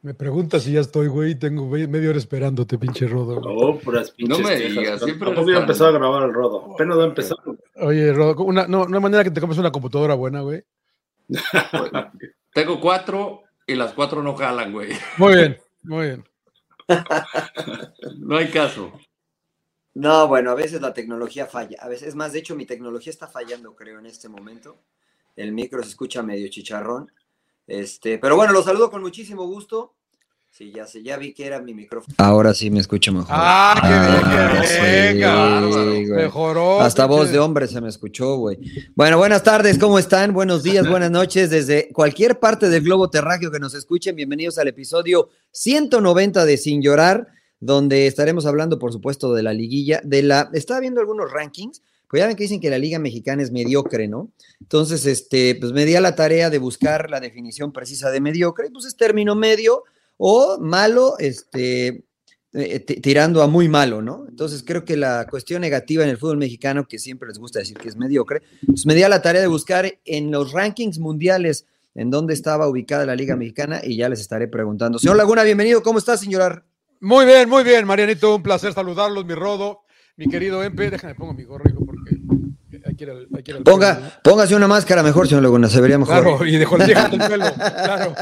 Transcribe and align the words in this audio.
Me 0.00 0.14
preguntas 0.14 0.62
si 0.62 0.72
ya 0.72 0.80
estoy, 0.80 1.08
güey. 1.08 1.34
Tengo 1.34 1.66
media 1.66 2.10
hora 2.10 2.18
esperándote, 2.18 2.78
pinche 2.78 3.06
Rodo. 3.08 3.40
Oh, 3.44 3.78
puras 3.78 4.12
pinches. 4.12 4.38
No 4.38 4.48
me 4.48 4.56
digas, 4.56 5.02
siempre 5.02 5.28
ya 5.30 5.34
tan- 5.34 5.48
empezó 5.48 5.86
a 5.86 5.90
grabar 5.90 6.22
el 6.22 6.32
rodo. 6.32 6.72
Apenas 6.74 6.98
va 6.98 7.02
a 7.02 7.06
empezar. 7.06 7.36
Oye, 7.76 8.12
Rodo, 8.12 8.44
una, 8.44 8.68
no, 8.68 8.86
no 8.86 8.96
hay 8.96 9.02
manera 9.02 9.24
que 9.24 9.30
te 9.32 9.40
compres 9.40 9.58
una 9.58 9.72
computadora 9.72 10.14
buena, 10.14 10.40
güey. 10.42 10.62
Tengo 12.54 12.80
cuatro 12.80 13.42
y 13.66 13.74
las 13.74 13.92
cuatro 13.92 14.22
no 14.22 14.34
jalan, 14.36 14.72
güey. 14.72 14.90
Muy 15.18 15.34
bien, 15.34 15.58
muy 15.82 16.06
bien. 16.06 16.24
No 18.18 18.36
hay 18.36 18.48
caso. 18.48 18.92
No, 19.94 20.28
bueno, 20.28 20.52
a 20.52 20.54
veces 20.54 20.80
la 20.80 20.94
tecnología 20.94 21.46
falla. 21.46 21.76
A 21.80 21.88
veces, 21.88 22.08
es 22.08 22.14
más, 22.14 22.32
de 22.32 22.38
hecho, 22.38 22.54
mi 22.54 22.66
tecnología 22.66 23.10
está 23.10 23.26
fallando, 23.26 23.74
creo, 23.74 23.98
en 23.98 24.06
este 24.06 24.28
momento. 24.28 24.78
El 25.34 25.52
micro 25.52 25.82
se 25.82 25.90
escucha 25.90 26.22
medio 26.22 26.48
chicharrón. 26.48 27.10
Este, 27.68 28.18
pero 28.18 28.34
bueno, 28.34 28.52
los 28.52 28.64
saludo 28.64 28.90
con 28.90 29.02
muchísimo 29.02 29.46
gusto. 29.46 29.94
Sí, 30.50 30.72
ya 30.74 30.86
sé, 30.86 31.02
ya 31.02 31.18
vi 31.18 31.34
que 31.34 31.46
era 31.46 31.60
mi 31.60 31.74
micrófono. 31.74 32.14
Ahora 32.16 32.54
sí 32.54 32.70
me 32.70 32.80
escucho 32.80 33.12
mejor. 33.12 33.28
Ah, 33.30 33.78
qué 34.64 35.14
bien, 35.14 36.06
sí. 36.06 36.10
Mejoró. 36.10 36.80
Hasta 36.80 37.04
voz 37.04 37.30
de 37.30 37.38
hombre 37.38 37.68
se 37.68 37.80
me 37.82 37.88
escuchó, 37.88 38.36
güey. 38.36 38.58
Bueno, 38.96 39.18
buenas 39.18 39.42
tardes, 39.42 39.78
¿cómo 39.78 39.98
están? 39.98 40.32
Buenos 40.32 40.62
días, 40.62 40.88
buenas 40.88 41.10
noches. 41.10 41.50
Desde 41.50 41.90
cualquier 41.92 42.40
parte 42.40 42.70
del 42.70 42.82
globo 42.82 43.10
terráqueo 43.10 43.52
que 43.52 43.60
nos 43.60 43.74
escuchen, 43.74 44.16
bienvenidos 44.16 44.56
al 44.58 44.68
episodio 44.68 45.28
190 45.52 46.46
de 46.46 46.56
Sin 46.56 46.80
Llorar, 46.82 47.28
donde 47.60 48.06
estaremos 48.06 48.46
hablando, 48.46 48.78
por 48.78 48.92
supuesto, 48.92 49.34
de 49.34 49.42
la 49.42 49.52
liguilla, 49.52 50.00
de 50.02 50.22
la... 50.22 50.50
Estaba 50.54 50.80
viendo 50.80 51.00
algunos 51.00 51.30
rankings, 51.30 51.82
pues 52.08 52.20
ya 52.20 52.26
ven 52.26 52.36
que 52.36 52.44
dicen 52.44 52.60
que 52.60 52.70
la 52.70 52.78
liga 52.78 52.98
mexicana 52.98 53.42
es 53.42 53.50
mediocre, 53.52 54.08
¿no? 54.08 54.30
Entonces, 54.60 55.04
este, 55.06 55.54
pues 55.56 55.72
me 55.72 55.84
di 55.84 55.94
a 55.94 56.00
la 56.00 56.14
tarea 56.14 56.50
de 56.50 56.58
buscar 56.58 57.10
la 57.10 57.20
definición 57.20 57.72
precisa 57.72 58.10
de 58.10 58.20
mediocre, 58.20 58.70
pues 58.70 58.84
es 58.86 58.96
término 58.96 59.34
medio 59.34 59.84
o 60.16 60.58
malo, 60.58 61.16
este, 61.18 62.04
eh, 62.54 62.80
ti- 62.80 63.00
tirando 63.00 63.42
a 63.42 63.46
muy 63.46 63.68
malo, 63.68 64.00
¿no? 64.02 64.26
Entonces 64.28 64.64
creo 64.66 64.84
que 64.84 64.96
la 64.96 65.26
cuestión 65.28 65.60
negativa 65.60 66.02
en 66.02 66.10
el 66.10 66.16
fútbol 66.18 66.38
mexicano, 66.38 66.88
que 66.88 66.98
siempre 66.98 67.28
les 67.28 67.38
gusta 67.38 67.58
decir 67.58 67.76
que 67.76 67.88
es 67.88 67.96
mediocre, 67.96 68.42
pues 68.66 68.86
me 68.86 68.94
di 68.94 69.02
a 69.02 69.08
la 69.08 69.20
tarea 69.22 69.42
de 69.42 69.46
buscar 69.48 69.98
en 70.04 70.30
los 70.30 70.52
rankings 70.52 70.98
mundiales 70.98 71.66
en 71.94 72.10
dónde 72.10 72.32
estaba 72.32 72.68
ubicada 72.68 73.04
la 73.06 73.16
Liga 73.16 73.34
Mexicana 73.36 73.80
y 73.82 73.96
ya 73.96 74.08
les 74.08 74.20
estaré 74.20 74.46
preguntando. 74.48 74.98
Señor 74.98 75.16
Laguna, 75.16 75.42
bienvenido, 75.42 75.82
¿cómo 75.82 75.98
estás, 75.98 76.20
señor? 76.20 76.64
Muy 77.00 77.26
bien, 77.26 77.48
muy 77.48 77.64
bien, 77.64 77.84
Marianito. 77.86 78.36
Un 78.36 78.42
placer 78.42 78.72
saludarlos, 78.72 79.24
mi 79.24 79.34
Rodo, 79.34 79.80
mi 80.18 80.26
querido 80.28 80.62
Empe. 80.62 80.90
Déjame 80.90 81.14
pongo 81.14 81.32
mi 81.32 81.44
gorro, 81.44 81.64
hijo, 81.70 81.84
porque 81.86 82.18
hay 82.84 82.94
que 82.94 83.04
ir 83.04 83.10
al, 83.10 83.28
hay 83.34 83.42
que 83.42 83.50
ir 83.52 83.56
al 83.56 83.62
pelo, 83.62 83.74
Ponga, 83.76 84.20
póngase 84.22 84.54
una 84.54 84.68
máscara 84.68 85.02
mejor, 85.02 85.26
señor 85.26 85.42
Laguna, 85.42 85.68
se 85.68 85.80
vería 85.80 85.96
mejor. 85.98 86.22
Claro, 86.22 86.44
y 86.44 86.56
dejó 86.58 86.76
el 86.76 86.82
pelo. 86.86 87.44
Claro. 87.56 88.14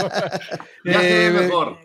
Ya 0.84 1.00
se 1.00 1.06
ve 1.08 1.26
Eh, 1.26 1.30
mejor. 1.30 1.78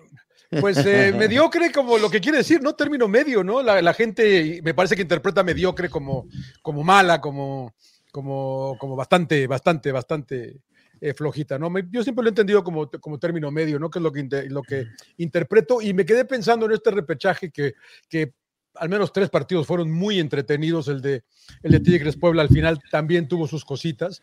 Pues 0.59 0.77
eh, 0.85 1.13
mediocre 1.17 1.71
como 1.71 1.97
lo 1.97 2.09
que 2.09 2.19
quiere 2.19 2.39
decir, 2.39 2.61
¿no? 2.61 2.73
Término 2.75 3.07
medio, 3.07 3.41
¿no? 3.41 3.61
La, 3.63 3.81
la 3.81 3.93
gente 3.93 4.59
me 4.63 4.73
parece 4.73 4.97
que 4.97 5.01
interpreta 5.01 5.43
mediocre 5.43 5.87
como, 5.89 6.27
como 6.61 6.83
mala, 6.83 7.21
como, 7.21 7.73
como, 8.11 8.75
como 8.77 8.97
bastante, 8.97 9.47
bastante, 9.47 9.93
bastante 9.93 10.57
eh, 10.99 11.13
flojita, 11.13 11.57
¿no? 11.57 11.69
Me- 11.69 11.87
Yo 11.89 12.03
siempre 12.03 12.21
lo 12.23 12.27
he 12.27 12.31
entendido 12.31 12.65
como, 12.65 12.89
como 12.91 13.17
término 13.17 13.49
medio, 13.49 13.79
¿no? 13.79 13.89
Que 13.89 13.99
es 13.99 14.03
lo 14.03 14.11
que, 14.11 14.19
inter- 14.19 14.51
lo 14.51 14.61
que 14.61 14.87
interpreto 15.15 15.81
y 15.81 15.93
me 15.93 16.05
quedé 16.05 16.25
pensando 16.25 16.65
en 16.65 16.73
este 16.73 16.91
repechaje 16.91 17.49
que, 17.49 17.75
que 18.09 18.33
al 18.75 18.89
menos 18.89 19.13
tres 19.13 19.29
partidos 19.29 19.67
fueron 19.67 19.91
muy 19.91 20.19
entretenidos, 20.19 20.87
el 20.87 21.01
de, 21.01 21.23
el 21.63 21.71
de 21.71 21.79
Tigres 21.79 22.17
Puebla 22.17 22.41
al 22.41 22.49
final 22.49 22.79
también 22.91 23.27
tuvo 23.27 23.47
sus 23.47 23.65
cositas, 23.65 24.21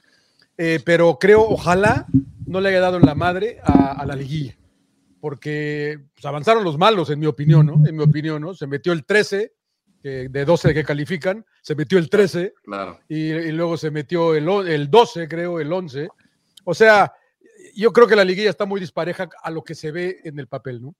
eh, 0.57 0.81
pero 0.85 1.19
creo, 1.19 1.43
ojalá 1.43 2.07
no 2.47 2.61
le 2.61 2.71
haya 2.71 2.81
dado 2.81 2.97
en 2.97 3.07
la 3.07 3.15
madre 3.15 3.59
a, 3.63 3.93
a 3.93 4.07
la 4.07 4.17
liguilla 4.17 4.59
porque 5.21 5.99
pues, 6.15 6.25
avanzaron 6.25 6.65
los 6.65 6.79
malos, 6.79 7.11
en 7.11 7.19
mi 7.19 7.27
opinión, 7.27 7.67
¿no? 7.67 7.83
En 7.87 7.97
mi 7.97 8.03
opinión, 8.03 8.43
¿no? 8.43 8.55
Se 8.55 8.67
metió 8.67 8.93
el 8.93 9.05
13, 9.05 9.53
que 10.03 10.29
de 10.29 10.45
12 10.45 10.75
que 10.75 10.85
califican, 10.85 11.45
se 11.61 11.75
metió 11.75 11.98
el 11.98 12.08
13 12.08 12.55
Claro. 12.64 13.01
y, 13.08 13.33
y 13.33 13.53
luego 13.53 13.77
se 13.77 13.91
metió 13.91 14.35
el, 14.35 14.48
el 14.69 14.91
12, 14.91 15.29
creo, 15.29 15.61
el 15.61 15.73
11. 15.73 16.08
O 16.64 16.75
sea, 16.75 17.13
yo 17.75 17.92
creo 17.92 18.07
que 18.07 18.17
la 18.17 18.25
liguilla 18.25 18.51
está 18.51 18.64
muy 18.64 18.81
dispareja 18.81 19.29
a 19.42 19.51
lo 19.51 19.64
que 19.64 19.75
se 19.75 19.91
ve 19.91 20.20
en 20.25 20.39
el 20.39 20.47
papel, 20.47 20.83
¿no? 20.83 20.95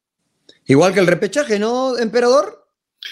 Igual 0.65 0.95
que 0.95 1.01
el 1.01 1.07
repechaje, 1.07 1.59
¿no, 1.59 1.97
emperador? 1.99 2.68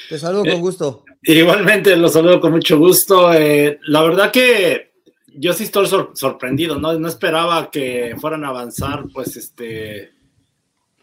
Te 0.09 0.19
saludo 0.19 0.45
Eh, 0.45 0.53
con 0.53 0.61
gusto. 0.61 1.05
Igualmente, 1.23 1.97
los 1.97 2.13
saludo 2.13 2.41
con 2.41 2.53
mucho 2.53 2.79
gusto. 2.79 3.33
Eh, 3.33 3.79
la 3.87 4.03
verdad 4.03 4.31
que 4.31 4.93
yo 5.39 5.53
sí 5.53 5.65
estoy 5.65 5.87
sor- 5.87 6.13
sorprendido, 6.15 6.79
¿no? 6.79 6.93
No 6.99 7.09
esperaba 7.09 7.71
que 7.71 8.15
fueran 8.21 8.45
a 8.45 8.49
avanzar, 8.49 9.05
pues, 9.13 9.37
este. 9.37 10.13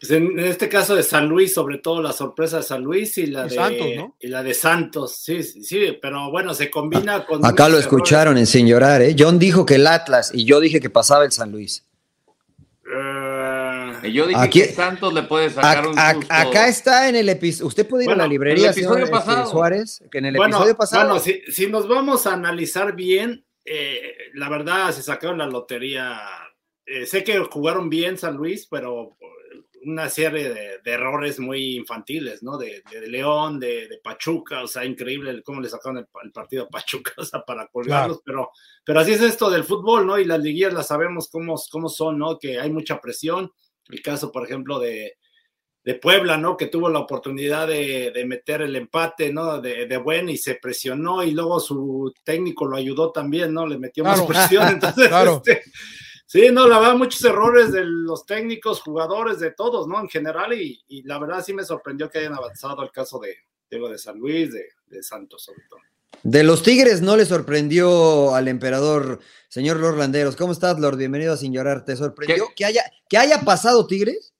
pues, 0.00 0.10
en, 0.12 0.38
en 0.38 0.46
este 0.46 0.68
caso 0.68 0.94
de 0.96 1.02
San 1.02 1.28
Luis, 1.28 1.52
sobre 1.54 1.78
todo 1.78 2.02
la 2.02 2.12
sorpresa 2.12 2.58
de 2.58 2.62
San 2.62 2.82
Luis 2.82 3.16
y 3.18 3.26
la 3.26 3.46
Y 3.46 3.48
de 3.50 3.54
Santos, 3.54 3.86
¿no? 3.96 4.16
y 4.20 4.28
la 4.28 4.42
de 4.42 4.54
Santos, 4.54 5.16
sí, 5.16 5.42
sí, 5.42 5.62
sí, 5.62 5.98
pero 6.00 6.30
bueno, 6.30 6.52
se 6.54 6.70
combina 6.70 7.24
con 7.26 7.44
Acá 7.44 7.68
lo 7.68 7.78
escucharon 7.78 8.36
en 8.38 8.46
Sin 8.46 8.66
Llorar, 8.66 9.02
¿eh? 9.02 9.14
John 9.18 9.38
dijo 9.38 9.64
que 9.66 9.76
el 9.76 9.86
Atlas 9.86 10.30
y 10.34 10.44
yo 10.44 10.60
dije 10.60 10.80
que 10.80 10.90
pasaba 10.90 11.24
el 11.24 11.32
San 11.32 11.52
Luis. 11.52 11.84
Yo 14.12 14.26
dije 14.26 14.40
Aquí- 14.40 14.60
que 14.62 14.68
Santos 14.72 15.12
le 15.14 15.22
puede 15.22 15.50
sacar 15.50 15.84
Ac- 15.84 15.88
un 15.88 16.18
susto. 16.20 16.34
acá 16.34 16.68
está 16.68 17.08
en 17.08 17.16
el 17.16 17.28
episodio. 17.28 17.66
Usted 17.68 17.86
puede 17.88 18.04
ir 18.04 18.08
Bueno, 18.08 18.22
a 18.22 18.26
la 18.26 18.30
librería, 18.30 18.66
el 18.66 18.72
episodio 18.72 19.06
señor, 19.06 19.18
este, 19.20 19.26
pasado. 19.30 19.50
Suárez, 19.50 20.02
que 20.10 20.18
en 20.18 20.24
el 20.26 20.36
bueno, 20.36 20.56
episodio 20.56 20.76
pasado. 20.76 21.04
bueno, 21.08 21.20
si, 21.20 21.40
si 21.50 21.66
nos 21.68 21.88
vamos 21.88 22.26
a 22.26 22.32
analizar 22.34 22.94
bien, 22.94 23.44
eh, 23.64 24.16
la 24.34 24.48
verdad 24.48 24.90
se 24.92 25.02
sacaron 25.02 25.38
la 25.38 25.46
lotería. 25.46 26.20
Eh, 26.86 27.06
sé 27.06 27.24
que 27.24 27.38
jugaron 27.38 27.88
bien 27.88 28.18
San 28.18 28.36
Luis, 28.36 28.66
pero 28.70 29.16
una 29.86 30.08
serie 30.08 30.48
de, 30.48 30.78
de 30.82 30.90
errores 30.92 31.38
muy 31.38 31.76
infantiles, 31.76 32.42
¿no? 32.42 32.56
De, 32.56 32.82
de 32.90 33.06
León, 33.06 33.60
de, 33.60 33.86
de 33.86 33.98
Pachuca, 34.02 34.62
o 34.62 34.66
sea, 34.66 34.82
increíble 34.84 35.42
cómo 35.42 35.60
le 35.60 35.68
sacaron 35.68 35.98
el, 35.98 36.06
el 36.22 36.32
partido 36.32 36.64
a 36.64 36.68
Pachuca, 36.68 37.12
o 37.18 37.24
sea, 37.24 37.42
para 37.44 37.66
colgarlos, 37.66 38.22
pero, 38.24 38.50
pero 38.82 39.00
así 39.00 39.12
es 39.12 39.20
esto 39.20 39.50
del 39.50 39.64
fútbol, 39.64 40.06
¿no? 40.06 40.18
Y 40.18 40.24
las 40.24 40.40
liguillas 40.40 40.72
las 40.72 40.86
sabemos 40.86 41.28
cómo, 41.30 41.56
cómo 41.70 41.90
son, 41.90 42.18
¿no? 42.18 42.38
Que 42.38 42.58
hay 42.58 42.70
mucha 42.70 42.98
presión. 42.98 43.52
El 43.88 44.02
caso, 44.02 44.30
por 44.32 44.44
ejemplo, 44.44 44.78
de, 44.78 45.18
de 45.84 45.94
Puebla, 45.96 46.36
¿no? 46.38 46.56
Que 46.56 46.66
tuvo 46.66 46.88
la 46.88 47.00
oportunidad 47.00 47.68
de, 47.68 48.10
de 48.12 48.24
meter 48.24 48.62
el 48.62 48.74
empate, 48.76 49.32
¿no? 49.32 49.60
De, 49.60 49.86
de 49.86 49.96
buen 49.98 50.28
y 50.30 50.36
se 50.38 50.54
presionó 50.54 51.22
y 51.22 51.32
luego 51.32 51.60
su 51.60 52.12
técnico 52.24 52.66
lo 52.66 52.76
ayudó 52.76 53.12
también, 53.12 53.52
¿no? 53.52 53.66
Le 53.66 53.78
metió 53.78 54.04
Claro. 54.04 54.26
más 54.26 54.26
presión. 54.48 54.68
Entonces, 54.68 55.08
Claro. 55.08 55.42
este, 55.44 55.62
sí, 56.26 56.48
no, 56.50 56.66
la 56.66 56.78
verdad, 56.80 56.96
muchos 56.96 57.22
errores 57.24 57.72
de 57.72 57.84
los 57.84 58.24
técnicos, 58.24 58.80
jugadores, 58.80 59.38
de 59.40 59.52
todos, 59.52 59.86
¿no? 59.86 60.00
En 60.00 60.08
general, 60.08 60.52
y, 60.54 60.82
y 60.88 61.02
la 61.02 61.18
verdad 61.18 61.44
sí 61.44 61.52
me 61.52 61.64
sorprendió 61.64 62.08
que 62.08 62.18
hayan 62.18 62.34
avanzado 62.34 62.82
el 62.82 62.90
caso 62.90 63.18
de, 63.18 63.36
digo, 63.70 63.88
de 63.90 63.98
San 63.98 64.18
Luis, 64.18 64.52
de, 64.52 64.64
de 64.86 65.02
Santos, 65.02 65.44
sobre 65.44 65.62
todo. 65.68 65.80
De 66.24 66.42
los 66.42 66.62
Tigres 66.62 67.02
no 67.02 67.18
le 67.18 67.26
sorprendió 67.26 68.34
al 68.34 68.48
emperador, 68.48 69.20
señor 69.48 69.76
Lord 69.76 69.98
Landeros. 69.98 70.36
¿Cómo 70.36 70.52
estás, 70.52 70.80
Lord? 70.80 70.96
Bienvenido 70.96 71.34
a 71.34 71.36
Sin 71.36 71.52
Llorar. 71.52 71.84
¿Te 71.84 71.96
sorprendió 71.96 72.46
¿Qué? 72.48 72.54
que 72.54 72.64
haya, 72.64 72.82
que 73.10 73.18
haya 73.18 73.42
pasado 73.42 73.86
Tigres? 73.86 74.32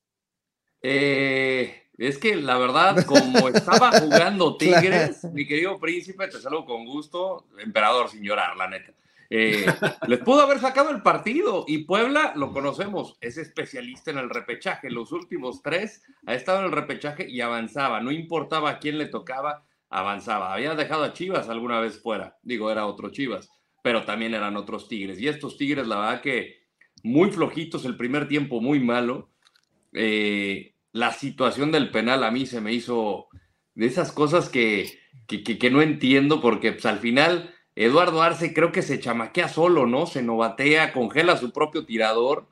Eh, 0.81 1.91
es 1.99 2.17
que 2.17 2.37
la 2.37 2.57
verdad, 2.57 3.05
como 3.05 3.51
estaba 3.51 4.01
jugando 4.01 4.57
Tigres, 4.59 5.25
mi 5.25 5.47
querido 5.47 5.79
príncipe, 5.79 6.27
te 6.29 6.41
saludo 6.41 6.65
con 6.65 6.87
gusto, 6.87 7.49
emperador 7.59 8.09
sin 8.09 8.23
llorar, 8.23 8.57
la 8.57 8.67
neta. 8.67 8.95
Eh, 9.29 9.67
les 10.09 10.21
pudo 10.21 10.41
haber 10.41 10.61
sacado 10.61 10.89
el 10.89 11.03
partido 11.03 11.67
y 11.69 11.85
Puebla, 11.85 12.33
lo 12.35 12.51
conocemos, 12.51 13.19
es 13.21 13.37
especialista 13.37 14.11
en 14.11 14.17
el 14.17 14.31
repechaje. 14.31 14.89
Los 14.89 15.13
últimos 15.13 15.61
tres 15.61 16.01
ha 16.25 16.33
estado 16.33 16.61
en 16.61 16.65
el 16.65 16.73
repechaje 16.73 17.29
y 17.29 17.43
avanzaba, 17.43 18.01
no 18.01 18.11
importaba 18.11 18.71
a 18.71 18.79
quién 18.79 18.97
le 18.97 19.05
tocaba, 19.05 19.67
avanzaba. 19.99 20.53
Había 20.53 20.75
dejado 20.75 21.05
a 21.05 21.13
Chivas 21.13 21.49
alguna 21.49 21.81
vez 21.81 22.01
fuera, 22.03 22.37
digo, 22.43 22.71
era 22.71 22.87
otro 22.87 23.11
Chivas, 23.11 23.49
pero 23.83 24.05
también 24.05 24.35
eran 24.35 24.57
otros 24.57 24.89
Tigres. 24.89 25.21
Y 25.21 25.29
estos 25.29 25.57
Tigres, 25.57 25.87
la 25.87 25.97
verdad 26.01 26.21
que 26.21 26.57
muy 27.03 27.31
flojitos, 27.31 27.85
el 27.85 27.97
primer 27.97 28.27
tiempo 28.29 28.61
muy 28.61 28.81
malo. 28.81 29.31
Eh, 29.93 30.75
la 30.93 31.13
situación 31.13 31.71
del 31.73 31.91
penal 31.91 32.25
a 32.25 32.31
mí 32.31 32.47
se 32.47 32.61
me 32.61 32.73
hizo 32.73 33.29
de 33.75 33.87
esas 33.87 34.13
cosas 34.13 34.49
que, 34.49 34.99
que, 35.27 35.43
que- 35.43 35.71
no 35.71 35.83
entiendo 35.83 36.41
porque 36.41 36.73
pues, 36.73 36.87
al 36.87 36.99
final 36.99 37.53
Eduardo 37.77 38.23
Arce 38.23 38.53
creo 38.55 38.73
que 38.73 38.83
se 38.83 39.01
chamaquea 39.01 39.49
solo, 39.49 39.87
¿no? 39.87 40.07
Se 40.07 40.23
novatea, 40.23 40.93
congela 40.93 41.37
su 41.37 41.53
propio 41.53 41.85
tirador. 41.85 42.49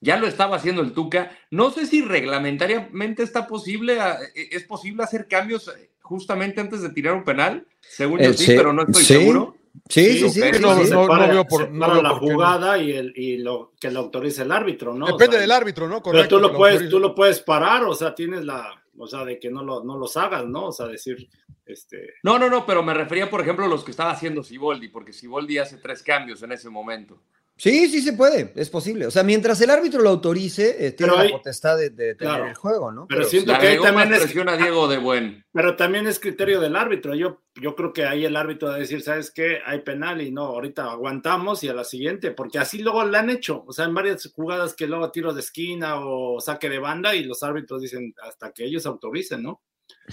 Ya 0.00 0.16
lo 0.16 0.26
estaba 0.28 0.56
haciendo 0.56 0.82
el 0.82 0.92
Tuca. 0.92 1.36
No 1.50 1.70
sé 1.70 1.84
si 1.86 2.02
reglamentariamente 2.02 3.22
está 3.22 3.46
posible, 3.46 4.00
a- 4.00 4.18
e- 4.34 4.48
es 4.52 4.64
posible 4.64 5.02
hacer 5.02 5.26
cambios 5.28 5.68
eh, 5.68 5.90
justamente 6.08 6.60
antes 6.60 6.82
de 6.82 6.90
tirar 6.90 7.14
un 7.14 7.24
penal. 7.24 7.66
Según 7.80 8.18
yo 8.20 8.30
Eh, 8.30 8.34
sí, 8.34 8.46
sí, 8.46 8.54
pero 8.56 8.72
no 8.72 8.82
estoy 8.82 9.04
sí. 9.04 9.14
seguro. 9.14 9.54
Sí, 9.88 10.04
Sí, 10.04 10.18
sí, 10.18 10.30
sí. 10.30 10.40
ok. 10.42 10.54
sí, 10.56 10.60
No, 10.62 10.84
sí. 10.84 10.90
no, 10.90 11.06
veo 11.28 11.44
por- 11.44 11.70
no 11.70 11.92
veo 11.92 12.02
la 12.02 12.10
por 12.10 12.20
qué 12.20 12.26
no. 12.26 12.32
jugada 12.34 12.78
y, 12.78 12.92
el, 12.92 13.12
y 13.16 13.36
lo 13.38 13.72
que 13.80 13.90
lo 13.90 14.00
autorice 14.00 14.42
el 14.42 14.50
árbitro, 14.52 14.92
¿no? 14.94 15.04
O 15.04 15.08
Depende 15.12 15.34
sea, 15.36 15.40
del 15.42 15.50
árbitro, 15.52 15.86
¿no? 15.86 16.02
Pero 16.02 16.16
Correcto. 16.16 16.36
tú 16.36 16.42
lo 16.42 16.52
puedes, 16.56 16.88
tú 16.88 16.98
lo 16.98 17.14
puedes 17.14 17.40
parar, 17.40 17.84
o 17.84 17.94
sea, 17.94 18.14
tienes 18.14 18.44
la, 18.44 18.82
o 18.96 19.06
sea, 19.06 19.24
de 19.24 19.38
que 19.38 19.50
no 19.50 19.62
lo, 19.62 19.84
no 19.84 19.96
los 19.96 20.16
hagas, 20.16 20.46
¿no? 20.46 20.66
O 20.68 20.72
sea, 20.72 20.86
decir, 20.86 21.28
este, 21.64 22.14
No, 22.24 22.38
no, 22.38 22.48
no, 22.50 22.66
pero 22.66 22.82
me 22.82 22.92
refería, 22.94 23.30
por 23.30 23.40
ejemplo, 23.40 23.66
a 23.66 23.68
los 23.68 23.84
que 23.84 23.90
estaba 23.92 24.10
haciendo 24.10 24.42
Siboldi, 24.42 24.88
porque 24.88 25.12
Siboldi 25.12 25.58
hace 25.58 25.76
tres 25.76 26.02
cambios 26.02 26.42
en 26.42 26.52
ese 26.52 26.70
momento. 26.70 27.20
Sí, 27.58 27.88
sí 27.88 28.00
se 28.00 28.12
puede, 28.12 28.52
es 28.54 28.70
posible. 28.70 29.04
O 29.06 29.10
sea, 29.10 29.24
mientras 29.24 29.60
el 29.60 29.70
árbitro 29.70 30.00
lo 30.00 30.10
autorice, 30.10 30.86
eh, 30.86 30.92
tiene 30.92 31.10
Pero 31.12 31.16
la 31.16 31.20
hay- 31.22 31.32
potestad 31.32 31.76
de, 31.76 31.90
de 31.90 32.14
tener 32.14 32.16
Claro. 32.34 32.46
el 32.46 32.54
juego, 32.54 32.92
¿no? 32.92 33.06
Pero 33.08 33.24
siento 33.24 33.52
que 33.58 33.66
ahí 33.66 33.78
también 33.82 34.12
es, 34.12 34.20
presión 34.20 34.48
a 34.48 34.56
Diego 34.56 34.86
de 34.86 34.98
Buen. 34.98 35.44
pero 35.52 35.74
también 35.74 36.06
es 36.06 36.20
criterio 36.20 36.60
del 36.60 36.76
árbitro. 36.76 37.16
Yo, 37.16 37.42
yo 37.60 37.74
creo 37.74 37.92
que 37.92 38.04
ahí 38.06 38.24
el 38.24 38.36
árbitro 38.36 38.68
va 38.68 38.76
a 38.76 38.78
decir, 38.78 39.02
¿sabes 39.02 39.32
qué? 39.32 39.58
Hay 39.66 39.80
penal 39.80 40.22
y 40.22 40.30
no, 40.30 40.42
ahorita 40.44 40.88
aguantamos 40.88 41.64
y 41.64 41.68
a 41.68 41.74
la 41.74 41.82
siguiente, 41.82 42.30
porque 42.30 42.60
así 42.60 42.78
luego 42.78 43.04
le 43.04 43.18
han 43.18 43.28
hecho. 43.28 43.64
O 43.66 43.72
sea, 43.72 43.86
en 43.86 43.94
varias 43.94 44.30
jugadas 44.32 44.74
que 44.74 44.86
luego 44.86 45.10
tiro 45.10 45.34
de 45.34 45.40
esquina 45.40 45.96
o 45.98 46.40
saque 46.40 46.68
de 46.70 46.78
banda 46.78 47.16
y 47.16 47.24
los 47.24 47.42
árbitros 47.42 47.82
dicen 47.82 48.14
hasta 48.22 48.52
que 48.52 48.64
ellos 48.66 48.86
autoricen, 48.86 49.42
¿no? 49.42 49.62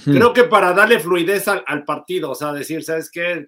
Creo 0.04 0.34
que 0.34 0.46
para 0.46 0.74
darle 0.74 1.00
fluidez 1.00 1.48
al, 1.48 1.64
al 1.68 1.84
partido, 1.86 2.32
o 2.32 2.36
sea, 2.36 2.52
decir, 2.54 2.84
¿sabes 2.84 3.12
qué? 3.12 3.46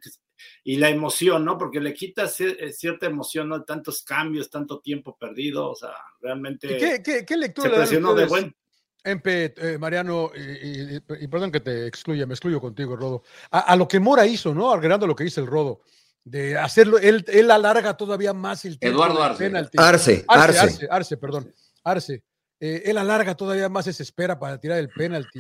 Y 0.64 0.78
la 0.78 0.90
emoción, 0.90 1.44
¿no? 1.46 1.58
Porque 1.58 1.80
le 1.80 1.94
quita 1.94 2.24
cier- 2.26 2.72
cierta 2.72 3.06
emoción, 3.06 3.50
¿no? 3.50 3.64
Tantos 3.64 4.04
cambios, 4.04 4.50
tanto 4.50 4.80
tiempo 4.80 5.18
perdido, 5.18 5.70
o 5.72 5.76
sea, 5.76 5.92
realmente 6.22 6.76
¿Y 6.76 6.78
qué, 6.78 7.02
qué, 7.04 7.26
qué 7.26 7.34
se 7.34 7.38
lectura 7.40 7.70
le 7.70 7.78
dan 7.78 7.82
presionó 7.88 8.14
de 8.14 8.26
buen. 8.26 8.56
Empe, 9.04 9.54
eh, 9.58 9.78
Mariano, 9.78 10.32
y, 10.36 10.96
y- 10.98 11.02
y 11.22 11.28
perdón 11.28 11.52
que 11.52 11.62
te 11.62 11.88
excluya, 11.88 12.26
me 12.26 12.34
excluyo 12.34 12.60
contigo, 12.60 12.96
Rodo, 12.96 13.24
a, 13.52 13.60
a 13.60 13.76
lo 13.76 13.88
que 13.88 14.00
Mora 14.00 14.26
hizo, 14.26 14.54
¿no? 14.54 14.72
Agregando 14.72 15.08
lo 15.08 15.16
que 15.16 15.24
dice 15.24 15.40
el 15.40 15.48
Rodo, 15.48 15.82
de 16.26 16.58
hacerlo, 16.58 16.98
él, 16.98 17.24
él 17.30 17.50
alarga 17.52 17.96
todavía 17.96 18.34
más 18.34 18.66
el 18.66 18.78
tiempo 18.78 18.98
Eduardo 19.06 19.24
Arce. 19.24 19.46
Arce, 19.56 19.72
Arce, 19.78 20.26
Arce. 20.28 20.60
Arce, 20.60 20.88
Arce, 20.92 21.18
perdón, 21.18 21.54
Arce. 21.86 22.24
Eh, 22.60 22.82
él 22.86 22.98
alarga 22.98 23.34
todavía 23.36 23.70
más 23.70 23.88
esa 23.88 24.04
espera 24.04 24.38
para 24.38 24.60
tirar 24.60 24.80
el 24.80 24.90
penalti, 24.90 25.40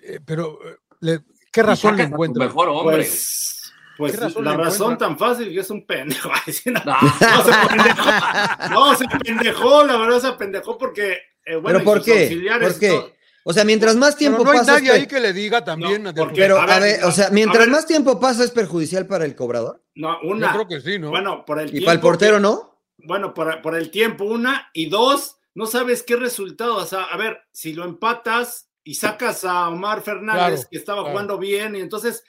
eh, 0.00 0.18
pero 0.26 0.58
eh, 1.00 1.20
¿qué 1.50 1.62
razón 1.62 1.96
le 1.96 2.02
encuentra? 2.02 2.44
Mejor 2.44 2.68
hombre. 2.68 2.96
Pues, 2.96 3.61
pues 3.96 4.12
¿Qué 4.12 4.18
razón 4.20 4.44
la 4.44 4.56
razón 4.56 4.92
encuentra? 4.92 5.08
tan 5.08 5.18
fácil 5.18 5.48
que 5.52 5.60
es 5.60 5.70
un 5.70 5.86
pendejo. 5.86 6.30
Sí, 6.46 6.70
no, 6.70 6.80
No. 6.84 6.96
no, 7.00 7.44
se 7.44 7.68
pendejó. 7.68 8.70
No, 8.70 8.94
se 8.96 9.04
pendejó, 9.24 9.84
la 9.84 9.96
verdad 9.96 10.20
se 10.20 10.32
pendejó 10.32 10.78
porque. 10.78 11.18
eh, 11.44 11.56
bueno, 11.56 11.78
¿Pero 11.78 11.84
por 11.84 12.02
qué? 12.02 12.40
¿Por 12.60 12.78
qué? 12.78 12.88
todo- 12.88 13.12
O 13.44 13.52
sea, 13.52 13.64
mientras 13.64 13.96
más 13.96 14.10
Pero 14.14 14.18
tiempo 14.18 14.44
no 14.44 14.50
hay 14.52 14.58
pasa. 14.58 14.72
nadie 14.74 14.88
es 14.88 14.94
ahí 14.94 15.00
per- 15.00 15.08
que 15.08 15.20
le 15.20 15.32
diga 15.32 15.64
también. 15.64 16.02
No, 16.04 16.14
porque- 16.14 16.40
Pero, 16.40 16.58
A 16.60 16.64
a 16.64 16.78
ver, 16.78 17.04
o 17.04 17.10
sea, 17.10 17.30
mientras 17.30 17.60
ver. 17.66 17.70
más 17.70 17.86
tiempo 17.86 18.20
pasa, 18.20 18.44
¿es 18.44 18.50
perjudicial 18.52 19.06
para 19.06 19.24
el 19.24 19.34
cobrador? 19.34 19.82
No, 19.96 20.22
Yo 20.22 20.28
una. 20.30 20.52
creo 20.52 20.68
que 20.68 20.80
sí, 20.80 20.98
¿no? 20.98 21.10
Bueno, 21.10 21.44
por 21.44 21.58
el 21.60 21.68
¿Y 21.68 21.80
para 21.80 21.94
el 21.94 21.98
tiempo 21.98 22.08
portero 22.08 22.36
que- 22.36 22.42
no? 22.42 22.78
Bueno, 22.98 23.34
por, 23.34 23.60
por 23.62 23.74
el 23.76 23.90
tiempo, 23.90 24.24
una. 24.24 24.70
Y 24.72 24.88
dos, 24.88 25.36
no 25.54 25.66
sabes 25.66 26.02
qué 26.04 26.14
resultado. 26.16 26.76
O 26.76 26.86
sea, 26.86 27.02
a 27.04 27.16
ver, 27.16 27.40
si 27.50 27.72
lo 27.72 27.84
empatas 27.84 28.68
y 28.84 28.94
sacas 28.94 29.44
a 29.44 29.68
Omar 29.70 30.02
Fernández, 30.02 30.38
Claro, 30.60 30.68
que 30.70 30.76
estaba 30.78 30.98
claro. 31.00 31.10
jugando 31.12 31.38
bien, 31.38 31.74
y 31.74 31.80
entonces 31.80 32.22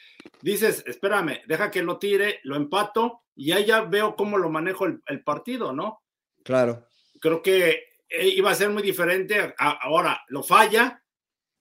dices, 0.52 0.84
espérame, 0.86 1.42
deja 1.48 1.72
que 1.72 1.82
lo 1.82 1.98
tire, 1.98 2.40
lo 2.44 2.56
empato, 2.56 3.22
y 3.36 3.52
ahí 3.52 3.66
ya 3.66 3.82
veo 3.82 4.16
cómo 4.16 4.38
lo 4.38 4.50
manejo 4.50 4.86
el, 4.86 5.02
el 5.08 5.24
partido, 5.24 5.74
¿no? 5.74 6.02
Claro. 6.44 6.86
Creo 7.20 7.42
que 7.42 7.84
eh, 8.10 8.28
iba 8.28 8.52
a 8.52 8.56
ser 8.56 8.70
muy 8.70 8.84
diferente. 8.84 9.56
A- 9.58 9.80
ahora 9.82 10.22
lo 10.28 10.44
falla 10.44 11.02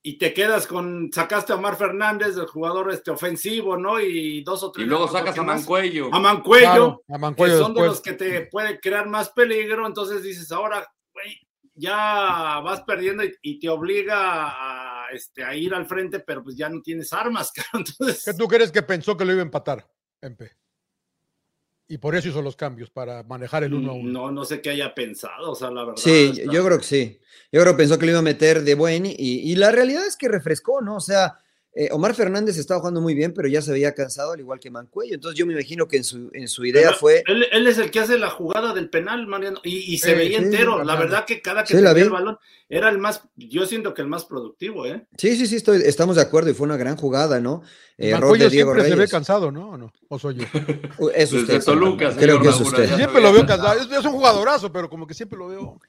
y 0.02 0.18
te 0.18 0.34
quedas 0.34 0.66
con, 0.66 1.10
sacaste 1.12 1.52
a 1.52 1.56
Omar 1.56 1.76
Fernández, 1.76 2.36
el 2.36 2.46
jugador 2.46 2.90
este 2.92 3.12
ofensivo, 3.12 3.76
¿no? 3.76 4.00
Y 4.00 4.42
dos 4.42 4.62
o 4.64 4.68
Y 4.70 4.72
tres. 4.72 4.88
luego 4.88 5.06
¿no? 5.06 5.12
sacas 5.12 5.34
¿Qué 5.34 5.40
a 5.40 5.44
más? 5.44 5.60
Mancuello. 5.60 6.10
A 6.12 6.18
Mancuello 6.18 6.66
Claro, 6.66 7.02
a 7.08 7.12
que 7.14 7.18
Mancuello 7.20 7.58
son 7.58 7.74
de 7.74 7.86
los 7.86 8.00
que 8.00 8.12
te 8.14 8.46
puede 8.46 8.80
crear 8.80 9.08
más 9.08 9.30
peligro, 9.30 9.86
entonces 9.86 10.22
dices, 10.24 10.50
ahora, 10.50 10.84
güey, 11.14 11.38
ya 11.74 12.60
vas 12.64 12.82
perdiendo 12.82 13.22
y, 13.24 13.32
y 13.42 13.58
te 13.60 13.68
obliga 13.68 14.18
a, 14.48 14.91
este, 15.12 15.44
a 15.44 15.54
ir 15.54 15.74
al 15.74 15.86
frente, 15.86 16.20
pero 16.20 16.42
pues 16.42 16.56
ya 16.56 16.68
no 16.68 16.80
tienes 16.82 17.12
armas, 17.12 17.52
cabrón. 17.54 17.84
Entonces, 17.88 18.24
¿Qué 18.24 18.34
tú 18.34 18.48
crees 18.48 18.72
que 18.72 18.82
pensó 18.82 19.16
que 19.16 19.24
lo 19.24 19.32
iba 19.32 19.40
a 19.42 19.44
empatar, 19.44 19.88
Empe? 20.20 20.52
Y 21.88 21.98
por 21.98 22.14
eso 22.16 22.28
hizo 22.28 22.40
los 22.40 22.56
cambios, 22.56 22.88
para 22.90 23.22
manejar 23.24 23.64
el 23.64 23.74
uno 23.74 23.90
a 23.90 23.94
uno. 23.94 24.10
no, 24.12 24.30
no 24.32 24.44
sé 24.46 24.62
qué 24.62 24.70
haya 24.70 24.94
pensado, 24.94 25.50
o 25.50 25.54
sea, 25.54 25.70
la 25.70 25.84
verdad. 25.84 26.00
Sí, 26.02 26.32
está- 26.38 26.50
yo 26.52 26.64
creo 26.64 26.78
que 26.78 26.84
sí. 26.84 27.20
Yo 27.50 27.60
creo 27.60 27.74
que 27.74 27.78
pensó 27.78 27.98
que 27.98 28.06
lo 28.06 28.12
iba 28.12 28.20
a 28.20 28.22
meter 28.22 28.62
de 28.62 28.74
buen 28.74 29.04
y, 29.04 29.14
y 29.18 29.54
la 29.56 29.70
realidad 29.70 30.06
es 30.06 30.16
que 30.16 30.28
refrescó, 30.28 30.80
¿no? 30.80 30.96
O 30.96 31.00
sea, 31.00 31.38
eh, 31.74 31.88
Omar 31.92 32.14
Fernández 32.14 32.58
estaba 32.58 32.80
jugando 32.80 33.00
muy 33.00 33.14
bien, 33.14 33.32
pero 33.32 33.48
ya 33.48 33.62
se 33.62 33.72
veía 33.72 33.94
cansado, 33.94 34.32
al 34.32 34.40
igual 34.40 34.60
que 34.60 34.70
Mancuello. 34.70 35.14
Entonces 35.14 35.38
yo 35.38 35.46
me 35.46 35.54
imagino 35.54 35.88
que 35.88 35.96
en 35.96 36.04
su, 36.04 36.28
en 36.34 36.46
su 36.48 36.64
idea 36.66 36.88
Pero 36.88 36.98
fue... 36.98 37.22
Él, 37.26 37.46
él 37.50 37.66
es 37.66 37.78
el 37.78 37.90
que 37.90 38.00
hace 38.00 38.18
la 38.18 38.28
jugada 38.30 38.74
del 38.74 38.90
penal, 38.90 39.26
Mariano, 39.26 39.58
y, 39.64 39.94
y 39.94 39.98
se 39.98 40.14
veía 40.14 40.38
sí, 40.38 40.44
entero. 40.44 40.84
la 40.84 40.96
verdad 40.96 41.24
que 41.24 41.40
cada 41.40 41.62
que 41.64 41.68
Sí, 41.74 41.82
tenía 41.82 42.02
el 42.02 42.10
balón 42.10 42.38
era 42.68 42.88
el 42.88 42.98
más, 42.98 43.22
yo 43.36 43.66
siento 43.66 43.92
que 43.94 44.02
el 44.02 44.08
más 44.08 44.24
productivo, 44.24 44.86
¿eh? 44.86 45.06
Sí, 45.18 45.36
sí, 45.36 45.46
sí, 45.46 45.56
estoy, 45.56 45.82
estamos 45.84 46.16
de 46.16 46.22
acuerdo 46.22 46.50
y 46.50 46.54
fue 46.54 46.66
una 46.66 46.76
gran 46.78 46.96
jugada, 46.96 47.38
¿no? 47.40 47.62
Eh, 47.98 48.08
error 48.08 48.20
Mancuello 48.22 48.44
de 48.44 48.50
Diego 48.50 48.70
siempre 48.72 48.84
se 48.84 48.90
ve 48.90 48.96
Reyes. 48.96 49.10
cansado, 49.10 49.50
¿no? 49.52 49.70
¿O 49.70 49.76
no? 49.78 49.92
¿O 50.08 50.18
soy 50.18 50.36
yo? 50.36 50.44
Es 51.14 51.32
usted. 51.32 51.54
Desde 51.54 51.66
Toluca. 51.66 52.14
Creo 52.16 52.40
que 52.40 52.48
es 52.48 52.60
usted. 52.60 52.96
Siempre 52.96 53.20
lo 53.20 53.32
veo 53.32 53.46
cansado. 53.46 53.78
Es, 53.80 53.90
es 53.90 54.04
un 54.04 54.12
jugadorazo, 54.12 54.72
pero 54.72 54.88
como 54.88 55.06
que 55.06 55.12
siempre 55.14 55.38
lo 55.38 55.48
veo. 55.48 55.80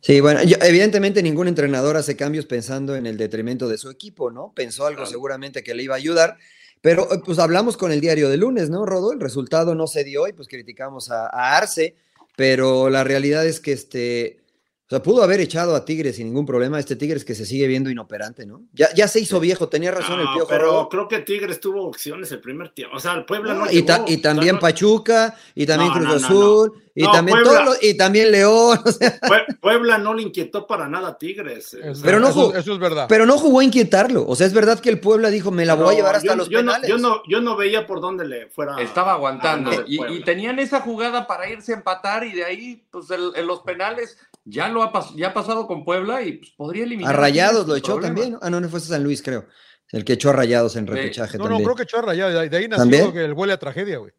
Sí, 0.00 0.20
bueno, 0.20 0.42
yo- 0.44 0.56
evidentemente 0.62 1.22
ningún 1.22 1.48
entrenador 1.48 1.96
hace 1.96 2.16
cambios 2.16 2.46
pensando 2.46 2.94
en 2.96 3.06
el 3.06 3.16
detrimento 3.16 3.68
de 3.68 3.78
su 3.78 3.90
equipo, 3.90 4.30
¿no? 4.30 4.52
Pensó 4.54 4.86
algo 4.86 4.98
Claro. 4.98 5.10
seguramente 5.10 5.62
que 5.64 5.74
le 5.74 5.82
iba 5.82 5.94
a 5.94 5.98
ayudar, 5.98 6.36
pero 6.80 7.12
eh, 7.12 7.20
pues 7.24 7.38
hablamos 7.38 7.76
con 7.76 7.90
el 7.90 8.00
diario 8.00 8.28
de 8.28 8.36
lunes, 8.36 8.70
¿no, 8.70 8.86
Rodo? 8.86 9.12
El 9.12 9.20
resultado 9.20 9.74
no 9.74 9.86
se 9.86 10.04
dio 10.04 10.28
y 10.28 10.32
pues 10.32 10.46
criticamos 10.48 11.10
a, 11.10 11.26
a 11.26 11.56
Arce, 11.56 11.96
pero 12.36 12.88
la 12.90 13.02
realidad 13.02 13.44
es 13.44 13.58
que 13.58 13.72
este, 13.72 14.38
o 14.88 14.90
sea, 14.90 15.02
pudo 15.02 15.22
haber 15.22 15.38
echado 15.40 15.76
a 15.76 15.84
Tigres 15.84 16.16
sin 16.16 16.28
ningún 16.28 16.46
problema, 16.46 16.78
este 16.78 16.96
Tigres 16.96 17.22
que 17.22 17.34
se 17.34 17.44
sigue 17.44 17.66
viendo 17.66 17.90
inoperante, 17.90 18.46
¿no? 18.46 18.62
Ya, 18.72 18.88
ya 18.94 19.06
se 19.06 19.20
hizo 19.20 19.38
viejo, 19.38 19.68
tenía 19.68 19.90
razón 19.90 20.18
el 20.18 20.26
Ah, 20.26 20.32
Piojo 20.32 20.48
pero 20.48 20.64
Rodo. 20.64 20.88
creo 20.88 21.08
que 21.08 21.18
Tigres 21.18 21.60
tuvo 21.60 21.84
opciones 21.86 22.32
el 22.32 22.40
primer 22.40 22.70
tiempo. 22.70 22.96
O 22.96 22.98
sea, 23.00 23.12
el 23.12 23.26
Puebla 23.26 23.52
no, 23.52 23.66
No, 23.66 23.70
y, 23.70 23.82
ta- 23.82 24.04
y 24.06 24.14
O 24.14 24.18
sea, 24.18 24.22
también 24.22 24.54
no- 24.54 24.60
Pachuca, 24.60 25.36
y 25.54 25.66
también 25.66 25.90
No, 25.90 25.94
Cruz 25.94 26.06
no, 26.08 26.14
no, 26.14 26.20
no. 26.20 26.26
Azul, 26.26 26.82
y 26.94 27.02
No, 27.02 27.12
también 27.12 27.36
Puebla. 27.36 27.50
todos 27.52 27.64
los- 27.66 27.82
y 27.84 27.96
también 27.98 28.32
León, 28.32 28.78
o 28.86 28.90
sea, 28.92 29.20
Pue- 29.20 29.58
Puebla 29.60 29.98
no 29.98 30.14
le 30.14 30.22
inquietó 30.22 30.66
para 30.66 30.88
nada 30.88 31.08
a 31.08 31.18
Tigres. 31.18 31.74
eh, 31.74 31.90
Es 31.90 32.00
Pero 32.00 32.18
no 32.18 32.28
jugó- 32.32 32.50
eso, 32.52 32.58
eso 32.58 32.72
es 32.72 32.78
verdad. 32.78 33.06
pero 33.10 33.26
no 33.26 33.36
jugó 33.38 33.60
a 33.60 33.64
inquietarlo. 33.64 34.24
O 34.26 34.34
sea, 34.36 34.46
es 34.46 34.54
verdad 34.54 34.80
que 34.80 34.88
el 34.88 35.00
Puebla 35.00 35.28
dijo, 35.28 35.50
me 35.50 35.66
la 35.66 35.74
voy 35.74 35.92
a 35.92 35.96
llevar 35.98 36.16
hasta 36.16 36.28
yo, 36.32 36.36
los 36.36 36.48
yo 36.48 36.62
no, 36.62 36.72
penales. 36.72 36.88
yo, 36.90 36.96
no, 36.96 37.22
yo 37.28 37.42
no 37.42 37.56
veía 37.56 37.86
por 37.86 38.00
dónde 38.00 38.26
le 38.26 38.46
fuera. 38.48 38.80
Estaba 38.80 39.12
aguantando. 39.12 39.70
el 39.70 39.84
Y, 39.86 40.02
y 40.14 40.22
tenían 40.24 40.58
esa 40.58 40.80
jugada 40.80 41.26
para 41.26 41.46
irse 41.50 41.72
a 41.72 41.76
empatar 41.76 42.24
y 42.24 42.32
de 42.32 42.44
ahí, 42.46 42.82
pues 42.90 43.10
el- 43.10 43.32
en 43.36 43.46
los 43.46 43.60
penales 43.60 44.16
ya 44.48 44.68
lo 44.68 44.82
ha, 44.82 44.92
pas- 44.92 45.14
ya 45.16 45.28
ha 45.28 45.34
pasado 45.34 45.66
con 45.66 45.84
Puebla 45.84 46.22
y 46.22 46.32
pues, 46.38 46.50
podría 46.56 46.84
eliminar. 46.84 47.14
A 47.14 47.16
Rayados 47.18 47.66
lo 47.66 47.76
echó 47.76 47.94
problema. 47.94 48.14
también. 48.14 48.32
¿no? 48.32 48.38
Ah, 48.42 48.50
no, 48.50 48.60
no 48.60 48.68
fue 48.68 48.80
San 48.80 49.02
Luis, 49.04 49.22
creo. 49.22 49.46
El 49.90 50.04
que 50.04 50.14
echó 50.14 50.30
a 50.30 50.32
Rayados 50.34 50.76
en 50.76 50.86
repechaje 50.86 51.38
No, 51.38 51.44
no, 51.44 51.50
también. 51.50 51.64
creo 51.64 51.76
que 51.76 51.86
Chorra 51.86 52.14
ya. 52.14 52.28
De, 52.28 52.48
de 52.48 52.56
ahí 52.56 52.68
nació 52.68 53.12
el 53.20 53.32
huele 53.32 53.52
a 53.54 53.58
tragedia, 53.58 53.98
güey. 53.98 54.12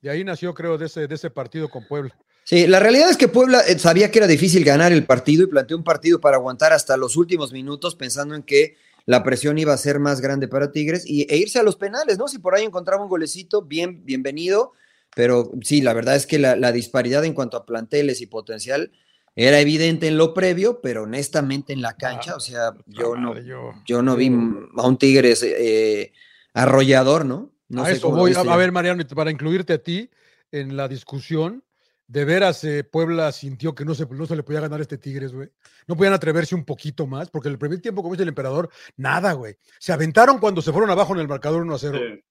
De 0.00 0.10
ahí 0.10 0.22
nació, 0.24 0.54
creo, 0.54 0.78
de 0.78 0.86
ese, 0.86 1.08
de 1.08 1.14
ese 1.14 1.28
partido 1.30 1.68
con 1.68 1.86
Puebla. 1.88 2.16
Sí, 2.44 2.66
la 2.66 2.78
realidad 2.80 3.10
es 3.10 3.16
que 3.16 3.28
Puebla 3.28 3.60
eh, 3.66 3.78
sabía 3.78 4.10
que 4.10 4.18
era 4.18 4.26
difícil 4.26 4.64
ganar 4.64 4.92
el 4.92 5.04
partido 5.04 5.42
y 5.42 5.48
planteó 5.48 5.76
un 5.76 5.84
partido 5.84 6.20
para 6.20 6.36
aguantar 6.36 6.72
hasta 6.72 6.96
los 6.96 7.16
últimos 7.16 7.52
minutos 7.52 7.94
pensando 7.94 8.34
en 8.34 8.42
que 8.42 8.76
la 9.06 9.22
presión 9.24 9.58
iba 9.58 9.72
a 9.72 9.76
ser 9.76 9.98
más 9.98 10.20
grande 10.20 10.48
para 10.48 10.70
Tigres 10.70 11.04
y, 11.06 11.26
e 11.32 11.36
irse 11.36 11.58
a 11.58 11.62
los 11.62 11.76
penales, 11.76 12.16
¿no? 12.16 12.28
Si 12.28 12.38
por 12.38 12.54
ahí 12.54 12.64
encontraba 12.64 13.02
un 13.02 13.08
golecito, 13.08 13.62
bien, 13.62 14.04
bienvenido, 14.04 14.72
pero 15.16 15.50
sí, 15.62 15.80
la 15.82 15.92
verdad 15.94 16.14
es 16.16 16.26
que 16.26 16.38
la, 16.38 16.56
la 16.56 16.72
disparidad 16.72 17.24
en 17.24 17.32
cuanto 17.34 17.56
a 17.56 17.66
planteles 17.66 18.20
y 18.20 18.26
potencial 18.26 18.92
era 19.40 19.60
evidente 19.60 20.08
en 20.08 20.18
lo 20.18 20.34
previo, 20.34 20.80
pero 20.80 21.04
honestamente 21.04 21.72
en 21.72 21.80
la 21.80 21.96
cancha, 21.96 22.34
o 22.34 22.40
sea, 22.40 22.72
yo 22.86 23.14
no, 23.14 23.28
Madre, 23.30 23.44
yo- 23.46 23.72
yo 23.86 24.02
no 24.02 24.16
vi 24.16 24.26
a 24.26 24.86
un 24.86 24.96
Tigres 24.98 25.44
eh, 25.44 26.12
arrollador, 26.52 27.24
¿no? 27.24 27.52
No 27.68 27.82
a 27.82 27.86
sé 27.86 27.92
eso 27.92 28.10
voy. 28.10 28.34
A, 28.34 28.56
ver, 28.56 28.72
Mariano, 28.72 29.02
para 29.14 29.30
incluirte 29.30 29.74
a 29.74 29.78
ti 29.82 30.10
en 30.50 30.76
la 30.76 30.88
discusión, 30.88 31.62
de 32.08 32.24
veras 32.24 32.64
eh, 32.64 32.82
Puebla 32.82 33.30
sintió 33.32 33.74
que 33.74 33.84
no 33.84 33.94
se, 33.94 34.06
no 34.06 34.26
se 34.26 34.34
le 34.34 34.42
podía 34.42 34.60
ganar 34.60 34.80
a 34.80 34.82
este 34.82 34.98
Tigres, 34.98 35.32
güey. 35.32 35.50
No 35.86 35.94
podían 35.96 36.14
atreverse 36.14 36.54
un 36.54 36.64
poquito 36.64 37.06
más, 37.06 37.30
porque 37.30 37.48
el 37.48 37.58
primer 37.58 37.80
tiempo, 37.80 38.02
como 38.02 38.14
dice 38.14 38.22
el 38.24 38.30
emperador, 38.30 38.70
nada, 38.96 39.34
güey. 39.34 39.56
Se 39.78 39.92
aventaron 39.92 40.38
cuando 40.38 40.62
se 40.62 40.72
fueron 40.72 40.90
abajo 40.90 41.14
en 41.14 41.20
el 41.20 41.28
marcador 41.28 41.62
1 41.62 41.74
a 41.74 41.78
0. 41.78 41.98
Sí. 41.98 42.24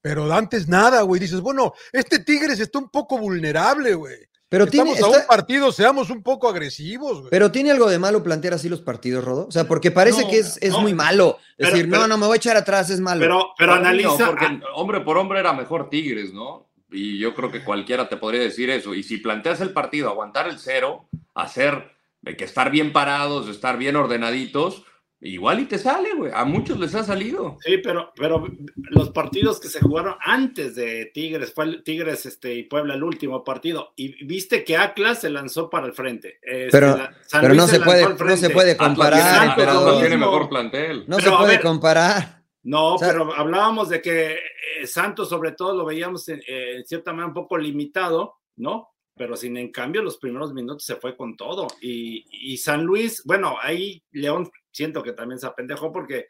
Pero 0.00 0.32
antes 0.32 0.68
nada, 0.68 1.02
güey. 1.02 1.20
Dices, 1.20 1.40
bueno, 1.40 1.72
este 1.92 2.20
Tigres 2.20 2.60
está 2.60 2.78
un 2.78 2.88
poco 2.88 3.18
vulnerable, 3.18 3.94
güey. 3.94 4.16
Pero 4.48 4.66
tiene, 4.68 4.92
Estamos 4.92 5.14
a 5.14 5.18
está- 5.18 5.22
un 5.22 5.36
partido, 5.36 5.72
seamos 5.72 6.08
un 6.10 6.22
poco 6.22 6.48
agresivos, 6.48 7.18
güey. 7.18 7.30
Pero 7.30 7.50
tiene 7.50 7.72
algo 7.72 7.88
de 7.90 7.98
malo 7.98 8.22
plantear 8.22 8.54
así 8.54 8.68
los 8.68 8.80
partidos, 8.80 9.24
Rodo. 9.24 9.46
O 9.48 9.50
sea, 9.50 9.66
porque 9.66 9.90
parece 9.90 10.22
No, 10.22 10.30
que 10.30 10.38
es, 10.38 10.56
es 10.62 10.70
no. 10.72 10.80
muy 10.82 10.94
malo. 10.94 11.38
Pero- 11.56 11.70
Decir, 11.70 11.88
no, 11.88 11.96
pero- 11.96 12.06
no, 12.08 12.16
me 12.18 12.26
voy 12.26 12.34
a 12.34 12.36
echar 12.36 12.56
atrás, 12.56 12.88
es 12.90 13.00
malo. 13.00 13.20
Pero, 13.20 13.46
pero 13.58 13.72
mí 13.74 13.80
no, 13.80 13.88
analiza. 13.88 14.26
porque 14.26 14.44
ah, 14.46 14.60
hombre 14.74 15.00
por 15.00 15.18
hombre 15.18 15.40
era 15.40 15.52
mejor 15.52 15.90
Tigres, 15.90 16.32
¿no? 16.32 16.68
Y 16.92 17.18
yo 17.18 17.34
creo 17.34 17.50
que 17.50 17.64
cualquiera 17.64 18.08
te 18.08 18.16
podría 18.16 18.40
decir 18.42 18.70
eso. 18.70 18.94
Y 18.94 19.02
si 19.02 19.16
planteas 19.18 19.60
el 19.60 19.70
partido, 19.72 20.08
aguantar 20.08 20.46
el 20.48 20.60
cero, 20.60 21.08
hacer 21.34 21.90
que 22.38 22.44
estar 22.44 22.70
bien 22.70 22.92
parados, 22.92 23.48
estar 23.48 23.76
bien 23.76 23.96
ordenaditos, 23.96 24.84
igual 25.20 25.60
y 25.60 25.64
te 25.66 25.78
sale, 25.78 26.14
güey. 26.14 26.30
A 26.34 26.44
muchos 26.44 26.78
les 26.78 26.94
ha 26.94 27.02
salido. 27.04 27.56
Sí, 27.60 27.78
pero, 27.78 28.12
pero 28.16 28.46
los 28.90 29.10
partidos 29.10 29.58
que 29.60 29.68
se 29.68 29.80
jugaron 29.80 30.14
antes 30.20 30.74
de 30.74 31.10
Tigres, 31.12 31.52
fue 31.52 31.82
Tigres 31.82 32.26
este, 32.26 32.54
y 32.54 32.62
Puebla 32.64 32.94
el 32.94 33.02
último 33.02 33.42
partido, 33.42 33.92
y 33.96 34.24
viste 34.24 34.62
que 34.64 34.76
Atlas 34.76 35.20
se 35.20 35.30
lanzó 35.30 35.68
para 35.70 35.86
el 35.86 35.92
frente. 35.94 36.38
Este, 36.42 36.68
Pero- 36.70 36.96
la- 36.96 37.16
pero 37.40 37.54
no 37.54 37.66
se 37.66 37.80
puede- 37.80 38.06
no 38.14 38.36
se 38.36 38.50
puede 38.50 38.76
comparar, 38.76 39.50
Atlas 39.50 39.98
tiene 40.00 40.16
mejor 40.18 40.48
plantel. 40.48 41.04
no 41.08 41.16
pero, 41.16 41.28
se 41.30 41.34
a 41.34 41.38
puede 41.38 41.52
ver, 41.52 41.60
comparar. 41.62 42.42
No, 42.62 42.94
O 42.94 42.98
sea- 42.98 43.08
pero 43.12 43.32
hablábamos 43.34 43.88
de 43.88 44.02
que 44.02 44.32
eh, 44.34 44.86
Santos 44.86 45.28
sobre 45.28 45.52
todo 45.52 45.74
lo 45.76 45.84
veíamos 45.84 46.28
en, 46.28 46.40
eh, 46.48 46.76
en 46.78 46.84
cierta 46.84 47.12
manera 47.12 47.28
un 47.28 47.34
poco 47.34 47.56
limitado, 47.56 48.34
¿no? 48.56 48.90
pero 49.18 49.34
sin 49.34 49.56
en 49.56 49.72
cambio 49.72 50.02
los 50.02 50.18
primeros 50.18 50.52
minutos 50.52 50.84
se 50.84 50.96
fue 50.96 51.16
con 51.16 51.38
todo. 51.38 51.68
Y, 51.80 52.26
y 52.52 52.58
San 52.58 52.84
Luis, 52.84 53.22
bueno, 53.24 53.56
ahí 53.62 54.02
León 54.12 54.50
siento 54.76 55.02
que 55.02 55.12
también 55.12 55.38
se 55.38 55.46
apendejó 55.46 55.90
porque 55.90 56.28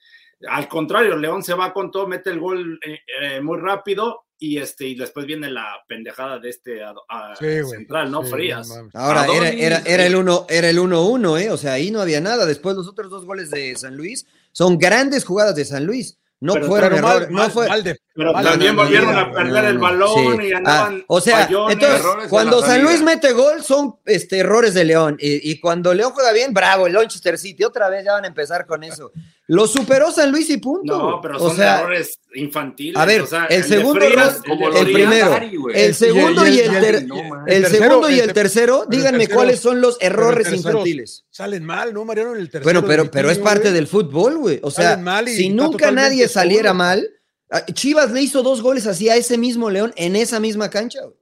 al 0.49 0.69
contrario, 0.69 1.17
León 1.17 1.43
se 1.43 1.55
va 1.55 1.73
con 1.73 1.91
todo, 1.91 2.07
mete 2.07 2.31
el 2.31 2.39
gol 2.39 2.79
eh, 2.87 3.01
eh, 3.21 3.41
muy 3.41 3.59
rápido 3.59 4.27
y 4.39 4.59
este 4.59 4.87
y 4.87 4.95
después 4.95 5.27
viene 5.27 5.51
la 5.51 5.83
pendejada 5.89 6.39
de 6.39 6.51
este 6.51 6.85
a, 6.85 6.95
a 7.09 7.35
Sí, 7.37 7.45
güey. 7.45 7.65
central, 7.65 8.11
¿no? 8.11 8.23
Sí, 8.23 8.31
Frías. 8.31 8.71
Ahora, 8.95 9.25
era, 9.25 9.33
Adonis, 9.33 9.63
era, 9.63 9.79
era 9.87 10.07
el 10.07 10.15
1 10.15 10.47
era 10.49 10.71
el 10.71 10.79
1-1, 10.79 11.41
¿eh? 11.41 11.51
O 11.51 11.57
sea, 11.57 11.73
ahí 11.73 11.91
no 11.91 12.01
había 12.01 12.21
nada. 12.21 12.47
Después 12.47 12.77
los 12.77 12.87
otros 12.87 13.11
dos 13.11 13.25
goles 13.25 13.51
de 13.51 13.75
San 13.77 13.97
Luis 13.97 14.27
son 14.53 14.79
grandes 14.79 15.25
jugadas 15.25 15.57
de 15.57 15.65
San 15.65 15.87
Luis. 15.87 16.19
No 16.39 16.53
Pero- 16.53 16.67
fueron 16.67 16.93
errores. 16.95 17.31
mal, 17.31 17.33
no 17.33 17.51
fue, 17.51 17.67
mal 17.67 17.83
de- 17.83 17.99
Pero 18.15 18.33
mal 18.35 18.45
también 18.45 18.77
de- 18.77 18.83
volvieron 18.83 19.13
no, 19.13 19.19
a 19.21 19.33
perder 19.33 19.65
no, 19.65 19.71
el 19.71 19.79
balón 19.79 20.39
Sí. 20.41 20.47
y 20.49 20.53
andaban. 20.53 20.99
Ah, 21.01 21.05
o 21.09 21.21
sea, 21.21 21.47
fallones. 21.47 21.75
entonces, 21.75 22.29
cuando 22.29 22.61
San 22.61 22.69
salida. 22.69 22.85
Luis 22.85 23.03
mete 23.03 23.33
gol, 23.33 23.63
son 23.63 23.97
este, 24.05 24.39
errores 24.41 24.75
de 24.75 24.85
León. 24.85 25.17
Y, 25.19 25.51
y 25.51 25.59
cuando 25.61 25.95
León 25.95 26.13
juega 26.13 26.33
bien, 26.33 26.53
bravo, 26.53 26.87
el 26.87 26.93
Manchester 26.93 27.39
City. 27.39 27.65
Otra 27.65 27.89
vez 27.89 28.05
ya 28.05 28.13
van 28.13 28.25
a 28.25 28.29
empezar 28.29 28.67
con 28.67 28.85
eso. 28.85 29.13
Lo 29.49 29.69
superó 29.69 30.11
San 30.11 30.33
Luis 30.33 30.51
y 30.51 30.57
punto. 30.57 30.99
No, 30.99 31.21
pero 31.21 31.37
o 31.37 31.49
son 31.49 31.57
sea, 31.57 31.79
errores 31.81 32.19
infantiles. 32.35 32.97
a 32.97 33.05
ver, 33.05 33.21
o 33.23 33.27
sea, 33.29 33.45
el 33.47 33.63
segundo 33.63 34.05
Frías, 34.05 34.41
el 34.75 34.93
primero, 34.93 35.31
Dari, 35.31 35.57
el 35.73 35.95
segundo 35.95 36.47
y 36.49 36.59
el, 36.59 36.67
y 36.77 36.81
ter- 36.81 37.07
no, 37.07 37.23
man. 37.23 37.45
el 37.47 37.63
tercero, 37.63 37.85
segundo 37.85 38.11
y 38.11 38.15
el 38.15 38.21
el 38.23 38.27
te- 38.27 38.35
tercero, 38.35 38.73
pero 38.81 38.91
el 38.91 38.99
díganme 38.99 39.19
tercero- 39.19 39.35
cuáles 39.37 39.61
son 39.61 39.81
los 39.81 39.99
errores 40.01 40.53
infantiles. 40.53 41.25
Salen 41.31 41.65
mal, 41.65 41.95
¿no, 41.95 42.05
Mariano? 42.05 42.33
En 42.35 42.41
el 42.41 42.51
tercero. 42.51 42.65
Bueno, 42.65 42.85
pero, 42.89 43.09
pero 43.11 43.31
es 43.31 43.39
parte 43.39 43.63
güey. 43.69 43.75
del 43.75 43.87
fútbol, 43.87 44.39
güey. 44.39 44.59
O 44.63 44.71
sea, 44.73 45.01
si 45.27 45.49
nunca 45.51 45.93
nadie 45.93 46.27
saliera 46.27 46.75
mal, 46.75 47.09
a- 47.49 47.65
Chivas 47.67 48.11
le 48.11 48.23
hizo 48.23 48.43
dos 48.43 48.61
goles 48.63 48.89
así 48.89 49.09
a 49.09 49.15
ese 49.15 49.39
mismo 49.39 49.71
León 49.71 49.93
en 49.97 50.17
esa 50.17 50.41
misma 50.41 50.71
cancha. 50.71 51.03
güey. 51.03 51.15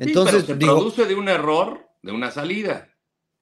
Sí, 0.00 0.04
Entonces, 0.08 0.44
pero 0.46 0.46
se 0.46 0.54
digo, 0.54 0.76
produce 0.78 1.04
de 1.04 1.14
un 1.14 1.28
error, 1.28 1.80
de 2.02 2.12
una 2.12 2.30
salida. 2.30 2.88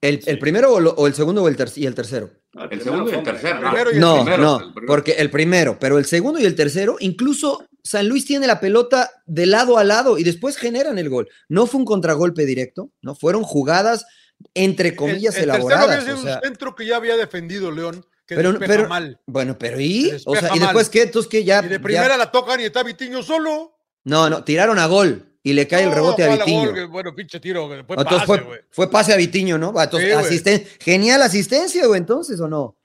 el, 0.00 0.20
el 0.26 0.38
primero 0.40 0.72
o, 0.72 0.80
lo- 0.80 0.94
o 0.94 1.06
el 1.06 1.14
segundo 1.14 1.42
o 1.44 1.48
el, 1.48 1.56
ter- 1.56 1.70
y 1.76 1.86
el 1.86 1.94
tercero. 1.94 2.30
No, 2.56 2.70
El 2.70 2.80
segundo 2.82 3.10
y 3.10 3.14
el 3.14 3.22
tercero. 3.22 3.58
el 3.90 4.00
No, 4.00 4.14
primero, 4.24 4.42
no, 4.42 4.72
el 4.76 4.86
porque 4.86 5.12
el 5.12 5.30
primero, 5.30 5.78
pero 5.78 5.98
el 5.98 6.06
segundo 6.06 6.40
y 6.40 6.44
el 6.46 6.54
tercero, 6.54 6.96
incluso 7.00 7.66
San 7.84 8.08
Luis 8.08 8.24
tiene 8.24 8.46
la 8.46 8.60
pelota 8.60 9.10
de 9.26 9.44
lado 9.46 9.76
a 9.76 9.84
lado 9.84 10.16
y 10.18 10.24
después 10.24 10.56
generan 10.56 10.98
el 10.98 11.10
gol. 11.10 11.28
No 11.48 11.66
fue 11.66 11.80
un 11.80 11.84
contragolpe 11.84 12.46
directo, 12.46 12.90
no 13.02 13.14
fueron 13.14 13.42
jugadas 13.42 14.06
entre 14.54 14.96
comillas 14.96 15.34
el, 15.36 15.44
el 15.44 15.50
elaboradas. 15.50 15.96
tercero 15.98 16.18
o 16.18 16.22
sea, 16.22 16.36
un 16.36 16.42
centro 16.42 16.74
que 16.74 16.86
ya 16.86 16.96
había 16.96 17.16
defendido 17.16 17.70
León, 17.70 18.04
que 18.26 18.34
Pero- 18.36 18.58
pero- 18.58 18.88
mal. 18.88 19.20
bueno, 19.26 19.56
pero 19.58 19.78
¿y? 19.78 20.10
O 20.24 20.34
sea, 20.34 20.50
¿y 20.54 20.58
después 20.58 20.86
mal. 20.86 20.90
qué? 20.90 21.02
Entonces 21.02 21.30
que 21.30 21.44
ya, 21.44 21.60
Y 21.62 21.68
de 21.68 21.76
ya- 21.76 21.82
primera 21.82 22.16
la 22.16 22.30
tocan 22.32 22.58
y 22.60 22.64
está 22.64 22.82
Vitiño 22.82 23.22
solo. 23.22 23.78
No, 24.04 24.30
no, 24.30 24.44
tiraron 24.44 24.78
a 24.78 24.86
gol 24.86 25.35
y 25.48 25.52
le 25.52 25.68
cae 25.68 25.84
el 25.84 25.92
rebote 25.92 26.24
a 26.24 26.34
Vitiño. 26.36 26.72
gol, 26.72 26.86
bueno, 26.88 27.14
pinche 27.14 27.38
tiro, 27.38 27.72
entonces 27.72 27.96
pase, 28.04 28.26
fue, 28.26 28.40
güey. 28.40 28.60
fue 28.70 28.90
pase 28.90 29.12
a 29.12 29.16
Vitiño, 29.16 29.56
¿no? 29.58 29.68
Entonces, 29.80 30.08
Sí, 30.10 30.14
güey. 30.14 30.26
asisten- 30.26 30.66
genial 30.80 31.22
asistencia, 31.22 31.86
güey, 31.86 31.98
entonces, 32.00 32.40
¿o 32.40 32.48
no? 32.48 32.76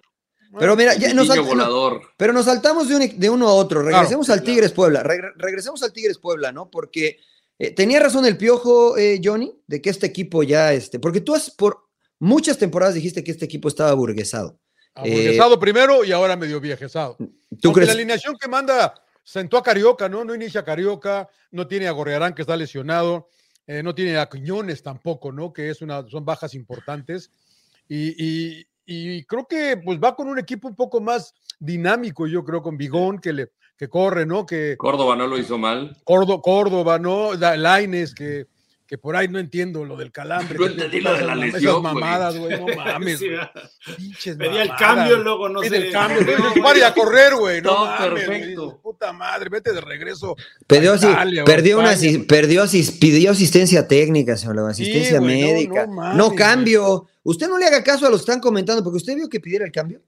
Pero 0.59 0.75
mira, 0.75 0.93
ya 0.95 1.13
nos, 1.13 1.27
volador. 1.27 2.01
pero 2.17 2.33
nos 2.33 2.45
saltamos 2.45 2.87
de, 2.89 2.95
un- 2.97 3.19
de 3.19 3.29
uno 3.29 3.47
a 3.47 3.53
otro. 3.53 3.81
Regresemos 3.81 4.27
Claro, 4.27 4.39
al 4.41 4.45
Tigres 4.45 4.71
Puebla. 4.73 5.01
Regre- 5.01 5.31
regresemos 5.37 5.81
al 5.81 5.91
Tigres 5.93 6.17
Puebla, 6.19 6.51
¿no? 6.51 6.69
Porque 6.69 7.17
eh, 7.57 7.71
tenía 7.71 7.99
razón 7.99 8.25
el 8.25 8.37
piojo, 8.37 8.97
eh, 8.97 9.19
Johnny, 9.23 9.53
de 9.67 9.81
que 9.81 9.89
este 9.89 10.05
equipo 10.07 10.43
ya, 10.43 10.73
este, 10.73 10.99
porque 10.99 11.21
tú 11.21 11.33
has 11.33 11.49
por 11.51 11.85
muchas 12.19 12.57
temporadas 12.57 12.93
dijiste 12.95 13.23
que 13.23 13.31
este 13.31 13.45
equipo 13.45 13.69
estaba 13.69 13.93
burguesado. 13.93 14.59
Aburguesado 14.93 15.59
primero 15.59 16.03
y 16.03 16.11
ahora 16.11 16.35
medio 16.35 16.59
viejezado. 16.59 17.15
¿Tú 17.17 17.25
Aunque 17.69 17.71
crees? 17.71 17.87
la 17.87 17.93
alineación 17.93 18.35
que 18.39 18.47
manda 18.49 18.93
sentó 19.23 19.57
a 19.57 19.63
Carioca, 19.63 20.09
¿no? 20.09 20.23
No 20.25 20.33
inicia 20.35 20.61
a 20.61 20.65
Carioca, 20.65 21.29
no 21.51 21.67
tiene 21.67 21.87
a 21.87 21.91
Gorrearán 21.91 22.33
que 22.33 22.41
está 22.41 22.55
lesionado, 22.57 23.27
eh, 23.67 23.83
no 23.83 23.93
tiene 23.95 24.17
a 24.17 24.27
Quiñones 24.27 24.81
tampoco, 24.83 25.31
¿no? 25.31 25.53
Que 25.53 25.69
es 25.69 25.81
una, 25.81 26.07
son 26.07 26.25
bajas 26.25 26.53
importantes. 26.55 27.31
Y, 27.87 28.15
y- 28.23 28.67
y 28.85 29.23
creo 29.25 29.47
que 29.47 29.77
pues 29.77 29.99
va 29.99 30.15
con 30.15 30.27
un 30.27 30.39
equipo 30.39 30.67
un 30.67 30.75
poco 30.75 30.99
más 30.99 31.33
dinámico, 31.59 32.27
yo 32.27 32.43
creo, 32.43 32.61
con 32.61 32.77
Bigón, 32.77 33.19
que 33.19 33.31
le 33.33 33.51
que 33.77 33.87
corre, 33.89 34.25
¿no? 34.27 34.45
Que 34.45 34.75
Córdoba 34.77 35.15
no 35.15 35.25
lo 35.25 35.37
hizo 35.39 35.57
mal. 35.57 35.97
Córdoba, 36.03 36.41
Córdoba 36.43 36.99
¿no? 36.99 37.33
La- 37.33 37.57
Laines, 37.57 38.13
que, 38.13 38.45
que 38.91 38.97
por 38.97 39.15
ahí 39.15 39.29
no 39.29 39.39
entiendo 39.39 39.85
lo 39.85 39.95
del 39.95 40.11
calambre. 40.11 40.59
No 40.59 40.65
entendí 40.65 40.97
te- 40.97 41.01
lo 41.01 41.13
de 41.15 41.21
la 41.23 41.33
lesión, 41.33 41.81
mamadas, 41.81 42.37
güey, 42.37 42.59
no 42.59 42.65
mames. 42.75 43.21
Pedía 44.37 44.63
el 44.63 44.75
cambio, 44.75 45.17
luego 45.19 45.47
no 45.47 45.61
Pide 45.61 45.79
sé. 45.79 45.87
el 45.87 45.93
cambio. 45.93 46.19
No, 46.19 46.27
Dices, 46.27 46.41
güey. 46.51 46.61
"Pare 46.61 46.83
a 46.83 46.93
correr, 46.93 47.35
güey. 47.35 47.61
No 47.61 47.85
mames, 47.85 48.25
perfecto. 48.25 48.81
Puta 48.83 49.13
madre, 49.13 49.47
vete 49.49 49.71
de 49.71 49.79
regreso. 49.79 50.35
Perdió, 50.67 50.95
Italia 50.95 51.45
perdió, 51.45 51.79
una, 51.79 51.93
perdió 52.27 52.65
pidió 52.99 53.31
asistencia 53.31 53.87
técnica, 53.87 54.35
señor, 54.35 54.55
Leo, 54.57 54.67
asistencia 54.67 55.21
médica. 55.21 55.87
no 55.87 55.93
No, 56.13 56.25
mames, 56.25 56.37
cambio. 56.37 57.07
Usted 57.23 57.47
no 57.47 57.57
le 57.57 57.67
haga 57.67 57.81
caso 57.85 58.05
a 58.05 58.09
los 58.09 58.19
que 58.19 58.23
están 58.31 58.41
comentando, 58.41 58.83
porque 58.83 58.97
usted 58.97 59.15
vio 59.15 59.29
que 59.29 59.39
pidiera 59.39 59.63
el 59.63 59.71
cambio. 59.71 60.01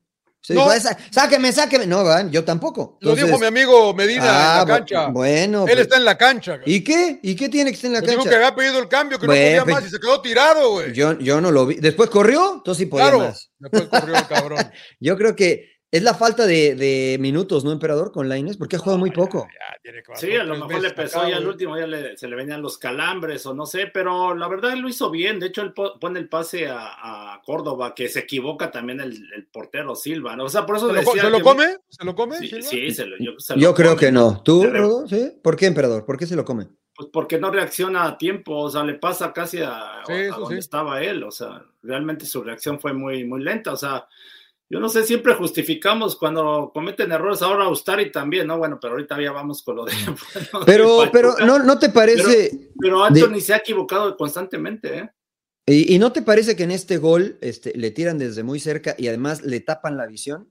Usted 0.44 0.56
No. 0.56 0.64
dijo, 0.64 0.74
"Esa- 0.74 0.98
sáqueme, 1.10 1.54
sáqueme. 1.54 1.88
No, 1.88 2.04
van, 2.04 2.30
yo 2.30 2.44
tampoco. 2.44 2.98
Lo 3.00 3.16
dijo 3.16 3.40
mi 3.40 3.46
amigo 3.46 3.94
Medina 3.94 4.26
ah, 4.28 4.62
en 4.64 4.68
la 4.68 4.76
cancha. 4.78 5.08
bu- 5.08 5.14
Bueno, 5.14 5.60
Él 5.62 5.70
pues, 5.70 5.80
está 5.80 5.96
en 5.96 6.04
la 6.04 6.18
cancha. 6.18 6.58
güey. 6.58 6.64
¿y 6.76 6.84
qué? 6.84 7.20
¿Y 7.24 7.34
qué 7.36 7.48
tiene 7.48 7.72
que 7.72 7.76
estar 7.76 7.88
en 7.88 7.94
la 7.94 8.00
Pues 8.00 8.12
dijo 8.12 8.24
cancha? 8.24 8.30
que 8.40 8.44
había 8.46 8.56
pedido 8.56 8.80
el 8.80 8.90
cambio, 8.90 9.18
que 9.20 9.26
no 9.28 9.32
podía 9.32 9.64
pues, 9.64 9.76
más 9.76 9.86
y 9.86 9.90
se 9.90 10.00
quedó 10.02 10.22
tirado, 10.22 10.72
güey. 10.72 10.92
Yo, 10.92 11.18
yo 11.18 11.40
no 11.40 11.50
lo 11.50 11.66
vi. 11.66 11.76
Después 11.76 12.10
corrió, 12.10 12.56
entonces 12.56 12.80
sí 12.80 12.86
podía 12.88 13.06
Claro. 13.06 13.20
más. 13.20 13.52
Después 13.58 13.84
corrió 13.88 14.16
el 14.18 14.28
cabrón. 14.28 14.58
Yo 15.00 15.16
creo 15.18 15.34
que 15.38 15.73
es 15.94 16.04
la 16.04 16.14
falta 16.16 16.46
de, 16.46 16.76
de 16.76 17.18
minutos, 17.20 17.64
¿no, 17.64 17.72
emperador? 17.72 18.12
Con 18.12 18.28
Laines, 18.28 18.58
porque 18.58 18.76
ha 18.76 18.80
jugado 18.80 18.98
muy 18.98 19.12
poco. 19.12 19.48
Ya, 19.48 19.78
tiene 19.82 20.02
que 20.04 20.16
Sí, 20.16 20.36
a 20.36 20.44
lo 20.44 20.56
mejor 20.58 20.82
le 20.82 20.90
pesó 20.90 21.20
acá, 21.20 21.30
ya 21.30 21.38
al 21.38 21.48
último, 21.48 21.78
ya 21.78 21.88
le- 21.88 22.18
se 22.18 22.28
le 22.28 22.36
venían 22.36 22.62
los 22.62 22.78
calambres 22.78 23.46
o 23.46 23.54
no 23.54 23.66
sé, 23.66 23.88
pero 23.94 24.36
la 24.36 24.48
verdad 24.48 24.74
él 24.74 24.80
lo 24.80 24.90
hizo 24.90 25.10
bien. 25.12 25.40
De 25.40 25.48
hecho, 25.48 25.62
él 25.62 25.72
po- 25.72 26.00
pone 26.00 26.20
el 26.20 26.28
pase 26.28 26.68
a, 26.68 27.34
a 27.36 27.42
Córdoba, 27.46 27.94
que 27.96 28.10
se 28.10 28.20
equivoca 28.22 28.72
también 28.72 29.00
el, 29.00 29.12
el 29.36 29.46
portero 29.46 29.96
Silva. 29.96 30.36
¿no? 30.36 30.46
O 30.46 30.50
sea, 30.50 30.66
por 30.66 30.78
eso 30.78 30.88
¿Se 30.90 30.96
decía 30.96 31.22
¿se 31.24 31.30
lo 31.30 31.38
que- 31.38 31.44
come? 31.44 31.78
¿Se 31.88 32.04
lo 32.04 32.16
come? 32.16 32.38
Sí, 32.40 32.48
Silva? 32.48 32.68
sí, 32.70 32.92
se 32.92 33.06
lo, 33.06 33.18
yo, 33.20 33.32
se 33.40 33.54
lo 33.56 33.62
Yo 33.62 33.74
creo 33.74 33.90
come. 33.92 34.00
que 34.00 34.12
no. 34.12 34.42
¿Tú, 34.44 34.66
Rodo? 34.66 35.08
¿Sí? 35.08 35.32
¿Por 35.44 35.56
qué, 35.56 35.68
emperador? 35.68 36.06
¿Por 36.06 36.18
qué 36.18 36.26
se 36.26 36.36
lo 36.36 36.44
come? 36.44 36.68
Pues 36.96 37.10
porque 37.14 37.40
no 37.40 37.52
reacciona 37.52 38.06
a 38.06 38.18
tiempo, 38.18 38.56
o 38.58 38.70
sea, 38.70 38.84
le 38.84 38.96
pasa 38.96 39.32
casi 39.32 39.60
a, 39.62 40.02
Sí, 40.08 40.12
a 40.14 40.22
eso 40.26 40.40
donde 40.42 40.56
sí. 40.56 40.60
estaba 40.60 41.02
él, 41.04 41.24
o 41.24 41.32
sea, 41.32 41.64
realmente 41.84 42.26
su 42.26 42.44
reacción 42.44 42.80
fue 42.80 42.94
muy, 42.94 43.24
muy 43.26 43.44
lenta, 43.44 43.72
o 43.74 43.78
sea, 43.78 44.08
yo 44.70 44.80
no 44.80 44.90
sé, 44.90 45.04
siempre 45.04 45.36
justificamos 45.36 46.16
cuando 46.16 46.72
cometen 46.74 47.12
errores, 47.12 47.42
ahora 47.42 47.70
Ustari 47.70 48.12
también, 48.12 48.48
¿no? 48.48 48.58
Bueno, 48.58 48.80
pero 48.82 48.94
ahorita 48.94 49.22
ya 49.22 49.32
vamos 49.32 49.62
con 49.62 49.76
lo 49.76 49.86
de... 49.86 49.94
bueno, 50.06 50.66
Pero, 50.66 51.02
de 51.02 51.10
pero. 51.10 51.36
¿no, 51.46 51.60
¿no 51.60 51.78
te 51.78 51.90
parece, 51.90 52.72
Pero 52.80 53.04
Anthony 53.04 53.40
se 53.40 53.54
ha 53.54 53.58
equivocado 53.58 54.16
constantemente, 54.18 54.98
¿eh? 54.98 55.10
y, 55.66 55.96
y 55.96 56.00
no 56.00 56.12
te 56.12 56.22
parece 56.22 56.56
que 56.56 56.64
en 56.64 56.72
este 56.72 56.98
gol 56.98 57.38
este, 57.42 57.74
le 57.78 57.92
tiran 57.92 58.18
desde 58.18 58.44
muy 58.44 58.60
cerca 58.60 58.96
y 58.98 59.08
además 59.08 59.44
le 59.44 59.60
tapan 59.60 59.98
la 59.98 60.08
visión? 60.08 60.50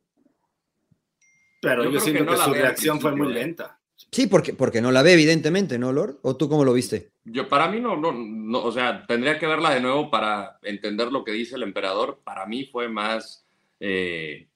Pero 1.60 1.84
Yo 1.84 1.90
yo, 1.90 1.90
creo 1.90 2.00
siento 2.00 2.24
que 2.24 2.38
no 2.38 2.44
su 2.44 2.52
reacción 2.52 3.00
fue 3.00 3.14
muy 3.14 3.28
¿eh? 3.28 3.34
lenta. 3.34 3.78
Sí, 4.10 4.26
porque, 4.26 4.52
porque 4.52 4.82
no 4.82 4.90
la 4.90 5.02
ve, 5.02 5.12
evidentemente, 5.12 5.78
¿no, 5.78 5.92
Lord? 5.92 6.18
¿O 6.22 6.36
tú 6.36 6.48
cómo 6.48 6.64
lo 6.64 6.72
viste? 6.72 7.12
Yo, 7.24 7.48
para 7.48 7.68
mí 7.68 7.80
no, 7.80 7.96
no, 7.96 8.12
no, 8.12 8.62
o 8.62 8.72
sea, 8.72 9.06
tendría 9.06 9.38
que 9.38 9.46
verla 9.46 9.70
de 9.70 9.80
nuevo 9.80 10.10
para 10.10 10.58
entender 10.62 11.12
lo 11.12 11.24
que 11.24 11.32
dice 11.32 11.54
el 11.54 11.62
emperador. 11.62 12.20
Para 12.24 12.46
mí 12.46 12.66
fue 12.66 12.88
más, 12.88 13.46
eh, 13.82 14.48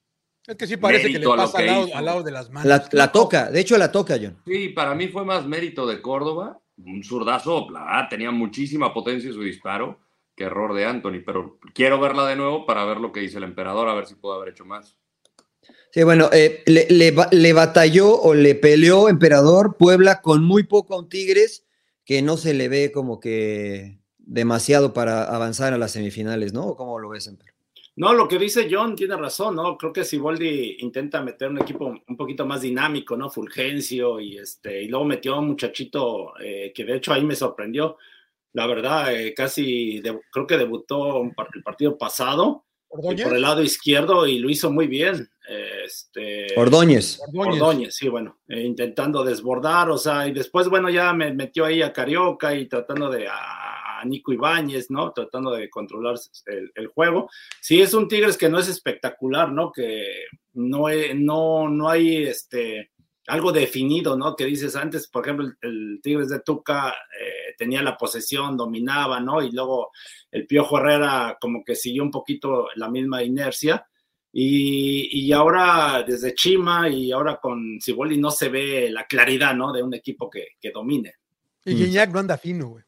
Es 0.47 0.57
que 0.57 0.67
sí 0.67 0.77
parece 0.77 1.11
que 1.13 1.19
le 1.19 1.27
pasa 1.27 1.59
al 1.59 1.67
lado, 1.67 1.87
hizo. 1.89 1.97
al 1.97 2.05
lado 2.05 2.23
de 2.23 2.31
las 2.31 2.51
manos. 2.51 2.69
La, 2.69 2.89
la 2.93 3.13
toca, 3.13 3.51
de 3.51 3.61
hecho 3.61 3.77
la 3.77 3.91
toca, 3.91 4.17
John. 4.21 4.39
sí, 4.47 4.69
para 4.71 4.95
mí 4.95 5.09
fue 5.09 5.25
más 5.25 5.47
mérito 5.47 5.87
de 5.87 6.01
Córdoba, 6.01 6.61
un 6.79 7.03
zurdazo, 7.03 7.69
la 7.71 7.85
verdad, 7.85 8.09
tenía 8.11 8.31
muchísima 8.31 8.93
potencia 8.95 9.33
su 9.33 9.43
disparo, 9.43 10.01
que 10.37 10.45
error 10.45 10.75
de 10.75 10.85
Anthony, 10.85 11.23
pero 11.25 11.59
quiero 11.75 11.99
verla 11.99 12.27
de 12.27 12.37
nuevo 12.37 12.67
para 12.67 12.85
ver 12.85 12.99
lo 12.99 13.11
que 13.11 13.21
dice 13.21 13.39
el 13.39 13.45
emperador, 13.45 13.89
a 13.89 13.95
ver 13.95 14.07
si 14.07 14.15
puedo 14.15 14.35
haber 14.35 14.51
hecho 14.51 14.65
más. 14.67 14.99
Sí, 15.91 16.03
bueno, 16.05 16.29
eh, 16.33 16.63
le, 16.67 16.87
le 16.91 17.15
le 17.31 17.53
batalló 17.55 18.15
o 18.21 18.35
le 18.35 18.55
peleó 18.55 19.09
Emperador 19.09 19.77
Puebla 19.79 20.21
con 20.21 20.45
muy 20.45 20.63
poco 20.65 20.95
a 20.95 20.99
un 20.99 21.09
Tigres 21.09 21.65
que 22.05 22.21
no 22.23 22.37
se 22.37 22.53
le 22.55 22.69
ve 22.69 22.93
como 22.93 23.19
que 23.19 23.99
demasiado 24.19 24.93
para 24.93 25.25
avanzar 25.25 25.73
a 25.73 25.79
las 25.79 25.93
semifinales, 25.93 26.53
¿no? 26.53 26.67
¿O 26.67 26.77
¿Cómo 26.77 26.99
lo 26.99 27.09
ves, 27.09 27.27
Emper? 27.27 27.56
No, 27.97 28.13
lo 28.13 28.29
que 28.29 28.39
dice 28.39 28.69
John 28.71 28.95
tiene 28.95 29.17
razón, 29.17 29.57
¿no? 29.57 29.77
Creo 29.79 29.93
que 29.93 30.05
Siboldi 30.05 30.77
intenta 30.81 31.23
meter 31.23 31.49
un 31.51 31.63
equipo 31.63 31.87
un 32.07 32.17
poquito 32.17 32.45
más 32.45 32.61
dinámico, 32.61 33.17
¿no? 33.17 33.31
Fulgencio 33.31 34.21
y 34.21 34.37
este, 34.37 34.83
y 34.83 34.89
luego 34.89 35.07
metió 35.07 35.35
a 35.35 35.41
un 35.41 35.49
muchachito 35.49 36.35
eh, 36.39 36.73
que 36.75 36.85
de 36.85 36.97
hecho 36.97 37.13
ahí 37.15 37.25
me 37.25 37.35
sorprendió. 37.35 37.97
La 38.53 38.67
verdad, 38.67 39.15
eh, 39.15 39.33
casi 39.35 40.01
de- 40.01 40.21
creo 40.31 40.47
que 40.47 40.59
debutó 40.59 41.21
un 41.21 41.35
par- 41.35 41.49
el 41.55 41.63
partido 41.63 41.97
pasado 41.97 42.65
por 42.89 43.35
el 43.35 43.43
lado 43.43 43.63
izquierdo 43.63 44.27
y 44.27 44.39
lo 44.39 44.49
hizo 44.51 44.71
muy 44.71 44.87
bien. 44.87 45.29
Este, 45.85 46.49
Ordóñez. 46.57 47.21
Ordóñez. 47.27 47.63
Ordóñez, 47.63 47.95
sí, 47.95 48.09
bueno, 48.09 48.39
eh, 48.49 48.61
intentando 48.63 49.25
desbordar, 49.25 49.91
o 49.91 49.97
sea, 49.99 50.27
y 50.27 50.33
después, 50.33 50.69
bueno, 50.69 50.91
ya 50.91 51.13
me 51.13 51.33
metió 51.33 51.65
ahí 51.65 51.83
a 51.83 51.93
Carioca 51.93 52.55
y 52.55 52.67
tratando 52.67 53.11
de 53.11 53.29
a, 53.29 53.35
a 53.35 53.66
Nico 54.07 54.33
Ibáñez, 54.33 54.91
¿no? 54.91 55.13
Tratando 55.13 55.53
de 55.53 55.69
controlar 55.69 56.17
el, 56.47 56.73
el 56.75 56.87
juego. 56.89 57.29
Sí, 57.61 57.81
es 57.81 57.95
un 57.95 58.09
Tigres 58.09 58.37
que 58.37 58.49
no 58.49 58.59
es 58.59 58.69
espectacular, 58.69 59.53
¿no? 59.53 59.73
Que 59.73 60.27
no, 60.55 60.87
no, 61.15 61.69
no 61.69 61.89
hay 61.89 62.25
este 62.25 62.91
algo 63.29 63.53
definido, 63.53 64.17
¿no? 64.17 64.37
Que 64.37 64.45
dices 64.45 64.77
antes, 64.77 65.09
por 65.09 65.25
ejemplo, 65.25 65.53
el, 65.61 66.01
Tigres 66.03 66.29
de 66.29 66.41
Tuca 66.41 66.91
eh, 66.91 67.55
tenía 67.59 67.83
la 67.83 67.97
posesión, 67.97 68.57
dominaba, 68.57 69.21
¿no? 69.21 69.43
Y 69.43 69.51
luego 69.51 69.91
el 70.31 70.47
Piojo 70.47 70.79
Herrera 70.79 71.37
como 71.41 71.65
que 71.65 71.75
siguió 71.75 72.03
un 72.03 72.11
poquito 72.11 72.69
la 72.77 72.89
misma 72.89 73.23
inercia. 73.23 73.87
Y, 74.39 75.33
ahora 75.33 76.05
desde 76.07 76.35
Chima 76.35 76.91
y 76.91 77.11
ahora 77.11 77.39
con 77.41 77.79
Ciboli 77.81 78.19
no 78.19 78.31
se 78.31 78.51
ve 78.51 78.91
la 78.91 79.07
claridad, 79.07 79.55
¿no? 79.55 79.73
De 79.73 79.83
un 79.83 79.95
equipo 79.95 80.29
que, 80.29 80.71
domine. 80.73 81.15
Y 81.65 81.75
Guiñac 81.75 82.13
no 82.13 82.19
anda 82.19 82.37
fino, 82.37 82.69
güey. 82.69 82.85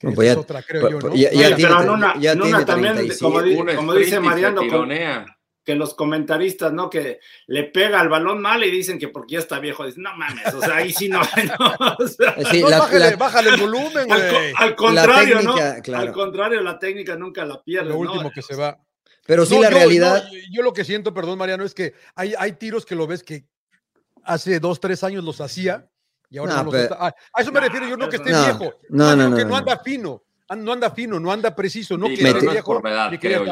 Es 0.00 0.36
otra, 0.36 0.62
creo 0.62 0.90
yo, 0.90 0.98
¿no? 0.98 1.12
pero 1.56 1.82
Nuna, 1.84 2.64
también, 2.64 3.08
como, 3.20 3.40
como 3.76 3.94
dice 3.94 4.18
Mariano, 4.20 4.62
que 5.64 5.74
los 5.74 5.94
comentaristas, 5.94 6.72
¿no? 6.72 6.88
Que 6.88 7.20
le 7.46 7.64
pega 7.64 8.00
el 8.00 8.08
balón 8.08 8.40
mal 8.40 8.64
y 8.64 8.70
dicen 8.70 8.98
que 8.98 9.08
porque 9.08 9.34
ya 9.34 9.40
está 9.40 9.58
viejo, 9.58 9.84
dicen, 9.84 10.04
no 10.04 10.16
mames, 10.16 10.54
o 10.54 10.60
sea, 10.60 10.76
ahí 10.76 10.92
sí 10.92 11.08
no. 11.08 11.20
bájale, 13.18 13.50
el 13.50 13.60
volumen, 13.60 14.06
güey. 14.06 14.52
Al, 14.56 14.74
contrario, 14.74 15.42
¿no? 15.42 15.54
Al 15.94 16.12
contrario, 16.12 16.62
la 16.62 16.78
técnica 16.78 17.16
nunca 17.16 17.44
la 17.44 17.62
pierde. 17.62 17.90
Lo 17.90 17.98
último 17.98 18.30
que 18.34 18.40
se 18.42 18.56
va. 18.56 18.78
Pero 19.26 19.44
sí, 19.44 19.60
la 19.60 19.68
realidad. 19.70 20.24
yo 20.50 20.62
lo 20.62 20.72
que 20.72 20.84
siento, 20.84 21.12
perdón, 21.12 21.38
Mariano, 21.38 21.64
es 21.64 21.74
que 21.74 21.92
hay, 22.14 22.34
hay 22.38 22.52
tiros 22.52 22.86
que 22.86 22.94
lo 22.94 23.06
ves 23.06 23.22
que 23.22 23.44
hace 24.24 24.60
dos, 24.60 24.80
tres 24.80 25.04
años 25.04 25.24
los 25.24 25.40
hacía 25.40 25.89
y 26.30 26.38
ahora 26.38 26.56
no, 26.56 26.64
los 26.64 26.74
está. 26.74 26.96
Ah, 26.98 27.14
a 27.34 27.42
eso 27.42 27.52
me 27.52 27.60
refiero, 27.60 27.88
yo 27.88 27.96
no 27.96 28.08
que 28.08 28.16
esté 28.16 28.30
viejo, 28.30 28.72
no, 28.88 29.14
no, 29.14 29.28
no, 29.28 29.36
que 29.36 29.44
no 29.44 29.56
anda 29.56 29.78
fino 29.78 30.22
no 30.56 30.72
anda 30.72 30.90
fino, 30.90 31.20
no 31.20 31.30
anda 31.30 31.54
preciso, 31.54 31.96
no 31.96 32.06
quiere 32.06 32.34
metió, 32.34 32.50
viejo, 32.50 32.82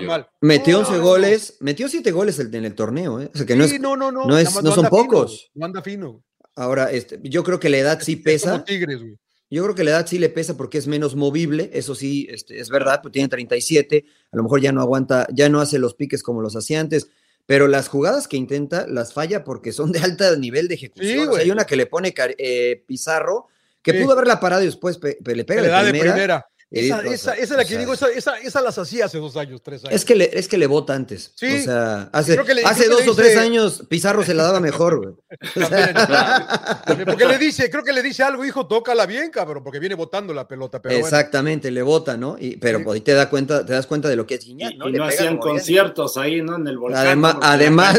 mal. 0.03 0.29
Metió 0.41 0.81
11 0.81 0.99
goles, 0.99 1.57
metió 1.61 1.89
7 1.89 2.11
goles 2.11 2.39
en 2.39 2.65
el 2.65 2.75
torneo, 2.75 3.21
¿eh? 3.21 3.31
O 3.33 3.37
sea 3.37 3.47
que 3.47 3.55
no, 3.55 3.65
es, 3.65 3.81
no, 3.81 3.97
no, 3.97 4.11
no, 4.11 4.25
no, 4.25 4.39
es, 4.39 4.63
no, 4.63 4.73
son 4.73 4.87
pocos. 4.89 5.51
no 5.55 5.67
anda 5.67 5.83
fino. 5.83 6.23
Ahora, 6.57 6.91
este, 6.91 7.21
yo 7.23 7.45
creo 7.45 7.61
que 7.61 7.69
la 7.69 7.79
edad 7.79 8.01
sí 8.03 8.17
pesa. 8.17 8.65
Tigres, 8.65 9.01
güey. 9.01 9.17
Yo 9.51 9.63
creo 9.63 9.75
que 9.75 9.85
la 9.85 9.93
edad 9.93 10.07
sí 10.07 10.19
le 10.19 10.29
pesa 10.29 10.59
porque 10.59 10.77
es 10.77 10.87
menos 10.87 11.17
movible, 11.17 11.71
eso 11.73 11.95
sí, 11.95 12.27
este, 12.31 12.61
es 12.61 12.69
verdad, 12.69 13.01
pues 13.01 13.13
tiene 13.13 13.29
37, 13.29 14.05
a 14.31 14.37
lo 14.37 14.43
mejor 14.43 14.61
ya 14.61 14.73
no 14.73 14.83
aguanta, 14.83 15.27
ya 15.33 15.49
no 15.49 15.61
hace 15.61 15.79
los 15.79 15.95
piques 15.95 16.23
como 16.23 16.43
los 16.43 16.55
hacía 16.55 16.81
antes, 16.81 17.09
pero 17.49 17.67
las 17.67 17.89
jugadas 17.89 18.29
que 18.29 18.37
intenta 18.37 18.87
las 18.87 19.15
falla 19.15 19.43
porque 19.43 19.73
son 19.73 19.91
de 19.91 20.01
alto 20.01 20.37
nivel 20.37 20.69
de 20.69 20.75
ejecución. 20.75 21.31
hay 21.35 21.51
una 21.51 21.65
que 21.65 21.77
le 21.77 21.87
pone 21.87 22.13
eh, 22.37 22.85
Pizarro, 22.87 23.47
que 23.81 23.95
pudo 23.95 24.13
haberla 24.13 24.39
parado 24.39 24.61
y 24.61 24.67
después 24.67 25.01
le 25.03 25.45
pega 25.47 25.63
la 25.63 25.81
primera, 25.81 25.83
de 25.83 25.91
primera. 26.13 26.47
Esa, 26.71 27.01
esa, 27.01 27.33
esa, 27.33 27.35
es 27.35 27.51
la 27.51 27.65
que 27.65 27.79
digo, 27.79 27.95
esa, 27.95 28.09
esa, 28.13 28.61
las 28.61 28.77
hacía 28.77 29.07
hace 29.07 29.17
dos 29.17 29.39
años, 29.39 29.63
tres 29.63 29.83
años. 29.85 29.95
Es 29.95 30.05
que 30.05 30.15
le, 30.15 30.31
es 30.39 30.49
que 30.49 30.59
le 30.59 30.67
vota 30.67 30.95
antes. 30.95 31.33
Sí. 31.35 31.61
O 31.61 31.63
sea, 31.63 32.11
hace, 32.13 32.39
hace 32.65 32.89
dos 32.89 33.09
o 33.09 33.15
tres 33.15 33.39
años 33.39 33.85
Pizarro 33.89 34.23
se 34.23 34.35
la 34.35 34.43
daba 34.43 34.61
mejor, 34.61 34.99
güey. 34.99 35.15
porque 37.07 37.25
le 37.25 37.39
dice, 37.39 37.71
creo 37.71 37.83
que 37.83 37.95
le 37.95 38.03
dice 38.03 38.23
algo, 38.23 38.45
hijo, 38.45 38.67
tócala 38.67 39.07
bien, 39.07 39.31
cabrón, 39.31 39.65
porque 39.65 39.79
viene 39.79 39.95
votando 39.95 40.35
la 40.35 40.47
pelota. 40.47 40.83
Pero 40.83 40.95
Exactamente, 40.95 41.71
le 41.71 41.81
vota, 41.81 42.19
¿no? 42.19 42.37
Y, 42.39 42.57
pero 42.57 42.93
ahí 42.93 43.01
te, 43.01 43.15
da 43.15 43.31
cuenta, 43.31 43.65
te 43.65 43.73
das 43.73 43.87
cuenta 43.87 44.11
de 44.11 44.17
lo 44.17 44.27
que 44.27 44.35
es 44.35 44.45
Guiñac, 44.45 44.77
¿no? 44.77 44.91
Y, 44.91 44.93
no 44.93 45.05
hacían 45.05 45.39
conciertos 45.39 46.19
ahí, 46.19 46.43
¿no? 46.43 46.57
En 46.57 46.69
el 46.69 46.77
volcán. 46.77 47.07
Además, 47.07 47.37
además 47.41 47.99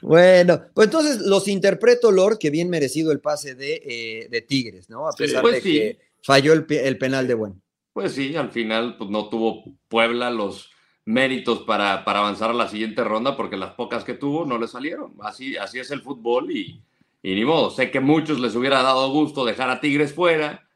bueno, 0.00 0.62
pues 0.72 0.86
entonces 0.86 1.22
los 1.22 1.48
interpreto, 1.48 2.12
Lord, 2.12 2.38
que 2.38 2.50
bien 2.50 2.70
merecido 2.70 3.10
el 3.10 3.18
pase 3.18 3.56
de, 3.56 3.82
eh, 3.84 4.28
de 4.30 4.42
Tigres, 4.42 4.88
¿no? 4.88 5.08
A 5.08 5.12
pesar 5.12 5.39
pues 5.42 5.54
de 5.54 5.62
que 5.62 5.98
falló 6.22 6.52
el, 6.52 6.66
el, 6.68 6.98
penal 6.98 7.26
de 7.26 7.34
buen. 7.34 7.62
Pues 7.92 8.12
sí, 8.12 8.36
al 8.36 8.50
final 8.50 8.96
pues, 8.96 9.10
no 9.10 9.28
tuvo 9.28 9.64
Puebla 9.88 10.30
los 10.30 10.70
méritos 11.04 11.60
para, 11.60 12.04
para, 12.04 12.20
avanzar 12.20 12.50
a 12.50 12.54
la 12.54 12.68
siguiente 12.68 13.02
ronda 13.04 13.36
porque 13.36 13.56
las 13.56 13.72
pocas 13.72 14.04
que 14.04 14.14
tuvo 14.14 14.44
no 14.44 14.58
le 14.58 14.68
salieron. 14.68 15.14
Así, 15.20 15.56
así 15.56 15.78
es 15.78 15.90
el 15.90 16.02
fútbol 16.02 16.50
y, 16.50 16.82
y 17.22 17.34
ni 17.34 17.44
modo. 17.44 17.70
Sé 17.70 17.90
que 17.90 18.00
muchos 18.00 18.40
les 18.40 18.54
hubiera 18.54 18.82
dado 18.82 19.10
gusto 19.10 19.44
dejar 19.44 19.70
a 19.70 19.80
Tigres 19.80 20.14
fuera, 20.14 20.68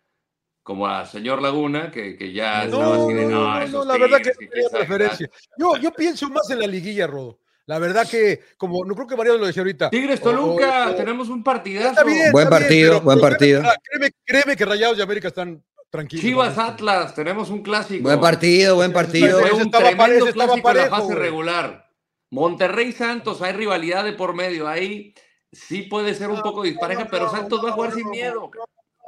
como 0.62 0.86
a 0.86 1.06
señor 1.06 1.42
Laguna, 1.42 1.90
que, 1.90 2.16
que 2.16 2.32
ya 2.32 2.66
no, 2.66 2.78
estaba 2.78 2.96
así 2.96 3.12
de 3.12 3.26
no, 3.26 3.66
no, 3.66 3.84
la 3.84 3.98
verdad 3.98 4.18
que, 4.18 4.32
que 4.32 4.62
preferencia. 4.70 5.30
Yo, 5.58 5.76
yo 5.76 5.92
pienso 5.92 6.28
más 6.30 6.50
en 6.50 6.60
la 6.60 6.66
liguilla, 6.66 7.06
Rodo. 7.06 7.38
La 7.66 7.78
verdad 7.78 8.06
que, 8.08 8.40
como 8.58 8.84
no 8.84 8.94
creo 8.94 9.06
que 9.06 9.16
Mario 9.16 9.38
lo 9.38 9.46
decía 9.46 9.62
ahorita. 9.62 9.90
Tigres 9.90 10.20
Toluca, 10.20 10.94
tenemos 10.96 11.28
un 11.28 11.42
partidazo. 11.42 12.02
buen 12.32 12.48
partido, 12.48 13.00
buen 13.00 13.20
partido. 13.20 13.62
Créeme, 13.82 14.10
créeme, 14.24 14.56
que 14.56 14.64
Rayados 14.64 14.96
de 14.98 15.02
América 15.02 15.28
están 15.28 15.62
tranquilos. 15.88 16.22
Chivas 16.22 16.58
Atlas, 16.58 17.14
tenemos 17.14 17.48
un 17.48 17.62
clásico. 17.62 18.02
Buen 18.02 18.20
partido, 18.20 18.74
buen 18.74 18.92
partido. 18.92 19.40
Fue 19.40 19.52
un 19.52 19.70
tremendo 19.70 20.26
clásico 20.32 20.70
en 20.70 20.76
la 20.76 20.88
fase 20.88 21.14
regular. 21.14 21.90
Monterrey 22.30 22.92
Santos, 22.92 23.40
hay 23.40 23.52
rivalidad 23.52 24.04
de 24.04 24.12
por 24.12 24.34
medio. 24.34 24.68
Ahí 24.68 25.14
sí 25.52 25.82
puede 25.82 26.14
ser 26.14 26.30
un 26.30 26.42
poco 26.42 26.62
dispareja, 26.62 27.06
pero 27.10 27.30
Santos 27.30 27.64
va 27.64 27.70
a 27.70 27.72
jugar 27.72 27.92
sin 27.94 28.10
miedo. 28.10 28.50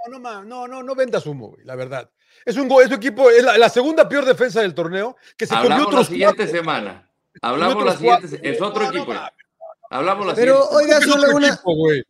No, 0.08 0.18
no, 0.18 0.44
no, 0.44 0.68
no, 0.68 0.82
no 0.82 0.94
vendas 0.94 1.26
humo, 1.26 1.56
la 1.64 1.74
verdad. 1.74 2.10
Es 2.44 2.56
un, 2.56 2.70
es 2.80 2.86
un 2.86 2.94
equipo, 2.94 3.28
es 3.28 3.42
la, 3.42 3.68
segunda 3.68 4.08
peor 4.08 4.24
defensa 4.24 4.60
del 4.60 4.72
torneo 4.72 5.16
que 5.36 5.46
se 5.46 5.54
Hablamos 5.54 5.92
la 5.92 6.04
siguiente 6.04 6.46
semana. 6.46 7.10
Hablamos 7.42 7.84
la 7.84 7.96
siguiente, 7.96 8.40
es 8.42 8.60
otro 8.60 8.88
equipo. 8.88 9.12
Hablamos 9.88 10.26
la 10.26 10.34
pero, 10.34 10.68
oiga, 10.70 11.00
solo 11.00 11.36
una. 11.36 11.60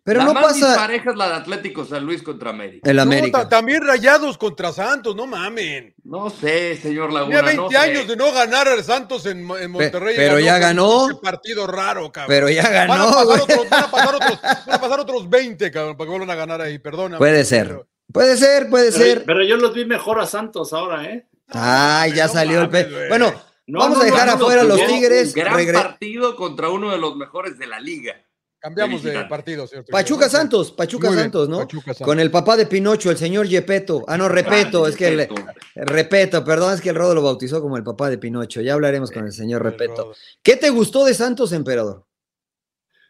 pero 0.03 0.25
no 0.25 0.33
pasa. 0.33 0.75
parejas 0.75 1.15
la 1.15 1.29
de 1.29 1.35
Atlético 1.35 1.85
San 1.85 2.05
Luis 2.05 2.23
contra 2.23 2.51
América. 2.51 2.91
El 2.91 2.99
América. 2.99 3.49
también 3.49 3.87
rayados 3.87 4.39
contra 4.39 4.73
Santos, 4.73 5.15
no 5.15 5.27
mamen. 5.27 5.95
No 6.05 6.31
sé, 6.31 6.77
señor 6.77 7.13
Laguna. 7.13 7.45
Tenía 7.45 7.61
20 7.61 7.77
años 7.77 8.09
de 8.09 8.17
no 8.17 8.33
ganar 8.33 8.69
a 8.69 8.83
Santos 8.83 9.27
en, 9.27 9.45
Monterrey. 9.45 10.15
Pero, 10.17 10.41
ya 10.41 10.59
ganó. 10.59 11.05
Un 11.05 11.21
partido 11.21 11.67
raro, 11.67 12.11
cabrón. 12.11 12.29
Pero 12.29 12.49
ya 12.49 12.69
ganó. 12.71 12.95
Van 12.95 13.01
a 13.01 13.13
pasar, 13.13 13.43
otros, 13.43 13.71
van 13.71 13.85
a 13.85 13.91
pasar, 13.91 14.15
otros, 14.15 14.41
van 14.43 14.75
a 14.75 14.81
pasar 14.81 15.01
otros 15.01 15.29
20, 15.29 15.71
cabrón, 15.71 15.97
para 15.97 16.07
que 16.07 16.11
vuelvan 16.11 16.31
a 16.31 16.35
ganar 16.35 16.61
ahí. 16.63 16.79
Perdona. 16.79 17.19
Puede 17.19 17.45
ser. 17.45 17.85
Puede 18.11 18.37
ser, 18.39 18.71
puede 18.71 18.93
ser. 18.93 19.25
Pero 19.27 19.45
yo 19.45 19.57
los 19.57 19.75
vi 19.75 19.85
mejor 19.85 20.19
a 20.21 20.27
Santos 20.27 20.73
ahora, 20.73 21.05
¿eh? 21.05 21.27
Ay, 21.49 22.13
ya 22.15 22.29
salió 22.29 22.63
el 22.63 22.69
pe... 22.69 23.09
Bueno, 23.09 23.33
Vamos 23.67 24.01
a 24.01 24.05
dejar 24.05 24.29
afuera 24.29 24.63
a 24.63 24.65
los 24.65 24.87
Tigres. 24.87 25.35
Un 25.35 25.43
gran 25.43 25.73
partido 25.73 26.37
contra 26.37 26.71
uno 26.71 26.91
de 26.91 26.99
los 26.99 27.17
mejores 27.17 27.59
de 27.59 27.67
la 27.67 27.81
liga. 27.81 28.23
Cambiamos 28.59 29.03
de, 29.03 29.25
partido, 29.27 29.67
¿cierto? 29.67 29.93
Pachuca 29.93 30.29
Santos, 30.29 30.73
Pachuca 30.73 31.13
Santos, 31.13 31.49
¿no? 31.49 31.69
Con 32.03 32.19
el 32.19 32.31
papá 32.31 32.57
de 32.57 32.67
Pinocho, 32.67 33.11
el 33.11 33.17
señor 33.17 33.47
Yepeto. 33.47 34.05
Ah, 34.09 34.17
no, 34.17 34.29
Repeto, 34.29 34.89
es 34.89 34.97
que 34.97 35.09
el, 35.09 35.29
Repeto, 35.75 36.43
perdón, 36.45 36.75
es 36.75 36.81
que 36.81 36.89
el 36.89 36.97
Rodo 36.97 37.15
lo 37.15 37.23
bautizó 37.23 37.61
como 37.61 37.77
el 37.77 37.85
papá 37.85 38.11
de 38.11 38.19
Pinocho. 38.19 38.61
Ya 38.63 38.75
hablaremos 38.75 39.11
con 39.13 39.25
el 39.25 39.33
señor 39.33 39.63
Repeto. 39.63 40.13
¿Qué 40.43 40.57
te 40.57 40.71
gustó 40.71 41.05
de 41.05 41.15
Santos, 41.15 41.53
emperador? 41.53 42.07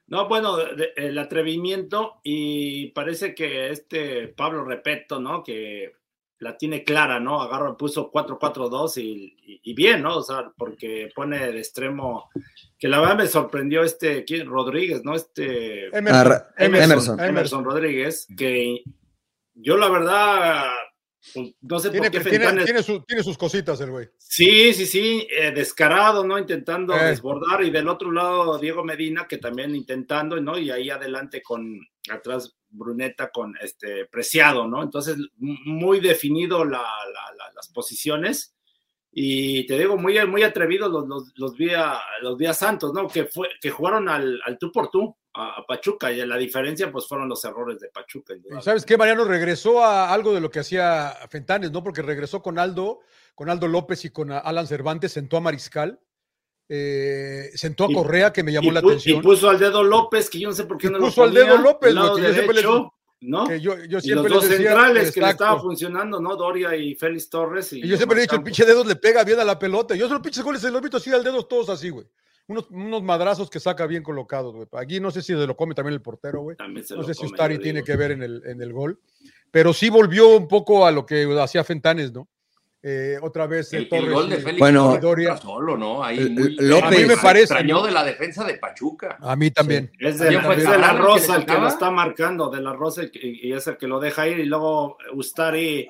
No, 0.08 0.28
bueno, 0.28 0.58
el 0.96 1.18
atrevimiento 1.18 2.20
y 2.22 2.88
parece 2.88 3.34
que 3.34 3.70
este 3.70 4.28
Pablo 4.28 4.64
Repeto, 4.64 5.20
¿no? 5.20 5.42
Que 5.42 5.94
la 6.38 6.56
tiene 6.56 6.84
clara, 6.84 7.18
¿no? 7.18 7.40
Agarra, 7.40 7.76
puso 7.76 8.10
4-4-2 8.10 8.98
y, 9.02 9.60
y, 9.62 9.74
bien, 9.74 10.02
¿no? 10.02 10.18
O 10.18 10.22
sea, 10.22 10.52
porque 10.56 11.08
pone 11.14 11.52
de 11.52 11.58
extremo, 11.58 12.28
que 12.78 12.88
la 12.88 13.00
verdad 13.00 13.16
me 13.16 13.26
sorprendió 13.26 13.82
este, 13.82 14.24
¿quién? 14.24 14.46
Rodríguez, 14.48 15.02
¿no? 15.02 15.14
Este... 15.14 15.86
Emerson, 15.96 17.18
Emerson, 17.20 17.64
Rodríguez, 17.64 18.26
que 18.36 18.82
yo 19.54 19.78
la 19.78 19.88
verdad, 19.88 20.64
no 21.62 21.78
sé 21.78 21.90
por 21.90 22.10
qué 22.10 22.20
tiene, 22.20 22.64
tiene, 22.64 23.22
sus 23.22 23.38
cositas 23.38 23.80
el 23.80 23.90
güey. 23.90 24.08
Sí, 24.18 24.74
sí, 24.74 24.84
sí, 24.84 25.26
eh, 25.30 25.52
descarado, 25.52 26.26
¿no? 26.26 26.38
Intentando 26.38 26.94
eh. 26.94 27.06
desbordar 27.06 27.64
y 27.64 27.70
del 27.70 27.88
otro 27.88 28.12
lado 28.12 28.58
Diego 28.58 28.84
Medina, 28.84 29.26
que 29.26 29.38
también 29.38 29.74
intentando, 29.74 30.38
¿no? 30.38 30.58
Y 30.58 30.70
ahí 30.70 30.90
adelante 30.90 31.42
con, 31.42 31.80
atrás 32.10 32.56
Bruneta 32.68 33.30
con 33.30 33.54
este 33.60 34.06
Preciado, 34.06 34.66
¿no? 34.66 34.82
Entonces, 34.82 35.16
muy 35.36 36.00
definido 36.00 36.64
las 36.64 37.68
posiciones. 37.72 38.54
Y 39.18 39.66
te 39.66 39.78
digo, 39.78 39.96
muy, 39.96 40.24
muy 40.26 40.42
atrevidos 40.42 40.90
los, 40.90 41.08
los, 41.08 41.32
los, 41.36 42.38
los 42.38 42.56
Santos, 42.56 42.92
¿no? 42.92 43.08
Que, 43.08 43.24
fue, 43.24 43.48
que 43.60 43.70
jugaron 43.70 44.08
al, 44.08 44.40
al 44.44 44.58
tú 44.58 44.70
por 44.70 44.90
tú 44.90 45.16
a, 45.32 45.64
Pachuca 45.66 46.12
y 46.12 46.24
la 46.24 46.36
diferencia 46.36 46.90
pues 46.90 47.06
fueron 47.06 47.28
los 47.28 47.42
errores 47.44 47.80
de 47.80 47.88
Pachuca. 47.88 48.34
¿Sabes 48.60 48.84
qué, 48.84 48.96
Mariano? 48.96 49.24
Regresó 49.24 49.82
a 49.82 50.12
algo 50.12 50.34
de 50.34 50.40
lo 50.40 50.50
que 50.50 50.60
hacía 50.60 51.14
Fentanes, 51.30 51.72
¿no? 51.72 51.82
Porque 51.82 52.02
regresó 52.02 52.42
con 52.42 52.58
Aldo, 52.58 53.00
con 53.34 53.48
Aldo 53.48 53.68
López 53.68 54.04
y 54.04 54.10
con 54.10 54.30
Alan 54.32 54.66
Cervantes, 54.66 55.12
sentó 55.12 55.38
a 55.38 55.40
Mariscal 55.40 56.00
eh, 56.68 57.50
sentó 57.54 57.84
a 57.84 57.92
Correa, 57.92 58.32
que 58.32 58.42
me 58.42 58.52
llamó 58.52 58.72
la 58.72 58.80
atención. 58.80 59.20
Y 59.20 59.22
puso 59.22 59.48
al 59.48 59.58
dedo 59.58 59.82
López, 59.82 60.28
que 60.28 60.40
yo 60.40 60.48
no 60.48 60.54
sé 60.54 60.64
por 60.64 60.78
qué 60.78 60.90
no 60.90 60.98
puso 60.98 61.24
lo 61.24 61.28
ponía, 61.28 61.42
al 61.42 61.48
dedo 61.48 61.58
López, 61.58 61.94
yo 61.94 62.32
siempre 62.32 62.62
¿no? 63.20 63.46
Que 63.46 63.60
yo, 63.60 63.76
yo 63.84 64.00
siempre 64.00 64.30
y 64.30 64.34
los 64.34 64.42
dos 64.42 64.56
centrales 64.56 65.12
que 65.12 65.20
le 65.20 65.30
estaba 65.30 65.60
funcionando, 65.60 66.20
¿no? 66.20 66.36
Doria 66.36 66.76
y 66.76 66.94
Félix 66.94 67.30
Torres. 67.30 67.72
Y, 67.72 67.86
yo 67.86 67.96
siempre 67.96 68.18
he 68.18 68.22
dicho, 68.22 68.36
el 68.36 68.42
pinche 68.42 68.64
dedo 68.64 68.84
le 68.84 68.96
pega 68.96 69.24
bien 69.24 69.40
a 69.40 69.44
la 69.44 69.58
pelota. 69.58 69.94
Yo 69.94 70.08
solo 70.08 70.22
pinches 70.22 70.44
goles 70.44 70.60
se 70.60 70.70
lo 70.70 70.78
he 70.78 70.82
visto 70.82 70.98
así 70.98 71.10
al 71.12 71.24
dedo 71.24 71.44
todos 71.46 71.68
así, 71.70 71.88
güey. 71.88 72.06
Unos, 72.48 72.70
unos, 72.70 73.02
madrazos 73.02 73.50
que 73.50 73.58
saca 73.58 73.86
bien 73.86 74.04
colocados, 74.04 74.54
güey. 74.54 74.68
Aquí 74.72 75.00
no 75.00 75.10
sé 75.10 75.20
si 75.20 75.32
se 75.32 75.46
lo 75.46 75.56
come 75.56 75.74
también 75.74 75.94
el 75.94 76.02
portero, 76.02 76.42
güey. 76.42 76.56
No 76.58 77.02
sé 77.02 77.14
si 77.14 77.26
Ustari 77.26 77.58
tiene 77.58 77.82
que 77.82 77.96
ver 77.96 78.12
en 78.12 78.22
el, 78.22 78.42
en 78.46 78.62
el 78.62 78.72
gol. 78.72 79.00
Pero 79.50 79.72
sí 79.72 79.88
volvió 79.88 80.36
un 80.36 80.46
poco 80.46 80.86
a 80.86 80.92
lo 80.92 81.06
que 81.06 81.24
hacía 81.40 81.64
Fentanes, 81.64 82.12
¿no? 82.12 82.28
Eh, 82.88 83.18
otra 83.20 83.48
vez 83.48 83.72
eh, 83.72 83.78
El, 83.78 83.82
el 83.82 83.88
Torres 83.88 84.12
gol 84.12 84.28
de 84.30 84.36
Félix 84.36 84.58
Bueno, 84.60 85.00
solo, 85.42 85.76
¿no? 85.76 86.04
Ahí 86.04 86.18
L- 86.18 86.30
muy, 86.30 86.50
López. 86.56 86.84
A 86.84 86.90
mí 86.90 87.04
me 87.04 87.16
parece, 87.16 87.42
extrañó 87.42 87.82
de 87.84 87.90
la 87.90 88.04
defensa 88.04 88.44
de 88.44 88.54
Pachuca. 88.58 89.16
A 89.20 89.34
mí 89.34 89.50
también. 89.50 89.90
Es 89.98 90.20
de, 90.20 90.26
También 90.26 90.42
la, 90.48 90.54
es 90.54 90.70
de 90.70 90.78
la 90.78 90.90
el 90.90 90.96
que 90.96 91.02
Rosa 91.02 91.32
le 91.32 91.38
el 91.40 91.46
que 91.46 91.58
lo 91.58 91.66
está 91.68 91.90
marcando, 91.90 92.48
de 92.48 92.60
la 92.60 92.72
Rosa 92.72 93.02
y, 93.12 93.48
y 93.48 93.52
es 93.52 93.66
el 93.66 93.76
que 93.76 93.88
lo 93.88 93.98
deja 93.98 94.28
ir 94.28 94.38
y 94.38 94.44
luego 94.46 94.98
Ustari 95.14 95.88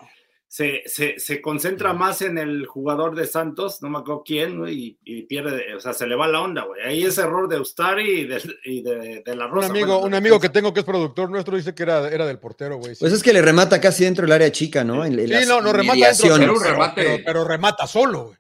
se, 0.49 0.83
se, 0.87 1.19
se 1.19 1.43
concentra 1.43 1.93
más 1.93 2.23
en 2.23 2.39
el 2.39 2.67
jugador 2.67 3.15
de 3.17 3.27
Santos, 3.27 3.83
no 3.83 3.91
me 3.91 3.99
acuerdo 3.99 4.23
quién, 4.25 4.59
¿no? 4.59 4.69
y, 4.71 4.97
y 5.05 5.23
pierde, 5.23 5.75
o 5.75 5.81
sea, 5.81 5.93
se 5.93 6.07
le 6.07 6.15
va 6.15 6.29
la 6.29 6.41
onda, 6.41 6.63
güey. 6.65 6.81
Ahí 6.83 7.03
es 7.05 7.19
error 7.19 7.49
de 7.49 7.59
Ustari 7.61 8.21
y 8.21 8.25
de, 8.27 8.43
y 8.65 8.83
de, 8.83 9.23
de 9.27 9.37
la 9.37 9.47
Un 9.47 9.53
Rosa. 9.53 9.69
amigo, 9.69 9.87
bueno, 9.95 10.07
un 10.07 10.15
amigo 10.15 10.39
que 10.41 10.49
tengo 10.49 10.73
que 10.73 10.81
es 10.81 10.87
productor 10.87 11.29
nuestro 11.31 11.57
dice 11.57 11.75
que 11.75 11.83
era, 11.83 12.09
era 12.09 12.27
del 12.27 12.39
portero, 12.39 12.77
güey. 12.79 12.95
sí. 12.95 13.01
Pues 13.01 13.13
es 13.13 13.23
que 13.23 13.33
le 13.33 13.43
remata 13.43 13.81
casi 13.81 14.05
dentro 14.05 14.23
del 14.23 14.33
área 14.33 14.51
chica, 14.53 14.85
¿no? 14.85 15.05
En, 15.05 15.19
en 15.19 15.29
Sí, 15.29 15.47
no, 15.49 15.61
no 15.61 15.73
remata 15.73 16.07
dentro, 16.13 16.35
un 16.55 16.61
pero, 16.63 16.73
remate. 16.73 17.03
pero- 17.03 17.23
pero 17.25 17.45
remata 17.45 17.87
solo, 17.87 18.25
güey. 18.27 18.37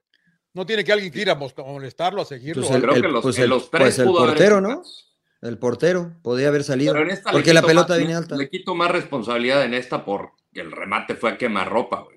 No 0.54 0.64
tiene 0.64 0.84
que 0.84 0.92
alguien 0.92 1.12
que 1.12 1.20
ir 1.20 1.28
a 1.30 1.34
molestarlo, 1.34 2.22
a 2.22 2.24
seguirlo. 2.24 2.62
Pues 2.62 2.74
el-. 2.76 2.80
Creo 2.82 2.94
que 2.94 3.08
los, 3.08 3.22
pues 3.22 3.38
el- 3.38 3.50
los 3.50 3.70
tres 3.70 3.82
pues 3.82 3.98
el 3.98 4.08
haber 4.08 4.16
portero, 4.28 4.60
¿no? 4.62 4.82
El 5.42 5.58
portero 5.58 6.14
podía 6.22 6.48
haber 6.48 6.64
salido. 6.64 6.92
Pero 6.92 7.04
en 7.04 7.10
esta 7.12 7.30
le 7.30 7.38
Porque 7.38 7.54
la 7.54 7.62
pelota 7.62 7.90
más- 7.90 7.98
viene 7.98 8.14
alta. 8.14 8.36
Le 8.36 8.48
quito 8.48 8.74
más 8.74 8.90
responsabilidad 8.90 9.64
en 9.64 9.74
esta 9.74 10.04
porque 10.04 10.32
el 10.54 10.72
remate 10.72 11.14
fue 11.14 11.30
a 11.30 11.38
quemarropa, 11.38 12.02
güey. 12.02 12.16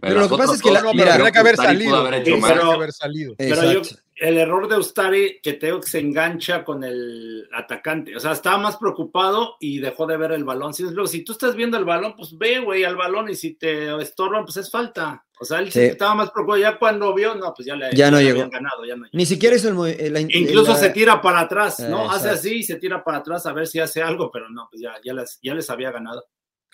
Pero 0.00 0.20
lo 0.20 0.28
que 0.28 0.36
pasa 0.36 0.54
es 0.54 0.62
que 0.62 0.70
la- 0.70 0.82
mira, 0.92 1.16
tenía 1.16 1.32
que 1.32 1.38
haber 1.38 1.56
salido. 1.56 1.96
haber 1.96 2.10
güey, 2.10 2.20
hecho 2.22 2.34
Sí, 2.34 2.40
más. 2.40 2.50
tenía 2.50 2.60
pero- 2.62 2.70
que 2.70 2.76
haber 2.76 2.92
salido. 2.92 3.34
Pero 3.38 3.62
yo, 3.72 3.78
Exacto. 3.80 4.02
el 4.16 4.36
error 4.38 4.68
de 4.68 4.76
Ustari, 4.78 5.40
que 5.42 5.54
tengo 5.54 5.80
que 5.80 5.88
se 5.88 5.98
engancha 6.00 6.64
con 6.64 6.84
el 6.84 7.48
atacante. 7.54 8.14
O 8.14 8.20
sea, 8.20 8.32
estaba 8.32 8.58
más 8.58 8.76
preocupado 8.76 9.56
y 9.58 9.78
dejó 9.78 10.06
de 10.06 10.16
ver 10.18 10.32
el 10.32 10.44
balón. 10.44 10.74
Si, 10.74 10.84
si 11.06 11.24
tú 11.24 11.32
estás 11.32 11.54
viendo 11.56 11.78
el 11.78 11.84
balón, 11.86 12.14
pues 12.16 12.36
ve, 12.36 12.58
güey, 12.60 12.84
al 12.84 12.96
balón 12.96 13.30
y 13.30 13.36
si 13.36 13.54
te 13.54 13.94
estorban, 14.02 14.44
pues 14.44 14.58
es 14.58 14.70
falta. 14.70 15.24
O 15.38 15.44
sea, 15.44 15.58
él 15.58 15.70
sí 15.70 15.80
estaba 15.80 16.14
más 16.14 16.30
preocupado. 16.30 16.60
Ya 16.60 16.78
cuando 16.78 17.12
vio, 17.14 17.34
no, 17.34 17.52
pues 17.54 17.66
ya 17.66 17.76
le 17.76 17.94
Ya 17.94 18.10
no 18.10 18.16
le 18.18 18.24
llegó. 18.24 18.36
habían 18.42 18.50
ganado. 18.50 18.84
Ya 18.86 18.96
no 18.96 19.06
Ni 19.12 19.26
siquiera 19.26 19.54
hizo 19.56 19.68
el, 19.86 20.00
eh, 20.00 20.10
la- 20.10 20.20
Incluso 20.20 20.72
la- 20.72 20.78
se 20.78 20.90
tira 20.90 21.20
para 21.20 21.40
atrás, 21.40 21.78
¿no? 21.80 22.04
Eh, 22.04 22.06
hace 22.08 22.16
exacto. 22.28 22.38
así 22.38 22.54
y 22.56 22.62
se 22.62 22.76
tira 22.76 23.04
para 23.04 23.18
atrás 23.18 23.44
a 23.46 23.52
ver 23.52 23.66
si 23.66 23.78
hace 23.80 24.02
algo, 24.02 24.30
pero 24.32 24.48
no, 24.48 24.66
pues 24.70 24.80
ya, 24.82 24.92
ya, 25.04 25.12
les, 25.14 25.38
ya 25.42 25.54
les 25.54 25.68
había 25.70 25.90
ganado. 25.90 26.24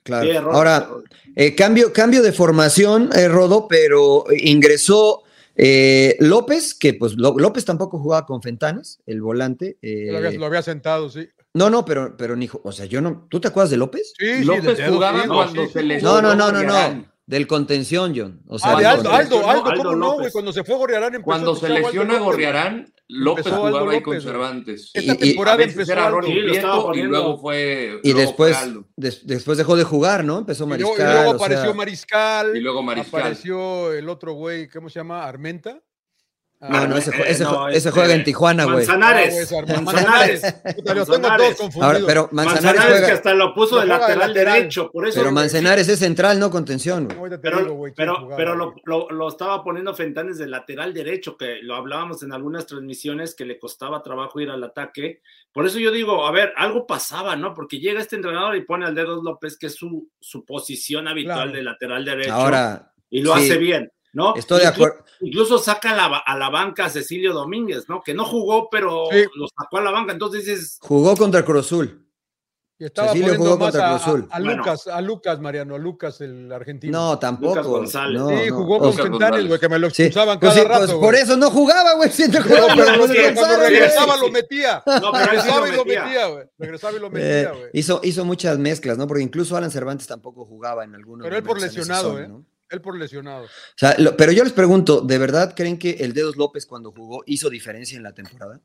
Claro. 0.04 0.24
Sí, 0.24 0.30
error, 0.36 0.54
Ahora, 0.54 0.76
error. 0.78 1.04
eh, 1.36 1.54
cambio, 1.54 1.92
cambio 1.92 2.22
de 2.22 2.32
formación, 2.32 3.10
eh, 3.16 3.28
Rodo, 3.28 3.66
pero 3.68 4.24
ingresó 4.36 5.22
eh, 5.54 6.16
López, 6.20 6.74
que 6.74 6.94
pues 6.94 7.12
Ló- 7.16 7.34
López 7.38 7.64
tampoco 7.64 7.98
jugaba 7.98 8.24
con 8.26 8.40
Fentanes, 8.42 9.00
el 9.06 9.20
volante. 9.20 9.76
eh, 9.82 10.08
Lo, 10.10 10.16
había, 10.18 10.30
lo 10.32 10.46
había 10.46 10.62
sentado, 10.62 11.10
sí. 11.10 11.28
no, 11.54 11.68
no, 11.68 11.84
pero, 11.84 12.16
pero 12.16 12.34
ni, 12.36 12.48
o 12.50 12.72
sea, 12.72 12.86
yo 12.86 13.00
no. 13.02 13.26
¿Tú 13.30 13.38
te 13.38 13.48
acuerdas 13.48 13.70
de 13.70 13.76
López? 13.76 14.14
Sí, 14.18 14.38
sí, 14.38 14.44
López 14.44 14.80
jugaba 14.88 15.26
cuando 15.26 15.66
sí, 15.66 15.72
se 15.72 15.80
sí. 15.80 15.86
le- 15.86 16.00
No, 16.00 16.22
no, 16.22 16.34
no, 16.34 16.50
no, 16.50 16.58
Gorriarán. 16.62 16.98
no. 17.02 17.11
Del 17.24 17.46
contención, 17.46 18.12
John. 18.16 18.42
O 18.48 18.58
sea, 18.58 18.72
Ah, 18.76 18.80
de 18.80 18.86
Aldo, 18.86 19.02
contención. 19.10 19.40
Aldo, 19.44 19.48
Aldo, 19.50 19.70
Aldo 19.70 19.82
¿cómo 19.84 19.96
no, 19.96 20.12
güey? 20.14 20.32
Cuando 20.32 20.52
se 20.52 20.64
fue 20.64 20.74
Gorriarán 20.76 21.14
empezó 21.14 21.24
Cuando 21.24 21.54
se 21.54 21.68
lesiona. 21.68 22.18
Gorriarán, 22.18 22.92
López 23.08 23.46
Empezó 23.46 23.56
jugaba 23.58 23.78
Aldo 23.80 23.90
ahí 23.90 24.02
con. 24.02 24.20
Cervantes. 24.20 24.90
Esta 24.92 25.12
Y- 25.12 25.16
y- 25.16 25.18
temporada 25.18 25.54
a 25.54 25.58
veces 25.58 25.72
empezó 25.74 25.92
era 25.92 26.06
Aldo. 26.06 26.18
Prieto 26.20 26.94
y 26.94 27.02
luego 27.02 27.38
fue. 27.38 28.00
Y 28.02 28.12
luego 28.12 28.20
después, 28.26 28.56
fue 28.56 28.64
Aldo. 28.64 28.84
des- 28.96 29.26
después 29.26 29.56
dejó 29.58 29.76
de 29.76 29.84
jugar, 29.84 30.24
¿no? 30.24 30.38
Empezó 30.38 30.64
Y 30.64 30.66
luego, 30.68 30.80
y 30.80 30.98
Mariscal. 30.98 31.12
luego 31.14 31.30
o 31.30 31.38
sea, 31.38 31.46
apareció 31.46 31.74
Mariscal. 31.74 32.56
Y 32.56 32.60
luego 32.60 32.82
Mariscal. 32.82 33.20
Apareció 33.20 33.92
el 33.92 34.08
otro 34.08 34.32
güey, 34.32 34.68
¿cómo 34.68 34.88
se 34.88 34.98
llama? 34.98 35.24
¿Armenta? 35.24 35.80
No, 36.68 36.86
no, 36.86 36.96
ese, 36.96 37.10
Eh, 37.10 37.24
ese, 37.26 37.42
no, 37.44 37.66
ese 37.68 37.78
este, 37.78 37.90
juega 37.90 38.14
en 38.14 38.22
Tijuana, 38.22 38.64
güey. 38.64 38.76
Manzanares. 38.76 39.52
Ah, 39.52 39.80
Manzanares. 39.80 40.54
Puta, 40.76 40.94
los 40.94 41.08
tengo 41.10 41.28
todos 41.36 41.54
confundidos. 41.56 41.82
Ahora, 41.82 41.98
pero 42.06 42.28
Manzanares, 42.30 42.62
Manzanares, 42.64 42.90
juega. 42.92 43.06
que 43.08 43.12
hasta 43.14 43.34
lo 43.34 43.52
puso 43.54 43.80
de 43.80 43.86
lateral, 43.86 44.18
lateral. 44.28 44.54
derecho, 44.54 44.90
por 44.92 45.08
eso. 45.08 45.18
Pero 45.20 45.32
Manzanares 45.32 45.88
es 45.88 45.98
central, 45.98 46.38
no 46.38 46.50
contención, 46.52 47.08
Pero, 47.08 47.40
pero, 47.96 48.28
pero 48.36 48.54
lo, 48.54 48.74
lo- 48.84 49.10
lo 49.10 49.28
estaba 49.28 49.64
poniendo 49.64 49.92
Fentanes 49.94 50.38
de 50.38 50.46
lateral 50.46 50.94
derecho, 50.94 51.36
que 51.36 51.58
lo 51.62 51.74
hablábamos 51.74 52.22
en 52.22 52.32
algunas 52.32 52.66
transmisiones 52.66 53.34
que 53.34 53.44
le 53.44 53.58
costaba 53.58 54.02
trabajo 54.02 54.38
ir 54.40 54.50
al 54.50 54.62
ataque. 54.62 55.20
Por 55.52 55.66
eso 55.66 55.78
yo 55.80 55.90
digo, 55.90 56.26
a 56.26 56.30
ver, 56.30 56.52
algo 56.56 56.86
pasaba, 56.86 57.34
¿no? 57.34 57.54
Porque 57.54 57.80
llega 57.80 58.00
este 58.00 58.16
entrenador 58.16 58.54
y 58.56 58.64
pone 58.64 58.86
al 58.86 58.94
Dedos 58.94 59.24
López, 59.24 59.58
que 59.58 59.66
es 59.66 59.74
su, 59.74 60.08
su 60.20 60.44
posición 60.44 61.08
habitual 61.08 61.32
Claro. 61.48 61.52
de 61.52 61.62
lateral 61.62 62.04
derecho, 62.04 62.32
Ahora, 62.32 62.92
y 63.10 63.20
lo 63.22 63.36
sí. 63.36 63.44
hace 63.50 63.58
bien, 63.58 63.90
¿no? 64.12 64.34
estoy 64.36 64.60
de 64.60 64.66
acuerdo. 64.68 65.04
Incluso 65.22 65.58
saca 65.58 65.90
a 65.92 65.96
la, 65.96 66.16
a 66.18 66.36
la 66.36 66.50
banca 66.50 66.86
a 66.86 66.90
Cecilio 66.90 67.32
Domínguez, 67.32 67.88
¿no? 67.88 68.02
Que 68.02 68.12
no 68.14 68.24
jugó, 68.24 68.68
pero 68.70 69.04
Sí. 69.10 69.24
lo 69.36 69.46
sacó 69.56 69.78
a 69.78 69.82
la 69.82 69.90
banca. 69.92 70.12
Entonces 70.12 70.44
dices, 70.44 70.78
Jugó 70.80 71.16
contra 71.16 71.44
Cruz 71.44 71.66
Azul. 71.66 71.98
Y 72.78 72.86
estaba 72.86 73.08
Cecilio 73.12 73.34
poniendo 73.36 73.44
jugó 73.52 73.58
más 73.58 73.70
contra 73.70 73.86
a, 73.86 73.90
Cruz 73.92 74.02
Azul. 74.08 74.28
a- 74.32 74.40
Bueno. 74.40 74.56
Lucas, 74.56 74.86
a 74.88 75.00
Lucas, 75.00 75.40
Mariano, 75.40 75.74
a 75.76 75.78
Lucas, 75.78 76.20
el 76.20 76.50
argentino. 76.50 76.98
No, 76.98 77.18
tampoco. 77.20 77.50
Lucas 77.54 77.66
González. 77.68 78.20
no, 78.20 78.28
sí, 78.30 78.34
no. 78.48 78.56
jugó 78.56 78.76
O 78.78 78.92
con 78.92 79.10
González. 79.12 79.46
güey, 79.46 79.60
que 79.60 79.68
me 79.68 79.78
lo 79.78 79.90
sí, 79.90 80.02
expulsaban 80.02 80.40
pues 80.40 80.52
cada 80.54 80.62
sí, 80.64 80.68
pues 80.68 80.88
rato. 80.88 81.00
por 81.00 81.14
eso 81.14 81.36
no 81.36 81.50
jugaba, 81.50 81.94
güey. 81.94 82.10
Si 82.10 82.28
te 82.28 82.40
Pero, 82.42 82.44
jugaba, 82.44 82.74
pero 82.74 82.96
no 82.96 83.06
sí, 83.06 83.14
cuando 83.34 83.54
sí, 83.54 83.70
regresaba 83.70 84.14
sí, 84.14 84.20
lo 84.20 84.26
sí. 84.26 84.32
metía. 84.32 84.82
No, 84.86 85.12
pero 85.12 85.24
sí 85.24 85.30
regresaba 85.30 85.68
y 85.68 85.72
lo 85.76 85.84
metía. 85.84 86.26
güey. 86.26 86.44
Regresaba 86.58 86.96
y 86.96 86.98
lo 87.00 87.06
Eh, 87.06 87.10
metía, 87.10 87.50
güey. 87.52 87.70
hizo, 87.74 88.00
hizo 88.02 88.24
muchas 88.24 88.58
mezclas, 88.58 88.98
¿no? 88.98 89.06
Porque 89.06 89.22
incluso 89.22 89.56
Alan 89.56 89.70
Cervantes 89.70 90.08
tampoco 90.08 90.44
jugaba 90.44 90.82
en 90.82 90.96
algunos 90.96 91.22
Pero 91.24 91.36
él 91.36 91.44
por 91.44 91.60
lesionado, 91.60 92.14
zona, 92.14 92.24
¿eh? 92.24 92.30
Él 92.72 92.80
por 92.80 92.98
lesionado. 92.98 93.44
O 93.44 93.48
sea, 93.76 93.94
lo- 93.98 94.16
pero 94.16 94.32
yo 94.32 94.42
les 94.42 94.52
pregunto, 94.54 95.02
¿de 95.02 95.18
verdad 95.18 95.52
creen 95.54 95.78
que 95.78 95.90
el 96.00 96.14
Dedos 96.14 96.36
López 96.36 96.64
cuando 96.66 96.90
jugó 96.90 97.22
hizo 97.26 97.50
diferencia 97.50 97.96
en 97.96 98.02
la 98.02 98.12
temporada? 98.14 98.60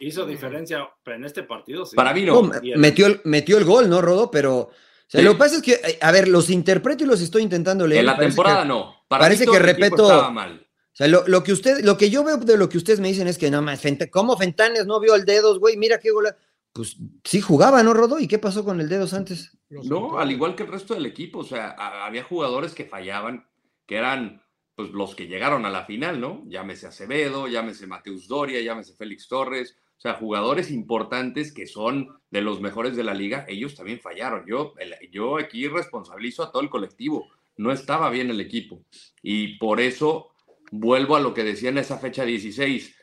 hizo 0.00 0.24
diferencia, 0.26 0.88
pero 1.02 1.16
en 1.16 1.24
este 1.24 1.42
partido 1.42 1.84
sí. 1.84 1.96
Para 1.96 2.14
mí 2.14 2.22
no. 2.24 2.40
Metió, 2.76 3.06
el, 3.06 3.20
metió 3.24 3.58
el 3.58 3.64
gol, 3.64 3.90
¿no, 3.90 4.00
Rodo? 4.00 4.30
Pero, 4.30 4.56
o 4.58 4.70
sea, 5.08 5.20
Sí. 5.20 5.24
lo 5.26 5.32
que 5.32 5.38
pasa 5.38 5.56
es 5.56 5.62
que, 5.62 5.72
eh, 5.72 5.98
a 6.00 6.12
ver, 6.12 6.28
los 6.28 6.50
interpreto 6.50 7.02
y 7.02 7.06
los 7.08 7.20
estoy 7.20 7.42
intentando 7.42 7.84
leer. 7.86 8.00
En 8.00 8.06
la 8.06 8.12
Parece 8.14 8.28
temporada 8.30 8.62
que- 8.62 8.68
no. 8.68 8.94
Para 9.08 9.24
parece 9.24 9.44
que 9.44 9.58
Repeto- 9.58 10.04
estaba 10.04 10.30
mal. 10.30 10.64
O 10.64 10.96
sea, 10.98 11.08
lo, 11.08 11.26
lo 11.26 11.42
que 11.42 11.52
usted, 11.52 11.80
lo 11.84 11.96
que 11.98 12.10
yo 12.10 12.22
veo 12.22 12.36
de 12.36 12.56
lo 12.56 12.68
que 12.68 12.78
ustedes 12.78 13.00
me 13.00 13.08
dicen 13.08 13.26
es 13.28 13.38
que 13.38 13.50
no 13.50 13.60
más, 13.60 13.80
Fenta- 13.80 14.08
¿cómo 14.08 14.36
Fentanes 14.36 14.86
no 14.86 15.00
vio 15.00 15.14
el 15.16 15.24
dedos, 15.24 15.58
güey? 15.58 15.76
Mira 15.76 15.98
qué 15.98 16.10
gol. 16.12 16.28
Pues 16.72 16.96
sí 17.24 17.40
jugaba, 17.40 17.82
¿no, 17.82 17.92
Rodo? 17.92 18.20
¿Y 18.20 18.28
qué 18.28 18.38
pasó 18.38 18.64
con 18.64 18.80
el 18.80 18.88
dedos 18.88 19.14
antes? 19.14 19.50
No, 19.70 20.18
al 20.18 20.30
igual 20.30 20.54
que 20.56 20.62
el 20.62 20.70
resto 20.70 20.94
del 20.94 21.06
equipo, 21.06 21.40
o 21.40 21.44
sea, 21.44 21.70
a- 21.78 22.06
había 22.06 22.22
jugadores 22.24 22.74
que 22.74 22.84
fallaban, 22.84 23.46
que 23.86 23.96
eran 23.96 24.42
pues 24.74 24.90
los 24.90 25.14
que 25.16 25.26
llegaron 25.26 25.66
a 25.66 25.70
la 25.70 25.84
final, 25.84 26.20
¿no? 26.20 26.44
Llámese 26.46 26.86
Acevedo, 26.86 27.48
llámese 27.48 27.86
Mateus 27.88 28.28
Doria, 28.28 28.60
llámese 28.60 28.94
Félix 28.94 29.26
Torres, 29.28 29.76
o 29.96 30.00
sea, 30.00 30.14
jugadores 30.14 30.70
importantes 30.70 31.52
que 31.52 31.66
son 31.66 32.08
de 32.30 32.42
los 32.42 32.60
mejores 32.60 32.94
de 32.94 33.02
la 33.02 33.12
liga, 33.12 33.44
ellos 33.48 33.74
también 33.74 33.98
fallaron. 34.00 34.44
Yo, 34.46 34.74
el- 34.78 34.94
yo 35.10 35.36
aquí 35.38 35.66
responsabilizo 35.66 36.44
a 36.44 36.52
todo 36.52 36.62
el 36.62 36.70
colectivo, 36.70 37.28
no 37.56 37.72
estaba 37.72 38.08
bien 38.08 38.30
el 38.30 38.40
equipo 38.40 38.84
y 39.22 39.58
por 39.58 39.80
eso 39.80 40.30
vuelvo 40.70 41.16
a 41.16 41.20
lo 41.20 41.34
que 41.34 41.42
decía 41.44 41.70
en 41.70 41.78
esa 41.78 41.98
fecha 41.98 42.24
16, 42.24 42.94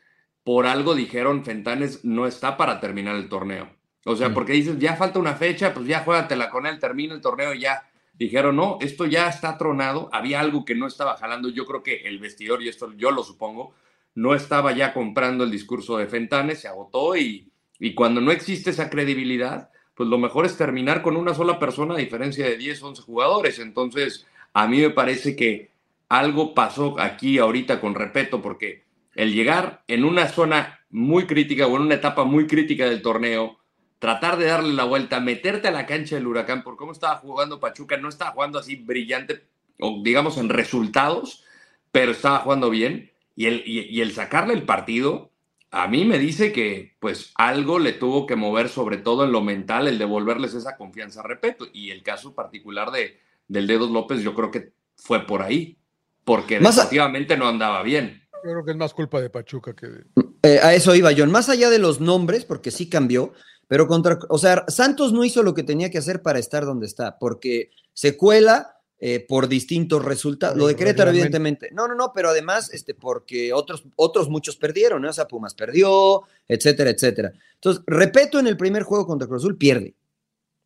por 0.45 0.65
algo 0.67 0.95
dijeron 0.95 1.43
Fentanes 1.43 2.05
no 2.05 2.25
está 2.25 2.55
para 2.55 2.79
terminar 2.79 3.17
el 3.17 3.27
torneo. 3.27 3.75
O 4.05 4.15
sea, 4.15 4.29
Mm. 4.29 4.33
porque 4.33 4.53
dices, 4.53 4.79
ya 4.79 4.95
falta 4.95 5.19
una 5.19 5.33
fecha, 5.35 5.73
pues 5.73 5.87
ya 5.87 5.99
juégatela 6.01 6.49
con 6.49 6.65
él, 6.65 6.79
termina 6.79 7.13
el 7.13 7.21
torneo 7.21 7.53
y 7.53 7.59
ya. 7.61 7.83
Dijeron, 8.13 8.55
no, 8.55 8.77
esto 8.79 9.05
ya 9.05 9.27
está 9.27 9.57
tronado, 9.57 10.09
había 10.13 10.39
algo 10.39 10.63
que 10.63 10.75
no 10.75 10.87
estaba 10.87 11.17
jalando. 11.17 11.49
Yo 11.49 11.65
creo 11.65 11.83
que 11.83 11.95
el 12.07 12.19
vestidor, 12.19 12.63
y 12.63 12.69
esto 12.69 12.93
yo 12.93 13.11
lo 13.11 13.23
supongo, 13.23 13.73
no 14.13 14.33
estaba 14.35 14.71
ya 14.71 14.93
comprando 14.93 15.43
el 15.43 15.51
discurso 15.51 15.97
de 15.97 16.07
Fentanes, 16.07 16.61
se 16.61 16.69
agotó 16.69 17.17
y, 17.17 17.49
y 17.79 17.93
cuando 17.93 18.21
no 18.21 18.31
existe 18.31 18.69
esa 18.69 18.89
credibilidad, 18.89 19.69
pues 19.95 20.07
lo 20.07 20.17
mejor 20.17 20.45
es 20.45 20.55
terminar 20.55 21.01
con 21.01 21.17
una 21.17 21.33
sola 21.33 21.59
persona 21.59 21.95
a 21.95 21.97
diferencia 21.97 22.45
de 22.45 22.55
10, 22.57 22.83
11 22.83 23.01
jugadores. 23.01 23.59
Entonces, 23.59 24.25
a 24.53 24.67
mí 24.67 24.79
me 24.79 24.91
parece 24.91 25.35
que 25.35 25.71
algo 26.07 26.53
pasó 26.53 26.95
aquí 26.99 27.37
ahorita 27.39 27.81
con 27.81 27.95
Repeto, 27.95 28.41
porque 28.41 28.83
el 29.15 29.33
llegar 29.33 29.83
en 29.87 30.05
una 30.05 30.27
zona 30.29 30.79
muy 30.89 31.25
crítica 31.25 31.67
o 31.67 31.75
en 31.75 31.81
una 31.83 31.95
etapa 31.95 32.23
muy 32.23 32.47
crítica 32.47 32.85
del 32.85 33.01
torneo, 33.01 33.57
tratar 33.99 34.37
de 34.37 34.45
darle 34.45 34.73
la 34.73 34.83
vuelta, 34.83 35.19
meterte 35.19 35.67
a 35.67 35.71
la 35.71 35.85
cancha 35.85 36.15
del 36.15 36.27
huracán, 36.27 36.63
por 36.63 36.75
cómo 36.75 36.91
estaba 36.91 37.15
jugando 37.17 37.59
Pachuca, 37.59 37.97
no 37.97 38.09
estaba 38.09 38.31
jugando 38.31 38.59
así 38.59 38.75
brillante, 38.75 39.43
o 39.79 40.01
digamos 40.03 40.37
en 40.37 40.49
resultados, 40.49 41.43
pero 41.91 42.11
estaba 42.11 42.39
jugando 42.39 42.69
bien, 42.69 43.11
y 43.35 43.45
el, 43.45 43.63
y, 43.65 43.81
y 43.81 44.01
el 44.01 44.11
sacarle 44.13 44.53
el 44.53 44.63
partido, 44.63 45.31
a 45.71 45.87
mí 45.87 46.05
me 46.05 46.19
dice 46.19 46.51
que 46.51 46.95
pues 46.99 47.31
algo 47.35 47.79
le 47.79 47.93
tuvo 47.93 48.25
que 48.25 48.35
mover, 48.35 48.69
sobre 48.69 48.97
todo 48.97 49.25
en 49.25 49.31
lo 49.31 49.41
mental, 49.41 49.87
el 49.87 49.97
devolverles 49.97 50.53
esa 50.53 50.77
confianza, 50.77 51.21
repito, 51.23 51.67
y 51.73 51.91
el 51.91 52.03
caso 52.03 52.33
particular 52.33 52.91
de, 52.91 53.19
del 53.47 53.67
Dedos 53.67 53.91
López, 53.91 54.21
yo 54.21 54.33
creo 54.35 54.51
que 54.51 54.71
fue 54.95 55.25
por 55.25 55.41
ahí, 55.41 55.77
porque 56.23 56.59
Más 56.59 56.77
a- 56.77 56.83
definitivamente 56.83 57.35
no 57.37 57.47
andaba 57.47 57.81
bien. 57.83 58.21
Yo 58.43 58.51
creo 58.51 58.65
que 58.65 58.71
es 58.71 58.77
más 58.77 58.93
culpa 58.93 59.19
de 59.19 59.29
Pachuca 59.29 59.73
que 59.73 59.87
de... 59.87 60.03
Eh, 60.43 60.59
a 60.61 60.75
eso 60.75 60.93
iba 60.93 61.09
John. 61.17 61.31
Más 61.31 61.49
allá 61.49 61.69
de 61.71 61.79
los 61.79 61.99
nombres, 61.99 62.45
porque 62.45 62.69
sí 62.69 62.87
cambió, 62.87 63.33
pero 63.67 63.87
contra, 63.87 64.19
o 64.29 64.37
sea, 64.37 64.65
Santos 64.67 65.13
no 65.13 65.23
hizo 65.23 65.43
lo 65.43 65.53
que 65.53 65.63
tenía 65.63 65.89
que 65.89 65.97
hacer 65.97 66.21
para 66.21 66.39
estar 66.39 66.65
donde 66.65 66.85
está, 66.85 67.17
porque 67.17 67.71
se 67.93 68.17
cuela 68.17 68.75
eh, 68.97 69.25
por 69.27 69.47
distintos 69.47 70.05
resultados. 70.05 70.57
Lo 70.57 70.67
de 70.67 70.75
Querétaro, 70.75 71.09
evidentemente. 71.09 71.69
No, 71.73 71.87
no, 71.87 71.95
no, 71.95 72.11
pero 72.13 72.29
además, 72.29 72.73
este, 72.73 72.93
porque 72.93 73.51
otros, 73.51 73.83
otros 73.97 74.29
muchos 74.29 74.55
perdieron, 74.55 75.01
¿no? 75.01 75.09
O 75.09 75.13
sea, 75.13 75.27
Pumas 75.27 75.53
perdió, 75.53 76.23
etcétera, 76.47 76.91
etcétera. 76.91 77.33
Entonces, 77.55 77.83
repito, 77.87 78.39
en 78.39 78.47
el 78.47 78.55
primer 78.55 78.83
juego 78.83 79.05
contra 79.05 79.27
Cruz 79.27 79.43
Azul 79.43 79.57
pierde. 79.57 79.95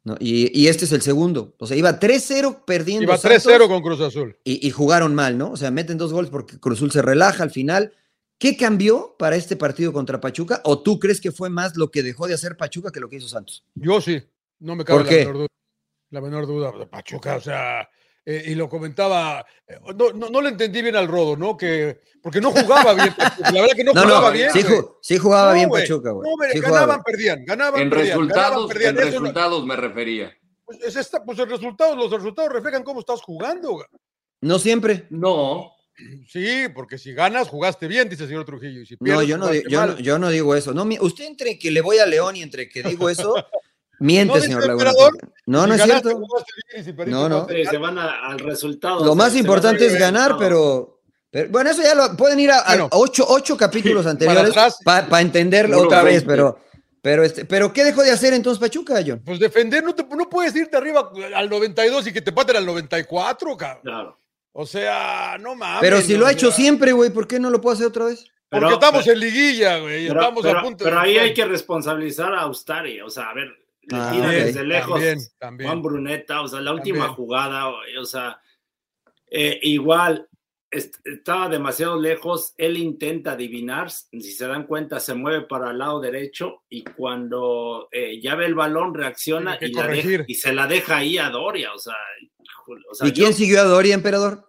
¿no? 0.03 0.15
Y, 0.19 0.57
y 0.57 0.67
este 0.67 0.85
es 0.85 0.91
el 0.91 1.01
segundo. 1.01 1.55
O 1.57 1.65
sea, 1.65 1.75
iba 1.75 1.99
3-0 1.99 2.65
perdiendo. 2.65 3.03
Iba 3.03 3.17
Santos 3.17 3.45
3-0 3.45 3.67
con 3.67 3.81
Cruz 3.81 3.99
Azul. 3.99 4.37
y, 4.43 4.65
y 4.65 4.71
jugaron 4.71 5.15
mal, 5.15 5.37
¿no? 5.37 5.51
O 5.51 5.57
sea, 5.57 5.71
meten 5.71 5.97
dos 5.97 6.13
goles 6.13 6.29
porque 6.29 6.59
Cruz 6.59 6.77
Azul 6.77 6.91
se 6.91 7.01
relaja 7.01 7.43
al 7.43 7.51
final. 7.51 7.93
¿Qué 8.39 8.55
cambió 8.55 9.15
para 9.19 9.35
este 9.35 9.55
partido 9.57 9.91
contra 9.93 10.19
Pachuca? 10.21 10.61
¿O 10.63 10.81
tú 10.81 10.97
crees 10.97 11.19
que 11.19 11.31
fue 11.31 11.49
más 11.49 11.75
lo 11.75 11.91
que 11.91 12.01
dejó 12.01 12.25
de 12.27 12.33
hacer 12.33 12.55
Pachuca 12.57 12.89
que 12.91 13.01
lo 13.01 13.09
que 13.09 13.17
hizo 13.17 13.27
Santos? 13.27 13.65
Yo 13.75 13.99
sí, 13.99 14.23
no 14.59 14.75
me 14.75 14.85
cabe 14.85 14.99
¿Por 15.03 15.11
la 15.11 15.17
menor 15.19 15.33
duda. 15.35 15.47
La 16.11 16.21
menor 16.21 16.47
duda 16.47 16.71
de 16.71 16.87
Pachuca, 16.87 17.35
o 17.35 17.41
sea, 17.41 17.87
eh, 18.25 18.43
y 18.47 18.55
lo 18.55 18.69
comentaba, 18.69 19.45
eh, 19.67 19.77
no, 19.95 20.11
no, 20.13 20.29
no 20.29 20.41
le 20.41 20.49
entendí 20.49 20.81
bien 20.81 20.95
al 20.95 21.07
Rodo, 21.09 21.35
¿no? 21.35 21.55
Que, 21.57 21.99
porque 22.23 22.39
no 22.41 22.51
jugaba 22.51 22.93
bien, 22.93 23.13
Pachuca, 23.13 23.51
la 23.51 23.61
verdad 23.61 23.75
que 23.75 23.83
no, 23.83 23.91
No, 23.93 24.01
jugaba 24.03 24.27
no, 24.29 24.33
bien. 24.33 24.51
sí, 24.53 24.63
güey. 24.63 24.75
ju- 24.79 24.97
sí 25.01 25.17
jugaba 25.17 25.49
No, 25.49 25.55
bien. 25.55 25.69
Pachuca, 25.69 26.11
güey. 26.11 26.27
No, 26.27 26.33
hombre, 26.33 26.51
Sí 26.53 26.59
ganaban, 26.61 27.03
perdían, 27.03 27.43
ganaban, 27.45 27.81
En 27.81 27.89
perdían, 27.89 28.07
ganaban, 28.19 28.29
resultados, 28.29 28.67
perdían. 28.71 28.95
en 28.97 29.01
Eso 29.03 29.05
no- 29.07 29.19
resultados 29.19 29.65
me 29.65 29.75
refería. 29.75 30.33
pues, 30.65 30.79
es 30.81 30.95
esta- 30.95 31.23
pues 31.25 31.37
el 31.39 31.49
resultado, 31.49 31.95
los 31.95 32.09
resultados 32.09 32.53
reflejan 32.53 32.83
cómo 32.83 33.01
estás 33.01 33.21
jugando. 33.21 33.85
No 34.41 34.57
siempre. 34.59 35.05
No, 35.09 35.73
Sí, 36.27 36.63
porque 36.73 36.97
si 36.97 37.13
ganas, 37.13 37.47
jugaste 37.47 37.87
bien, 37.87 38.07
dice 38.09 38.23
el 38.23 38.29
señor 38.29 38.45
Trujillo. 38.45 38.81
Y 38.81 38.85
si 38.85 38.95
No, 38.99 39.21
yo 39.23 39.37
no, 39.37 39.53
yo, 39.53 39.85
no, 39.85 39.99
yo 39.99 40.19
no 40.19 40.29
digo 40.29 40.55
eso. 40.55 40.73
No, 40.73 40.85
mi- 40.85 40.97
usted 40.99 41.25
entre 41.25 41.57
que 41.59 41.71
le 41.71 41.81
voy 41.81 41.97
a 41.99 42.05
León 42.05 42.35
y 42.35 42.41
entre 42.41 42.69
que 42.69 42.83
digo 42.83 43.09
eso, 43.09 43.33
miente, 43.99 44.35
¿No, 44.35 44.41
señor 44.41 44.65
Laguna. 44.67 44.91
No, 45.45 45.63
Si 45.63 45.69
no 45.69 45.75
es 45.75 45.83
cierto. 45.83 46.11
jugaste 46.15 46.51
bien, 46.71 46.81
y 46.81 46.85
si 46.85 46.93
perdiste, 46.93 47.19
No, 47.19 47.27
no. 47.29 47.47
se 47.47 47.77
van 47.77 47.97
a- 47.97 48.27
al 48.29 48.39
resultado. 48.39 49.03
Lo 49.03 49.15
más 49.15 49.35
importante 49.35 49.85
es 49.85 49.97
ganar, 49.99 50.35
pero, 50.39 51.01
pero- 51.31 51.49
bueno, 51.49 51.69
eso 51.71 51.81
ya 51.81 51.95
lo 51.95 52.15
pueden 52.15 52.39
ir 52.39 52.51
a, 52.51 52.59
a 52.59 52.69
Bueno. 52.69 52.89
ocho, 52.91 53.25
ocho 53.27 53.57
capítulos 53.57 54.05
anteriores 54.07 54.53
para 54.85 55.21
entenderlo 55.21 55.81
otra 55.81 56.01
vez, 56.03 56.25
20. 56.25 56.27
pero, 56.27 56.59
pero, 57.01 57.23
este, 57.23 57.45
pero 57.45 57.71
¿qué 57.73 57.83
dejó 57.83 58.03
de 58.03 58.11
hacer 58.11 58.33
entonces 58.33 58.59
Pachuca, 58.59 59.01
John? 59.05 59.21
Pues 59.25 59.39
defender, 59.39 59.83
no, 59.83 59.95
te, 59.95 60.03
no 60.03 60.29
puedes 60.29 60.55
irte 60.55 60.77
arriba 60.77 61.11
al 61.35 61.49
92 61.49 62.07
y 62.07 62.13
que 62.13 62.21
te 62.21 62.31
paten 62.31 62.57
al 62.57 62.65
94, 62.65 63.57
cabrón. 63.57 63.81
Claro. 63.83 64.19
O 64.51 64.65
sea, 64.65 65.37
no 65.39 65.55
mames. 65.55 65.81
Pero 65.81 66.01
si 66.01 66.17
lo 66.17 66.25
ha 66.25 66.31
hecho 66.31 66.51
siempre, 66.51 66.91
güey, 66.91 67.11
¿por 67.11 67.27
qué 67.27 67.39
no 67.39 67.49
lo 67.49 67.61
puede 67.61 67.75
hacer 67.75 67.87
otra 67.87 68.05
vez? 68.05 68.25
Porque 68.49 68.65
Pero- 68.65 68.73
estamos 68.73 69.03
pero- 69.03 69.13
en 69.13 69.19
liguilla, 69.19 69.77
güey. 69.79 70.07
estamos 70.07 70.41
pero- 70.43 70.59
a 70.59 70.63
punto 70.63 70.83
pero 70.83 70.95
de- 70.95 71.01
ahí 71.01 71.17
hay 71.17 71.33
que 71.33 71.45
responsabilizar 71.45 72.33
a 72.33 72.47
Ustari. 72.47 72.99
O 73.01 73.09
sea, 73.09 73.29
a 73.29 73.33
ver, 73.35 73.47
le 73.81 73.97
Ah, 73.97 74.09
tira 74.11 74.25
ok. 74.27 74.31
desde 74.33 74.63
lejos 74.65 74.93
También, 74.95 75.19
también. 75.37 75.69
Juan 75.69 75.81
Bruneta. 75.83 76.41
O 76.41 76.47
sea, 76.47 76.59
la 76.61 76.73
última 76.73 76.97
También. 76.99 77.15
jugada, 77.15 77.67
o 77.69 78.05
sea, 78.05 78.41
eh, 79.29 79.59
igual 79.63 80.27
est- 80.71 80.95
estaba 81.05 81.47
demasiado 81.47 81.99
lejos. 81.99 82.53
Él 82.57 82.77
intenta 82.77 83.31
adivinar. 83.33 83.89
Si 83.91 84.21
se 84.21 84.47
dan 84.47 84.65
cuenta, 84.65 84.99
se 84.99 85.13
mueve 85.13 85.41
para 85.45 85.69
el 85.71 85.77
lado 85.79 85.99
derecho 85.99 86.63
y 86.69 86.83
cuando 86.83 87.87
eh, 87.91 88.19
ya 88.21 88.33
ve 88.35 88.45
el 88.47 88.55
balón, 88.55 88.93
reacciona 88.95 89.57
y, 89.61 89.73
la 89.73 89.87
deja- 89.87 90.23
y 90.27 90.33
se 90.35 90.53
la 90.53 90.65
deja 90.67 90.97
ahí 90.97 91.17
a 91.19 91.29
Doria. 91.29 91.73
O 91.73 91.77
sea, 91.79 91.95
híjole, 92.69 92.85
o 92.89 92.95
sea, 92.95 93.07
¿Y 93.07 93.11
quién 93.13 93.31
yo- 93.31 93.33
siguió 93.37 93.61
a 93.61 93.65
Doria, 93.65 93.93
emperador? 93.95 94.45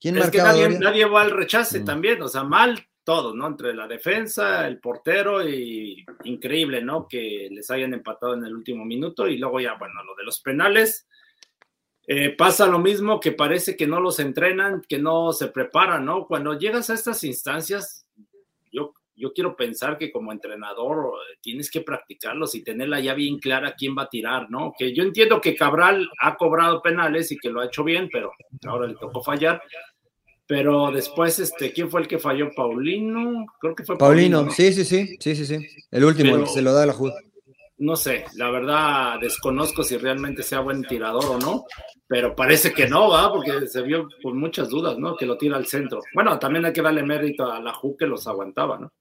¿Quién 0.00 0.16
es 0.18 0.30
que 0.30 0.38
nadie, 0.38 0.68
nadie 0.78 1.04
va 1.06 1.22
al 1.22 1.30
rechace 1.32 1.80
Mm. 1.80 1.84
también, 1.84 2.22
o 2.22 2.28
sea, 2.28 2.44
mal 2.44 2.78
todo, 3.04 3.34
¿no? 3.34 3.46
Entre 3.46 3.74
la 3.74 3.88
defensa, 3.88 4.66
el 4.68 4.78
portero 4.80 5.46
y 5.48 6.04
increíble, 6.24 6.82
¿no? 6.82 7.08
Que 7.08 7.48
les 7.50 7.70
hayan 7.70 7.94
empatado 7.94 8.34
en 8.34 8.44
el 8.44 8.54
último 8.54 8.84
minuto 8.84 9.26
y 9.26 9.38
luego 9.38 9.60
ya, 9.60 9.74
bueno, 9.74 10.02
lo 10.04 10.14
de 10.14 10.24
los 10.24 10.40
penales. 10.40 11.06
eh, 12.10 12.30
pasa 12.34 12.66
lo 12.66 12.78
mismo 12.78 13.20
que 13.20 13.32
parece 13.32 13.76
que 13.76 13.86
no 13.86 14.00
los 14.00 14.18
entrenan, 14.18 14.80
que 14.88 14.98
no 14.98 15.30
se 15.34 15.48
preparan, 15.48 16.06
¿no? 16.06 16.26
Cuando 16.26 16.58
llegas 16.58 16.88
a 16.88 16.94
estas 16.94 17.22
instancias, 17.22 18.07
yo, 19.18 19.32
quiero 19.32 19.56
pensar 19.56 19.98
que 19.98 20.10
como 20.10 20.32
entrenador 20.32 21.14
eh, 21.14 21.38
tienes 21.40 21.70
que 21.70 21.80
practicarlos 21.80 22.54
y 22.54 22.62
tenerla 22.62 23.00
ya 23.00 23.14
bien 23.14 23.38
clara 23.38 23.74
quién 23.76 23.96
va 23.96 24.02
a 24.02 24.08
tirar, 24.08 24.50
¿no? 24.50 24.72
Que 24.78 24.94
yo 24.94 25.02
entiendo 25.02 25.40
que 25.40 25.54
Cabral 25.54 26.08
ha 26.20 26.36
cobrado 26.36 26.80
penales 26.80 27.30
y 27.32 27.38
que 27.38 27.50
lo 27.50 27.60
ha 27.60 27.66
hecho 27.66 27.84
bien, 27.84 28.08
pero 28.12 28.32
ahora 28.66 28.86
le 28.86 28.94
tocó 28.94 29.22
fallar. 29.22 29.62
Pero 30.46 30.90
después, 30.90 31.38
este, 31.38 31.72
¿quién 31.72 31.90
fue 31.90 32.00
el 32.00 32.08
que 32.08 32.18
falló? 32.18 32.50
Paulino, 32.56 33.44
creo 33.60 33.74
que 33.74 33.84
fue 33.84 33.98
Paulino, 33.98 34.44
¿no? 34.44 34.50
sí, 34.50 34.72
sí, 34.72 34.84
sí, 34.84 35.16
sí, 35.20 35.36
sí, 35.36 35.44
sí. 35.44 35.66
El 35.90 36.04
último, 36.04 36.36
el 36.36 36.44
que 36.44 36.48
se 36.48 36.62
lo 36.62 36.72
da 36.72 36.84
a 36.84 36.86
la 36.86 36.94
Juda. 36.94 37.14
No 37.78 37.94
sé, 37.94 38.24
la 38.34 38.50
verdad 38.50 39.20
desconozco 39.20 39.84
si 39.84 39.96
realmente 39.98 40.42
sea 40.42 40.60
buen 40.60 40.82
tirador 40.82 41.24
o 41.26 41.38
no, 41.38 41.64
pero 42.08 42.34
parece 42.34 42.72
que 42.72 42.88
no, 42.88 43.10
¿va? 43.10 43.30
Porque 43.32 43.68
se 43.68 43.82
vio 43.82 44.08
con 44.20 44.36
muchas 44.36 44.68
dudas, 44.68 44.98
¿no? 44.98 45.14
Que 45.14 45.26
lo 45.26 45.38
tira 45.38 45.56
al 45.56 45.66
centro. 45.66 46.00
Bueno, 46.12 46.38
también 46.40 46.64
hay 46.64 46.72
que 46.72 46.82
darle 46.82 47.04
mérito 47.04 47.50
a 47.50 47.60
la 47.60 47.72
Ju 47.72 47.96
que 47.96 48.06
los 48.06 48.26
aguantaba, 48.26 48.78
¿no? 48.78 48.92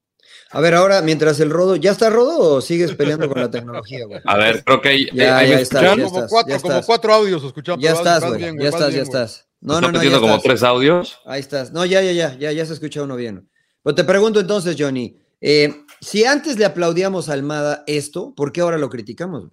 A 0.51 0.61
ver, 0.61 0.75
ahora, 0.75 1.01
mientras 1.01 1.39
el 1.39 1.49
Rodo, 1.49 1.75
¿ya 1.75 1.91
está 1.91 2.09
Rodo 2.09 2.39
o 2.55 2.61
sigues 2.61 2.93
peleando 2.95 3.27
con 3.27 3.41
la 3.41 3.51
tecnología, 3.51 4.05
güey? 4.05 4.21
a 4.25 4.37
ver, 4.37 4.63
creo 4.63 4.81
que 4.81 4.89
ahí, 4.89 5.09
Ya, 5.13 5.37
ahí 5.37 5.49
ya 5.49 5.55
me 5.57 5.61
está, 5.61 5.79
escuchan. 5.79 5.97
ya 5.99 6.03
como, 6.05 6.15
estás, 6.17 6.31
cuatro, 6.31 6.49
ya 6.55 6.59
como 6.61 6.73
estás. 6.73 6.85
cuatro 6.85 7.13
audios 7.13 7.43
escuchando. 7.43 7.81
Ya 7.83 7.91
estás, 7.93 8.23
güey. 8.25 8.39
Ya 8.59 8.69
estás, 8.69 8.93
ya 8.93 9.01
estás. 9.01 9.47
No, 9.59 9.81
no, 9.81 9.91
no, 9.91 10.03
ya 10.03 10.11
como 10.19 10.27
estás. 10.35 10.43
tres 10.43 10.63
audios. 10.63 11.19
Ahí 11.25 11.39
estás. 11.39 11.71
No, 11.71 11.83
ya, 11.85 12.01
ya, 12.01 12.11
ya, 12.11 12.35
ya, 12.37 12.51
ya 12.51 12.65
se 12.65 12.73
escucha 12.73 13.03
uno 13.03 13.15
bien. 13.15 13.49
Pero 13.83 13.95
te 13.95 14.03
pregunto 14.03 14.39
entonces, 14.39 14.75
Johnny, 14.79 15.17
eh, 15.41 15.73
si 16.01 16.25
antes 16.25 16.57
le 16.57 16.65
aplaudíamos 16.65 17.29
a 17.29 17.33
Almada 17.33 17.83
esto, 17.87 18.33
¿por 18.35 18.51
qué 18.51 18.61
ahora 18.61 18.77
lo 18.77 18.89
criticamos? 18.89 19.41
güey? 19.41 19.51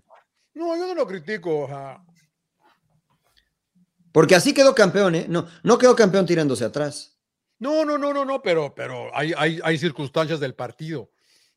No, 0.54 0.76
yo 0.76 0.86
no 0.86 0.94
lo 0.94 1.06
critico. 1.06 1.64
ajá. 1.66 2.04
Porque 4.12 4.36
así 4.36 4.54
quedó 4.54 4.74
campeón, 4.74 5.14
¿eh? 5.16 5.26
No, 5.28 5.46
no 5.64 5.76
quedó 5.76 5.96
campeón 5.96 6.24
tirándose 6.26 6.64
atrás. 6.64 7.13
No, 7.64 7.84
no, 7.84 7.96
no, 7.98 8.12
no, 8.12 8.24
no, 8.24 8.42
pero, 8.42 8.74
pero 8.74 9.10
hay, 9.16 9.32
hay, 9.36 9.58
hay 9.64 9.78
circunstancias 9.78 10.38
del 10.40 10.54
partido. 10.54 11.10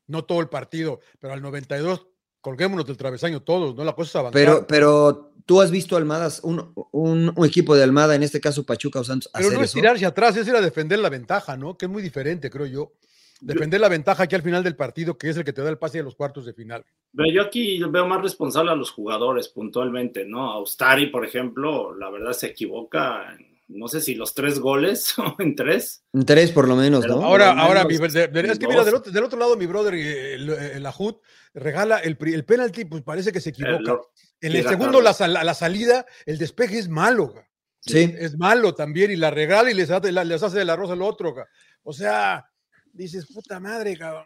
No 0.06 0.24
todo 0.24 0.40
el 0.40 0.48
partido, 0.48 1.00
pero 1.20 1.34
al 1.34 1.42
92 1.42 2.06
colguémonos 2.40 2.86
del 2.86 2.96
travesaño 2.96 3.42
todos, 3.42 3.74
no 3.74 3.84
la 3.84 3.94
puedes 3.94 4.14
avanzar. 4.16 4.32
Pero, 4.32 4.66
pero 4.66 5.32
tú 5.44 5.60
has 5.60 5.70
visto 5.70 5.96
Almadas, 5.96 6.40
un, 6.42 6.72
un- 6.92 7.32
un 7.36 7.46
equipo 7.46 7.74
de 7.76 7.82
Almada, 7.82 8.14
en 8.14 8.22
este 8.22 8.40
caso 8.40 8.64
Pachuca 8.64 9.00
o 9.00 9.04
Santos, 9.04 9.30
Pero 9.34 9.46
hacer 9.48 9.58
no 9.58 9.64
es 9.64 9.70
eso. 9.70 9.78
tirarse 9.78 10.06
atrás, 10.06 10.36
es 10.36 10.48
ir 10.48 10.54
a 10.56 10.60
defender 10.62 10.98
la 11.00 11.10
ventaja, 11.10 11.56
¿no? 11.56 11.76
Que 11.76 11.86
es 11.86 11.90
muy 11.92 12.00
diferente, 12.02 12.48
creo 12.48 12.66
yo. 12.66 12.92
Defender 13.40 13.80
la 13.80 13.88
ventaja 13.88 14.22
aquí 14.24 14.34
al 14.34 14.42
final 14.42 14.64
del 14.64 14.74
partido, 14.76 15.16
que 15.18 15.28
es 15.28 15.36
el 15.36 15.44
que 15.44 15.52
te 15.52 15.62
da 15.62 15.68
el 15.70 15.78
pase 15.78 16.00
a 16.00 16.02
los 16.02 16.14
cuartos 16.16 16.44
de 16.46 16.54
final. 16.54 16.84
Pero 17.14 17.30
yo 17.32 17.42
aquí 17.42 17.80
veo 17.84 18.06
más 18.06 18.20
responsable 18.22 18.70
a 18.72 18.74
los 18.74 18.90
jugadores 18.90 19.48
puntualmente, 19.48 20.24
¿no? 20.24 20.50
A 20.50 20.60
Ustari, 20.60 21.06
por 21.08 21.24
ejemplo, 21.24 21.94
la 21.94 22.08
verdad 22.10 22.32
se 22.32 22.46
equivoca, 22.48 23.34
en, 23.34 23.57
no 23.68 23.86
sé 23.88 24.00
si 24.00 24.14
los 24.14 24.34
tres 24.34 24.58
goles 24.58 25.14
o 25.18 25.36
en 25.38 25.54
tres. 25.54 26.02
En 26.12 26.24
tres 26.24 26.50
por 26.52 26.66
lo 26.66 26.74
menos, 26.76 27.02
Pero 27.02 27.16
¿no? 27.16 27.24
Ahora, 27.24 27.50
ahora, 27.52 27.84
mi- 27.84 27.96
de- 27.96 28.28
de- 28.28 28.40
es 28.52 28.58
que 28.58 28.66
mira, 28.66 28.84
del 28.84 28.94
otro, 28.94 29.12
del 29.12 29.24
otro 29.24 29.38
lado, 29.38 29.56
mi 29.56 29.66
brother, 29.66 29.94
eh, 29.94 30.34
el, 30.34 30.50
el 30.50 30.86
Ajud, 30.86 31.16
regala 31.54 31.98
el, 31.98 32.16
pri- 32.16 32.34
el 32.34 32.44
penalti, 32.44 32.84
pues 32.84 33.02
parece 33.02 33.30
que 33.32 33.40
se 33.40 33.50
equivoca. 33.50 33.78
Lo- 33.80 34.10
en 34.40 34.54
el 34.54 34.66
segundo, 34.68 35.00
la, 35.00 35.14
la 35.44 35.54
salida, 35.54 36.06
el 36.26 36.38
despeje 36.38 36.78
es 36.78 36.88
malo. 36.88 37.34
Sí. 37.80 38.12
Es 38.18 38.36
malo 38.36 38.74
también, 38.74 39.10
y 39.10 39.16
la 39.16 39.30
regala 39.30 39.70
y 39.70 39.74
les 39.74 39.88
les 39.88 40.42
hace 40.42 40.58
de 40.58 40.64
la 40.64 40.76
rosa 40.76 40.92
al 40.94 41.02
otro. 41.02 41.34
O 41.82 41.92
sea, 41.92 42.44
dices, 42.92 43.26
puta 43.26 43.58
madre, 43.60 43.96
cabrón. 43.96 44.24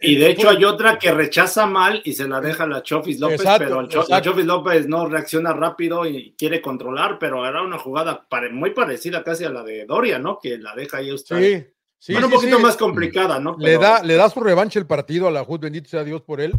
Y 0.00 0.16
de 0.16 0.30
hecho 0.30 0.50
hay 0.50 0.64
otra 0.64 0.98
que 0.98 1.12
rechaza 1.12 1.66
mal 1.66 2.02
y 2.04 2.12
se 2.12 2.28
la 2.28 2.40
deja 2.40 2.64
a 2.64 2.66
la 2.66 2.82
Chofis 2.82 3.18
López, 3.20 3.40
Exacto, 3.40 3.64
pero 3.64 3.80
el 3.80 3.88
Cho-. 3.88 4.20
Chofis 4.20 4.44
López 4.44 4.86
no 4.86 5.08
reacciona 5.08 5.52
rápido 5.52 6.04
y 6.06 6.34
quiere 6.36 6.60
controlar, 6.60 7.18
pero 7.18 7.46
era 7.46 7.62
una 7.62 7.78
jugada 7.78 8.26
pare- 8.28 8.50
muy 8.50 8.70
parecida 8.70 9.24
casi 9.24 9.44
a 9.44 9.50
la 9.50 9.62
de 9.62 9.86
Doria, 9.86 10.18
¿no? 10.18 10.38
Que 10.42 10.58
la 10.58 10.74
deja 10.74 10.98
ahí 10.98 11.10
usted. 11.10 11.38
Sí, 11.38 11.66
sí, 11.98 12.12
bueno, 12.12 12.26
un 12.26 12.32
poquito 12.34 12.56
sí. 12.58 12.62
más 12.62 12.76
complicada, 12.76 13.40
¿no? 13.40 13.56
le 13.58 13.78
da, 13.78 14.02
le 14.02 14.14
da 14.16 14.28
su 14.28 14.40
revancha 14.40 14.78
el 14.78 14.86
partido 14.86 15.26
a 15.26 15.30
la 15.30 15.42
JUT, 15.44 15.62
bendito 15.62 15.88
sea 15.88 16.04
Dios 16.04 16.20
por 16.22 16.40
él, 16.40 16.52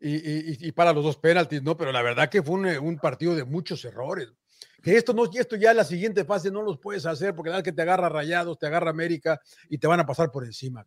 y, 0.00 0.66
y- 0.68 0.72
para 0.72 0.92
los 0.92 1.04
dos 1.04 1.16
penaltis, 1.18 1.62
¿no? 1.62 1.76
Pero 1.76 1.92
la 1.92 2.00
verdad 2.02 2.30
que 2.30 2.42
fue 2.42 2.54
un, 2.54 2.66
un 2.66 2.98
partido 2.98 3.34
de 3.34 3.44
muchos 3.44 3.84
errores. 3.84 4.32
Que 4.82 4.96
esto 4.96 5.12
no, 5.12 5.24
esto 5.24 5.56
ya 5.56 5.74
la 5.74 5.84
siguiente 5.84 6.24
fase 6.24 6.50
no 6.50 6.62
los 6.62 6.78
puedes 6.78 7.04
hacer, 7.06 7.34
porque 7.34 7.50
nada 7.50 7.62
que 7.62 7.72
te 7.72 7.82
agarra 7.82 8.08
Rayados, 8.08 8.58
te 8.58 8.66
agarra 8.66 8.90
América 8.90 9.40
y 9.68 9.78
te 9.78 9.86
van 9.86 10.00
a 10.00 10.06
pasar 10.06 10.30
por 10.30 10.44
encima. 10.44 10.84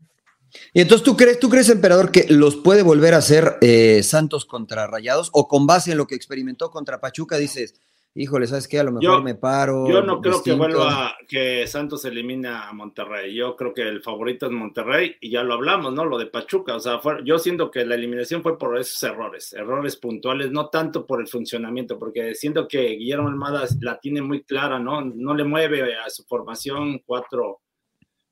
Y 0.73 0.81
entonces, 0.81 1.03
¿tú 1.03 1.15
crees, 1.15 1.39
tú 1.39 1.49
crees, 1.49 1.69
emperador, 1.69 2.11
que 2.11 2.25
los 2.29 2.57
puede 2.57 2.83
volver 2.83 3.13
a 3.13 3.17
hacer 3.17 3.57
eh, 3.61 4.03
Santos 4.03 4.45
contra 4.45 4.87
Rayados? 4.87 5.29
¿O 5.33 5.47
con 5.47 5.65
base 5.65 5.91
en 5.91 5.97
lo 5.97 6.07
que 6.07 6.15
experimentó 6.15 6.71
contra 6.71 6.99
Pachuca 6.99 7.37
dices, 7.37 7.75
híjole, 8.15 8.45
¿sabes 8.47 8.67
qué? 8.67 8.79
A 8.79 8.83
lo 8.83 8.91
mejor 8.91 9.03
Yo- 9.17 9.21
me 9.23 9.35
paro. 9.35 9.87
Yo 9.89 10.01
no 10.01 10.19
creo 10.21 10.43
que 10.43 10.51
distinto"? 10.51 10.57
vuelva 10.77 11.15
que 11.27 11.65
Santos 11.67 12.03
elimine 12.05 12.47
a 12.49 12.71
Monterrey. 12.73 13.33
Yo 13.33 13.55
creo 13.55 13.73
que 13.73 13.83
el 13.83 14.01
favorito 14.01 14.45
es 14.47 14.51
Monterrey 14.51 15.15
y 15.21 15.29
ya 15.31 15.43
lo 15.43 15.53
hablamos, 15.53 15.93
¿no? 15.93 16.03
Lo 16.05 16.17
de 16.17 16.25
Pachuca. 16.25 16.75
O 16.75 16.79
sea, 16.79 16.99
fue- 16.99 17.21
yo 17.23 17.39
siento 17.39 17.71
que 17.71 17.85
la 17.85 17.95
eliminación 17.95 18.41
fue 18.43 18.57
por 18.57 18.77
esos 18.77 19.01
errores, 19.03 19.53
errores 19.53 19.95
puntuales, 19.95 20.51
no 20.51 20.67
tanto 20.69 21.05
por 21.05 21.21
el 21.21 21.27
funcionamiento, 21.27 21.97
porque 21.97 22.35
siento 22.35 22.67
que 22.67 22.81
Guillermo 22.95 23.29
Almada 23.29 23.65
la 23.81 23.99
tiene 23.99 24.21
muy 24.21 24.43
clara, 24.43 24.77
¿no? 24.79 25.01
No 25.01 25.33
le 25.33 25.43
mueve 25.43 25.95
a 25.97 26.09
su 26.09 26.23
formación 26.25 26.99
4. 27.05 27.59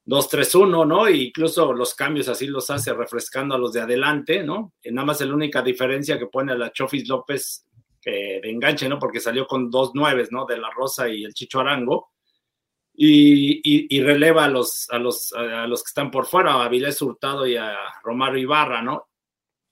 2-3-1, 0.06 0.86
¿no? 0.88 1.06
E 1.08 1.16
incluso 1.18 1.72
los 1.72 1.94
cambios 1.94 2.28
así 2.30 2.48
los 2.48 2.70
hace 2.72 2.94
refrescando 2.94 3.54
a 3.54 3.60
los 3.60 3.74
de 3.74 3.82
adelante, 3.82 4.44
¿no? 4.44 4.74
Y 4.84 4.92
nada 4.92 5.06
más 5.06 5.22
es 5.22 5.28
la 5.28 5.36
única 5.36 5.62
diferencia 5.62 6.18
que 6.18 6.26
pone 6.26 6.52
a 6.52 6.56
la 6.56 6.72
Chofis 6.72 7.08
López 7.08 7.68
eh, 8.06 8.40
de 8.42 8.50
enganche, 8.50 8.88
¿no? 8.90 8.98
Porque 9.00 9.20
salió 9.20 9.46
con 9.48 9.70
dos 9.70 9.94
nueves, 9.96 10.32
¿no? 10.32 10.46
De 10.46 10.58
la 10.58 10.70
Rosa 10.72 11.10
y 11.10 11.24
el 11.24 11.34
Chicho 11.34 11.60
Arango. 11.60 12.12
Y, 12.94 13.62
y- 13.64 13.88
y 13.98 14.02
releva 14.02 14.46
a 14.46 14.50
los, 14.50 14.90
a, 14.90 15.00
los, 15.00 15.32
a 15.34 15.66
los 15.68 15.84
que 15.84 15.88
están 15.90 16.12
por 16.12 16.26
fuera, 16.26 16.54
a 16.54 16.66
Avilés 16.66 17.02
Hurtado 17.02 17.48
y 17.48 17.56
a 17.56 17.78
Romario 18.04 18.40
Ibarra, 18.40 18.82
¿no? 18.82 19.08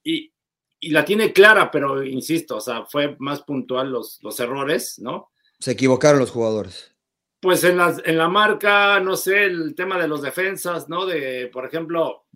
Y 0.02 0.32
y 0.80 0.90
la 0.90 1.04
tiene 1.04 1.32
clara, 1.32 1.72
pero 1.72 2.04
insisto, 2.04 2.58
o 2.58 2.60
sea, 2.60 2.86
fue 2.86 3.16
más 3.18 3.42
puntual 3.42 3.90
los, 3.90 4.20
los 4.22 4.38
errores, 4.38 5.00
¿no? 5.00 5.32
Se 5.58 5.72
equivocaron 5.72 6.20
los 6.20 6.30
jugadores. 6.30 6.94
Pues 7.40 7.64
en 7.64 7.78
la, 7.78 7.96
en 8.04 8.16
la 8.16 8.28
marca, 8.28 9.00
no 9.00 9.16
sé, 9.16 9.46
el 9.46 9.74
tema 9.74 9.98
de 9.98 10.06
los 10.06 10.22
defensas, 10.22 10.88
¿no? 10.88 11.04
De, 11.04 11.48
por 11.52 11.66
ejemplo, 11.66 12.26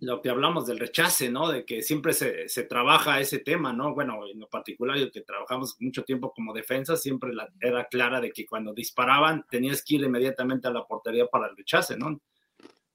lo 0.00 0.20
que 0.20 0.28
hablamos 0.30 0.66
del 0.66 0.78
rechace, 0.78 1.30
¿no? 1.30 1.48
De 1.48 1.64
que 1.64 1.82
siempre 1.82 2.12
se, 2.12 2.48
se 2.48 2.64
trabaja 2.64 3.18
ese 3.20 3.38
tema, 3.38 3.72
¿no? 3.72 3.94
Bueno, 3.94 4.20
en 4.30 4.38
lo 4.40 4.48
particular, 4.48 4.98
yo 4.98 5.10
que 5.10 5.22
trabajamos 5.22 5.76
mucho 5.80 6.04
tiempo 6.04 6.32
como 6.34 6.52
defensa, 6.52 6.96
siempre 6.96 7.32
la, 7.34 7.48
era 7.60 7.86
clara 7.86 8.20
de 8.20 8.30
que 8.30 8.44
cuando 8.44 8.74
disparaban 8.74 9.44
tenías 9.50 9.82
que 9.82 9.94
ir 9.96 10.02
inmediatamente 10.02 10.68
a 10.68 10.70
la 10.70 10.84
portería 10.86 11.26
para 11.26 11.48
el 11.48 11.56
rechace, 11.56 11.96
¿no? 11.96 12.20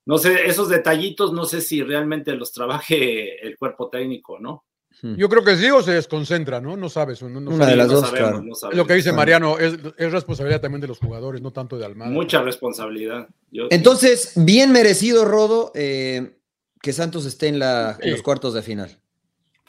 No 0.06 0.18
sé, 0.18 0.46
esos 0.48 0.68
detallitos, 0.70 1.32
no 1.34 1.46
sé 1.46 1.62
si 1.62 1.84
realmente 1.84 2.34
los 2.36 2.52
trabaje 2.52 3.46
el 3.46 3.58
cuerpo 3.58 3.90
técnico, 3.90 4.40
¿no? 4.40 4.66
Yo 5.04 5.30
creo 5.30 5.44
que 5.44 5.56
sí 5.56 5.70
o 5.70 5.82
se 5.82 5.94
desconcentra, 5.94 6.60
¿no? 6.60 6.76
No 6.76 6.90
sabes. 6.90 7.24
No, 7.24 7.30
no 7.30 7.50
Una 7.52 7.66
de 7.66 7.72
sabes. 7.72 7.78
las 7.78 7.88
no 7.88 7.94
dos, 7.94 8.10
sabemos, 8.10 8.60
claro. 8.60 8.72
no 8.74 8.78
lo 8.78 8.86
que 8.86 8.94
dice. 8.96 9.14
Mariano, 9.14 9.58
es, 9.58 9.78
es 9.98 10.12
responsabilidad 10.12 10.60
también 10.62 10.82
de 10.82 10.88
los 10.88 11.00
jugadores, 11.00 11.42
no 11.42 11.52
tanto 11.52 11.78
de 11.78 11.86
Almada. 11.86 12.12
Mucha 12.12 12.42
responsabilidad. 12.44 13.28
Yo- 13.52 13.68
Entonces, 13.72 14.34
bien 14.36 14.72
merecido, 14.72 15.24
Rodo, 15.26 15.72
eh, 15.76 16.38
que 16.82 16.94
Santos 16.94 17.26
esté 17.26 17.48
en, 17.48 17.60
la, 17.60 17.92
en 18.00 18.04
Sí. 18.06 18.10
los 18.12 18.22
cuartos 18.22 18.54
de 18.54 18.62
final. 18.62 19.00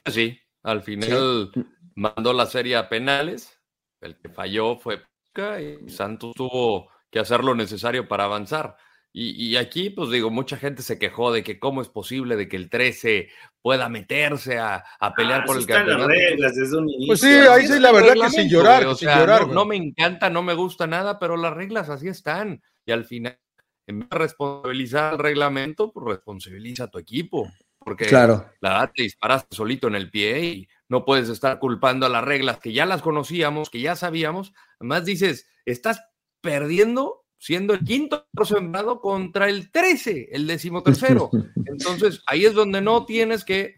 Sí, 0.07 0.39
al 0.63 0.83
final 0.83 1.51
mandó 1.95 2.33
la 2.33 2.47
serie 2.47 2.77
a 2.77 2.89
penales. 2.89 3.59
El 4.01 4.17
que 4.19 4.29
falló 4.29 4.77
fue 4.79 4.99
Pachuca 4.99 5.61
y 5.61 5.89
Santos 5.89 6.33
tuvo 6.35 6.91
que 7.11 7.19
hacer 7.21 7.45
lo 7.45 7.55
necesario 7.55 8.09
para 8.09 8.25
avanzar. 8.25 8.77
Y, 9.15 9.33
y 9.47 9.57
aquí, 9.59 9.91
pues 9.91 10.09
digo, 10.11 10.31
mucha 10.31 10.57
gente 10.57 10.83
se 10.83 10.99
quejó 10.99 11.33
de 11.33 11.43
que 11.45 11.59
cómo 11.61 11.83
es 11.83 11.89
posible 11.91 12.35
de 12.35 12.49
que 12.49 12.57
el 12.57 12.71
13 12.71 13.29
pueda 13.61 13.91
meterse 13.91 14.59
a, 14.59 14.83
a 14.99 15.13
pelear 15.15 15.43
Ah, 15.43 15.45
por 15.45 15.57
sí 15.57 15.61
el 15.63 15.67
campeonato. 15.69 16.09
reglas 16.09 16.57
desde 16.57 16.79
un 16.79 16.89
inicio. 16.89 17.07
Pues 17.09 17.21
sí, 17.21 17.27
ahí 17.29 17.67
sí, 17.67 17.79
la 17.79 17.93
verdad 17.93 18.15
que 18.15 18.31
sin 18.31 18.49
llorar, 18.49 18.87
o 18.87 18.95
sin 18.95 19.09
sea, 19.09 19.19
llorar. 19.21 19.47
no, 19.49 19.53
no 19.53 19.65
me 19.67 19.77
encanta, 19.77 20.31
no 20.31 20.43
me 20.43 20.55
gusta 20.55 20.87
nada, 20.87 21.19
pero 21.19 21.37
las 21.37 21.53
reglas 21.53 21.91
así 21.91 22.09
están. 22.09 22.63
Y 22.87 22.93
al 22.93 23.05
final, 23.05 23.39
en 23.87 24.01
vez 24.01 24.09
de 24.11 24.19
responsabilizar 24.19 25.15
el 25.15 25.19
reglamento, 25.19 25.93
pues 25.93 26.07
responsabiliza 26.07 26.85
a 26.85 26.91
tu 26.91 26.99
equipo. 26.99 27.51
Porque 27.79 28.07
Claro. 28.07 28.49
la 28.61 28.71
verdad 28.71 28.93
te 28.95 29.03
disparaste 29.03 29.57
solito 29.57 29.89
en 29.89 29.97
el 29.97 30.11
pie 30.11 30.45
y 30.45 30.69
no 30.89 31.05
puedes 31.05 31.29
estar 31.29 31.59
culpando 31.59 32.07
a 32.07 32.09
las 32.09 32.25
reglas 32.25 32.59
que 32.59 32.73
ya 32.73 32.87
las 32.87 33.03
conocíamos, 33.03 33.71
que 33.71 33.81
ya 33.81 33.97
sabíamos. 33.97 34.53
Además 34.79 35.05
dices, 35.05 35.49
estás 35.65 36.01
perdiendo 36.41 37.23
siendo 37.43 37.75
el 37.75 37.81
quinto 37.81 38.29
sembrado 38.45 39.01
contra 39.01 39.49
el 39.49 39.73
13, 39.73 40.29
el 40.31 40.47
decimotercero. 40.47 41.29
Entonces, 41.67 42.23
ahí 42.29 42.45
es 42.45 42.55
donde 42.55 42.81
no 42.81 43.05
tienes 43.05 43.45
que, 43.45 43.75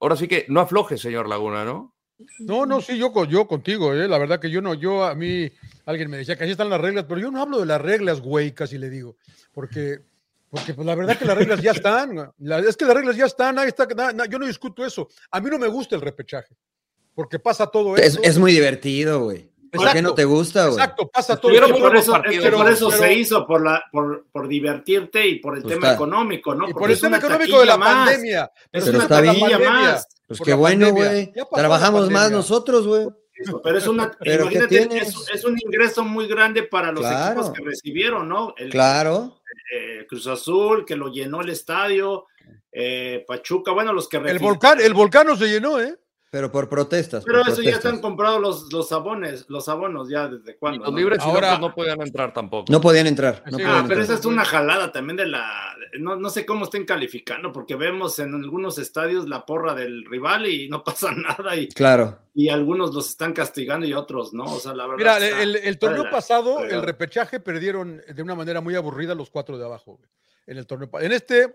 ahora 0.00 0.14
sí 0.14 0.28
que 0.28 0.46
no 0.48 0.60
aflojes, 0.60 1.00
señor 1.00 1.28
Laguna, 1.28 1.64
¿no? 1.64 1.96
No, 2.38 2.66
no, 2.66 2.80
sí, 2.80 2.96
yo, 2.98 3.12
yo 3.24 3.46
contigo, 3.48 3.92
¿eh? 3.94 4.06
la 4.06 4.18
verdad 4.18 4.38
que 4.38 4.50
yo 4.50 4.60
no, 4.60 4.74
yo 4.74 5.04
a 5.04 5.14
mí, 5.14 5.50
alguien 5.86 6.08
me 6.10 6.18
decía 6.18 6.36
que 6.36 6.44
así 6.44 6.52
están 6.52 6.70
las 6.70 6.80
reglas, 6.80 7.04
pero 7.08 7.20
yo 7.20 7.30
no 7.30 7.40
hablo 7.42 7.58
de 7.58 7.66
las 7.66 7.80
reglas, 7.80 8.20
güey, 8.20 8.52
casi 8.52 8.78
le 8.78 8.90
digo, 8.90 9.16
porque, 9.52 9.98
porque 10.50 10.72
pues, 10.74 10.86
la 10.86 10.94
verdad 10.94 11.18
que 11.18 11.24
las 11.24 11.36
reglas 11.36 11.60
ya 11.62 11.72
están. 11.72 12.30
La- 12.38 12.58
es 12.60 12.76
que 12.76 12.84
las 12.84 12.94
reglas 12.94 13.16
ya 13.16 13.24
están, 13.26 13.58
ahí 13.58 13.68
está, 13.68 13.86
na- 13.86 14.12
na- 14.12 14.26
yo 14.26 14.38
no 14.38 14.46
discuto 14.46 14.84
eso, 14.84 15.08
a 15.30 15.40
mí 15.40 15.50
no 15.50 15.58
me 15.58 15.66
gusta 15.68 15.96
el 15.96 16.00
repechaje, 16.02 16.54
porque 17.14 17.38
pasa 17.38 17.66
todo 17.66 17.96
Es, 17.96 18.12
eso. 18.14 18.20
es 18.22 18.38
muy 18.38 18.52
divertido, 18.52 19.24
güey. 19.24 19.50
¿Por 19.72 19.80
qué 19.80 20.02
no 20.02 20.10
Exacto, 20.10 20.14
te 20.14 20.24
gusta, 20.26 20.66
güey? 20.66 20.74
Exacto, 20.78 21.08
pasa 21.08 21.36
todo 21.40 21.50
Estuvieron 21.52 21.70
Es 21.70 21.72
que 21.72 21.78
eso. 21.80 21.88
por 21.88 21.96
eso, 21.96 22.12
partidos, 22.12 22.44
por 22.44 22.52
pero- 22.60 22.68
eso 22.68 22.88
pero- 22.90 23.02
se 23.02 23.14
hizo, 23.14 23.46
por, 23.46 23.64
la, 23.64 23.82
por, 23.90 24.26
por 24.30 24.46
divertirte 24.48 25.26
y 25.26 25.38
por 25.40 25.56
el 25.56 25.62
Pues 25.62 25.74
tema 25.74 25.86
está. 25.88 25.94
económico, 25.94 26.54
¿no? 26.54 26.68
Y 26.68 26.74
por 26.74 26.90
el 26.90 27.00
tema 27.00 27.16
económico 27.16 27.58
de 27.60 27.66
la 27.66 27.78
más. 27.78 28.08
pandemia. 28.10 28.50
Es 28.70 28.84
Pero 28.84 28.96
una 28.98 29.04
está 29.04 29.20
bien. 29.22 29.40
más. 29.64 30.06
Pues 30.26 30.38
por 30.38 30.46
qué 30.46 30.54
bueno, 30.54 30.90
güey. 30.90 31.32
Trabajamos 31.54 32.10
más 32.10 32.30
nosotros, 32.30 32.86
güey. 32.86 33.06
Pero 33.64 33.78
es 33.78 33.86
una, 33.88 34.10
Pero 34.20 34.48
¿qué 34.48 34.56
imagínate, 34.58 34.86
tienes? 34.88 35.08
es, 35.08 35.30
es 35.34 35.44
un 35.44 35.58
ingreso 35.58 36.04
muy 36.04 36.28
grande 36.28 36.62
para 36.64 36.92
los 36.92 37.00
Claro. 37.00 37.40
equipos 37.40 37.52
que 37.56 37.64
recibieron, 37.64 38.28
¿no? 38.28 38.54
El, 38.58 38.70
Claro. 38.70 39.40
eh, 39.74 40.06
Cruz 40.08 40.26
Azul, 40.26 40.84
que 40.84 40.96
lo 40.96 41.08
llenó 41.08 41.40
el 41.40 41.48
estadio, 41.48 42.26
eh, 42.70 43.24
Pachuca, 43.26 43.72
bueno, 43.72 43.92
los 43.92 44.08
que 44.08 44.18
El 44.18 44.38
volcán, 44.38 44.80
el 44.80 44.94
volcán 44.94 45.26
no 45.26 45.36
se 45.36 45.46
llenó, 45.48 45.80
¿eh? 45.80 45.96
Pero 46.32 46.50
por 46.50 46.66
protestas. 46.66 47.24
Pero 47.26 47.40
por 47.42 47.50
eso 47.52 47.60
ya 47.60 47.72
están 47.72 48.00
comprados 48.00 48.40
los, 48.40 48.72
los 48.72 48.90
abones, 48.90 49.44
los 49.50 49.68
abonos 49.68 50.08
ya 50.08 50.28
desde 50.28 50.56
cuándo. 50.56 50.82
los 50.86 50.94
libres 50.94 51.18
Ahora- 51.20 51.58
no 51.58 51.74
podían 51.74 52.00
entrar 52.00 52.32
tampoco. 52.32 52.72
No 52.72 52.80
podían 52.80 53.06
entrar. 53.06 53.42
No 53.50 53.58
Sí, 53.58 53.62
podían 53.62 53.70
Ah, 53.70 53.84
pero 53.86 54.00
entrar. 54.00 54.00
esa 54.00 54.14
es 54.14 54.24
una 54.24 54.42
jalada 54.46 54.90
también 54.92 55.18
de 55.18 55.26
la. 55.26 55.76
No, 56.00 56.16
no 56.16 56.30
sé 56.30 56.46
cómo 56.46 56.64
estén 56.64 56.86
calificando, 56.86 57.52
porque 57.52 57.76
vemos 57.76 58.18
en 58.18 58.34
algunos 58.34 58.78
estadios 58.78 59.28
la 59.28 59.44
porra 59.44 59.74
del 59.74 60.06
rival 60.06 60.46
y 60.46 60.70
no 60.70 60.82
pasa 60.84 61.12
nada, 61.12 61.54
y, 61.54 61.68
Claro. 61.68 62.18
y 62.34 62.48
algunos 62.48 62.94
los 62.94 63.10
están 63.10 63.34
castigando 63.34 63.84
y 63.86 63.92
otros 63.92 64.32
no. 64.32 64.44
O 64.44 64.58
sea, 64.58 64.72
la 64.72 64.84
verdad. 64.86 64.96
Mira, 64.96 65.18
está- 65.18 65.42
el, 65.42 65.56
el 65.56 65.78
torneo 65.78 66.10
pasado, 66.10 66.64
el 66.64 66.80
repechaje, 66.80 67.40
perdieron 67.40 68.00
de 68.08 68.22
una 68.22 68.34
manera 68.34 68.62
muy 68.62 68.74
aburrida 68.74 69.14
los 69.14 69.28
cuatro 69.28 69.58
de 69.58 69.66
abajo. 69.66 70.00
En 70.46 70.56
el 70.56 70.66
torneo. 70.66 70.88
En 70.98 71.12
este. 71.12 71.54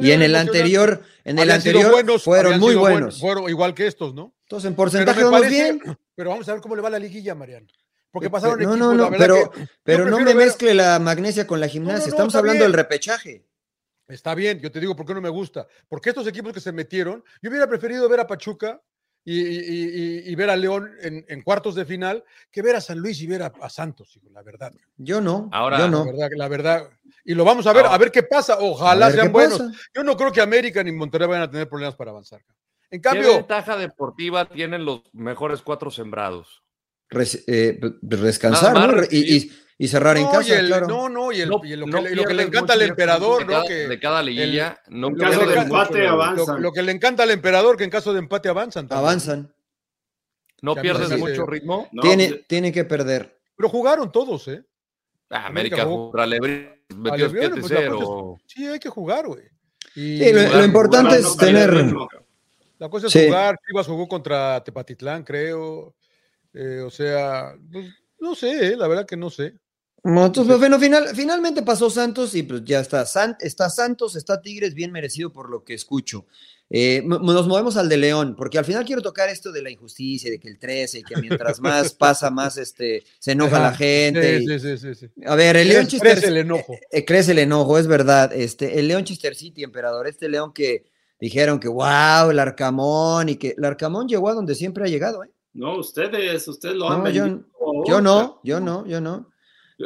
Y 0.00 0.10
en 0.12 0.22
el 0.22 0.34
anterior, 0.36 1.02
en 1.24 1.38
el 1.38 1.50
anterior 1.50 1.90
buenos, 1.92 2.22
fueron 2.24 2.58
muy 2.60 2.74
buenos. 2.74 3.20
Fueron 3.20 3.48
igual 3.48 3.74
que 3.74 3.86
estos, 3.86 4.14
¿no? 4.14 4.34
Entonces, 4.44 4.68
en 4.68 4.74
porcentaje 4.74 5.22
vamos 5.24 5.48
bien. 5.48 5.80
Pero 6.14 6.30
vamos 6.30 6.48
a 6.48 6.52
ver 6.52 6.60
cómo 6.60 6.76
le 6.76 6.82
va 6.82 6.90
la 6.90 6.98
liguilla, 6.98 7.34
Mariano. 7.34 7.66
Porque 8.10 8.26
Eh, 8.26 8.30
pasaron 8.30 8.58
no, 8.58 8.62
equipos, 8.74 8.78
no, 8.78 8.92
no, 8.94 9.10
pero, 9.16 9.50
pero 9.82 10.04
no 10.04 10.18
me 10.18 10.26
ver- 10.26 10.36
mezcle 10.36 10.74
la 10.74 10.98
magnesia 10.98 11.46
con 11.46 11.58
la 11.60 11.68
gimnasia. 11.68 12.00
no, 12.06 12.10
Estamos 12.10 12.34
hablando 12.34 12.58
bien. 12.60 12.70
del 12.70 12.74
repechaje. 12.74 13.46
Está 14.06 14.34
bien, 14.34 14.60
yo 14.60 14.70
te 14.70 14.80
digo 14.80 14.94
por 14.94 15.06
qué 15.06 15.14
no 15.14 15.22
me 15.22 15.30
gusta. 15.30 15.66
Porque 15.88 16.10
estos 16.10 16.26
equipos 16.26 16.52
que 16.52 16.60
se 16.60 16.72
metieron, 16.72 17.24
yo 17.40 17.48
hubiera 17.48 17.66
preferido 17.66 18.06
ver 18.10 18.20
a 18.20 18.26
Pachuca 18.26 18.82
y, 19.24 19.40
y- 19.40 20.24
y- 20.26 20.32
y 20.32 20.34
ver 20.34 20.50
a 20.50 20.56
León 20.56 20.90
en, 21.00 21.24
en 21.28 21.42
cuartos 21.42 21.74
de 21.74 21.84
final 21.84 22.24
que 22.50 22.60
ver 22.62 22.74
a 22.76 22.80
San 22.80 22.98
Luis 22.98 23.20
y 23.20 23.26
ver 23.26 23.42
a, 23.42 23.52
a 23.60 23.68
Santos, 23.70 24.16
hijo, 24.16 24.28
la 24.30 24.42
verdad. 24.42 24.72
Yo 24.96 25.20
no. 25.20 25.48
Ahora- 25.52 25.78
yo 25.78 25.84
La 25.84 25.90
no. 25.90 26.04
verdad, 26.06 26.28
la 26.36 26.48
verdad. 26.48 26.90
Y 27.24 27.34
lo 27.34 27.44
vamos 27.44 27.66
a 27.66 27.72
ver, 27.72 27.84
Ahora- 27.84 27.94
a 27.94 27.98
ver 27.98 28.10
qué 28.10 28.22
pasa. 28.24 28.56
Ojalá 28.60 29.10
sean 29.12 29.28
qué 29.28 29.32
buenos. 29.32 29.58
pasa. 29.58 29.72
Yo 29.94 30.02
no 30.02 30.16
creo 30.16 30.32
que 30.32 30.40
América 30.40 30.82
ni 30.82 30.90
Monterrey 30.92 31.28
vayan 31.28 31.44
a 31.44 31.50
tener 31.50 31.68
problemas 31.68 31.94
para 31.94 32.10
avanzar. 32.10 32.40
En 32.90 33.00
¿Qué 33.00 33.08
cambio, 33.08 33.36
ventaja 33.36 33.76
deportiva 33.76 34.48
tienen 34.48 34.84
los 34.84 35.02
mejores 35.12 35.62
cuatro 35.62 35.90
sembrados? 35.90 36.62
Res- 37.08 37.44
eh, 37.46 37.78
descansar. 38.00 39.06
Y, 39.10 39.52
y- 39.84 39.88
cerrar 39.88 40.16
en 40.16 40.24
no, 40.24 40.30
casa, 40.32 40.48
y 40.48 40.52
el- 40.58 40.66
claro. 40.66 40.86
no, 40.88 41.08
no, 41.08 41.32
y, 41.32 41.40
el- 41.40 41.48
No- 41.48 41.60
y 41.64 41.76
lo, 41.76 41.86
no 41.86 42.02
que, 42.02 42.10
le- 42.10 42.16
lo 42.16 42.22
que 42.24 42.34
le 42.34 42.42
pierdes 42.44 42.46
encanta 42.48 42.72
al 42.74 42.78
mucho 42.80 42.90
emperador, 42.90 43.38
de 43.40 43.44
¿no? 43.46 43.50
cada, 43.52 43.64
Que 43.66 43.74
de 43.88 43.98
cada 44.00 44.22
liguilla. 44.22 44.80
no 44.88 45.08
En 45.08 45.12
lo 45.14 45.18
que 45.18 45.24
caso 45.24 45.40
le 45.40 45.46
de 45.46 45.52
encanta- 45.52 45.62
empate 45.82 45.98
lo- 46.02 46.08
avanzan. 46.10 46.62
lo 46.62 46.72
que 46.72 46.82
le 46.82 46.92
encanta 46.92 47.22
al 47.22 47.30
emperador, 47.30 47.76
que 47.76 47.84
en 47.84 47.90
caso 47.90 48.12
de 48.12 48.18
empate 48.18 48.48
avanzan. 48.48 48.88
también. 48.88 49.04
Avanzan. 49.06 49.54
no 50.62 50.76
pierdes 50.76 51.18
mucho 51.18 51.44
ritmo. 51.44 51.88
No, 51.90 52.02
tiene, 52.02 52.28
pues, 52.28 52.46
tiene 52.46 52.70
que 52.72 52.84
perder. 52.84 53.36
Pero 53.56 53.68
jugaron 53.68 54.12
todos, 54.12 54.46
¿eh? 54.48 54.62
Ah, 55.30 55.46
América 55.46 55.84
contra 55.84 56.24
Lebrón 56.26 56.68
metió 56.96 57.26
Lebrón, 57.28 57.60
pues, 57.60 57.70
la 57.72 57.80
7-0. 57.80 57.98
cosa 57.98 58.42
Sí, 58.46 58.66
hay 58.66 58.78
que 58.78 58.88
jugar, 58.88 59.26
güey. 59.26 59.42
Y 59.96 60.18
Sí, 60.18 60.32
lo, 60.32 60.64
importante 60.64 61.16
jugar, 61.16 61.18
es 61.18 61.24
no 61.24 61.36
tener. 61.36 61.74
la 62.78 62.88
cosa 62.88 63.06
es 63.08 63.12
Sí. 63.12 63.26
jugar. 63.26 63.58
Chivas 63.66 63.86
jugó 63.88 64.06
contra 64.08 64.62
Tepatitlán, 64.62 65.24
creo. 65.24 65.94
Eh, 66.54 66.80
o 66.86 66.90
sea, 66.90 67.54
pues, 67.72 67.86
no 68.20 68.34
sé, 68.36 68.68
eh, 68.72 68.76
la 68.76 68.86
verdad 68.86 69.04
que 69.06 69.16
no 69.16 69.30
sé. 69.30 69.54
No, 70.04 70.26
entonces, 70.26 70.48
pues, 70.48 70.58
bueno, 70.58 70.80
final, 70.80 71.08
finalmente 71.14 71.62
pasó 71.62 71.88
Santos 71.88 72.34
y 72.34 72.42
pues 72.42 72.64
ya 72.64 72.80
está. 72.80 73.06
San- 73.06 73.36
está 73.40 73.70
Santos, 73.70 74.16
está 74.16 74.40
Tigres, 74.40 74.74
bien 74.74 74.90
merecido 74.90 75.32
por 75.32 75.48
lo 75.48 75.62
que 75.62 75.74
escucho. 75.74 76.26
Eh, 76.74 77.02
nos 77.06 77.46
movemos 77.46 77.76
al 77.76 77.88
de 77.88 77.98
León, 77.98 78.34
porque 78.36 78.58
al 78.58 78.64
final 78.64 78.84
quiero 78.84 79.00
tocar 79.02 79.28
esto 79.28 79.52
de 79.52 79.62
la 79.62 79.70
injusticia, 79.70 80.30
de 80.30 80.40
que 80.40 80.48
el 80.48 80.58
13, 80.58 81.02
que 81.04 81.16
mientras 81.20 81.60
más 81.60 81.92
pasa, 81.98 82.30
más 82.30 82.56
este, 82.56 83.04
se 83.20 83.32
enoja 83.32 83.60
la 83.60 83.74
gente. 83.74 84.38
Sí, 84.38 84.44
y- 84.44 84.58
sí, 84.58 84.58
sí, 84.58 84.78
sí, 84.78 84.94
sí. 84.94 85.24
A 85.26 85.36
ver, 85.36 85.56
el 85.56 85.68
León 85.68 85.84
Crece- 85.86 85.90
Chester- 85.90 86.12
crece 86.14 86.26
el 86.28 86.36
enojo. 86.38 86.74
eh, 86.90 87.04
crece 87.04 87.32
el 87.32 87.38
enojo, 87.38 87.78
es 87.78 87.86
verdad. 87.86 88.32
Este, 88.34 88.80
el 88.80 88.88
León 88.88 89.04
Chester 89.04 89.34
City, 89.36 89.62
emperador, 89.62 90.08
este 90.08 90.28
León 90.28 90.52
que 90.52 90.84
dijeron 91.20 91.60
que 91.60 91.68
wow, 91.68 92.30
el 92.30 92.38
Arcamón 92.40 93.28
y 93.28 93.36
que 93.36 93.54
el 93.56 93.64
Arcamón 93.64 94.08
llegó 94.08 94.30
a 94.30 94.34
donde 94.34 94.54
siempre 94.56 94.82
ha 94.82 94.88
llegado, 94.88 95.22
¿eh? 95.22 95.30
No, 95.52 95.78
ustedes, 95.78 96.48
ustedes 96.48 96.74
lo 96.74 96.88
No, 96.88 97.04
han 97.06 97.12
yo-. 97.12 97.44
Yo 97.86 98.00
no, 98.00 98.40
yo 98.42 98.58
no, 98.58 98.84
yo 98.86 99.00
no. 99.00 99.28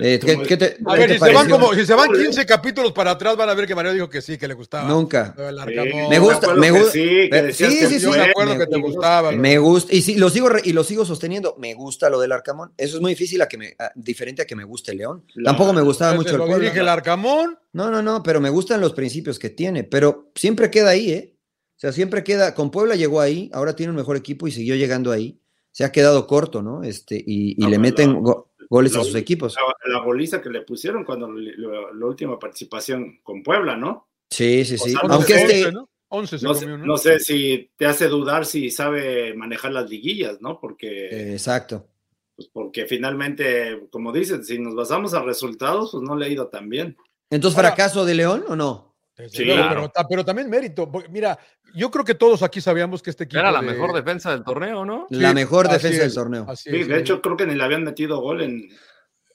Eh, 0.00 0.18
¿qué- 0.24 0.34
Como- 0.34 0.46
qué 0.46 0.56
te- 0.56 0.76
A 0.84 0.94
¿qué 0.94 0.98
ver, 1.00 1.08
te 1.08 1.18
si 1.18 1.24
se, 1.24 1.32
van 1.32 1.48
como, 1.50 1.74
si 1.74 1.86
se 1.86 1.94
van 1.94 2.10
15 2.12 2.44
capítulos 2.46 2.92
para 2.92 3.12
atrás, 3.12 3.36
van 3.36 3.48
a 3.48 3.54
ver 3.54 3.66
que 3.66 3.74
Mario 3.74 3.92
dijo 3.94 4.08
que 4.10 4.20
sí, 4.20 4.36
que 4.38 4.46
le 4.48 4.54
gustaba. 4.54 4.88
Nunca. 4.88 5.34
El 5.38 5.54
Sí, 5.56 5.60
Arcamón. 5.60 6.08
Me 6.10 6.18
gusta, 6.18 6.54
me 6.54 6.70
gusta. 6.70 6.90
Sí, 6.92 7.28
que 7.30 7.52
sí, 7.52 7.64
que 7.78 7.86
sí, 7.88 8.00
sí. 8.00 8.06
me 8.08 8.20
acuerdo 8.20 8.54
me- 8.54 8.58
que 8.60 8.66
te 8.66 8.78
gustaba. 8.80 9.32
Me 9.32 9.58
gusta, 9.58 9.94
y 9.94 10.02
sí, 10.02 10.16
lo 10.16 10.28
sigo 10.30 10.48
re- 10.48 10.62
y 10.64 10.72
lo 10.72 10.84
sigo 10.84 11.04
sosteniendo. 11.04 11.54
Me 11.58 11.74
gusta 11.74 12.10
lo 12.10 12.20
del 12.20 12.32
Arcamón. 12.32 12.72
Eso 12.76 12.96
es 12.96 13.00
muy 13.02 13.12
difícil 13.12 13.40
a 13.42 13.48
que 13.48 13.58
me, 13.58 13.74
a- 13.78 13.92
diferente 13.94 14.42
a 14.42 14.44
que 14.46 14.56
me 14.56 14.64
guste 14.64 14.92
el 14.92 14.98
León. 14.98 15.24
La- 15.34 15.50
Tampoco 15.50 15.72
me 15.72 15.82
gustaba 15.82 16.14
mucho 16.14 16.30
el 16.30 16.38
Puebla. 16.38 16.58
dirige 16.58 16.80
el 16.80 16.88
Arcamón. 16.88 17.58
No, 17.72 17.90
no, 17.90 18.02
no, 18.02 18.22
pero 18.22 18.40
me 18.40 18.50
gustan 18.50 18.80
los 18.80 18.92
principios 18.92 19.38
que 19.38 19.50
tiene. 19.50 19.84
Pero 19.84 20.30
siempre 20.34 20.70
queda 20.70 20.90
ahí, 20.90 21.10
¿eh? 21.10 21.32
O 21.76 21.78
sea, 21.78 21.92
siempre 21.92 22.24
queda. 22.24 22.54
Con 22.54 22.70
Puebla 22.70 22.96
llegó 22.96 23.20
ahí, 23.20 23.50
ahora 23.52 23.76
tiene 23.76 23.90
un 23.90 23.96
mejor 23.96 24.16
equipo 24.16 24.46
y 24.48 24.50
siguió 24.50 24.74
llegando 24.76 25.12
ahí. 25.12 25.38
Se 25.72 25.84
ha 25.84 25.92
quedado 25.92 26.26
corto, 26.26 26.62
¿no? 26.62 26.82
Este, 26.82 27.16
y, 27.16 27.52
y 27.52 27.56
No, 27.58 27.68
le 27.68 27.72
pero 27.78 27.80
meten 27.82 28.22
go- 28.68 28.76
goles 28.76 28.96
a 28.96 29.02
sus 29.04 29.14
equipos. 29.14 29.56
La, 29.86 29.98
la 29.98 30.04
goliza 30.04 30.40
que 30.42 30.50
le 30.50 30.62
pusieron 30.62 31.04
cuando 31.04 31.28
la 31.28 32.06
última 32.06 32.38
participación 32.38 33.20
con 33.22 33.42
Puebla, 33.42 33.76
¿no? 33.76 34.08
Sí, 34.30 34.64
sí, 34.64 34.76
sí. 34.78 34.90
sea, 34.90 35.00
Aunque 35.02 35.34
11, 35.34 35.44
este, 35.60 35.72
¿no? 35.72 35.88
11 36.08 36.38
se 36.38 36.44
No 36.46 36.54
sé, 36.54 36.60
comió, 36.64 36.78
¿no? 36.78 36.86
no 36.86 36.96
sé 36.98 37.18
si 37.20 37.70
te 37.76 37.86
hace 37.86 38.08
dudar 38.08 38.44
si 38.46 38.70
sabe 38.70 39.34
manejar 39.34 39.72
las 39.72 39.88
liguillas, 39.90 40.40
¿no? 40.40 40.60
Porque, 40.60 41.06
Eh, 41.08 41.32
exacto. 41.32 41.88
pues 42.36 42.48
porque 42.52 42.86
finalmente, 42.86 43.86
como 43.90 44.12
dicen, 44.12 44.44
si 44.44 44.58
nos 44.58 44.74
basamos 44.74 45.14
a 45.14 45.22
resultados, 45.22 45.90
pues 45.92 46.02
no 46.02 46.16
le 46.16 46.26
ha 46.26 46.28
ido 46.28 46.48
tan 46.48 46.68
bien. 46.68 46.96
Entonces, 47.30 47.58
¿fracaso 47.60 48.04
de 48.04 48.14
León 48.14 48.44
o 48.48 48.54
no? 48.56 48.85
Desde 49.16 49.36
Sí, 49.38 49.44
luego, 49.44 49.60
claro. 49.62 49.74
pero, 49.80 49.88
ta- 49.88 50.06
pero 50.08 50.24
también 50.24 50.50
mérito. 50.50 50.90
Mira, 51.10 51.38
yo 51.74 51.90
creo 51.90 52.04
que 52.04 52.14
todos 52.14 52.42
aquí 52.42 52.60
sabíamos 52.60 53.02
que 53.02 53.10
este 53.10 53.24
equipo. 53.24 53.40
Era 53.40 53.50
la 53.50 53.60
de- 53.62 53.66
mejor 53.68 53.94
defensa 53.94 54.30
del 54.30 54.44
torneo, 54.44 54.84
¿no? 54.84 55.06
La 55.10 55.32
mejor 55.32 55.68
defensa 55.68 56.02
del 56.02 56.12
torneo. 56.14 56.46
Sí, 56.54 56.70
de 56.70 56.84
sí. 56.84 56.92
hecho, 56.92 57.22
creo 57.22 57.36
que 57.36 57.46
ni 57.46 57.54
le 57.54 57.64
habían 57.64 57.82
metido 57.82 58.20
gol 58.20 58.42
en, 58.42 58.68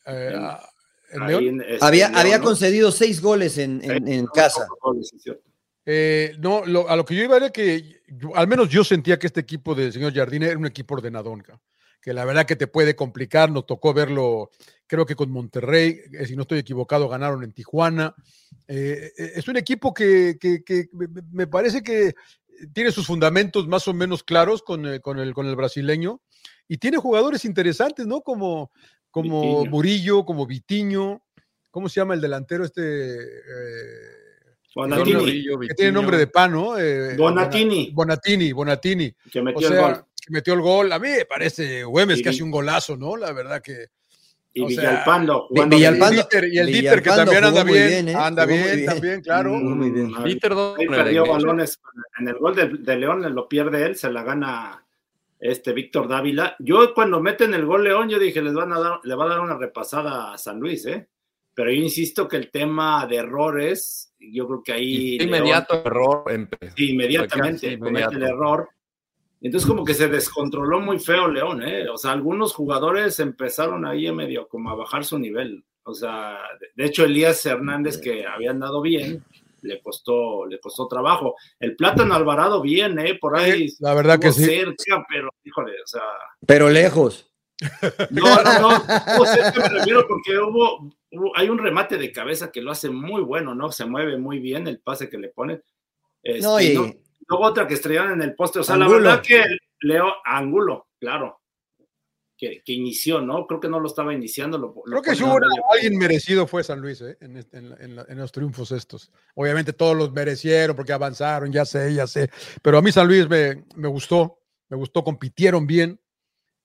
Eh, 0.06 0.32
en- 0.34 0.36
ah, 0.44 0.60
este 1.10 1.24
Había, 1.84 2.08
León, 2.10 2.18
había 2.20 2.38
¿no? 2.38 2.44
concedido 2.44 2.92
seis 2.92 3.22
goles 3.22 3.58
en, 3.58 3.82
en- 3.84 4.08
en 4.08 4.26
casa. 4.28 4.68
Goles. 4.82 5.12
Eh, 5.86 6.36
no, 6.40 6.64
lo- 6.66 6.88
a 6.88 6.96
lo 6.96 7.04
que 7.04 7.16
yo 7.16 7.24
iba 7.24 7.38
era 7.38 7.50
que 7.50 8.02
yo- 8.08 8.36
al 8.36 8.48
menos 8.48 8.70
yo 8.70 8.84
sentía 8.84 9.18
que 9.18 9.26
este 9.28 9.40
equipo 9.40 9.74
del 9.74 9.92
señor 9.92 10.14
Jardine 10.14 10.46
era 10.48 10.58
un 10.60 10.68
equipo 10.68 10.94
ordenadón, 10.94 11.44
que 12.02 12.14
la 12.14 12.26
verdad 12.26 12.46
que 12.46 12.56
te 12.56 12.68
puede 12.68 12.96
complicar, 12.96 13.52
nos 13.52 13.66
tocó 13.68 13.94
verlo, 13.94 14.50
creo 14.88 15.06
que 15.06 15.16
con 15.16 15.30
Monterrey, 15.32 16.00
eh, 16.14 16.26
si 16.26 16.36
no 16.36 16.42
estoy 16.44 16.60
equivocado, 16.60 17.08
ganaron 17.08 17.44
en 17.44 17.52
Tijuana. 17.54 18.16
Eh, 18.68 19.12
eh, 19.18 19.32
es 19.36 19.48
un 19.48 19.58
equipo 19.58 19.94
que, 19.94 20.38
que- 20.40 20.64
que 20.64 20.88
me- 21.32 21.48
parece 21.48 21.84
que 21.84 22.14
tiene 22.74 22.92
sus 22.92 23.06
fundamentos 23.08 23.68
más 23.68 23.88
o 23.88 23.94
menos 23.94 24.24
claros 24.24 24.64
con, 24.64 24.86
el- 24.86 25.02
con, 25.02 25.20
el, 25.20 25.34
con 25.34 25.46
el 25.48 25.56
brasileño 25.56 26.22
y 26.68 26.78
tiene 26.78 26.98
jugadores 26.98 27.46
interesantes, 27.46 28.08
¿no? 28.08 28.22
Como, 28.22 28.72
como. 29.12 29.66
Murillo, 29.66 30.26
como 30.26 30.46
Vitiño, 30.48 31.22
¿cómo 31.70 31.88
se 31.90 32.00
llama 32.00 32.14
el 32.16 32.22
delantero 32.22 32.64
este? 32.66 32.82
Eh, 32.82 34.18
Bonatini, 34.74 35.14
Murillo, 35.18 35.60
que 35.60 35.74
tiene 35.74 35.92
nombre 35.92 36.18
de 36.18 36.28
pan, 36.28 36.52
¿no? 36.54 36.78
Eh, 36.80 37.16
Bonatini. 37.18 37.92
Bonatini, 37.94 38.54
Bonatini. 38.54 39.14
que 39.30 39.40
O 39.40 39.44
metió 39.44 39.68
el 39.68 39.74
sea, 39.74 39.82
gol. 39.82 40.06
Que 40.26 40.32
metió 40.32 40.54
el 40.54 40.62
gol. 40.62 40.92
A 40.92 41.00
mí 41.00 41.10
me 41.10 41.26
parece 41.26 41.84
Güemes 41.84 42.20
Y 42.20 42.24
que 42.24 42.30
hace 42.30 42.44
un 42.44 42.52
golazo, 42.52 42.96
¿no? 42.98 43.18
La 43.18 43.32
verdad 43.34 43.62
que. 43.62 43.88
Y 44.54 44.64
o 44.64 44.70
sea, 44.70 44.90
Villalpando. 44.90 45.48
Villalpando- 45.50 46.10
Dieter, 46.12 46.44
y 46.54 46.58
el 46.60 46.68
Dieter 46.68 47.02
que 47.02 47.10
Villalpando 47.10 47.32
también 47.32 47.44
anda 47.46 47.64
bien. 47.64 47.88
bien, 47.88 48.10
¿eh? 48.10 48.16
Anda 48.16 48.46
bien, 48.46 48.64
bien. 48.76 48.86
también, 48.86 49.22
claro. 49.22 49.52
muy 49.54 49.90
bien. 49.92 50.12
Perdió 50.90 51.26
balones 51.26 51.80
en 52.20 52.28
el 52.28 52.36
gol 52.36 52.56
de, 52.56 52.68
de 52.68 52.98
León, 52.98 53.34
lo 53.34 53.48
pierde 53.48 53.86
él, 53.86 53.96
se 53.96 54.12
la 54.12 54.24
gana 54.24 54.86
este 55.40 55.72
Víctor 55.74 56.08
Dávila. 56.10 56.56
Yo 56.60 56.94
cuando 56.94 57.22
meten 57.22 57.54
el 57.54 57.66
gol 57.66 57.84
León, 57.86 58.10
yo 58.10 58.20
dije, 58.20 58.42
les 58.42 58.54
van 58.54 58.74
a 58.74 58.80
dar, 58.80 59.00
le 59.04 59.16
va 59.16 59.26
a 59.26 59.30
dar 59.30 59.40
una 59.40 59.58
repasada 59.58 60.34
a 60.34 60.38
San 60.38 60.60
Luis, 60.60 60.86
¿eh? 60.86 61.08
Pero 61.54 61.72
yo 61.72 61.82
insisto 61.82 62.28
que 62.28 62.38
el 62.38 62.52
tema 62.52 63.06
de 63.08 63.18
errores, 63.18 64.14
yo 64.20 64.48
creo 64.48 64.64
que 64.64 64.74
ahí 64.74 65.18
León- 65.18 65.30
inmediato 65.30 65.82
error. 65.86 66.24
sí, 66.76 66.92
inmediatamente 66.92 67.80
comete 67.80 68.16
el 68.16 68.24
error. 68.24 68.70
Entonces 69.42 69.68
como 69.68 69.84
que 69.84 69.94
se 69.96 70.08
descontroló 70.08 70.80
muy 70.80 71.00
feo 71.00 71.28
León, 71.28 71.64
¿eh? 71.64 71.90
O 71.90 71.98
sea, 71.98 72.12
algunos 72.12 72.54
jugadores 72.54 73.20
empezaron 73.20 73.86
ahí 73.86 74.06
a 74.08 74.14
medio 74.14 74.48
como 74.48 74.70
a 74.70 74.76
bajar 74.76 75.04
su 75.04 75.18
nivel. 75.18 75.64
O 75.84 75.94
sea, 75.96 76.38
de- 76.76 76.86
hecho 76.86 77.06
Elías 77.06 77.44
Hernández 77.46 77.98
que 77.98 78.26
había 78.28 78.52
andado 78.52 78.82
bien, 78.82 79.24
le 79.64 79.82
costó, 79.82 80.46
le 80.46 80.60
costó 80.60 80.88
trabajo. 80.88 81.36
El 81.60 81.76
Plátano 81.76 82.14
Alvarado 82.14 82.62
bien, 82.62 83.00
¿eh? 83.00 83.16
Por 83.20 83.36
ahí 83.36 83.68
la 83.80 83.94
verdad 83.96 84.20
que 84.20 84.32
sí. 84.32 84.46
cerca, 84.46 85.04
pero 85.10 85.30
híjole, 85.44 85.74
o 85.84 85.88
sea, 85.88 86.02
Pero 86.46 86.70
lejos. 86.70 87.28
no, 88.10 88.44
no, 88.44 88.60
no, 88.60 88.72
estuvo 88.76 89.26
cerca, 89.26 89.70
me 89.70 89.80
refiero 89.80 90.08
porque 90.08 90.38
hubo, 90.38 90.90
hubo- 91.12 91.32
hay 91.36 91.50
un 91.50 91.60
remate 91.60 91.98
de 91.98 92.12
cabeza 92.12 92.52
que 92.52 92.62
lo 92.62 92.72
hace 92.72 92.90
muy 92.90 93.22
bueno, 93.22 93.54
¿no? 93.56 93.72
Se 93.72 93.86
mueve 93.86 94.18
muy 94.18 94.40
bien 94.40 94.68
el 94.68 94.80
pase 94.80 95.10
que 95.10 95.18
le 95.20 95.30
ponen. 95.30 95.64
Este, 96.24 96.42
No, 96.42 96.60
y- 96.62 96.74
no- 96.76 96.92
luego 97.32 97.46
otra 97.46 97.66
que 97.68 97.74
estrellaron 97.76 98.12
en 98.14 98.22
el 98.22 98.36
poste. 98.36 98.60
O 98.60 98.64
sea, 98.64 98.76
Angulo. 98.76 99.00
la 99.00 99.10
verdad 99.12 99.24
que 99.26 99.44
Leo 99.82 100.06
Angulo, 100.26 100.88
claro, 101.00 101.40
que, 102.38 102.62
que 102.66 102.74
inició, 102.74 103.22
¿no? 103.22 103.46
Creo 103.46 103.60
que 103.60 103.70
no 103.70 103.80
lo 103.80 103.88
estaba 103.88 104.14
iniciando. 104.14 104.58
Lo, 104.58 104.74
lo 104.86 105.02
Creo 105.02 105.02
que 105.04 105.16
si 105.16 105.24
alguien 105.24 105.98
merecido 105.98 106.48
fue 106.48 106.64
San 106.64 106.82
Luis, 106.82 107.00
¿eh? 107.02 107.18
en, 107.22 107.38
este- 107.38 107.58
en 107.60 107.70
la- 107.70 107.76
en 107.78 107.96
la- 107.96 108.06
en 108.10 108.18
los 108.18 108.32
triunfos 108.32 108.72
estos. 108.72 109.12
Obviamente 109.36 109.74
todos 109.74 109.96
los 109.96 110.12
merecieron 110.12 110.76
porque 110.76 110.92
avanzaron, 110.92 111.52
ya 111.52 111.66
sé, 111.66 111.94
ya 111.94 112.08
sé. 112.08 112.30
Pero 112.64 112.80
a 112.80 112.82
mí 112.82 112.92
San 112.92 113.08
Luis 113.08 113.30
me, 113.30 113.64
me 113.76 113.88
gustó, 113.88 114.40
me 114.70 114.76
gustó, 114.78 115.04
compitieron 115.04 115.68
bien 115.68 116.01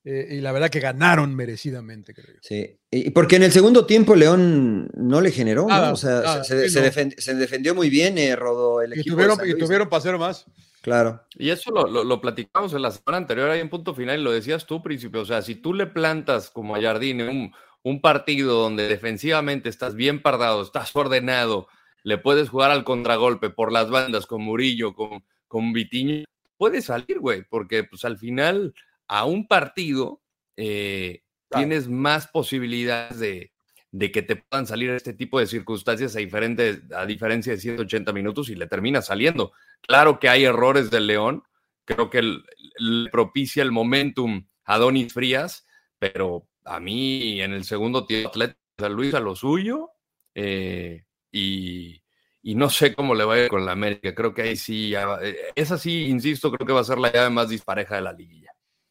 eh, 0.06 0.36
y 0.36 0.40
la 0.40 0.52
verdad 0.52 0.70
que 0.70 0.80
ganaron 0.80 1.34
merecidamente, 1.34 2.14
creo 2.14 2.28
yo. 2.34 2.38
Sí. 2.40 2.78
Y 2.90 3.10
porque 3.10 3.36
en 3.36 3.42
el 3.42 3.52
segundo 3.52 3.84
tiempo 3.86 4.14
León 4.14 4.88
no 4.94 5.20
le 5.20 5.32
generó, 5.32 5.62
¿no? 5.62 5.68
Nada, 5.68 5.92
O 5.92 5.96
sea, 5.96 6.20
nada, 6.20 6.44
se, 6.44 6.68
sí, 6.68 6.74
se 6.74 6.80
no. 6.80 6.86
defen- 6.86 7.14
se 7.18 7.34
defendió 7.34 7.74
muy 7.74 7.90
bien, 7.90 8.16
eh, 8.16 8.36
Rodó, 8.36 8.80
el 8.82 8.96
Y 8.96 9.00
equipo. 9.00 9.16
de 9.16 9.24
tuvieron, 9.24 9.46
y 9.48 9.50
Luis. 9.52 9.64
tuvieron 9.64 9.88
para 9.88 9.98
hacer 9.98 10.16
más. 10.16 10.46
Claro. 10.80 11.20
Y 11.34 11.50
eso 11.50 11.72
lo, 11.72 11.88
lo, 11.88 12.04
lo 12.04 12.20
platicamos 12.20 12.72
en 12.72 12.82
la 12.82 12.92
semana 12.92 13.16
anterior, 13.18 13.50
ahí 13.50 13.58
en 13.60 13.68
punto 13.68 13.92
final, 13.94 14.20
y 14.20 14.22
lo 14.22 14.30
decías 14.30 14.66
tú, 14.66 14.82
príncipe. 14.82 15.18
O 15.18 15.24
sea, 15.26 15.42
si 15.42 15.56
tú 15.56 15.74
le 15.74 15.86
plantas 15.88 16.48
como 16.50 16.76
a 16.76 16.80
Jardine 16.80 17.28
un, 17.28 17.52
un 17.82 18.00
partido 18.00 18.54
donde 18.62 18.86
defensivamente 18.86 19.68
estás 19.68 19.96
bien 19.96 20.22
pardado, 20.22 20.62
estás 20.62 20.94
ordenado, 20.94 21.66
le 22.04 22.18
puedes 22.18 22.48
jugar 22.50 22.70
al 22.70 22.84
contragolpe 22.84 23.50
por 23.50 23.72
las 23.72 23.90
bandas 23.90 24.26
con 24.26 24.42
Murillo, 24.42 24.94
con, 24.94 25.24
con 25.48 25.72
Vitiño, 25.72 26.22
puede 26.56 26.80
salir, 26.80 27.18
güey, 27.18 27.42
porque 27.50 27.82
pues 27.82 28.04
al 28.04 28.16
final 28.16 28.72
a 29.08 29.24
un 29.24 29.46
partido 29.46 30.22
eh, 30.56 31.22
Claro. 31.48 31.68
tienes 31.68 31.88
más 31.88 32.26
posibilidades 32.26 33.20
de, 33.20 33.52
de 33.92 34.10
que 34.10 34.22
te 34.22 34.36
puedan 34.36 34.66
salir 34.66 34.90
este 34.90 35.12
tipo 35.12 35.38
de 35.38 35.46
circunstancias 35.46 36.16
a, 36.16 36.18
diferentes, 36.18 36.80
a 36.92 37.06
diferencia 37.06 37.52
de 37.52 37.60
180 37.60 38.12
minutos 38.12 38.48
y 38.48 38.56
le 38.56 38.66
termina 38.66 39.00
saliendo. 39.00 39.52
Claro 39.82 40.18
que 40.18 40.28
hay 40.28 40.44
errores 40.44 40.90
del 40.90 41.06
León, 41.06 41.44
creo 41.84 42.10
que 42.10 42.22
le 42.22 43.10
propicia 43.10 43.62
el 43.62 43.70
momentum 43.70 44.46
a 44.64 44.78
Donis 44.78 45.12
Frías, 45.12 45.66
pero 45.98 46.48
a 46.64 46.80
mí 46.80 47.40
en 47.40 47.52
el 47.52 47.64
segundo 47.64 48.06
tiempo 48.06 48.30
Atlético 48.30 48.60
San 48.78 48.92
Luis 48.92 49.14
a 49.14 49.20
lo 49.20 49.36
suyo 49.36 49.90
eh, 50.34 51.04
y, 51.30 52.02
y 52.42 52.54
no 52.56 52.68
sé 52.70 52.92
cómo 52.94 53.14
le 53.14 53.24
va 53.24 53.34
a 53.34 53.44
ir 53.44 53.48
con 53.48 53.64
la 53.64 53.72
América. 53.72 54.14
Creo 54.14 54.34
que 54.34 54.42
ahí 54.42 54.56
sí, 54.56 54.94
eh, 54.94 55.36
esa 55.54 55.78
sí, 55.78 56.06
insisto, 56.06 56.50
creo 56.50 56.66
que 56.66 56.72
va 56.72 56.80
a 56.80 56.84
ser 56.84 56.98
la 56.98 57.12
llave 57.12 57.30
más 57.30 57.48
dispareja 57.48 57.94
de 57.94 58.02
la 58.02 58.12
liguilla. 58.12 58.45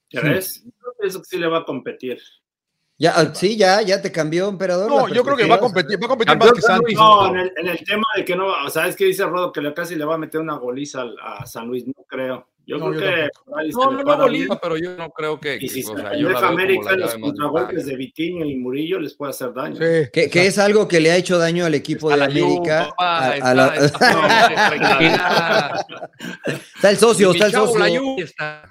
¿Ya 0.09 0.21
ves? 0.21 0.63
Yo 0.65 0.71
pienso 0.99 1.19
que 1.19 1.25
sí 1.25 1.37
le 1.37 1.47
va 1.47 1.59
a 1.59 1.65
competir. 1.65 2.19
Ya, 2.97 3.11
ah, 3.17 3.35
sí, 3.35 3.57
ya, 3.57 3.81
ya 3.81 4.01
te 4.01 4.09
cambió, 4.09 4.47
emperador. 4.47 4.89
No, 4.89 5.09
yo 5.09 5.21
creo 5.25 5.35
que 5.35 5.45
va 5.45 5.55
a 5.55 5.59
competir, 5.59 6.01
va 6.01 6.05
a 6.05 6.09
competir 6.09 6.37
más 6.37 6.53
que 6.53 6.61
San. 6.61 6.79
Luis. 6.79 6.95
No, 6.95 7.27
en 7.27 7.35
el, 7.37 7.51
en 7.57 7.67
el 7.67 7.83
tema 7.83 8.05
de 8.15 8.23
que 8.23 8.37
no, 8.37 8.47
o 8.47 8.69
sea, 8.69 8.87
es 8.87 8.95
que 8.95 9.03
dice 9.05 9.25
Rodo 9.25 9.51
que 9.51 9.59
le 9.59 9.73
casi 9.73 9.95
le 9.95 10.05
va 10.05 10.15
a 10.15 10.17
meter 10.17 10.39
una 10.39 10.55
goliza 10.55 11.01
al- 11.01 11.17
a 11.21 11.45
San 11.45 11.67
Luis, 11.67 11.85
no 11.85 11.93
creo. 12.07 12.47
Yo 12.67 12.77
No, 12.77 12.89
creo 12.91 13.01
yo 13.01 13.05
que 13.05 13.29
No, 13.73 13.91
no, 13.91 14.01
no, 14.17 14.29
bien. 14.29 14.47
pero 14.61 14.77
yo 14.77 14.95
no 14.95 15.09
creo 15.11 15.39
que. 15.39 15.57
Y 15.59 15.67
si 15.69 15.83
o 15.83 15.89
se 15.95 16.01
sea, 16.01 16.15
yo 16.17 16.29
la 16.29 16.47
América, 16.47 16.91
la 16.91 16.97
los 16.97 17.15
contragolpes 17.17 17.85
de 17.85 17.95
Vitinho 17.97 18.45
y 18.45 18.55
Murillo 18.55 18.97
les 18.99 19.13
puede 19.13 19.31
hacer 19.31 19.53
daño. 19.53 19.75
Sí, 19.75 20.09
Que, 20.13 20.29
que 20.29 20.47
es 20.47 20.57
algo 20.57 20.87
que 20.87 20.99
le 21.01 21.11
ha 21.11 21.17
hecho 21.17 21.37
daño 21.37 21.65
al 21.65 21.75
equipo 21.75 22.09
Está 22.09 22.27
de 22.27 22.31
América. 22.31 22.93
está- 26.75 26.89
el 26.89 26.97
socio, 26.97 27.31
está 27.31 27.45
el 27.47 27.51
socio. 27.51 28.15
Está- 28.17 28.69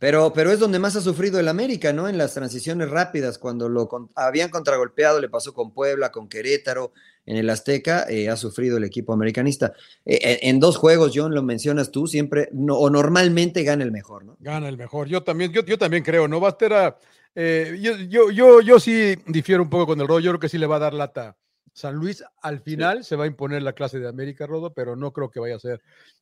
Pero, 0.00 0.32
pero 0.32 0.50
es 0.50 0.58
donde 0.58 0.78
más 0.80 0.96
ha 0.96 1.00
sufrido 1.02 1.38
el 1.38 1.46
América, 1.46 1.92
¿no? 1.92 2.08
En 2.08 2.18
las 2.18 2.34
transiciones 2.34 2.90
rápidas, 2.90 3.38
cuando 3.38 3.68
lo 3.68 3.86
con- 3.86 4.10
habían 4.16 4.48
contragolpeado, 4.50 5.20
le 5.20 5.28
pasó 5.28 5.52
con 5.54 5.72
Puebla, 5.72 6.10
con 6.10 6.26
Querétaro, 6.28 6.92
en 7.26 7.36
el 7.36 7.50
Azteca, 7.50 8.06
eh, 8.08 8.30
ha 8.30 8.36
sufrido 8.36 8.78
el 8.78 8.84
equipo 8.84 9.12
americanista. 9.12 9.74
Eh, 10.06 10.38
en, 10.42 10.54
en 10.56 10.60
dos 10.60 10.78
juegos, 10.78 11.12
John, 11.14 11.34
lo 11.34 11.42
mencionas 11.42 11.90
tú, 11.90 12.06
siempre, 12.06 12.48
no, 12.52 12.76
o 12.78 12.88
normalmente 12.90 13.62
gana 13.62 13.84
el 13.84 13.92
mejor, 13.92 14.24
¿no? 14.24 14.36
Gana 14.40 14.68
el 14.68 14.78
mejor. 14.78 15.06
Yo 15.06 15.22
también, 15.22 15.52
yo, 15.52 15.62
yo 15.64 15.76
también 15.78 16.02
creo, 16.02 16.26
¿no? 16.26 16.40
Va 16.40 16.48
a 16.48 16.52
estar 16.52 16.72
a- 16.72 16.98
eh, 17.34 17.78
yo, 17.80 17.96
yo, 18.08 18.30
yo, 18.30 18.60
yo 18.62 18.80
sí 18.80 19.14
difiero 19.26 19.62
un 19.62 19.70
poco 19.70 19.86
con 19.88 20.00
el 20.00 20.08
Rodo. 20.08 20.20
Yo 20.20 20.30
creo 20.32 20.40
que 20.40 20.48
sí 20.48 20.58
le 20.58 20.66
va 20.66 20.76
a 20.76 20.80
dar 20.80 20.94
lata. 20.94 21.36
San 21.72 21.94
Luis 21.94 22.24
al 22.42 22.60
final 22.60 23.04
se 23.04 23.14
va 23.16 23.24
a 23.24 23.28
imponer 23.28 23.62
la 23.62 23.74
clase 23.74 24.00
de 24.00 24.08
América, 24.08 24.46
Rodo, 24.46 24.72
pero 24.72 24.96
no 24.96 25.12
creo 25.12 25.30
que 25.30 25.38
vaya 25.40 25.56
a 25.56 25.60
ser 25.60 25.80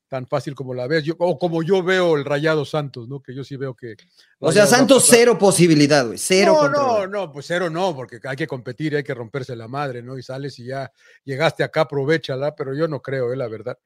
tan 0.09 0.27
fácil 0.27 0.55
como 0.55 0.73
la 0.75 0.87
ves. 0.87 1.05
Yo, 1.05 1.15
o 1.19 1.39
como 1.39 1.63
yo 1.63 1.83
veo 1.83 2.17
el 2.17 2.25
Rayado 2.25 2.65
Santos, 2.65 3.09
¿no? 3.09 3.21
Que 3.23 3.35
yo 3.35 3.45
sí 3.45 3.57
veo 3.57 3.75
que. 3.77 3.97
O 4.39 4.51
sea, 4.53 4.67
Santos 4.67 5.05
cero 5.09 5.37
posibilidad, 5.39 6.07
güey, 6.07 6.19
cero 6.19 6.55
no, 6.63 6.69
no, 6.71 7.07
no, 7.07 7.33
pues 7.33 7.47
cero 7.47 7.69
no, 7.71 7.95
porque 7.95 8.19
hay 8.25 8.37
que 8.37 8.47
competir, 8.47 8.97
hay 8.97 9.05
que 9.05 9.15
romperse 9.15 9.55
la 9.55 9.69
madre, 9.69 10.03
¿no? 10.03 10.17
Y 10.19 10.23
sales 10.23 10.59
y 10.59 10.65
ya 10.67 10.91
llegaste 11.25 11.63
acá, 11.63 11.83
aprovechala, 11.83 12.55
pero 12.55 12.75
yo 12.75 12.89
no 12.89 13.01
creo, 13.03 13.33
eh, 13.33 13.37
la 13.37 13.49
verdad. 13.49 13.79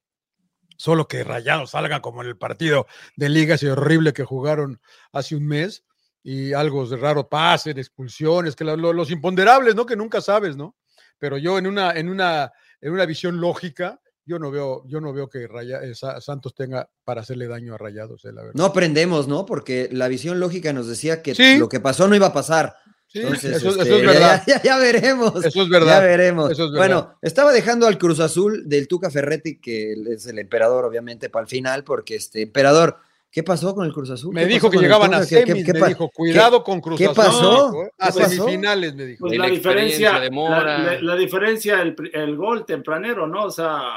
Solo 0.76 1.06
que 1.06 1.22
Rayados 1.22 1.70
salga 1.72 2.00
como 2.00 2.22
en 2.22 2.28
el 2.28 2.36
partido 2.38 2.86
de 3.16 3.28
liga 3.28 3.54
ese 3.56 3.70
horrible 3.70 4.12
que 4.12 4.24
jugaron 4.24 4.80
hace 5.12 5.36
un 5.36 5.46
mes 5.46 5.84
y 6.24 6.52
algo 6.54 6.86
de 6.86 6.96
raro 6.96 7.28
pasen, 7.28 7.78
expulsiones, 7.78 8.56
que 8.56 8.64
la- 8.64 8.76
lo- 8.76 8.92
los 8.92 9.10
imponderables, 9.10 9.74
¿no? 9.74 9.86
Que 9.86 9.96
nunca 9.96 10.20
sabes, 10.20 10.56
¿no? 10.56 10.76
Pero 11.18 11.36
yo 11.38 11.58
en 11.58 11.66
una, 11.66 11.92
en 11.92 12.08
una, 12.08 12.52
en 12.80 12.92
una 12.92 13.06
visión 13.06 13.40
lógica, 13.40 14.00
yo 14.24 14.38
no 14.38 14.50
veo, 14.50 14.82
yo 14.86 15.00
no 15.00 15.12
veo 15.12 15.28
que 15.28 15.46
Raya- 15.48 15.82
eh, 15.82 15.94
Sa- 15.94 16.20
Santos 16.20 16.54
tenga 16.54 16.88
para 17.04 17.22
hacerle 17.22 17.48
daño 17.48 17.74
a 17.74 17.78
Rayados, 17.78 18.24
eh, 18.24 18.32
la 18.32 18.42
verdad. 18.42 18.54
No 18.54 18.64
aprendemos, 18.64 19.26
¿no? 19.28 19.44
Porque 19.46 19.88
la 19.92 20.08
visión 20.08 20.38
lógica 20.40 20.72
nos 20.72 20.86
decía 20.88 21.22
que 21.22 21.34
Sí. 21.34 21.58
lo 21.58 21.68
que 21.68 21.80
pasó 21.80 22.06
no 22.08 22.14
iba 22.14 22.26
a 22.28 22.32
pasar. 22.32 22.74
Sí, 23.08 23.18
Entonces, 23.20 23.56
eso, 23.56 23.68
eso 23.70 23.82
este, 23.82 23.98
es 24.00 24.06
verdad. 24.06 24.42
Ya, 24.46 24.54
ya- 24.56 24.62
ya 24.62 24.78
veremos. 24.78 25.44
Eso 25.44 25.62
es 25.62 25.68
verdad. 25.68 26.00
Ya 26.00 26.06
veremos. 26.06 26.50
Eso 26.50 26.64
es 26.64 26.70
verdad. 26.72 26.86
bueno, 26.86 27.18
estaba 27.20 27.52
dejando 27.52 27.86
al 27.86 27.98
Cruz 27.98 28.20
Azul 28.20 28.62
del 28.68 28.88
Tuca 28.88 29.10
Ferretti, 29.10 29.60
que 29.60 29.92
es 30.10 30.26
el 30.26 30.38
emperador, 30.38 30.84
obviamente, 30.86 31.28
para 31.28 31.42
el 31.42 31.48
final, 31.48 31.84
porque 31.84 32.14
este 32.14 32.40
emperador, 32.40 32.96
¿qué 33.30 33.42
pasó 33.42 33.74
con 33.74 33.84
el 33.84 33.92
Cruz 33.92 34.08
Azul? 34.08 34.32
Me 34.34 34.42
¿Qué 34.42 34.54
dijo 34.54 34.70
que 34.70 34.78
llegaban 34.78 35.12
a 35.12 35.18
Tuca? 35.20 35.28
¿Qué- 35.28 35.40
qué- 35.44 35.46
semis, 35.46 35.66
qué 35.66 35.72
me 35.74 35.88
dijo, 35.88 36.08
cuidado 36.08 36.64
con 36.64 36.80
Cruz 36.80 36.96
qué 36.98 37.04
Azul. 37.06 37.14
¿Qué 37.74 37.90
A 37.98 38.06
pasó? 38.06 38.28
semifinales, 38.30 38.94
me 38.94 39.04
dijo. 39.04 39.26
Pues 39.26 39.38
la 39.38 39.46
diferencia, 39.46 40.18
de 40.18 40.28
la, 40.30 40.34
Mora. 40.34 40.78
la- 40.78 41.02
la 41.02 41.16
diferencia, 41.16 41.82
el, 41.82 41.94
el 42.14 42.34
gol 42.36 42.64
tempranero, 42.64 43.26
¿no? 43.26 43.44
O 43.44 43.50
sea, 43.50 43.90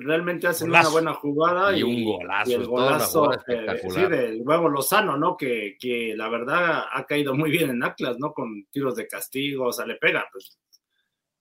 realmente 0.00 0.46
hacen 0.46 0.68
Golazo. 0.68 0.88
una 0.88 0.92
buena 0.92 1.14
jugada 1.14 1.76
Y 1.76 1.80
y, 1.80 1.82
un 1.82 2.04
golazo, 2.04 2.50
y 2.50 2.54
el 2.54 2.66
golazo 2.66 3.32
eh, 3.48 3.80
sí, 3.90 4.06
del 4.06 4.42
huevo 4.42 4.68
Lozano, 4.68 5.16
¿no? 5.16 5.36
Que, 5.36 5.76
que 5.78 6.14
la 6.16 6.28
verdad 6.28 6.84
ha 6.92 7.04
caído 7.04 7.34
muy 7.34 7.50
bien 7.50 7.70
en 7.70 7.82
Atlas, 7.82 8.16
¿no? 8.18 8.32
Con 8.32 8.66
tiros 8.70 8.96
de 8.96 9.06
castigo, 9.08 9.66
o 9.66 9.72
sea, 9.72 9.86
le 9.86 9.96
pega, 9.96 10.26
pues 10.32 10.58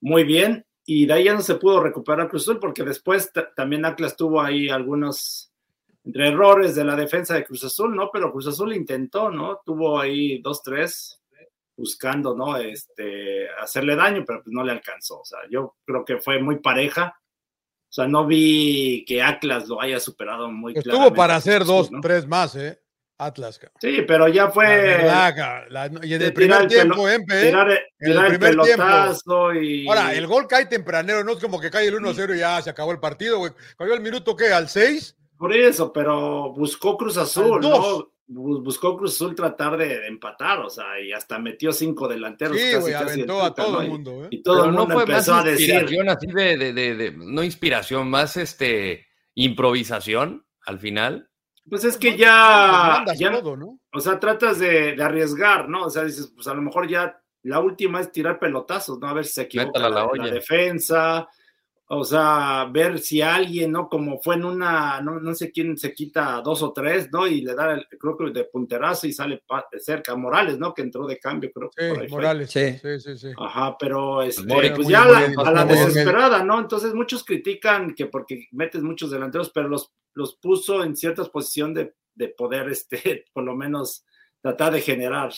muy 0.02 0.24
bien. 0.24 0.66
Y 0.86 1.06
de 1.06 1.14
ahí 1.14 1.24
ya 1.26 1.34
no 1.34 1.42
se 1.42 1.56
pudo 1.56 1.82
recuperar 1.82 2.28
Cruz 2.28 2.44
Azul 2.44 2.60
porque 2.60 2.84
después 2.84 3.32
ta- 3.32 3.54
también 3.54 3.86
Atlas 3.86 4.16
tuvo 4.18 4.42
ahí 4.42 4.68
algunos 4.70 5.54
entre 6.04 6.30
errores 6.30 6.74
de 6.76 6.84
la 6.84 6.96
defensa 6.96 7.36
de 7.36 7.46
Cruz 7.46 7.64
Azul, 7.64 7.96
¿no? 7.96 8.10
Pero 8.12 8.32
Cruz 8.32 8.48
Azul 8.48 8.74
intentó, 8.74 9.30
¿no? 9.30 9.62
Tuvo 9.64 10.00
ahí 10.00 10.42
dos, 10.42 10.64
tres 10.64 11.22
buscando, 11.78 12.36
¿no? 12.36 12.58
Este, 12.58 13.48
hacerle 13.52 13.96
daño, 13.96 14.24
pero 14.26 14.42
pues 14.44 14.52
no 14.54 14.64
le 14.64 14.72
alcanzó. 14.72 15.20
O 15.22 15.26
sea, 15.26 15.40
yo 15.50 15.76
creo 15.86 16.04
que 16.04 16.18
fue 16.20 16.40
muy 16.42 16.60
pareja. 16.60 17.16
O 17.92 17.94
sea, 17.94 18.08
no 18.08 18.26
vi 18.26 19.04
que 19.06 19.22
Atlas 19.22 19.68
lo 19.68 19.82
haya 19.82 20.00
superado 20.00 20.50
muy 20.50 20.72
Estuvo 20.72 20.92
claramente 20.94 21.18
para 21.18 21.36
hacer 21.36 21.66
dos, 21.66 21.92
¿no? 21.92 22.00
tres 22.00 22.26
más, 22.26 22.56
¿eh? 22.56 22.80
Atlas. 23.18 23.60
cabrón. 23.60 23.76
Sí, 23.82 24.02
pero 24.08 24.30
ya 24.30 24.50
fue 24.50 24.66
verdad, 24.66 25.66
la- 25.70 25.92
y 26.02 26.14
en 26.14 26.22
el 26.22 26.34
primer 26.34 26.62
el 26.62 26.68
tiempo, 26.70 26.96
pelo- 26.96 27.10
el- 27.10 27.14
en 27.14 27.22
el 27.30 27.52
tirar 27.52 27.70
el, 28.32 28.40
primer 28.40 28.66
tiempo. 28.66 29.54
y... 29.54 29.88
Ahora, 29.90 30.14
el 30.16 30.26
gol 30.26 30.48
cae 30.48 30.68
tempranero, 30.68 31.22
no 31.26 31.34
es 31.34 31.40
como 31.40 31.60
que 31.60 31.70
cae 31.70 31.86
el 31.88 31.96
1-0 31.96 32.34
y 32.34 32.40
ya 32.40 32.62
se 32.62 32.70
acabó 32.70 32.94
el 32.94 33.00
partido, 33.02 33.40
güey. 33.40 33.52
Cayó 33.78 33.94
el 33.94 34.00
minuto, 34.02 34.38
¿qué? 34.38 34.54
¿Al 34.54 34.70
6? 34.70 35.18
Por 35.38 35.54
eso, 35.54 35.92
pero 35.92 36.54
buscó 36.54 36.98
Cruz 36.98 37.18
Azul. 37.18 37.60
¿no? 37.60 38.11
Bu- 38.34 38.64
Buscó 38.64 38.98
Cruz 38.98 39.16
Azul 39.16 39.36
tratar 39.36 39.76
de, 39.78 39.88
de 40.00 40.08
empatar, 40.08 40.60
o 40.60 40.70
sea, 40.70 41.00
y 41.00 41.12
hasta 41.12 41.38
metió 41.40 41.72
cinco 41.74 42.08
delanteros. 42.08 42.58
Sí, 42.58 42.64
casi, 42.72 42.80
güey, 42.82 42.94
casi 42.94 43.06
aventó 43.14 43.42
a 43.44 43.54
todo 43.54 43.72
¿no? 43.74 43.82
el 43.82 43.90
mundo, 43.90 44.24
¿eh? 44.26 44.28
Y 44.32 44.42
todo 44.42 44.56
Pero 44.56 44.66
el 44.70 44.72
no 44.76 44.80
mundo 44.82 44.94
fue 44.96 45.06
más 45.06 45.28
empezó 45.28 45.36
a 45.36 45.44
decir, 45.44 45.70
inspiración 45.70 46.10
así 46.10 46.28
de, 46.28 46.58
de- 46.58 46.74
de- 46.74 46.96
de- 46.96 47.12
no 47.18 47.44
inspiración, 47.44 48.10
más 48.10 48.38
este 48.38 49.06
improvisación 49.36 50.46
al 50.66 50.80
final. 50.80 51.30
pues 51.70 51.84
es 51.84 51.98
que 51.98 52.10
Pues 52.10 52.20
ya, 52.20 52.94
mandas 52.96 53.20
ya 53.20 53.32
todo, 53.32 53.56
¿no? 53.58 53.80
o 53.94 54.00
sea, 54.00 54.20
tratas 54.20 54.60
de, 54.60 54.96
de 54.96 55.04
arriesgar, 55.04 55.70
¿no? 55.70 55.86
O 55.86 55.90
sea, 55.90 56.04
dices, 56.04 56.32
pues 56.34 56.48
a 56.48 56.54
lo 56.54 56.62
mejor 56.62 56.88
ya 56.88 57.22
la 57.44 57.60
última 57.60 58.00
es 58.02 58.12
tirar 58.12 58.40
pelotazos, 58.40 59.00
¿no? 59.00 59.08
A 59.08 59.14
ver 59.14 59.26
si 59.26 59.34
se 59.34 59.42
equivoca 59.44 59.80
la 59.80 59.90
la, 59.90 60.10
la 60.16 60.28
defensa, 60.32 61.28
o 61.94 62.06
sea, 62.06 62.70
ver 62.72 63.00
si 63.00 63.22
alguien, 63.22 63.74
¿no? 63.74 63.90
Como 63.90 64.22
fue 64.22 64.36
en 64.36 64.46
una, 64.46 65.02
no, 65.02 65.20
no 65.20 65.36
sé 65.36 65.52
quién 65.52 65.78
se 65.78 65.94
quita 65.94 66.42
dos 66.42 66.64
o 66.64 66.72
tres, 66.72 67.10
¿no? 67.12 67.28
Y 67.28 67.42
le 67.42 67.54
da, 67.54 67.74
el, 67.74 67.86
creo 68.00 68.16
que 68.16 68.32
de 68.32 68.46
punterazo 68.46 69.08
y 69.08 69.12
sale 69.14 69.44
pa- 69.46 69.68
cerca 69.78 70.16
Morales, 70.16 70.58
¿no? 70.58 70.74
Que 70.74 70.84
entró 70.84 71.06
de 71.06 71.20
cambio, 71.20 71.52
creo 71.54 71.70
que 71.70 71.90
por 71.90 71.98
Sí, 71.98 72.04
ahí. 72.04 72.10
Morales. 72.10 72.50
Sí. 72.50 72.78
Sí, 72.82 73.00
sí, 73.02 73.18
sí. 73.18 73.28
Ajá, 73.38 73.76
pero 73.78 74.22
este, 74.22 74.44
pues 74.44 74.86
muy 74.86 74.92
ya 74.94 75.04
la, 75.06 75.20
muy 75.28 75.46
a 75.46 75.52
la 75.52 75.66
desesperada, 75.66 76.44
¿no? 76.46 76.60
Entonces 76.62 76.94
muchos 76.94 77.26
critican 77.26 77.94
que 77.94 78.06
porque 78.06 78.48
metes 78.52 78.82
muchos 78.84 79.12
delanteros, 79.12 79.50
pero 79.54 79.68
los, 79.68 79.92
los 80.14 80.36
puso 80.38 80.84
en 80.86 80.96
ciertas 80.96 81.28
posiciones 81.28 81.76
de, 81.76 81.96
de 82.16 82.30
poder, 82.30 82.70
este, 82.70 83.26
por 83.34 83.44
lo 83.44 83.54
menos 83.56 84.06
tratar 84.42 84.72
de 84.72 84.80
generar. 84.82 85.32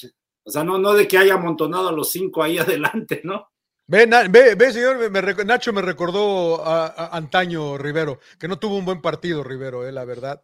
O 0.45 0.51
sea, 0.51 0.64
no, 0.64 0.78
no 0.78 0.93
de 0.93 1.08
que 1.08 1.18
haya 1.18 1.34
amontonado 1.34 1.89
a 1.89 1.93
los 1.93 2.12
cinco 2.12 2.43
ahí 2.43 2.58
adelante, 2.60 3.22
¿no? 3.24 3.47
Ve, 3.86 4.56
ve, 4.56 4.72
señor, 4.72 5.10
me- 5.12 5.44
Nacho 5.44 5.74
me 5.74 5.82
recordó 5.82 6.66
a, 6.66 7.16
antaño 7.18 7.78
Rivero, 7.78 8.20
que 8.40 8.48
no 8.48 8.58
tuvo 8.58 8.78
un 8.78 8.86
buen 8.86 9.02
partido 9.02 9.44
Rivero, 9.44 9.86
eh, 9.86 9.92
la 9.92 10.06
verdad. 10.06 10.42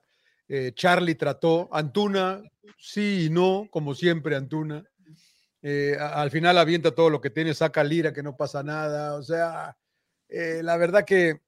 Eh, 0.47 0.73
Charlie 0.75 1.15
trató, 1.15 1.69
Antuna, 1.71 2.41
sí 2.77 3.25
y 3.27 3.29
no, 3.29 3.67
como 3.71 3.95
siempre 3.95 4.35
Antuna. 4.35 4.83
Eh, 5.61 5.95
al 5.99 6.31
final 6.31 6.57
avienta 6.57 6.91
todo 6.91 7.09
lo 7.09 7.21
que 7.21 7.29
tiene, 7.29 7.53
saca 7.53 7.83
Lira, 7.83 8.13
que 8.13 8.23
no 8.23 8.35
pasa 8.35 8.61
nada. 8.61 9.15
O 9.15 9.23
sea, 9.23 9.77
eh, 10.27 10.61
la 10.61 10.75
verdad 10.75 11.05
que, 11.05 11.41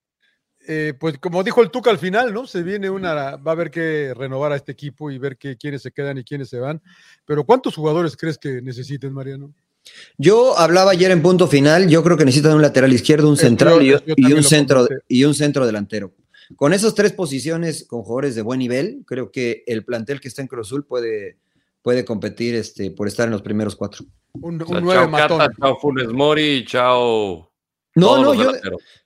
pues 1.00 1.18
como 1.18 1.44
dijo 1.44 1.62
el 1.62 1.72
Tuca 1.72 1.90
al 1.90 1.98
final, 1.98 2.34
¿no? 2.34 2.48
Se 2.48 2.64
viene 2.64 2.90
una, 2.90 3.36
va 3.36 3.52
a 3.52 3.54
haber 3.54 3.70
que 3.72 4.14
renovar 4.16 4.54
a 4.54 4.56
este 4.56 4.72
equipo 4.72 5.12
y 5.12 5.18
ver 5.18 5.38
que, 5.38 5.58
quiénes 5.58 5.82
se 5.82 5.92
quedan 5.92 6.20
y 6.20 6.24
quiénes 6.24 6.50
se 6.50 6.60
van. 6.60 6.82
Pero 7.26 7.46
¿cuántos 7.46 7.76
jugadores 7.76 8.16
crees 8.16 8.38
que 8.38 8.62
necesiten, 8.62 9.12
Mariano? 9.14 9.54
Yo 10.18 10.58
hablaba 10.58 10.92
ayer 10.92 11.12
en 11.12 11.22
punto 11.22 11.48
final, 11.48 11.88
yo 11.90 12.04
creo 12.04 12.18
que 12.18 12.26
necesitan 12.26 12.54
un 12.56 12.62
lateral 12.62 12.94
izquierdo, 12.94 13.30
un 13.30 13.38
central 13.38 13.76
yo- 13.76 13.82
y, 13.82 13.88
yo 13.90 13.98
y 14.06 14.22
también 14.22 14.38
un 14.38 14.44
centro 14.44 14.88
y 15.08 15.24
un 15.24 15.34
centro 15.34 15.66
delantero. 15.66 16.14
Con 16.56 16.74
esas 16.74 16.94
tres 16.96 17.14
posiciones 17.14 17.86
con 17.88 18.04
jugadores 18.04 18.36
de 18.36 18.42
buen 18.42 18.60
nivel, 18.60 19.04
creo 19.08 19.32
que 19.32 19.64
el 19.68 19.86
plantel 19.86 20.20
que 20.20 20.28
está 20.28 20.42
en 20.42 20.48
Cruz 20.48 20.68
Azul 20.68 20.86
puede, 20.86 21.38
puede 21.82 22.04
competir 22.06 22.56
este, 22.56 22.92
por 22.92 23.08
estar 23.08 23.26
en 23.28 23.32
los 23.32 23.42
primeros 23.42 23.76
cuatro. 23.76 24.06
Un, 24.34 24.62
O 24.62 24.66
sea, 24.68 24.78
un 24.78 24.84
nueve 24.84 25.02
chao 25.02 25.10
matón. 25.10 25.38
Cata, 25.40 25.54
chao 25.60 25.78
Funes 25.80 26.10
Mori, 26.10 26.66
chao. 26.66 27.52
No, 27.96 28.22
no, 28.22 28.34
yo, 28.34 28.52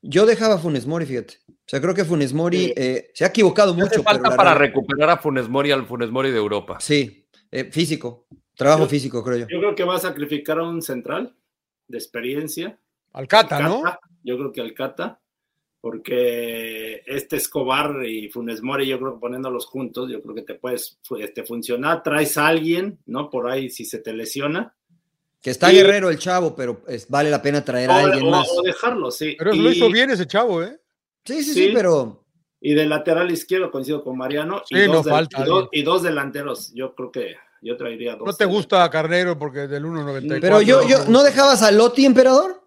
yo 0.01 0.25
dejaba 0.25 0.55
a 0.55 0.57
Funes 0.59 0.85
Mori, 0.85 1.05
fíjate. 1.05 1.35
O 1.49 1.53
sea, 1.67 1.81
creo 1.81 1.93
que 1.95 2.05
Funes 2.05 2.33
Mori 2.33 2.65
Sí. 2.65 2.73
eh, 2.75 3.09
se 3.13 3.23
ha 3.25 3.27
equivocado 3.29 3.73
¿Qué 3.75 3.81
mucho. 3.81 3.93
hace 3.95 4.03
falta 4.03 4.23
pero 4.29 4.35
para 4.37 4.53
recuperar 4.55 5.09
a 5.09 5.17
Funes 5.17 5.47
Mori 5.49 5.71
al 5.71 5.85
Funes 5.87 6.11
Mori 6.11 6.29
de 6.31 6.37
Europa? 6.37 6.77
Sí, 6.79 7.27
eh, 7.51 7.69
físico, 7.71 8.24
trabajo 8.55 8.83
Yo- 8.83 8.89
físico, 8.89 9.23
creo 9.23 9.37
yo. 9.39 9.47
Yo 9.49 9.59
creo 9.59 9.75
que 9.75 9.83
va 9.83 9.95
a 9.95 9.99
sacrificar 9.99 10.59
a 10.59 10.63
un 10.63 10.81
central 10.81 11.35
de 11.87 11.97
experiencia. 11.97 12.77
Alcata, 13.13 13.59
¿no? 13.59 13.83
Yo 14.23 14.37
creo 14.37 14.51
que 14.51 14.61
Alcata, 14.61 15.19
porque 15.81 17.03
este 17.05 17.35
Escobar 17.37 18.05
y 18.05 18.29
Funes 18.29 18.61
Mori, 18.61 18.87
yo 18.87 18.97
creo 18.99 19.13
que 19.13 19.19
poniéndolos 19.19 19.65
juntos, 19.67 20.09
yo 20.09 20.21
creo 20.21 20.33
que 20.35 20.41
te 20.41 20.55
puedes 20.55 20.99
este, 21.19 21.43
funcionar. 21.43 22.01
Traes 22.03 22.37
a 22.37 22.47
alguien, 22.47 22.97
¿no? 23.05 23.29
Por 23.29 23.49
ahí 23.49 23.69
si 23.69 23.85
se 23.85 23.99
te 23.99 24.11
lesiona. 24.13 24.73
Que 25.41 25.51
está 25.51 25.71
y- 25.71 25.75
guerrero 25.75 26.09
el 26.09 26.17
chavo, 26.17 26.55
pero 26.55 26.81
es- 26.87 27.07
vale 27.07 27.29
la 27.29 27.41
pena 27.41 27.63
traer 27.63 27.91
a 27.91 27.97
O, 27.97 28.05
alguien 28.07 28.25
o- 28.27 28.31
más. 28.31 28.47
o 28.51 28.63
dejarlo, 28.63 29.11
sí. 29.11 29.35
Pero 29.37 29.53
y, 29.53 29.59
lo 29.59 29.71
hizo 29.71 29.89
bien 29.91 30.09
ese 30.09 30.25
chavo, 30.25 30.63
¿eh? 30.63 30.79
Sí, 31.23 31.43
sí, 31.43 31.53
sí, 31.53 31.67
sí. 31.67 31.71
pero 31.73 32.23
y 32.61 32.73
de 32.73 32.85
lateral 32.87 33.29
izquierdo 33.29 33.69
coincido 33.69 34.03
con 34.03 34.17
Mariano. 34.17 34.63
y, 34.69 34.75
Sí, 34.75 34.81
dos 34.87 35.05
no 35.05 35.11
falta 35.11 35.41
y, 35.41 35.45
dos, 35.45 35.63
alguien. 35.65 35.81
y 35.81 35.83
dos 35.85 36.01
delanteros. 36.01 36.73
Yo 36.73 36.95
creo 36.95 37.11
que 37.11 37.35
yo 37.61 37.75
traería 37.77 38.15
dos. 38.15 38.27
No 38.27 38.33
te 38.33 38.45
gusta 38.45 38.89
Carnero 38.89 39.37
porque 39.37 39.67
del 39.67 39.83
1.94. 39.85 40.37
pero 40.41 40.61
yo, 40.61 40.87
yo, 40.87 41.05
¿no 41.07 41.23
dejabas 41.23 41.61
a 41.63 41.71
Lotti, 41.71 42.05
emperador? 42.05 42.61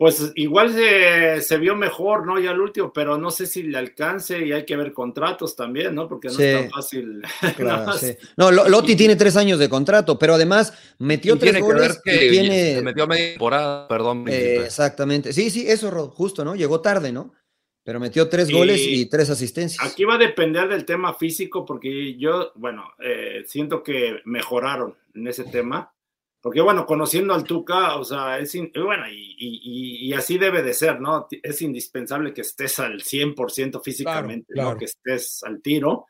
Pues 0.00 0.30
igual 0.36 0.72
se, 0.72 1.42
se 1.42 1.58
vio 1.58 1.74
mejor, 1.74 2.24
¿no? 2.24 2.38
Ya 2.38 2.52
el 2.52 2.60
último, 2.60 2.92
pero 2.92 3.18
no 3.18 3.32
sé 3.32 3.46
si 3.46 3.64
le 3.64 3.78
alcance 3.78 4.38
y 4.46 4.52
hay 4.52 4.64
que 4.64 4.76
ver 4.76 4.92
contratos 4.92 5.56
también, 5.56 5.92
¿no? 5.92 6.08
Porque 6.08 6.28
no 6.28 6.34
Sí. 6.34 6.44
es 6.44 6.60
tan 6.60 6.70
fácil. 6.70 7.22
Claro, 7.56 7.92
sí. 7.94 8.16
No, 8.36 8.52
Lo- 8.52 8.68
Lotti 8.68 8.94
tiene 8.94 9.16
tres 9.16 9.36
años 9.36 9.58
de 9.58 9.68
contrato, 9.68 10.16
pero 10.16 10.34
además 10.34 10.72
metió 10.98 11.34
Y 11.34 11.38
tres 11.40 11.52
tiene 11.54 11.66
que 11.66 11.72
ver 11.74 11.82
goles 11.82 12.00
que 12.04 12.26
y 12.26 12.30
tiene. 12.30 12.74
se 12.76 12.82
metió 12.82 13.02
a 13.02 13.06
media 13.08 13.30
temporada, 13.32 13.88
perdón. 13.88 14.24
eh, 14.28 14.62
exactamente. 14.64 15.32
Sí, 15.32 15.50
sí, 15.50 15.66
eso, 15.68 15.90
Rod, 15.90 16.10
justo, 16.10 16.44
¿no? 16.44 16.54
Llegó 16.54 16.80
tarde, 16.80 17.10
¿no? 17.10 17.32
Pero 17.88 18.00
metió 18.00 18.28
tres 18.28 18.50
goles 18.50 18.82
y 18.86 19.06
tres 19.06 19.30
asistencias. 19.30 19.82
Aquí 19.82 20.04
va 20.04 20.16
a 20.16 20.18
depender 20.18 20.68
del 20.68 20.84
tema 20.84 21.14
físico, 21.14 21.64
porque 21.64 22.18
yo, 22.18 22.52
bueno, 22.56 22.84
eh, 23.02 23.44
siento 23.46 23.82
que 23.82 24.20
mejoraron 24.26 24.94
en 25.14 25.26
ese 25.26 25.44
tema. 25.44 25.90
Porque, 26.42 26.60
bueno, 26.60 26.84
conociendo 26.84 27.32
al 27.32 27.44
Tuca, 27.44 27.96
o 27.96 28.04
sea, 28.04 28.38
es 28.40 28.54
in- 28.54 28.70
bueno, 28.74 29.08
y, 29.08 29.34
y- 29.38 29.60
y- 29.62 30.06
y 30.06 30.12
así 30.12 30.36
debe 30.36 30.62
de 30.62 30.74
ser, 30.74 31.00
¿no? 31.00 31.28
Es 31.42 31.62
indispensable 31.62 32.34
que 32.34 32.42
estés 32.42 32.78
al 32.78 33.00
100% 33.00 33.80
físicamente, 33.82 34.52
Claro, 34.52 34.54
claro. 34.54 34.70
¿no? 34.72 34.78
Que 34.78 34.84
estés 34.84 35.42
al 35.44 35.62
tiro, 35.62 36.08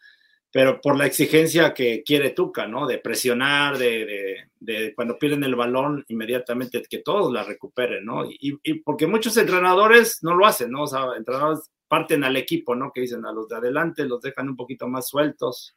pero 0.50 0.80
por 0.80 0.96
la 0.96 1.06
exigencia 1.06 1.74
que 1.74 2.02
quiere 2.02 2.30
Tuca, 2.30 2.66
¿no? 2.66 2.86
De 2.86 2.98
presionar, 2.98 3.76
de, 3.78 4.06
de- 4.06 4.36
de 4.60 4.94
cuando 4.94 5.18
pierden 5.18 5.44
el 5.44 5.54
balón, 5.54 6.04
inmediatamente 6.08 6.82
que 6.88 6.98
todos 6.98 7.32
la 7.32 7.44
recuperen, 7.44 8.04
¿no? 8.04 8.24
Y, 8.28 8.58
y 8.62 8.74
porque 8.80 9.06
muchos 9.06 9.36
entrenadores 9.36 10.18
no 10.22 10.34
lo 10.34 10.46
hacen, 10.46 10.70
¿no? 10.72 10.82
O 10.84 10.86
sea, 10.86 11.06
entrenadores 11.16 11.70
parten 11.86 12.24
al 12.24 12.36
equipo, 12.36 12.74
¿no? 12.74 12.90
Que 12.92 13.02
dicen 13.02 13.24
a 13.26 13.32
los 13.32 13.48
de 13.48 13.56
adelante, 13.56 14.04
los 14.04 14.20
dejan 14.20 14.48
un 14.48 14.56
poquito 14.56 14.88
más 14.88 15.08
sueltos. 15.08 15.76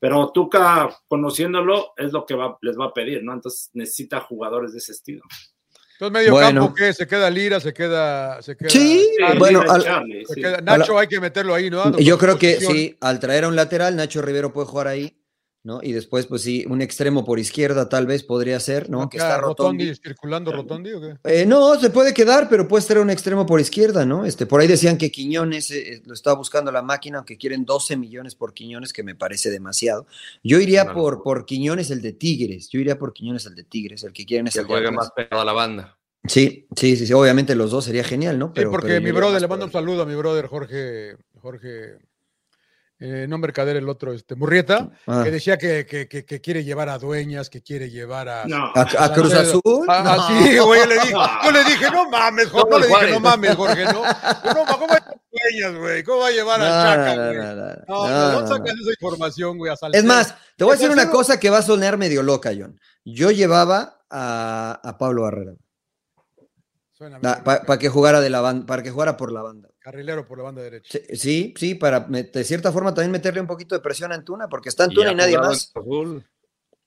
Pero 0.00 0.30
Tuca, 0.32 0.88
conociéndolo, 1.08 1.92
es 1.96 2.12
lo 2.12 2.24
que 2.26 2.34
va- 2.34 2.58
les 2.62 2.78
va 2.78 2.86
a 2.86 2.92
pedir, 2.94 3.22
¿no? 3.22 3.32
Entonces 3.32 3.70
necesita 3.74 4.20
jugadores 4.20 4.72
de 4.72 4.78
ese 4.78 4.92
estilo. 4.92 5.22
Entonces, 6.02 6.20
medio 6.20 6.32
Bueno. 6.32 6.60
campo, 6.62 6.74
¿qué? 6.74 6.92
¿Se 6.92 7.06
queda 7.06 7.30
Lira? 7.30 7.60
¿Se 7.60 7.72
queda.? 7.72 8.42
Se 8.42 8.56
queda 8.56 8.70
Sí, 8.70 9.08
bueno, 9.38 9.62
al- 9.68 9.82
se 10.26 10.34
sí. 10.34 10.40
queda- 10.40 10.60
Nacho 10.60 10.98
hay 10.98 11.06
que 11.06 11.20
meterlo 11.20 11.54
ahí, 11.54 11.70
¿no? 11.70 11.96
Yo 11.98 12.18
creo 12.18 12.36
que 12.36 12.60
sí, 12.60 12.96
al 13.00 13.20
traer 13.20 13.44
a 13.44 13.48
un 13.48 13.54
lateral, 13.54 13.94
Nacho 13.94 14.20
Rivero 14.20 14.52
puede 14.52 14.66
jugar 14.66 14.88
ahí. 14.88 15.16
¿No? 15.64 15.80
Y 15.82 15.92
después, 15.92 16.26
pues 16.26 16.42
sí, 16.42 16.64
un 16.68 16.82
extremo 16.82 17.24
por 17.24 17.38
izquierda 17.38 17.88
tal 17.88 18.06
vez 18.06 18.24
podría 18.24 18.58
ser, 18.58 18.90
¿no? 18.90 19.08
Que 19.08 19.18
está 19.18 19.38
Rotondi. 19.38 19.84
Rotondi, 19.84 20.02
circulando 20.02 20.52
Rotondi 20.52 20.92
o 20.92 21.00
qué? 21.00 21.16
Eh, 21.24 21.46
no, 21.46 21.78
se 21.78 21.90
puede 21.90 22.12
quedar, 22.12 22.48
pero 22.48 22.66
puede 22.66 22.82
ser 22.82 22.98
un 22.98 23.10
extremo 23.10 23.46
por 23.46 23.60
izquierda, 23.60 24.04
¿no? 24.04 24.24
Este, 24.24 24.46
por 24.46 24.60
ahí 24.60 24.66
decían 24.66 24.98
que 24.98 25.10
Quiñones 25.10 25.70
eh, 25.70 25.94
eh, 25.94 26.02
lo 26.04 26.14
estaba 26.14 26.36
buscando 26.36 26.72
la 26.72 26.82
máquina, 26.82 27.18
aunque 27.18 27.36
quieren 27.36 27.64
12 27.64 27.96
millones 27.96 28.34
por 28.34 28.54
Quiñones, 28.54 28.92
que 28.92 29.04
me 29.04 29.14
parece 29.14 29.50
demasiado. 29.50 30.06
Yo 30.42 30.60
iría 30.60 30.92
por, 30.92 31.22
por 31.22 31.46
Quiñones 31.46 31.90
el 31.90 32.02
de 32.02 32.12
Tigres, 32.12 32.68
yo 32.68 32.80
iría 32.80 32.98
por 32.98 33.12
Quiñones 33.12 33.46
el 33.46 33.54
de 33.54 33.64
Tigres, 33.64 34.02
el 34.02 34.12
que 34.12 34.26
quieren 34.26 34.48
es 34.48 34.54
Que 34.54 34.60
el 34.60 34.66
juegue 34.66 34.90
más 34.90 35.12
pegado 35.12 35.42
a 35.42 35.44
la 35.44 35.52
banda. 35.52 35.96
Sí, 36.24 36.66
sí, 36.76 36.96
sí, 36.96 37.06
sí, 37.06 37.12
obviamente 37.12 37.54
los 37.56 37.72
dos 37.72 37.84
sería 37.84 38.04
genial, 38.04 38.38
¿no? 38.38 38.46
Sí, 38.46 38.52
Pero, 38.54 38.70
porque 38.70 38.88
pero 38.88 39.02
mi 39.02 39.10
brother, 39.10 39.40
le 39.40 39.48
mando 39.48 39.66
un 39.66 39.72
saludo 39.72 40.02
a 40.02 40.06
mi 40.06 40.14
brother 40.14 40.46
Jorge, 40.46 41.16
Jorge, 41.40 41.98
eh, 43.04 43.26
no 43.28 43.36
Mercader, 43.38 43.76
el 43.76 43.88
otro, 43.88 44.12
este, 44.12 44.36
Murrieta, 44.36 44.90
Ah. 45.06 45.22
que 45.24 45.30
decía 45.32 45.58
que, 45.58 45.84
que- 45.86 46.06
que- 46.06 46.24
que 46.24 46.40
quiere 46.40 46.62
llevar 46.62 46.88
a 46.88 46.98
Dueñas, 46.98 47.50
que 47.50 47.60
quiere 47.62 47.90
llevar 47.90 48.28
a... 48.28 48.44
No, 48.46 48.70
¿A, 48.74 48.80
a 49.04 49.12
Cruz. 49.12 49.34
Azul? 49.34 49.62
Ah, 49.88 50.02
No. 50.04 50.10
ah, 50.12 50.28
sí, 50.28 50.58
güey, 50.58 50.80
yo 50.80 50.86
le 50.86 50.94
dije, 50.94 51.12
yo 51.44 51.50
le 51.50 51.64
dije, 51.64 51.90
no 51.90 52.08
mames, 52.10 52.48
Jorge, 52.48 52.70
no 52.70 52.78
No, 52.78 52.78
le 52.78 52.86
dije, 52.86 53.10
no 53.10 53.20
mames, 53.20 53.56
Jorge, 53.56 53.84
no. 53.86 53.92
No, 53.92 54.66
¿cómo 54.66 54.86
va 54.86 54.94
a 54.94 54.98
llevar 55.00 55.14
a 55.14 55.20
Dueñas, 55.32 55.80
güey? 55.80 56.04
¿Cómo 56.04 56.18
va 56.20 56.26
a 56.28 56.30
llevar 56.30 56.60
No, 56.60 56.66
a 56.66 56.68
Chaca, 56.84 57.16
no, 57.16 57.26
güey? 57.26 57.36
no, 57.38 57.44
No, 57.44 57.54
no, 57.54 57.64
no, 57.66 58.08
no, 58.08 58.32
no, 58.32 58.40
no, 58.42 58.46
sacas 58.48 58.74
no. 58.76 58.82
esa 58.82 58.90
información, 58.92 59.58
güey, 59.58 59.70
a 59.70 59.74
Es 59.74 59.80
Salcedo. 59.80 60.04
más, 60.04 60.34
te 60.56 60.64
voy 60.64 60.72
a 60.74 60.76
decir 60.76 60.90
una 60.90 61.10
cosa 61.10 61.40
que 61.40 61.50
va 61.50 61.58
a 61.58 61.62
sonar 61.62 61.98
medio 61.98 62.22
loca, 62.22 62.50
John. 62.56 62.78
Yo 63.04 63.30
llevaba 63.32 64.00
a, 64.10 64.80
a 64.84 64.98
Pablo 64.98 65.22
Barrera 65.22 65.52
Suena 66.92 67.18
para 67.42 67.78
que 67.78 67.88
jugara 67.88 68.20
de 68.20 68.30
la 68.30 68.40
banda, 68.40 68.66
para 68.66 68.82
que 68.82 68.90
jugara 68.90 69.16
por 69.16 69.32
la 69.32 69.42
banda. 69.42 69.68
Carrilero 69.82 70.26
por 70.26 70.38
la 70.38 70.44
banda 70.44 70.62
derecha. 70.62 70.98
Sí, 71.12 71.52
sí, 71.56 71.74
para 71.74 72.00
de 72.00 72.44
cierta 72.44 72.70
forma 72.70 72.94
también 72.94 73.10
meterle 73.10 73.40
un 73.40 73.46
poquito 73.48 73.74
de 73.74 73.80
presión 73.80 74.12
a 74.12 74.14
Antuna, 74.14 74.48
porque 74.48 74.68
está 74.68 74.84
Antuna 74.84 75.08
y, 75.10 75.12
ha 75.12 75.16
nadie 75.16 75.38
más. 75.38 75.72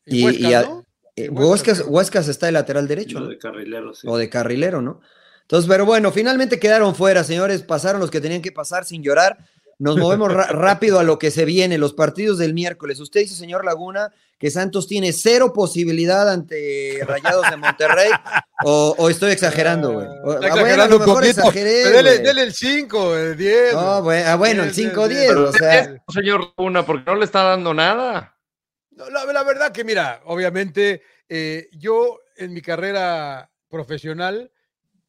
Y- 0.05 0.23
Huescas, 0.23 0.49
y 0.49 0.53
a- 0.53 0.61
¿no? 0.63 0.85
Eh, 1.17 1.29
Huescas, 1.29 1.49
Huescas, 1.49 1.79
creo. 1.81 1.89
Huescas 1.91 2.27
está 2.29 2.45
de 2.45 2.51
lateral 2.53 2.87
derecho, 2.87 3.25
de 3.27 3.37
carrilero, 3.37 3.93
sí. 3.93 4.07
o 4.09 4.17
de 4.17 4.29
carrilero, 4.29 4.81
¿no? 4.81 5.01
Entonces, 5.41 5.69
pero 5.69 5.85
bueno, 5.85 6.11
finalmente 6.11 6.59
quedaron 6.59 6.95
fuera, 6.95 7.23
señores, 7.23 7.61
pasaron 7.63 8.01
los 8.01 8.09
que 8.11 8.19
tenían 8.21 8.41
que 8.41 8.51
pasar 8.51 8.85
sin 8.85 9.03
llorar. 9.03 9.37
Nos 9.77 9.97
movemos 9.97 10.33
rápido 10.33 10.99
a 10.99 11.03
lo 11.03 11.19
que 11.19 11.31
se 11.31 11.43
viene, 11.43 11.77
los 11.77 11.93
partidos 11.93 12.37
del 12.37 12.53
miércoles. 12.53 12.99
Usted 12.99 13.21
dice, 13.21 13.35
señor 13.35 13.65
Laguna, 13.65 14.13
que 14.39 14.49
Santos 14.49 14.87
tiene 14.87 15.11
cero 15.11 15.51
posibilidad 15.53 16.31
ante 16.31 16.99
Rayados 17.07 17.49
de 17.49 17.57
Monterrey, 17.57 18.09
o, 18.63 18.95
o 18.97 19.09
estoy 19.09 19.31
exagerando, 19.31 19.91
güey. 19.93 20.07
Ah, 20.07 20.19
bueno, 20.23 20.43
a 20.43 20.47
exagerando 20.47 20.87
lo 20.87 20.95
un 20.95 21.01
mejor 21.07 21.23
poquito. 21.23 21.41
exageré, 21.41 21.89
dele, 21.89 22.19
dele 22.19 22.43
el 22.43 22.53
5, 22.53 23.17
el 23.17 23.37
10. 23.37 23.73
No, 23.73 23.81
güey. 24.01 24.01
güey, 24.01 24.23
ah, 24.23 24.35
bueno, 24.35 24.63
el 24.63 24.73
Sí, 24.73 24.83
sí, 24.83 24.89
5-10, 24.89 25.27
sí. 25.27 25.29
o 25.29 25.51
sea. 25.53 25.79
Eso, 25.81 26.01
señor 26.13 26.53
Luna, 26.57 26.85
porque 26.85 27.03
no 27.05 27.15
le 27.15 27.25
está 27.25 27.43
dando 27.43 27.73
nada. 27.73 28.37
No, 28.91 29.09
la, 29.09 29.25
la 29.25 29.43
verdad 29.43 29.71
que, 29.73 29.83
mira, 29.83 30.21
obviamente, 30.25 31.01
eh, 31.27 31.67
yo 31.73 32.19
en 32.37 32.53
mi 32.53 32.61
carrera 32.61 33.51
profesional 33.69 34.51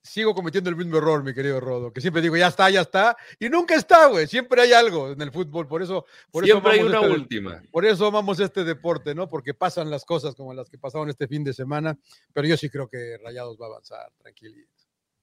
sigo 0.06 0.34
cometiendo 0.34 0.70
el 0.70 0.76
mismo 0.76 0.96
error, 0.98 1.22
mi 1.24 1.34
querido 1.34 1.60
Rodo, 1.60 1.92
que 1.92 2.00
siempre 2.00 2.22
digo, 2.22 2.36
ya 2.36 2.46
está, 2.48 2.70
ya 2.70 2.80
está, 2.82 3.16
y 3.40 3.48
nunca 3.48 3.74
está, 3.74 4.06
güey. 4.06 4.26
Siempre 4.26 4.62
hay 4.62 4.72
algo 4.72 5.10
en 5.12 5.20
el 5.20 5.32
fútbol, 5.32 5.66
por 5.66 5.82
eso, 5.82 6.06
por 6.30 6.44
Siempre 6.44 6.72
hay 6.72 6.80
una 6.82 7.00
este- 7.00 7.10
última. 7.10 7.62
Por 7.70 7.84
eso 7.84 8.06
amamos 8.06 8.38
este 8.40 8.64
deporte, 8.64 9.14
¿no? 9.14 9.28
Porque 9.28 9.52
pasan 9.54 9.90
las 9.90 10.04
cosas 10.04 10.34
como 10.34 10.54
las 10.54 10.70
que 10.70 10.78
pasaron 10.78 11.08
este 11.10 11.26
fin 11.28 11.42
de 11.44 11.52
semana, 11.52 11.98
pero 12.32 12.46
yo 12.46 12.56
sí 12.56 12.70
creo 12.70 12.88
que 12.88 13.18
Rayados 13.22 13.58
va 13.60 13.66
a 13.66 13.68
avanzar, 13.70 14.10
tranquilito, 14.18 14.70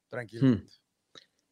tranquilito. 0.09 0.63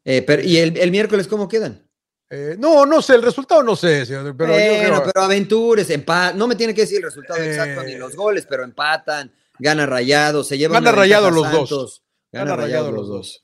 Eh, 0.04 0.24
pero, 0.24 0.42
¿Y 0.44 0.58
el, 0.58 0.78
el 0.78 0.92
miércoles 0.92 1.28
cómo 1.28 1.48
quedan? 1.48 1.88
Eh, 2.30 2.56
no, 2.58 2.86
no 2.86 3.02
sé, 3.02 3.16
el 3.16 3.22
resultado 3.24 3.62
no 3.62 3.76
sé, 3.76 4.06
señor, 4.06 4.36
pero 4.38 4.54
yo 4.54 4.60
bueno, 4.60 5.02
creo- 5.02 5.12
pero 5.14 5.26
aventures, 5.26 5.90
empa- 5.90 6.34
no 6.34 6.48
me 6.48 6.56
tiene 6.56 6.74
que 6.74 6.82
decir 6.82 6.98
el 6.98 7.04
resultado 7.04 7.44
exacto 7.44 7.84
ni 7.84 7.94
Eh. 7.94 7.98
los 8.00 8.16
goles, 8.16 8.46
pero 8.50 8.64
empatan, 8.64 9.34
gana 9.60 9.86
Rayados, 9.86 10.48
se 10.48 10.58
llevan 10.58 10.84
Gana 10.84 10.96
Rayados 10.96 11.34
los 11.34 11.52
dos. 11.52 12.04
Gana, 12.32 12.52
Gana 12.52 12.56
Rayados 12.64 12.94
los 12.94 13.08
dos. 13.08 13.42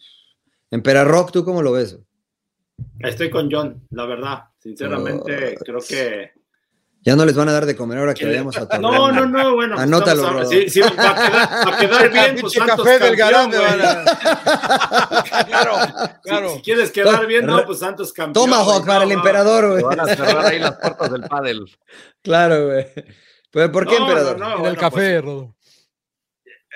Emperarrock, 0.72 1.32
¿tú 1.32 1.44
cómo 1.46 1.62
lo 1.62 1.72
ves? 1.74 1.98
Estoy 3.00 3.30
con 3.30 3.50
John, 3.52 3.86
la 3.92 4.06
verdad. 4.06 4.40
Sinceramente, 4.60 5.56
Oh. 5.60 5.64
creo 5.64 5.80
que. 5.88 6.32
Ya 7.02 7.16
no 7.16 7.26
les 7.26 7.36
van 7.38 7.48
a 7.48 7.54
dar 7.54 7.66
de 7.66 7.76
comer 7.76 8.00
ahora 8.00 8.14
que 8.14 8.26
vayamos 8.26 8.58
a 8.58 8.62
No, 8.80 8.92
Torreón. 8.92 9.16
no, 9.16 9.26
no, 9.44 9.56
bueno. 9.56 9.76
pues 9.76 9.84
Anótalo, 9.88 10.30
Rodo. 10.30 10.46
Sí, 10.50 10.68
sí, 10.70 10.82
para 10.82 11.16
quedar, 11.16 11.50
para 11.64 11.78
quedar 11.80 12.12
bien, 12.14 12.38
pues 12.42 12.54
Santos 12.54 12.76
café 12.86 13.00
del 13.00 13.18
campeón, 13.18 13.50
güey. 13.52 13.62
van 13.62 13.82
a- 13.82 15.44
claro, 15.48 15.74
Si- 15.86 16.22
claro. 16.24 16.50
Si, 16.56 16.62
quieres 16.62 16.92
quedar 16.92 17.26
bien, 17.28 17.46
no, 17.46 17.66
pues 17.66 17.80
Santos 17.80 18.12
campeón. 18.14 18.46
Tomahawk 18.50 18.84
güey. 18.84 18.88
para 18.88 18.98
No, 19.00 19.04
el 19.04 19.10
no. 19.10 19.16
emperador, 19.16 19.70
güey. 19.72 19.84
Van 19.84 20.00
a 20.02 20.06
cerrar 20.16 20.46
ahí 20.46 20.60
las 20.60 20.76
puertas 20.78 21.12
del 21.12 21.22
pádel. 21.24 21.66
Claro, 22.22 22.66
güey. 22.68 22.86
Pero 23.52 23.72
¿por 23.72 23.88
qué 23.88 23.98
No, 24.00 24.08
emperador? 24.08 24.38
no, 24.40 24.50
no, 24.50 24.60
En 24.60 24.66
el 24.66 24.78
café, 24.78 25.22
pues, 25.22 25.24
Rodo. 25.24 25.56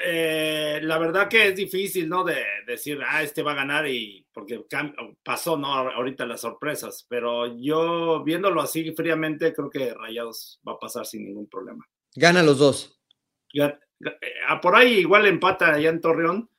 Eh, 0.03 0.79
la 0.83 0.97
verdad 0.97 1.27
que 1.27 1.47
es 1.49 1.55
difícil, 1.55 2.07
¿no? 2.09 2.23
De 2.23 2.43
decir, 2.65 2.99
ah, 3.05 3.23
este 3.23 3.41
va 3.43 3.51
a 3.53 3.55
ganar 3.55 3.87
y 3.87 4.25
porque 4.33 4.63
pasó, 5.23 5.57
¿no? 5.57 5.67
Ahorita 5.67 6.25
las 6.25 6.41
sorpresas, 6.41 7.05
pero 7.09 7.57
yo 7.59 8.23
viéndolo 8.23 8.61
así 8.61 8.91
fríamente, 8.93 9.53
creo 9.53 9.69
que 9.69 9.93
Rayados 9.93 10.59
va 10.67 10.73
a 10.73 10.79
pasar 10.79 11.05
sin 11.05 11.25
ningún 11.25 11.47
problema. 11.47 11.85
Gana 12.15 12.43
los 12.43 12.59
dos. 12.59 12.99
Ya- 13.53 13.79
eh, 14.03 14.33
por 14.61 14.75
ahí 14.75 14.99
igual 14.99 15.25
empata 15.27 15.73
allá 15.73 15.89
en 15.89 16.01
Torreón, 16.01 16.49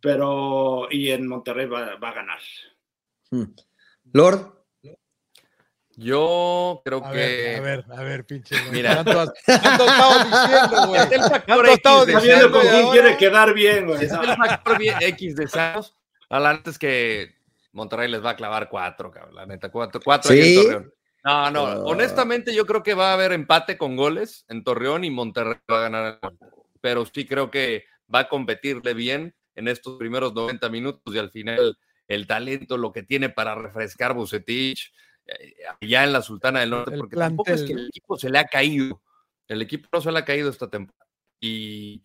pero 0.00 0.88
y 0.90 1.10
en 1.10 1.26
Monterrey 1.28 1.66
va, 1.66 1.96
va 1.96 2.08
a 2.08 2.14
ganar. 2.14 2.40
Hmm. 3.30 3.44
Lord, 4.12 4.59
Yo 6.02 6.80
creo 6.84 7.04
A 7.04 7.10
que. 7.10 7.16
ver, 7.16 7.58
a 7.58 7.60
ver, 7.60 7.84
a 7.98 8.02
ver, 8.02 8.24
pinche. 8.24 8.58
güey. 8.58 8.72
Mira. 8.72 8.96
Tanto 9.04 9.20
has- 9.20 9.32
tanto 9.44 9.84
estabas 9.84 10.30
diciendo, 10.30 10.86
güey. 10.88 11.00
Está 11.02 11.14
el 11.16 11.22
factor 11.30 11.68
X 11.68 12.06
de 12.06 12.20
viendo 12.26 12.50
con 12.50 12.60
quién 12.62 12.88
quiere 12.90 13.16
quedar 13.18 13.52
bien, 13.54 13.86
güey. 13.86 14.04
Es 14.04 14.12
el 14.12 14.36
factor 14.36 14.78
X 14.82 15.36
de 15.36 15.46
Santos. 15.48 15.94
A 16.30 16.40
la 16.40 16.54
neta 16.54 16.70
es 16.70 16.78
que 16.78 17.34
Monterrey 17.72 18.10
les 18.10 18.24
va 18.24 18.30
a 18.30 18.36
clavar 18.36 18.68
cuatro, 18.70 19.10
cabrón, 19.10 19.34
la 19.34 19.46
neta. 19.46 19.70
Cuatro, 19.70 20.00
cuatro 20.02 20.32
en 20.32 20.54
Torreón. 20.62 20.94
No, 21.22 21.50
no, 21.50 21.66
Ah. 21.66 21.80
honestamente 21.84 22.54
yo 22.54 22.64
creo 22.64 22.82
que 22.82 22.94
va 22.94 23.10
a 23.10 23.12
haber 23.14 23.32
empate 23.32 23.76
con 23.76 23.94
goles 23.94 24.46
en 24.48 24.64
Torreón 24.64 25.04
y 25.04 25.10
Monterrey 25.10 25.58
va 25.70 25.78
a 25.78 25.82
ganar. 25.82 26.18
Pero 26.80 27.04
sí 27.04 27.26
creo 27.26 27.50
que 27.50 27.84
va 28.12 28.20
a 28.20 28.28
competirle 28.30 28.94
bien 28.94 29.34
en 29.54 29.68
estos 29.68 29.98
primeros 29.98 30.32
90 30.32 30.70
minutos 30.70 31.14
y 31.14 31.18
al 31.18 31.30
final 31.30 31.76
el 32.08 32.26
talento, 32.26 32.78
lo 32.78 32.90
que 32.92 33.02
tiene 33.02 33.28
para 33.28 33.54
refrescar 33.54 34.14
Bucetich 34.14 34.92
allá 35.80 36.04
en 36.04 36.12
la 36.12 36.22
Sultana 36.22 36.60
del 36.60 36.70
Norte, 36.70 36.94
El 36.94 37.00
porque 37.00 37.16
tampoco 37.16 37.50
es 37.50 37.62
que 37.62 37.72
el 37.72 37.88
equipo 37.88 38.16
se 38.16 38.30
le 38.30 38.38
ha 38.38 38.44
caído. 38.44 39.02
El 39.48 39.62
equipo 39.62 39.88
no 39.92 40.00
se 40.00 40.12
le 40.12 40.18
ha 40.18 40.24
caído 40.24 40.50
esta 40.50 40.68
temporada. 40.68 41.06
Y 41.40 42.04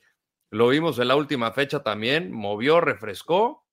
lo 0.52 0.70
vimos 0.70 0.98
en 1.00 1.08
la 1.10 1.16
última 1.16 1.52
fecha 1.52 1.84
también, 1.84 2.32
movió, 2.32 2.82
refrescó 2.82 3.66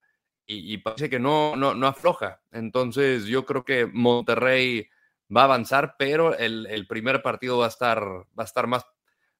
y, 0.46 0.72
y 0.74 0.78
parece 0.78 1.08
que 1.08 1.18
no, 1.18 1.56
no, 1.56 1.74
no 1.74 1.86
afloja. 1.86 2.42
Entonces 2.50 3.26
yo 3.26 3.46
creo 3.46 3.64
que 3.64 3.86
Monterrey 3.86 4.88
va 5.34 5.42
a 5.42 5.44
avanzar, 5.44 5.96
pero 5.98 6.36
el, 6.36 6.66
el 6.66 6.86
primer 6.86 7.22
partido 7.22 7.58
va 7.58 7.66
a 7.66 7.68
estar, 7.68 8.02
va 8.02 8.42
a 8.42 8.44
estar 8.44 8.66
más, 8.66 8.84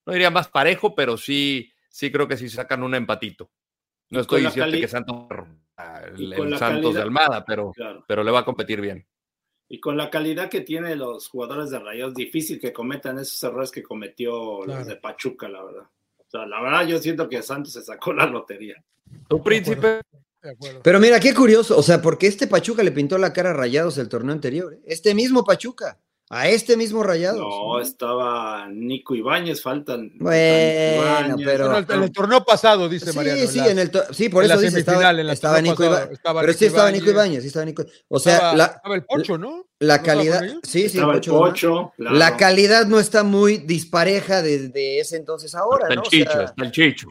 no 0.07 0.13
diría 0.13 0.31
más 0.31 0.49
parejo, 0.49 0.95
pero 0.95 1.17
sí, 1.17 1.73
sí 1.89 2.11
creo 2.11 2.29
que 2.29 2.37
sí 2.37 2.49
sacan 2.49 2.83
un 2.83 2.95
empatito. 2.95 3.51
No 4.09 4.21
estoy 4.21 4.45
diciendo 4.45 4.79
que 4.79 4.89
Santos, 4.89 5.27
el, 6.17 6.59
Santos 6.59 6.95
de 6.95 7.01
Almada, 7.01 7.45
pero, 7.45 7.73
Claro. 7.73 8.05
pero 8.07 8.23
le 8.23 8.31
va 8.31 8.41
a 8.41 8.45
competir 8.45 8.81
bien. 8.81 9.07
Y 9.73 9.81
con 9.81 9.97
la 9.97 10.11
calidad 10.11 10.51
que 10.51 10.61
tienen 10.61 10.99
los 10.99 11.29
jugadores 11.29 11.71
de 11.71 11.79
Rayados, 11.79 12.13
difícil 12.13 12.61
que 12.61 12.75
cometan 12.75 13.19
esos 13.19 13.43
errores 13.43 13.71
que 13.71 13.83
cometió 13.83 14.61
Claro. 14.65 14.81
los 14.81 14.87
de 14.87 14.97
Pachuca, 14.97 15.49
la 15.49 15.65
verdad. 15.65 15.85
O 16.19 16.25
sea, 16.31 16.45
la 16.45 16.61
verdad 16.61 16.87
yo 16.87 16.99
siento 16.99 17.27
que 17.27 17.41
Santos 17.43 17.73
se 17.73 17.83
sacó 17.83 18.13
la 18.13 18.27
lotería. 18.27 18.85
Tu 19.29 19.43
príncipe, 19.43 20.03
pero 20.83 21.01
mira, 21.01 21.19
qué 21.19 21.33
curioso, 21.33 21.79
o 21.79 21.83
sea, 21.83 22.03
porque 22.03 22.27
este 22.27 22.47
Pachuca 22.47 22.83
le 22.83 22.93
pintó 22.93 23.17
la 23.17 23.33
cara 23.33 23.49
a 23.49 23.55
Rayados 23.55 23.97
el 23.97 24.11
torneo 24.11 24.35
anterior, 24.35 24.75
¿eh? 24.75 24.81
este 24.85 25.15
mismo 25.15 25.43
Pachuca, 25.43 25.99
a 26.35 26.49
este 26.49 26.79
mismo 26.79 27.03
Rayados. 27.03 27.39
No, 27.41 27.79
estaba 27.79 28.67
Nico 28.71 29.15
Ibáñez, 29.15 29.61
faltan. 29.61 30.13
Bueno, 30.15 31.37
pero- 31.45 31.69
Bueno, 31.71 31.87
en 31.93 32.03
el 32.05 32.11
torneo 32.13 32.43
pasado, 32.43 32.89
dice 32.89 33.11
Sí, 33.13 33.17
Mariano. 33.17 33.47
sí, 33.47 33.59
en 33.59 33.79
el 33.79 33.91
to- 33.91 34.03
sí, 34.15 34.31
por 34.31 34.43
en 34.43 34.49
la 34.49 34.55
eso 34.55 34.63
dice, 34.65 34.79
estaba, 34.81 35.11
en 35.11 35.27
la 35.27 35.33
estaba 35.35 35.57
torneo 35.57 35.73
Nico 35.73 35.85
pasado, 35.91 36.11
estaba 36.13 36.41
Pero 36.41 36.53
Nico 36.53 36.59
sí 36.59 36.65
estaba 36.65 36.91
Nico 36.91 37.11
Ibáñez. 37.11 37.43
Sí 37.43 37.49
estaba 37.49 37.65
Nico. 37.67 37.85
O 38.09 38.19
sea, 38.19 38.35
estaba, 38.35 38.57
la, 38.57 38.65
estaba 38.65 38.95
el 38.95 39.05
Pocho, 39.05 39.37
¿no? 39.37 39.67
la 39.79 39.99
¿No 39.99 40.03
calidad, 40.05 40.43
sí, 40.63 40.81
sí, 40.81 40.85
Estaba 40.87 41.13
el 41.13 41.19
Pocho. 41.21 41.39
Pocho, 41.39 41.93
claro. 41.99 42.17
La 42.17 42.37
calidad 42.39 42.87
no 42.87 42.99
está 42.99 43.25
muy 43.25 43.59
dispareja 43.59 44.41
desde 44.41 45.01
ese 45.01 45.17
entonces 45.17 45.55
ahora, 45.55 45.85
está 45.85 45.95
¿no? 45.97 46.01
el 46.03 46.07
O 46.07 46.11
sea, 46.11 46.19
Chicho, 46.25 46.41
está 46.43 46.65
el 46.65 46.73
Chicho. 46.73 47.09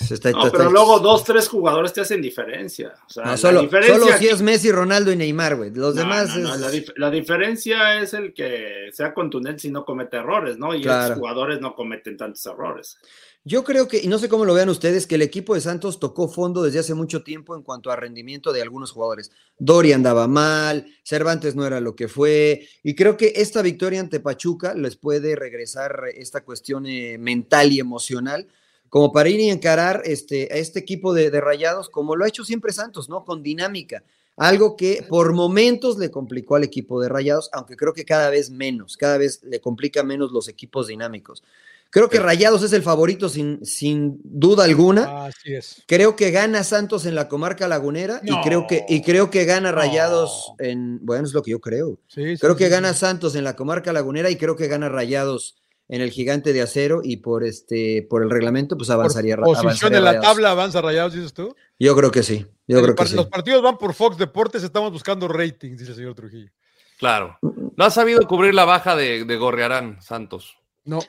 Está- 0.00 0.30
No, 0.30 0.38
está- 0.38 0.50
pero 0.50 0.64
está- 0.64 0.72
luego 0.72 0.98
dos, 1.00 1.24
tres 1.24 1.48
jugadores 1.48 1.92
te 1.92 2.00
hacen 2.00 2.22
diferencia. 2.22 2.94
O 3.06 3.10
sea, 3.10 3.24
no, 3.24 3.30
la 3.32 3.36
solo, 3.36 3.60
diferencia 3.62 3.98
solo 3.98 4.18
si 4.18 4.28
es 4.28 4.42
Messi, 4.42 4.70
Ronaldo 4.72 5.12
y 5.12 5.16
Neymar, 5.16 5.56
güey. 5.56 5.70
Los 5.70 5.94
No, 5.94 6.02
demás 6.02 6.36
no, 6.36 6.48
no, 6.48 6.54
es... 6.54 6.60
la, 6.60 6.70
dif- 6.70 6.92
la 6.96 7.10
diferencia 7.10 8.00
es 8.00 8.14
el 8.14 8.32
que 8.32 8.90
sea 8.92 9.12
contundente 9.14 9.68
y 9.68 9.70
no 9.70 9.84
comete 9.84 10.16
errores, 10.18 10.56
¿no? 10.58 10.74
Y 10.74 10.82
Claro. 10.82 11.02
estos 11.04 11.18
jugadores 11.18 11.60
no 11.60 11.74
cometen 11.74 12.16
tantos 12.16 12.44
errores. 12.46 12.96
Yo 13.42 13.64
creo 13.64 13.88
que, 13.88 13.96
y 14.02 14.06
no 14.06 14.18
sé 14.18 14.28
cómo 14.28 14.44
lo 14.44 14.52
vean 14.52 14.68
ustedes, 14.68 15.06
que 15.06 15.14
el 15.14 15.22
equipo 15.22 15.54
de 15.54 15.62
Santos 15.62 15.98
tocó 15.98 16.28
fondo 16.28 16.62
desde 16.62 16.80
hace 16.80 16.92
mucho 16.92 17.22
tiempo 17.22 17.56
en 17.56 17.62
cuanto 17.62 17.90
a 17.90 17.96
rendimiento 17.96 18.52
de 18.52 18.60
algunos 18.60 18.90
jugadores. 18.90 19.30
Dori 19.58 19.94
andaba 19.94 20.28
mal, 20.28 20.86
Cervantes 21.02 21.54
no 21.56 21.66
era 21.66 21.80
lo 21.80 21.96
que 21.96 22.06
fue, 22.06 22.68
y 22.82 22.94
creo 22.94 23.16
que 23.16 23.32
esta 23.36 23.62
victoria 23.62 24.00
ante 24.00 24.20
Pachuca 24.20 24.74
les 24.74 24.96
puede 24.96 25.36
regresar 25.36 26.02
esta 26.14 26.44
cuestión 26.44 26.84
eh, 26.84 27.16
mental 27.18 27.72
y 27.72 27.80
emocional, 27.80 28.46
como 28.90 29.12
para 29.12 29.30
ir 29.30 29.40
y 29.40 29.48
encarar 29.48 30.02
este, 30.04 30.48
a 30.52 30.56
este 30.56 30.80
equipo 30.80 31.14
de, 31.14 31.30
de 31.30 31.40
rayados, 31.40 31.88
como 31.88 32.16
lo 32.16 32.24
ha 32.24 32.28
hecho 32.28 32.44
siempre 32.44 32.72
Santos, 32.72 33.08
¿no? 33.08 33.24
Con 33.24 33.42
dinámica. 33.42 34.02
Algo 34.36 34.76
que 34.76 35.04
por 35.08 35.32
momentos 35.32 35.98
le 35.98 36.10
complicó 36.10 36.56
al 36.56 36.64
equipo 36.64 37.00
de 37.00 37.08
rayados, 37.08 37.50
aunque 37.52 37.76
creo 37.76 37.92
que 37.92 38.04
cada 38.04 38.30
vez 38.30 38.50
menos, 38.50 38.96
cada 38.96 39.16
vez 39.16 39.42
le 39.44 39.60
complica 39.60 40.02
menos 40.02 40.32
los 40.32 40.48
equipos 40.48 40.88
dinámicos. 40.88 41.42
Creo 41.90 42.08
que 42.08 42.20
Rayados 42.20 42.62
es 42.62 42.72
el 42.72 42.84
favorito 42.84 43.28
sin, 43.28 43.64
sin 43.66 44.20
duda 44.22 44.62
alguna. 44.62 45.26
Así 45.26 45.54
es. 45.54 45.82
Creo 45.88 46.14
que 46.14 46.30
gana 46.30 46.62
Santos 46.62 47.04
en 47.04 47.16
la 47.16 47.28
comarca 47.28 47.66
lagunera 47.66 48.20
y, 48.22 48.32
creo 48.42 48.68
que, 48.68 48.86
y 48.88 49.02
creo 49.02 49.28
que 49.28 49.44
gana 49.44 49.72
No. 49.72 49.78
Rayados 49.78 50.52
en. 50.60 51.04
Bueno, 51.04 51.26
es 51.26 51.32
lo 51.32 51.42
que 51.42 51.50
yo 51.50 51.60
creo. 51.60 51.98
Sí, 52.06 52.36
sí, 52.36 52.40
Creo 52.40 52.56
que 52.56 52.66
sí, 52.66 52.70
gana. 52.70 52.94
Santos 52.94 53.34
en 53.34 53.42
la 53.42 53.56
comarca 53.56 53.92
lagunera 53.92 54.30
y 54.30 54.36
creo 54.36 54.54
que 54.54 54.68
gana 54.68 54.88
Rayados 54.88 55.56
en 55.92 56.00
el 56.00 56.10
gigante 56.10 56.52
de 56.52 56.62
acero 56.62 57.00
y 57.04 57.16
por 57.18 57.42
este 57.44 58.06
por 58.08 58.22
el 58.22 58.30
reglamento 58.30 58.76
pues 58.76 58.86
Por 58.88 58.94
avanzaría, 58.94 59.34
Ra- 59.36 59.42
posición 59.42 59.66
avanzaría 59.66 59.98
en 59.98 60.04
la 60.04 60.10
Rayados. 60.12 60.26
tabla 60.28 60.50
avanza 60.52 60.80
Rayados, 60.80 61.12
dices 61.14 61.32
tú. 61.34 61.54
Yo 61.78 61.94
creo 61.96 62.10
que 62.10 62.22
sí. 62.22 62.46
Yo 62.68 62.78
El 62.78 62.84
creo 62.84 62.94
que 62.94 63.06
sí. 63.06 63.16
Los 63.16 63.26
partidos 63.26 63.60
van 63.62 63.76
por 63.76 63.92
Fox 63.92 64.16
Deportes, 64.16 64.62
estamos 64.62 64.92
buscando 64.92 65.26
ratings, 65.28 65.78
dice 65.78 65.90
el 65.90 65.96
señor 65.96 66.14
Trujillo. 66.14 66.50
Claro. 66.98 67.38
No 67.42 67.84
ha 67.84 67.90
sabido 67.90 68.20
cubrir 68.28 68.54
la 68.54 68.64
baja 68.64 68.94
de, 68.94 69.24
de 69.24 69.36
Gorriarán, 69.36 70.00
Santos. 70.02 70.56
No, 70.84 71.00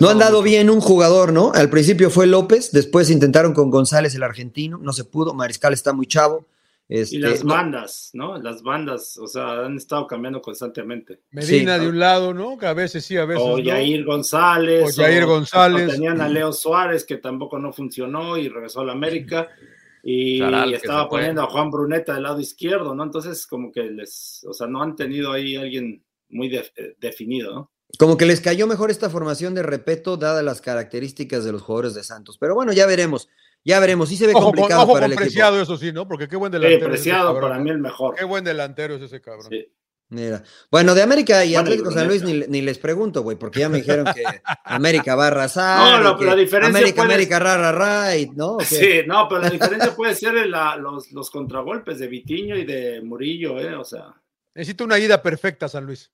No 0.00 0.10
han 0.10 0.18
dado 0.18 0.38
mucho. 0.38 0.42
bien 0.44 0.68
un 0.70 0.80
jugador, 0.80 1.32
¿no? 1.32 1.50
Al 1.54 1.70
principio 1.70 2.10
fue 2.10 2.26
López, 2.26 2.70
después 2.72 3.10
intentaron 3.10 3.54
con 3.54 3.70
González 3.70 4.14
el 4.14 4.22
argentino, 4.22 4.78
no 4.80 4.92
se 4.92 5.04
pudo, 5.04 5.32
Mariscal 5.34 5.72
está 5.72 5.92
muy 5.92 6.06
chavo. 6.06 6.46
Este, 6.88 7.16
Y 7.16 7.18
las 7.20 7.42
no- 7.44 7.54
bandas, 7.54 8.10
¿no? 8.12 8.36
Las 8.38 8.62
bandas, 8.62 9.16
o 9.16 9.26
sea, 9.26 9.64
han 9.64 9.76
estado 9.76 10.06
cambiando 10.06 10.42
constantemente. 10.42 11.20
Medina 11.30 11.76
Sí. 11.76 11.82
de 11.84 11.88
un 11.88 11.98
lado, 11.98 12.34
¿no? 12.34 12.58
Que 12.58 12.66
a 12.66 12.74
veces 12.74 13.04
sí, 13.04 13.16
a 13.16 13.24
veces 13.24 13.42
O 13.42 13.56
no. 13.56 13.58
Yair 13.62 14.04
González. 14.04 14.98
O 14.98 15.02
Yair 15.02 15.24
González. 15.24 15.88
o 15.88 15.92
tenían 15.92 16.20
a 16.20 16.28
Leo 16.28 16.52
Suárez, 16.52 17.04
que 17.04 17.16
tampoco 17.16 17.58
no 17.58 17.72
funcionó 17.72 18.36
y 18.36 18.48
regresó 18.48 18.80
a 18.80 18.84
la 18.86 18.92
América. 18.92 19.48
Y 20.04 20.40
Charal, 20.40 20.74
estaba 20.74 21.08
poniendo 21.08 21.42
a 21.42 21.46
Juan 21.46 21.70
Bruneta 21.70 22.14
del 22.14 22.24
lado 22.24 22.40
izquierdo, 22.40 22.92
¿no? 22.92 23.04
Entonces, 23.04 23.46
como 23.46 23.70
que 23.70 23.84
les, 23.84 24.44
o 24.48 24.52
sea, 24.52 24.66
no 24.66 24.82
han 24.82 24.96
tenido 24.96 25.30
ahí 25.30 25.54
alguien 25.54 26.02
muy 26.28 26.52
eh, 26.56 26.96
definido, 26.98 27.54
¿no? 27.54 27.70
Como 28.00 28.16
que 28.16 28.26
les 28.26 28.40
cayó 28.40 28.66
mejor 28.66 28.90
esta 28.90 29.08
formación 29.10 29.54
de 29.54 29.62
repeto, 29.62 30.16
dadas 30.16 30.42
las 30.42 30.60
características 30.60 31.44
de 31.44 31.52
los 31.52 31.62
jugadores 31.62 31.94
de 31.94 32.02
Santos. 32.02 32.36
Pero 32.40 32.56
bueno, 32.56 32.72
ya 32.72 32.84
veremos. 32.86 33.28
Ya 33.64 33.78
veremos. 33.80 34.08
Sí 34.08 34.16
se 34.16 34.26
ve 34.26 34.32
Ojo, 34.34 34.46
complicado 34.46 34.82
ojo 34.82 34.92
para 34.94 35.04
con 35.06 35.12
el 35.12 35.12
equipo. 35.12 35.24
Preciado, 35.24 35.60
eso 35.62 35.76
sí, 35.76 35.92
¿no? 35.92 36.08
Porque 36.08 36.26
qué 36.28 36.36
buen 36.36 36.50
Sí, 36.52 36.58
delantero. 36.58 36.92
es 36.94 37.00
ese 37.00 37.10
preciado 37.10 37.40
para 37.40 37.58
¿no? 37.58 37.64
mí 37.64 37.70
el 37.70 37.78
mejor. 37.78 38.14
Qué 38.16 38.24
buen 38.24 38.44
delantero 38.44 38.96
es 38.96 39.02
ese 39.02 39.20
cabrón. 39.20 39.46
Sí. 39.50 39.66
Mira. 40.08 40.42
Bueno, 40.70 40.94
de 40.94 41.00
América 41.02 41.42
y 41.42 41.54
Bueno, 41.54 41.70
y 41.70 41.72
Atlético 41.72 41.90
San 41.90 42.06
Luis 42.06 42.22
ni, 42.22 42.60
les 42.60 42.78
pregunto, 42.78 43.22
güey, 43.22 43.38
porque 43.38 43.60
ya 43.60 43.70
me 43.70 43.78
dijeron 43.78 44.04
que 44.14 44.22
América 44.64 45.14
va 45.14 45.24
a 45.24 45.28
arrasar. 45.28 45.78
No, 46.02 46.10
la- 46.10 46.18
que 46.18 46.24
la 46.26 46.34
diferencia 46.36 46.68
América, 46.78 46.96
puede- 47.02 47.14
América, 47.14 47.38
ra, 47.38 47.56
ra, 47.56 47.72
ra, 47.72 48.16
y, 48.18 48.26
¿no? 48.28 48.58
Sí, 48.60 49.00
no, 49.06 49.26
pero 49.26 49.40
la 49.40 49.48
diferencia 49.48 49.94
puede 49.96 50.14
ser 50.14 50.36
en 50.36 50.50
la- 50.50 50.76
los, 50.76 51.10
los 51.12 51.30
contragolpes 51.30 51.98
de 51.98 52.08
Vitiño 52.08 52.56
y 52.56 52.66
de 52.66 53.00
Murillo, 53.00 53.58
¿eh? 53.58 53.74
O 53.74 53.84
sea, 53.84 54.12
Necesita 54.54 54.84
una 54.84 54.98
ida 54.98 55.22
perfecta, 55.22 55.66
San 55.66 55.86
Luis. 55.86 56.10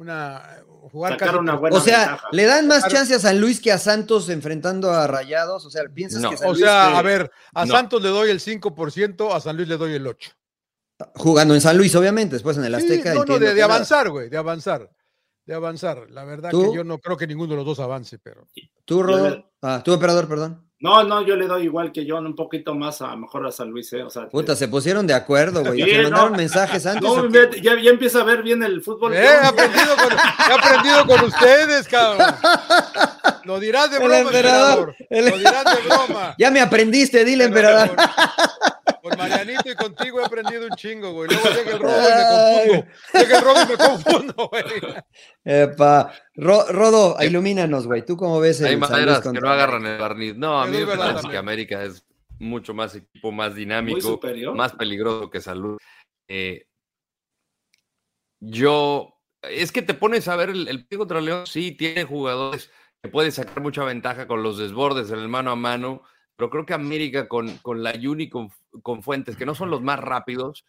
Una 0.00 0.62
jugar 0.90 1.18
casi 1.18 1.36
una 1.36 1.56
buena 1.56 1.76
O 1.76 1.80
sea, 1.80 1.98
ventaja. 1.98 2.28
¿le 2.32 2.44
dan 2.46 2.66
más 2.66 2.88
chance 2.88 3.14
a 3.14 3.18
San 3.18 3.38
Luis 3.38 3.60
que 3.60 3.70
a 3.70 3.76
Santos 3.76 4.30
enfrentando 4.30 4.90
a 4.90 5.06
Rayados? 5.06 5.66
O 5.66 5.70
sea, 5.70 5.82
¿piensas 5.92 6.22
No. 6.22 6.30
que 6.30 6.38
San 6.38 6.48
O 6.48 6.52
Luis 6.52 6.64
sea, 6.64 6.96
a 6.98 7.02
ver, 7.02 7.30
a 7.52 7.66
no. 7.66 7.72
Santos 7.74 8.02
le 8.02 8.08
doy 8.08 8.30
el 8.30 8.40
5%, 8.40 9.34
a 9.34 9.40
San 9.40 9.56
Luis 9.56 9.68
le 9.68 9.76
doy 9.76 9.92
el 9.92 10.06
8%. 10.06 10.32
jugando 11.16 11.54
en 11.54 11.60
San 11.60 11.76
Luis, 11.76 11.94
obviamente, 11.96 12.36
después 12.36 12.56
en 12.56 12.64
el 12.64 12.74
Sí, 12.76 12.82
Azteca? 12.82 13.10
no, 13.10 13.14
no, 13.16 13.20
entiendo 13.34 13.54
de, 13.54 13.62
avanzar, 13.62 14.08
güey, 14.10 14.30
de 14.30 14.36
avanzar. 14.38 14.90
De 15.44 15.54
avanzar. 15.54 16.06
La 16.10 16.24
verdad 16.24 16.50
¿Tú? 16.50 16.70
que 16.70 16.76
yo 16.76 16.84
no 16.84 16.98
creo 16.98 17.16
que 17.18 17.26
ninguno 17.26 17.50
de 17.50 17.56
los 17.56 17.66
dos 17.66 17.80
avance, 17.80 18.18
pero. 18.18 18.46
¿Tú, 18.86 19.04
le- 19.04 19.44
Ah, 19.62 19.82
tú, 19.84 19.92
emperador, 19.92 20.28
perdón. 20.28 20.69
No, 20.82 21.04
no, 21.04 21.20
yo 21.26 21.36
le 21.36 21.46
doy 21.46 21.64
igual 21.64 21.92
que 21.92 22.06
John, 22.08 22.24
un 22.24 22.34
poquito 22.34 22.74
más 22.74 23.02
a 23.02 23.14
mejor 23.14 23.46
a 23.46 23.52
San 23.52 23.68
Luis, 23.70 23.92
¿eh? 23.92 24.02
O 24.02 24.08
sea, 24.08 24.30
Puta, 24.30 24.56
se 24.56 24.66
pusieron 24.66 25.06
de 25.06 25.12
acuerdo, 25.12 25.62
güey. 25.62 25.82
Sí, 25.82 25.90
¿Te 25.90 26.02
mandaron 26.04 26.32
no. 26.32 26.38
mensajes 26.38 26.86
antes? 26.86 27.02
no, 27.02 27.28
ya, 27.60 27.78
ya 27.78 27.90
empieza 27.90 28.20
a 28.22 28.24
ver 28.24 28.42
bien 28.42 28.62
el 28.62 28.80
fútbol. 28.82 29.12
Eh, 29.12 29.22
he 29.22 29.46
aprendido 29.46 29.94
con, 29.96 30.12
he 30.12 30.52
aprendido 30.54 31.06
con 31.06 31.24
ustedes, 31.26 31.86
cabrón. 31.86 32.34
Lo 33.44 33.60
dirás 33.60 33.90
de 33.90 33.98
El 33.98 34.02
broma, 34.04 34.18
emperador, 34.20 34.94
emperador. 34.98 35.06
el- 35.10 35.24
Lo 35.30 35.36
dirás 35.38 35.64
de 35.64 35.82
broma. 35.86 36.34
Ya 36.38 36.50
me 36.50 36.60
aprendiste, 36.62 37.26
dile, 37.26 37.50
Pero 37.50 37.68
emperador. 37.68 37.96
Con, 39.02 39.18
Marianito 39.18 39.70
y 39.70 39.74
contigo 39.74 40.20
he 40.20 40.24
aprendido 40.24 40.66
un 40.66 40.76
chingo, 40.76 41.12
güey. 41.12 41.28
Luego 41.28 41.48
llega 41.50 41.72
el 41.72 41.78
robo 41.78 41.92
y 41.92 42.14
me 42.14 42.26
confundo. 42.26 42.86
Llega 43.14 43.38
el 43.38 43.44
robo 43.44 43.60
y 43.60 43.66
me 43.66 43.76
confundo, 43.76 44.48
güey. 44.48 44.64
Epa. 45.44 46.12
Ro- 46.34 46.66
Rodo, 46.70 47.16
ilumínanos, 47.20 47.86
güey. 47.86 48.04
¿Tú 48.04 48.16
cómo 48.16 48.40
ves 48.40 48.60
el 48.60 48.66
Hay 48.68 48.76
maneras 48.76 49.20
que 49.20 49.32
no 49.32 49.50
agarran 49.50 49.86
el 49.86 49.98
barniz. 49.98 50.36
No, 50.36 50.60
a 50.60 50.66
mí 50.66 50.78
me 50.78 50.96
parece 50.96 51.28
que. 51.28 51.36
América 51.36 51.82
es 51.82 52.04
mucho 52.38 52.74
más 52.74 52.94
equipo, 52.94 53.32
más 53.32 53.54
dinámico, 53.54 54.20
más 54.54 54.72
peligroso 54.72 55.30
que 55.30 55.40
Salud. 55.40 55.78
Eh, 56.28 56.66
yo, 58.40 59.20
es 59.42 59.72
que 59.72 59.82
te 59.82 59.94
pones 59.94 60.26
a 60.28 60.36
ver 60.36 60.50
el, 60.50 60.68
el 60.68 60.86
contra 60.96 61.20
León, 61.20 61.46
sí, 61.46 61.72
tiene 61.72 62.04
jugadores 62.04 62.70
que 63.02 63.10
puede 63.10 63.30
sacar 63.30 63.60
mucha 63.60 63.84
ventaja 63.84 64.26
con 64.26 64.42
los 64.42 64.58
desbordes 64.58 65.10
en 65.10 65.18
el 65.18 65.28
mano 65.28 65.50
a 65.50 65.56
mano, 65.56 66.02
pero 66.36 66.50
creo 66.50 66.66
que 66.66 66.74
América 66.74 67.28
con, 67.28 67.58
con 67.58 67.82
la 67.82 67.92
Juni, 68.00 68.28
con, 68.28 68.50
con 68.82 69.02
Fuentes, 69.02 69.36
que 69.36 69.46
no 69.46 69.54
son 69.54 69.70
los 69.70 69.82
más 69.82 69.98
rápidos, 70.00 70.64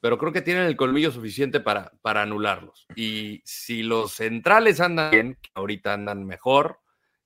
pero 0.00 0.18
creo 0.18 0.32
que 0.32 0.42
tienen 0.42 0.64
el 0.66 0.76
colmillo 0.76 1.10
suficiente 1.10 1.60
para, 1.60 1.92
para 2.02 2.22
anularlos. 2.22 2.86
Y 2.94 3.40
si 3.44 3.82
los 3.82 4.12
centrales 4.12 4.80
andan 4.80 5.10
bien, 5.10 5.38
que 5.40 5.50
ahorita 5.54 5.92
andan 5.94 6.24
mejor, 6.24 6.80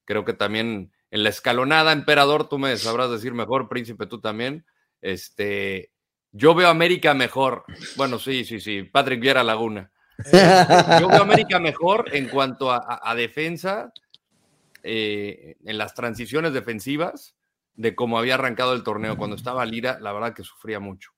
creo 0.04 0.24
que 0.24 0.32
también 0.32 0.92
en 1.10 1.22
la 1.24 1.28
escalonada, 1.30 1.92
emperador, 1.92 2.48
tú 2.48 2.58
me 2.58 2.76
sabrás 2.76 3.10
decir 3.10 3.34
mejor, 3.34 3.68
príncipe, 3.68 4.06
tú 4.06 4.20
también. 4.20 4.64
Este, 5.02 5.90
yo 6.32 6.54
veo 6.54 6.68
a 6.68 6.70
América 6.70 7.12
mejor. 7.14 7.64
Bueno, 7.96 8.18
sí, 8.18 8.44
sí, 8.44 8.60
sí, 8.60 8.84
Patrick 8.84 9.20
Viera 9.20 9.42
Laguna. 9.42 9.90
Yo 11.00 11.08
veo 11.08 11.18
a 11.18 11.22
América 11.22 11.58
mejor 11.58 12.14
en 12.14 12.28
cuanto 12.28 12.70
a, 12.70 12.76
a- 12.76 13.10
a 13.10 13.14
defensa, 13.14 13.92
eh, 14.82 15.56
en 15.64 15.78
las 15.78 15.94
transiciones 15.94 16.52
defensivas, 16.52 17.34
de 17.80 17.94
cómo 17.94 18.18
había 18.18 18.34
arrancado 18.34 18.74
el 18.74 18.82
torneo. 18.82 19.16
Cuando 19.16 19.36
estaba 19.36 19.64
Lira, 19.64 19.98
la 20.00 20.12
verdad 20.12 20.34
que 20.34 20.44
sufría 20.44 20.80
mucho. 20.80 21.10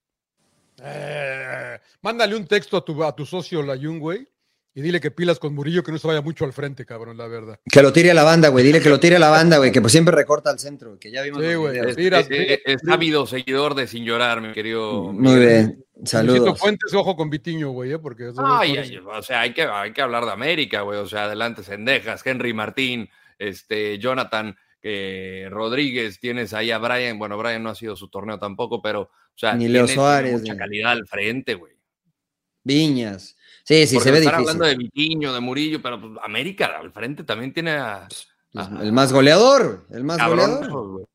Eh, 0.83 1.79
mándale 2.03 2.37
un 2.37 2.47
texto 2.47 2.77
a 2.77 2.85
tu, 2.85 3.03
a 3.05 3.15
tu 3.15 3.27
socio 3.27 3.63
Layun, 3.63 3.99
güey. 3.99 4.29
Y 4.75 4.81
dile 4.81 5.01
que 5.01 5.11
pilas 5.11 5.39
con 5.39 5.55
Murillo, 5.55 5.83
que 5.83 5.93
no 5.93 5.99
se 5.99 6.07
vaya 6.07 6.23
mucho 6.23 6.47
al 6.47 6.55
frente, 6.55 6.87
cabrón, 6.87 7.19
la 7.19 7.27
verdad. 7.27 7.61
Que 7.71 7.83
lo 7.83 7.93
tire 7.93 8.11
a 8.13 8.15
la 8.15 8.23
banda, 8.23 8.49
güey. 8.49 8.65
Dile 8.65 8.81
que 8.81 8.89
lo 8.89 8.99
tire 8.99 9.17
a 9.17 9.19
la 9.19 9.29
banda, 9.29 9.59
güey. 9.59 9.71
Que 9.71 9.83
pues 9.83 9.93
siempre 9.93 10.15
recorta 10.15 10.49
al 10.49 10.59
centro, 10.59 10.99
que 10.99 11.11
ya 11.11 11.21
vimos. 11.21 11.43
Sí, 11.45 11.55
güey. 11.55 11.79
Es, 11.79 11.99
es- 11.99 12.31
es- 12.31 12.61
es 12.65 12.89
ávido 12.89 13.27
seguidor 13.27 13.75
de 13.75 13.87
Sin 13.87 14.05
Llorar, 14.05 14.41
mi 14.41 14.53
querido. 14.53 15.13
Muy 15.13 15.39
bien. 15.39 15.85
Luisito 15.95 16.07
Saludos. 16.07 16.59
Fuentes, 16.59 16.95
ojo 16.95 17.17
con 17.17 17.29
Vitiño, 17.29 17.71
güey, 17.71 17.93
eh, 17.93 17.99
porque... 17.99 18.25
dos 18.25 18.39
Ay, 18.43 18.79
ay, 18.79 18.97
o 18.99 19.23
sea, 19.23 19.41
hay 19.43 19.53
que, 19.53 19.63
hay 19.63 19.93
que 19.93 20.01
hablar 20.01 20.25
de 20.25 20.33
América, 20.33 20.81
güey. 20.83 20.99
O 21.01 21.07
sea, 21.07 21.25
adelante 21.25 21.63
Sendejas, 21.63 22.25
Henry 22.25 22.55
Martín, 22.55 23.11
este, 23.39 23.99
Jonathan 23.99 24.57
eh, 24.83 25.49
Rodríguez, 25.51 26.19
tienes 26.21 26.53
ahí 26.53 26.71
a 26.71 26.79
Brian. 26.79 27.19
Bueno, 27.19 27.39
Brian 27.39 27.63
no 27.63 27.71
ha 27.71 27.75
sido 27.75 27.97
su 27.97 28.09
torneo 28.09 28.39
tampoco, 28.39 28.83
pero, 28.83 29.03
o 29.03 29.11
sea, 29.35 29.55
Ni 29.55 29.69
Leo 29.69 29.87
Suárez, 29.87 30.41
mucha 30.41 30.57
calidad 30.57 30.93
al 30.93 31.07
frente, 31.07 31.55
güey. 31.55 31.73
Viñas. 32.65 33.37
Sí, 33.65 33.87
sí, 33.87 33.97
Porque 33.97 34.05
se 34.05 34.11
ve 34.11 34.21
difícil. 34.21 34.41
hablando 34.41 34.65
de 34.65 34.77
Vitiño, 34.77 35.33
de 35.33 35.41
Murillo, 35.41 35.81
pero 35.81 36.01
pues, 36.01 36.13
América 36.23 36.67
al 36.79 36.93
frente 36.93 37.25
también 37.25 37.53
tiene 37.53 37.73
a. 37.73 38.09
Pues, 38.09 38.69
el 38.81 38.93
más 38.93 39.13
goleador, 39.13 39.87
el 39.91 40.05
más 40.05 40.19
cabrón, 40.19 40.57
goleador. 40.57 41.09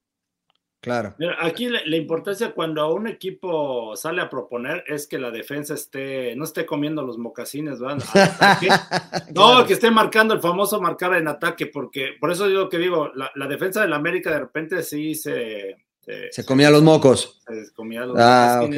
Claro. 0.88 1.16
Aquí 1.40 1.70
la, 1.70 1.82
la 1.86 1.96
importancia 1.98 2.52
cuando 2.54 2.92
un 2.94 3.08
equipo 3.08 3.96
sale 3.96 4.22
a 4.22 4.30
proponer 4.30 4.84
es 4.88 5.06
que 5.08 5.20
la 5.20 5.30
defensa 5.32 5.74
esté, 5.74 6.36
no 6.36 6.44
esté 6.46 6.66
comiendo 6.66 7.04
los 7.04 7.18
mocasines, 7.18 7.80
¿verdad? 7.80 8.04
Ataque. 8.14 8.68
No, 9.34 9.50
Claro. 9.52 9.68
que 9.68 9.74
esté 9.74 9.92
marcando 9.92 10.34
el 10.34 10.40
famoso 10.42 10.80
marcar 10.82 11.14
en 11.16 11.28
ataque, 11.28 11.68
porque 11.68 12.12
por 12.20 12.32
eso 12.32 12.48
digo 12.48 12.70
que 12.70 12.78
digo, 12.78 13.12
la, 13.16 13.30
la 13.36 13.48
defensa 13.48 13.82
del 13.82 13.94
América 13.94 14.32
de 14.32 14.40
repente 14.40 14.82
sí 14.84 15.14
se, 15.16 15.76
se, 16.02 16.32
Se 16.32 16.46
comía 16.46 16.70
los 16.70 16.82
mocos. 16.84 17.40
se 17.48 17.74
comía 17.74 18.06
los 18.06 18.18
Ah, 18.20 18.62
ok. 18.64 18.74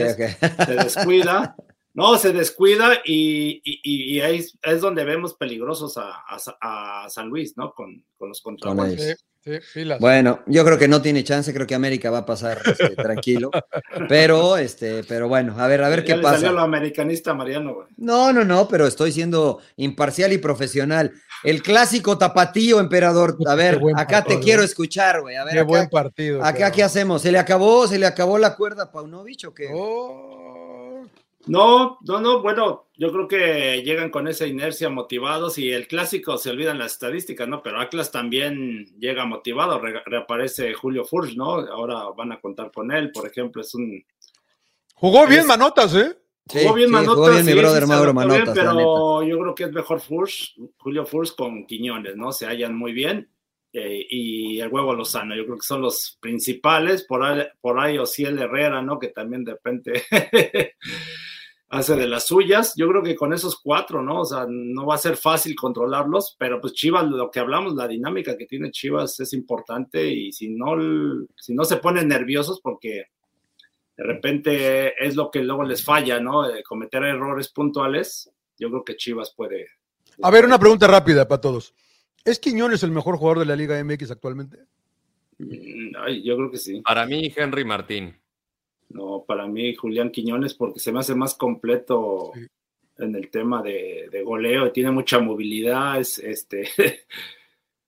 se 0.65 0.75
descuida. 0.75 1.55
No, 1.93 2.17
se 2.17 2.31
descuida 2.31 2.93
y, 3.03 3.61
y- 3.63 3.81
y- 3.83 4.17
y 4.17 4.21
ahí 4.21 4.45
es, 4.61 4.81
donde 4.81 5.03
vemos 5.03 5.33
peligrosos 5.33 5.97
a, 5.97 6.11
a 6.27 7.03
a 7.05 7.09
San 7.09 7.27
Luis, 7.29 7.57
¿no? 7.57 7.73
Con, 7.73 8.03
con 8.17 8.29
los 8.29 8.41
contragolpes. 8.41 9.25
Sí. 9.73 9.83
Bueno, 9.99 10.41
yo 10.47 10.63
creo 10.65 10.77
que 10.77 10.87
no 10.87 11.01
tiene 11.01 11.23
chance, 11.23 11.53
creo 11.53 11.65
que 11.67 11.75
América 11.75 12.09
va 12.11 12.19
a 12.19 12.25
pasar 12.25 12.59
este, 12.65 12.95
tranquilo. 12.95 13.51
Pero, 14.07 14.57
este, 14.57 15.03
pero 15.03 15.27
bueno, 15.27 15.55
a 15.57 15.67
ver, 15.67 15.83
a 15.83 15.89
ver 15.89 15.99
Ya 15.99 16.05
qué 16.05 16.17
le 16.17 16.23
salió 16.23 16.39
pasa. 16.41 16.51
lo 16.51 16.61
americanista 16.61 17.31
a 17.31 17.33
Mariano, 17.33 17.73
güey. 17.73 17.87
No, 17.97 18.31
no, 18.33 18.43
no, 18.45 18.67
pero 18.67 18.87
estoy 18.87 19.11
siendo 19.11 19.59
imparcial 19.77 20.33
y 20.33 20.37
profesional. 20.37 21.13
El 21.43 21.61
clásico 21.61 22.17
tapatío, 22.17 22.79
emperador. 22.79 23.37
A 23.47 23.55
ver, 23.55 23.79
acá 23.95 24.23
te 24.23 24.39
quiero 24.39 24.61
¿eh? 24.61 24.65
escuchar, 24.65 25.21
güey. 25.21 25.35
A 25.35 25.43
ver, 25.45 25.53
Qué 25.55 25.61
buen 25.63 25.89
partido. 25.89 26.43
acá. 26.43 26.71
¿qué 26.71 26.83
hacemos? 26.83 27.21
¿Se 27.21 27.31
le 27.31 27.39
acabó? 27.39 27.87
¿Se 27.87 27.97
le 27.97 28.05
acabó 28.05 28.37
la 28.37 28.55
cuerda 28.55 28.83
a 28.83 28.91
Paunovic 28.91 29.47
o 29.47 29.53
qué? 29.53 29.69
Oh. 29.73 30.58
No, 31.47 31.97
no, 32.05 32.19
no, 32.19 32.41
bueno, 32.41 32.89
yo 32.95 33.11
creo 33.11 33.27
que 33.27 33.81
llegan 33.83 34.09
con 34.11 34.27
esa 34.27 34.45
inercia 34.45 34.89
motivados 34.89 35.57
y 35.57 35.71
el 35.71 35.87
clásico 35.87 36.37
se 36.37 36.49
olvidan 36.49 36.77
las 36.77 36.91
estadísticas, 36.93 37.47
¿no? 37.47 37.63
Pero 37.63 37.79
Atlas 37.79 38.11
también 38.11 38.85
llega 38.99 39.25
motivado, 39.25 39.79
re- 39.79 40.03
reaparece 40.05 40.73
Julio 40.73 41.05
Furch, 41.05 41.35
¿no? 41.35 41.53
Ahora 41.53 42.03
van 42.15 42.33
a 42.33 42.41
contar 42.41 42.71
con 42.71 42.91
él, 42.91 43.11
por 43.11 43.25
ejemplo, 43.25 43.61
es 43.61 43.73
un... 43.73 44.03
Jugó 44.95 45.25
bien 45.27 45.39
Es- 45.41 45.45
Manotas, 45.47 45.95
¿eh? 45.95 46.17
Sí, 46.51 46.59
jugó 46.63 46.73
bien 46.73 46.87
sí, 46.89 46.93
Manotas, 46.93 47.15
jugó 47.15 47.29
bien 47.31 47.45
mi 47.45 47.53
brother 47.53 47.83
sí 47.83 47.87
Mauro 47.89 48.13
bien, 48.13 48.15
Manotas, 48.15 48.55
pero 48.57 49.23
yo 49.23 49.39
creo 49.39 49.55
que 49.55 49.63
es 49.63 49.71
mejor 49.71 50.01
Furch, 50.01 50.55
Julio 50.77 51.05
Furch 51.05 51.35
con 51.35 51.65
Quiñones, 51.67 52.15
¿no? 52.17 52.31
Se 52.31 52.47
hallan 52.47 52.75
muy 52.75 52.91
bien. 52.91 53.29
eh, 53.71 54.05
y 54.09 54.59
el 54.59 54.67
huevo 54.69 54.93
Lozano, 54.95 55.35
yo 55.35 55.45
creo 55.45 55.55
que 55.57 55.61
son 55.65 55.81
los 55.81 56.17
principales, 56.19 57.03
por 57.03 57.23
ahí, 57.23 57.43
por 57.61 57.79
ahí 57.79 57.97
Ociel 57.99 58.39
Herrera, 58.39 58.81
¿no? 58.81 58.97
Que 58.99 59.09
también 59.09 59.43
de 59.45 59.51
repente 59.51 60.03
hace 61.69 61.95
de 61.95 62.07
las 62.07 62.27
suyas. 62.27 62.73
Yo 62.75 62.87
creo 62.89 63.03
que 63.03 63.15
con 63.15 63.33
esos 63.33 63.59
cuatro, 63.61 64.01
¿no? 64.01 64.21
O 64.21 64.25
sea, 64.25 64.45
no 64.49 64.85
va 64.85 64.95
a 64.95 64.99
ser 64.99 65.15
fácil 65.15 65.55
controlarlos, 65.55 66.35
pero 66.37 66.59
pues 66.59 66.73
Chivas, 66.73 67.05
lo 67.05 67.29
que 67.29 67.39
hablamos, 67.39 67.75
la 67.75 67.87
dinámica 67.87 68.35
que 68.37 68.45
tiene 68.45 68.71
Chivas 68.71 69.19
es 69.19 69.33
importante 69.33 70.05
y 70.07 70.31
si 70.31 70.49
no, 70.49 70.75
si 71.37 71.53
no 71.53 71.63
se 71.63 71.77
ponen 71.77 72.07
nerviosos 72.07 72.59
porque 72.61 73.05
de 73.95 74.03
repente 74.03 74.93
es 75.05 75.15
lo 75.15 75.29
que 75.29 75.43
luego 75.43 75.63
les 75.63 75.83
falla, 75.83 76.19
¿no? 76.19 76.47
De 76.47 76.63
cometer 76.63 77.03
errores 77.03 77.49
puntuales, 77.49 78.31
yo 78.57 78.69
creo 78.69 78.83
que 78.83 78.95
Chivas 78.95 79.33
puede. 79.35 79.67
A 80.21 80.31
ver, 80.31 80.45
una 80.45 80.59
pregunta 80.59 80.87
rápida 80.87 81.27
para 81.27 81.41
todos. 81.41 81.73
¿Es 82.25 82.39
Quiñones 82.39 82.83
el 82.83 82.91
mejor 82.91 83.17
jugador 83.17 83.39
de 83.39 83.45
la 83.45 83.55
Liga 83.55 83.81
MX 83.83 84.11
actualmente? 84.11 84.57
Mm, 85.37 85.95
ay, 85.97 86.23
yo 86.23 86.35
creo 86.35 86.51
que 86.51 86.57
sí. 86.57 86.81
Para 86.81 87.05
mí, 87.05 87.33
Henry 87.35 87.63
Martín. 87.63 88.15
No, 88.89 89.23
para 89.27 89.47
mí 89.47 89.75
Julián 89.75 90.11
Quiñones 90.11 90.53
porque 90.53 90.79
se 90.79 90.91
me 90.91 90.99
hace 90.99 91.15
más 91.15 91.35
completo 91.35 92.31
Sí. 92.33 92.47
en 92.97 93.15
el 93.15 93.29
tema 93.29 93.61
de, 93.61 94.09
de 94.11 94.23
goleo, 94.23 94.71
tiene 94.71 94.91
mucha 94.91 95.19
movilidad, 95.19 95.99
es 95.99 96.17
este 96.19 96.67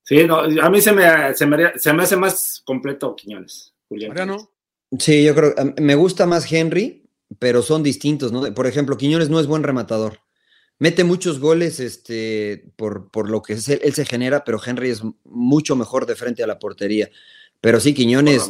sí, 0.04 0.24
no, 0.26 0.40
a 0.40 0.70
mí 0.70 0.82
se 0.82 0.94
me, 0.94 1.34
se 1.36 1.46
me, 1.46 1.80
se 1.80 1.94
me 1.94 2.04
hace 2.04 2.16
más 2.18 2.62
completo 2.66 3.16
Quiñones. 3.16 3.74
Julián 3.90 4.10
Mariano. 4.10 4.38
Quiñones. 4.38 5.04
Sí, 5.06 5.24
yo 5.24 5.34
creo, 5.36 5.54
me 5.78 5.96
gusta 5.96 6.26
más 6.26 6.52
Henry, 6.52 7.04
pero 7.40 7.62
son 7.62 7.82
distintos, 7.82 8.32
¿no? 8.32 8.54
Por 8.54 8.68
ejemplo, 8.68 8.98
Quiñones 8.98 9.30
no 9.30 9.40
es 9.40 9.48
buen 9.48 9.64
rematador. 9.64 10.20
Mete 10.80 11.04
muchos 11.04 11.40
goles 11.40 11.80
este, 11.80 12.72
por, 12.76 13.10
por 13.12 13.30
lo 13.30 13.42
que 13.42 13.54
es 13.54 13.70
él, 13.70 13.80
él 13.84 13.94
se 13.94 14.06
genera, 14.06 14.44
pero 14.44 14.60
Henry 14.66 14.90
es 14.90 15.02
mucho 15.24 15.76
mejor 15.76 16.06
de 16.06 16.16
frente 16.16 16.44
a 16.44 16.48
la 16.48 16.60
portería. 16.60 17.10
Pero 17.62 17.80
sí, 17.80 17.94
Quiñones, 17.94 18.50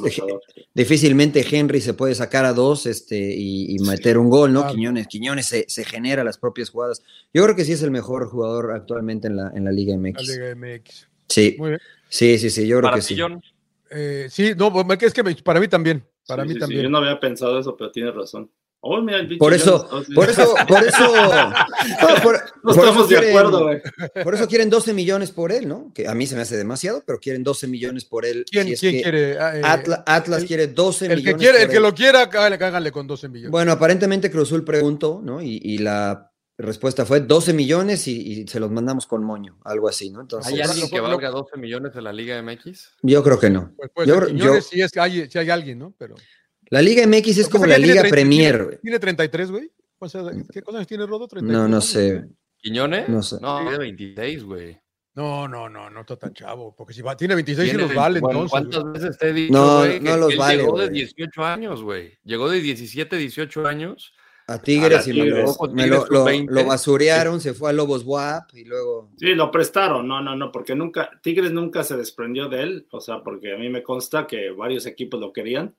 difícilmente 0.74 1.45
Henry 1.49 1.82
se 1.82 1.93
puede 1.93 2.16
sacar 2.16 2.45
a 2.45 2.53
dos 2.53 2.86
este, 2.86 3.18
y, 3.18 3.76
y 3.76 3.80
meter 3.80 4.18
un 4.18 4.30
gol, 4.30 4.53
¿no? 4.53 4.62
claro. 4.62 4.76
Quiñones, 4.76 5.07
Quiñones 5.07 5.45
se, 5.47 5.66
se 5.68 5.84
genera 5.84 6.24
las 6.24 6.38
propias 6.38 6.70
jugadas. 6.70 7.03
Yo 7.34 7.43
creo 7.43 7.55
que 7.55 7.66
sí 7.66 7.74
es 7.74 7.84
el 7.84 7.91
mejor 7.91 8.30
jugador 8.30 8.72
actualmente 8.72 9.28
en 9.28 9.36
la, 9.36 9.51
en 9.53 9.66
la 9.66 9.72
Liga 9.72 9.93
La 9.95 9.99
MX. 9.99 10.28
Liga 10.28 10.55
MX. 10.55 11.07
Sí, 11.28 11.55
Muy 11.59 11.70
bien. 11.72 11.82
sí, 12.09 12.38
sí, 12.38 12.49
sí, 12.49 12.68
yo 12.68 12.80
creo 12.80 12.93
que 12.93 13.01
sí. 13.01 13.16
John. 13.20 13.41
Eh, 13.89 14.28
sí, 14.30 14.53
no, 14.57 14.72
pues, 14.72 15.03
es 15.03 15.14
que 15.14 15.24
para 15.43 15.59
mí 15.59 15.68
también. 15.68 16.03
Para 16.26 16.43
Sí, 16.43 16.47
mí 16.47 16.53
sí, 16.53 16.55
sí, 16.55 16.59
también. 16.62 16.84
yo 16.84 16.89
no 16.89 16.97
había 16.99 17.20
pensado 17.20 17.59
eso, 17.59 17.76
pero 17.76 17.91
tienes 17.91 18.16
razón. 18.16 18.49
Oh, 18.84 19.00
mira, 19.00 19.20
el 19.20 19.38
Por 19.38 19.54
eso, 19.54 19.88
por 20.16 20.28
eso, 20.28 20.56
por 20.68 20.84
eso, 20.84 21.14
no, 21.16 21.54
por, 22.24 22.34
no 22.64 22.74
por 22.74 22.74
eso 22.74 22.82
estamos 22.84 23.10
de 23.10 23.16
quieren- 23.16 23.30
acuerdo, 23.30 23.64
güey. 23.66 23.82
Por 24.24 24.34
eso 24.34 24.48
quieren 24.48 24.70
12 24.72 24.94
millones 24.96 25.30
por 25.30 25.52
él, 25.52 25.68
¿no? 25.68 25.92
Que 25.94 26.08
a 26.08 26.16
mí 26.16 26.26
se 26.26 26.36
me 26.36 26.42
hace 26.42 26.58
demasiado, 26.58 27.04
pero 27.06 27.20
quieren 27.20 27.44
12 27.44 27.68
millones 27.68 28.06
por 28.06 28.26
él. 28.26 28.44
¿Quién, 28.50 28.66
si 28.66 28.74
es 28.74 28.80
quién 28.80 28.94
que 28.96 29.02
quiere? 29.04 29.38
Ah, 29.40 29.56
eh, 29.56 29.62
Atla- 29.64 30.04
Atlas 30.08 30.42
el- 30.42 30.48
quiere 30.48 30.68
12 30.68 31.06
el 31.06 31.10
que 31.12 31.16
millones. 31.18 31.38
quiere, 31.40 31.58
el 31.60 31.64
por 31.66 31.72
que 31.72 31.78
él. 31.78 31.84
lo 31.84 31.94
quiera, 31.94 32.28
cáganle, 32.30 32.58
cáganle 32.58 32.92
con 32.92 33.06
12 33.06 33.30
millones. 33.30 33.52
Bueno, 33.52 33.72
aparentemente 33.72 34.32
Cruz 34.32 34.50
Azul 34.50 34.66
preguntó, 34.66 35.22
¿no? 35.24 35.44
Y, 35.44 35.62
y 35.64 35.78
la 35.78 36.32
respuesta 36.58 37.06
fue 37.06 37.20
12 37.22 37.54
millones 37.54 38.08
y, 38.08 38.42
y 38.42 38.48
se 38.48 38.60
los 38.60 38.72
mandamos 38.72 39.06
con 39.06 39.24
moño, 39.24 39.60
algo 39.64 39.90
así, 39.90 40.10
¿no? 40.10 40.22
Entonces, 40.22 40.52
¿Hay 40.54 40.60
alguien 40.62 40.90
que 40.90 41.00
valga 41.00 41.30
12 41.30 41.56
millones 41.58 41.92
en 41.96 42.04
la 42.04 42.14
Liga 42.14 42.42
MX? 42.42 42.94
yo 43.04 43.24
creo 43.24 43.40
que 43.40 43.52
no. 43.52 43.74
Pues, 43.78 43.92
pues, 43.94 44.08
yo- 44.08 44.24
el 44.24 44.38
yo- 44.38 44.60
si, 44.62 44.82
es 44.82 44.92
que 44.92 45.00
hay, 45.00 45.30
si 45.30 45.38
hay 45.38 45.52
alguien, 45.52 45.78
¿no? 45.78 45.94
Pero. 46.00 46.16
La 46.72 46.82
Liga 46.82 47.05
MX 47.05 47.38
es 47.38 47.49
como 47.49 47.65
la 47.65 47.78
Liga 47.78 48.01
30 48.01 48.09
Premier, 48.09 48.57
tiene-. 48.57 48.78
¿Tiene 48.78 48.99
33, 48.99 49.51
güey? 49.51 49.72
O 49.99 50.09
sea, 50.09 50.24
¿Qué 50.51 50.61
cosas 50.63 50.88
tiene 50.88 51.05
Rodo? 51.05 51.28
33, 51.28 51.55
No, 51.55 51.67
no 51.67 51.76
¿no? 51.76 51.82
sé. 51.82 52.26
¿Quiñones? 52.57 53.07
No 53.09 53.22
sé. 53.22 53.38
No, 53.41 53.59
tiene 53.61 53.78
26, 53.78 54.43
güey. 54.45 54.80
No, 55.13 55.47
no, 55.47 55.67
no, 55.69 55.89
no 55.89 56.01
está 56.01 56.15
tan 56.15 56.34
chavo. 56.34 56.74
Porque 56.76 56.93
si 56.93 57.01
va, 57.01 57.15
tiene 57.17 57.36
26 57.36 57.74
y 57.74 57.78
los 57.78 57.93
vale, 57.93 58.22
20 58.22 58.22
bueno, 58.22 58.39
entonces. 58.43 58.51
¿Cuántas 58.51 58.82
güey. 58.84 58.93
veces 58.93 59.17
te 59.17 59.30
he 59.30 59.34
dicho, 59.34 59.53
No, 59.53 59.80
güey, 59.80 59.99
no 59.99 60.11
que 60.13 60.17
los 60.17 60.32
él 60.32 60.38
vale, 60.39 60.57
Llegó 60.57 60.78
de 60.80 60.86
güey. 60.88 60.99
18 60.99 61.45
años, 61.45 61.84
güey. 61.84 62.13
Llegó 62.24 62.49
de 62.49 62.59
17, 62.61 63.15
18 63.17 63.67
años. 63.67 64.13
A 64.48 64.58
Tigres 64.58 65.08
A 65.08 65.10
y 65.10 65.14
me 65.14 65.24
Tigres. 65.24 65.58
me 65.72 65.88
lo, 65.88 66.06
lo- 66.08 66.26
sub-20. 66.26 66.48
lo 66.50 66.66
basurearon, 66.66 67.39
se 67.39 67.54
fue 67.54 67.70
a 67.70 67.74
Lobos 67.74 68.04
WAP 68.06 68.54
y 68.56 68.66
luego. 68.66 69.10
Sí, 69.18 69.28
lo 69.36 69.50
prestaron, 69.52 70.08
no, 70.08 70.22
no, 70.22 70.36
no, 70.36 70.52
porque 70.52 70.76
nunca, 70.76 71.10
Tigres 71.22 71.52
nunca 71.52 71.84
se 71.84 71.96
desprendió 71.96 72.50
de 72.50 72.62
él, 72.64 72.88
o 72.92 73.00
sea, 73.00 73.22
porque 73.24 73.54
a 73.54 73.58
mí 73.58 73.70
me 73.70 73.82
consta 73.84 74.28
que 74.28 74.50
varios 74.52 74.86
equipos 74.86 75.20
lo 75.20 75.32
querían 75.32 75.74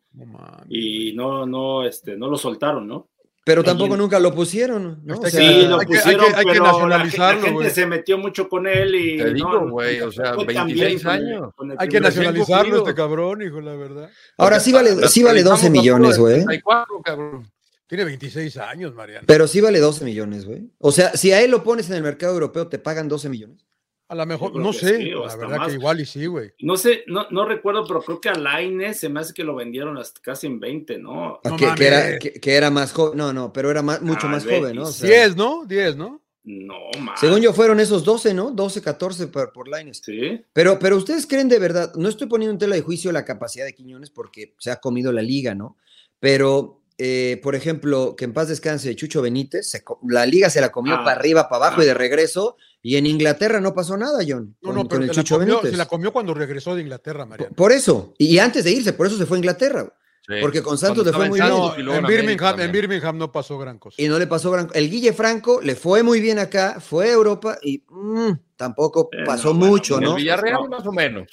y 0.68 1.12
no, 1.14 1.46
no, 1.46 1.84
este, 1.84 2.16
no 2.16 2.28
lo 2.28 2.36
soltaron, 2.38 2.86
¿no? 2.86 3.08
Pero 3.44 3.64
tampoco 3.64 3.96
nunca 3.96 4.20
lo 4.20 4.32
pusieron, 4.32 5.00
¿no? 5.04 5.14
Está 5.14 5.26
O 5.26 5.30
sea, 5.30 5.40
sí, 5.40 5.66
lo 5.66 5.80
hay 5.80 5.86
que- 5.86 5.94
hay 5.96 6.00
pusieron, 6.02 6.26
que- 6.26 6.36
hay 6.36 6.44
que 6.44 6.52
pero 6.52 6.88
la 6.88 6.98
la, 6.98 7.06
gente 7.10 7.50
güey. 7.50 7.70
se 7.70 7.86
metió 7.86 8.16
mucho 8.16 8.48
con 8.48 8.68
él 8.68 8.94
y 8.94 9.16
Te 9.18 9.34
digo, 9.34 9.68
güey, 9.68 10.00
o 10.00 10.12
sea, 10.12 10.34
fue 10.34 10.46
tan 10.54 10.66
26 10.68 10.88
bien 10.88 11.02
con 11.02 11.10
el- 11.16 11.26
años. 11.26 11.52
el 11.60 11.76
Hay 11.76 11.88
que 11.88 12.00
nacionalizarlo 12.00 12.76
este 12.78 12.94
cabrón, 12.94 13.42
hijo, 13.42 13.60
la 13.60 13.74
verdad. 13.74 14.08
Ahora 14.38 14.60
sí 14.60 14.72
vale, 14.72 15.08
sí 15.08 15.24
vale 15.24 15.42
12 15.42 15.70
millones, 15.70 16.18
güey. 16.18 16.44
34, 16.44 17.02
cabrón. 17.02 17.50
Tiene 17.92 18.06
26 18.06 18.56
años, 18.56 18.94
Mariano. 18.94 19.26
Pero 19.26 19.46
sí 19.46 19.60
vale 19.60 19.78
12 19.78 20.06
millones, 20.06 20.46
güey. 20.46 20.62
O 20.78 20.90
sea, 20.90 21.14
si 21.14 21.30
a 21.32 21.42
él 21.42 21.50
lo 21.50 21.62
pones 21.62 21.90
en 21.90 21.96
el 21.96 22.02
mercado 22.02 22.32
europeo, 22.32 22.66
¿te 22.66 22.78
pagan 22.78 23.06
12 23.06 23.28
millones? 23.28 23.66
A 24.08 24.14
lo 24.14 24.24
mejor, 24.24 24.56
no 24.56 24.72
sé, 24.72 24.96
sí, 24.96 25.10
la 25.10 25.36
verdad 25.36 25.58
más. 25.58 25.68
que 25.68 25.74
igual 25.74 26.00
y 26.00 26.06
sí, 26.06 26.24
güey. 26.24 26.52
No 26.60 26.78
sé, 26.78 27.04
no, 27.06 27.26
no 27.30 27.44
recuerdo, 27.46 27.86
pero 27.86 28.00
creo 28.00 28.18
que 28.18 28.30
a 28.30 28.34
Laine 28.34 28.94
se 28.94 29.10
me 29.10 29.20
hace 29.20 29.34
que 29.34 29.44
lo 29.44 29.54
vendieron 29.54 29.98
hasta 29.98 30.22
casi 30.22 30.46
en 30.46 30.58
20, 30.58 31.00
¿no? 31.00 31.34
Ah, 31.44 31.50
No 31.50 31.56
que, 31.58 31.68
que 31.76 31.86
era, 31.86 32.18
que, 32.18 32.32
que 32.32 32.54
era 32.54 32.70
más 32.70 32.92
joven. 32.94 33.18
No, 33.18 33.30
no, 33.34 33.52
pero 33.52 33.70
era 33.70 33.82
más, 33.82 34.00
mucho 34.00 34.26
Ah, 34.26 34.30
más 34.30 34.44
joven, 34.46 34.74
¿no? 34.76 34.84
O 34.84 34.86
sea, 34.90 35.10
10, 35.10 35.36
¿no? 35.36 35.66
10, 35.66 35.96
¿no? 35.96 36.22
No, 36.44 36.76
más. 36.98 37.20
según 37.20 37.40
yo 37.42 37.52
fueron 37.52 37.78
esos 37.78 38.04
12, 38.04 38.32
¿no? 38.32 38.52
12, 38.52 38.80
14 38.80 39.26
por, 39.26 39.52
por 39.52 39.68
Lines. 39.68 40.00
Sí, 40.02 40.42
Pero, 40.54 40.78
pero 40.78 40.96
ustedes 40.96 41.26
creen 41.26 41.50
de 41.50 41.58
verdad, 41.58 41.92
no 41.96 42.08
estoy 42.08 42.26
poniendo 42.26 42.52
en 42.54 42.58
tela 42.58 42.74
de 42.74 42.80
juicio 42.80 43.12
la 43.12 43.26
capacidad 43.26 43.66
de 43.66 43.74
Quiñones 43.74 44.08
porque 44.08 44.54
se 44.58 44.70
ha 44.70 44.80
comido 44.80 45.12
la 45.12 45.20
liga, 45.20 45.54
¿no? 45.54 45.76
Pero, 46.20 46.81
eh, 46.98 47.40
por 47.42 47.54
ejemplo, 47.54 48.14
que 48.16 48.24
en 48.24 48.32
paz 48.32 48.48
descanse 48.48 48.94
Chucho 48.96 49.22
Benítez, 49.22 49.68
se 49.70 49.82
la 50.08 50.26
liga 50.26 50.50
se 50.50 50.60
la 50.60 50.70
comió 50.72 50.94
Ah, 50.94 51.04
para 51.04 51.18
arriba, 51.18 51.48
para 51.48 51.66
abajo 51.66 51.82
y 51.82 51.84
de 51.86 51.92
ah. 51.92 51.94
regreso, 51.94 52.56
y 52.82 52.96
en 52.96 53.06
Inglaterra 53.06 53.60
no 53.60 53.74
pasó 53.74 53.96
nada, 53.96 54.18
John, 54.26 54.56
No, 54.62 54.68
con, 54.68 54.74
no, 54.76 54.88
pero 54.88 55.02
el 55.04 55.10
se 55.14 55.22
la, 55.22 55.28
comió, 55.28 55.46
Benítez. 55.54 55.70
se 55.70 55.76
la 55.76 55.86
comió 55.86 56.12
cuando 56.12 56.34
regresó 56.34 56.74
de 56.74 56.82
Inglaterra, 56.82 57.20
Por, 57.20 57.28
Mariano. 57.28 57.56
por 57.56 57.72
eso, 57.72 58.14
y 58.18 58.38
antes 58.38 58.64
de 58.64 58.72
irse, 58.72 58.92
por 58.92 59.06
eso 59.06 59.16
se 59.16 59.26
fue 59.26 59.36
a 59.36 59.40
Inglaterra. 59.40 59.92
Sí. 60.24 60.34
Porque 60.40 60.62
con 60.62 60.78
Santos 60.78 61.04
le 61.04 61.12
fue 61.12 61.28
muy 61.28 61.40
en 61.40 61.46
bien. 61.46 61.90
En, 61.96 62.06
Birmingham, 62.06 62.60
en. 62.60 62.70
Birmingham 62.70 63.18
no 63.18 63.32
pasó 63.32 63.58
gran 63.58 63.80
cosa. 63.80 64.00
y 64.00 64.06
no 64.06 64.20
le 64.20 64.28
pasó 64.28 64.52
gran 64.52 64.68
El 64.72 64.88
Guille 64.88 65.12
Franco 65.12 65.60
le 65.60 65.74
fue 65.74 66.04
muy 66.04 66.20
bien 66.20 66.38
acá, 66.38 66.78
fue 66.80 67.08
a 67.08 67.12
Europa 67.12 67.58
y 67.60 67.82
mm, 67.88 68.30
tampoco 68.56 69.08
Eh, 69.10 69.24
pasó 69.26 69.48
no, 69.48 69.54
mucho, 69.54 70.00
¿no? 70.00 70.10
el 70.12 70.22
Villarreal 70.22 70.60
No. 70.62 70.68
más 70.68 70.86
o 70.86 70.92
menos. 70.92 71.26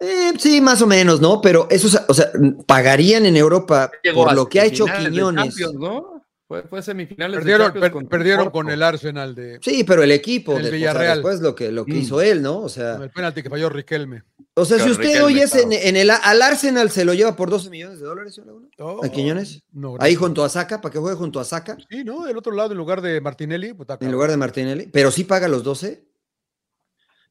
Eh, 0.00 0.32
sí, 0.38 0.60
más 0.60 0.80
o 0.82 0.86
menos, 0.86 1.20
¿no? 1.20 1.40
Pero 1.40 1.66
eso, 1.70 1.88
o 2.08 2.14
sea, 2.14 2.30
pagarían 2.66 3.26
en 3.26 3.36
Europa 3.36 3.90
Llegó 4.02 4.24
por 4.24 4.34
lo 4.34 4.48
que 4.48 4.60
ha 4.60 4.64
hecho 4.64 4.84
Quiñones. 4.86 5.56
¿no? 5.74 6.22
Fue, 6.46 6.62
fue 6.62 6.80
semifinales 6.82 7.36
Perdieron, 7.40 7.72
per- 7.74 7.92
con 7.92 8.06
perdieron 8.06 8.48
con 8.50 8.70
el 8.70 8.82
Arsenal 8.82 9.34
de 9.34 9.58
Sí, 9.60 9.84
pero 9.84 10.02
el 10.02 10.10
equipo, 10.12 10.52
El 10.52 10.62
de, 10.62 10.68
o 10.68 10.70
sea, 10.70 10.76
Villarreal. 10.78 11.18
después 11.18 11.40
lo 11.40 11.54
que, 11.54 11.70
lo 11.70 11.84
que 11.84 11.92
Mm. 11.92 11.98
hizo 11.98 12.22
él, 12.22 12.40
¿no? 12.40 12.56
O 12.56 12.60
con 12.62 12.70
sea, 12.70 12.94
el 12.94 13.10
penalti 13.10 13.42
que 13.42 13.50
falló 13.50 13.68
Riquelme. 13.68 14.22
o 14.54 14.64
sea 14.64 14.78
si 14.78 14.88
usted 14.90 15.02
Riquelme 15.04 15.24
hoy 15.26 15.40
es 15.40 15.54
en, 15.54 15.96
el 15.96 16.08
al 16.10 16.40
Arsenal 16.40 16.90
se 16.90 17.04
lo 17.04 17.12
lleva 17.12 17.36
por 17.36 17.50
12 17.50 17.68
millones 17.68 18.00
de 18.00 18.06
dólares? 18.06 18.40
Oh, 18.78 19.04
¿A 19.04 19.08
Quiñones? 19.10 19.62
No, 19.72 19.96
Ahí 20.00 20.14
junto 20.14 20.42
a 20.42 20.48
Saca, 20.48 20.80
para 20.80 20.90
que 20.90 20.98
juegue 20.98 21.18
junto 21.18 21.38
a 21.38 21.44
Saca, 21.44 21.76
Sí, 21.90 22.02
¿no? 22.02 22.24
Del 22.24 22.38
otro 22.38 22.52
lado, 22.54 22.72
en 22.72 22.78
lugar 22.78 23.02
de 23.02 23.20
Martinelli. 23.20 23.74
pues, 23.74 23.86
en 24.00 24.10
lugar 24.12 24.30
de 24.30 24.36
Martinelli, 24.38 24.86
pero 24.90 25.10
sí 25.10 25.24
paga 25.24 25.48
los 25.48 25.62
12. 25.64 26.04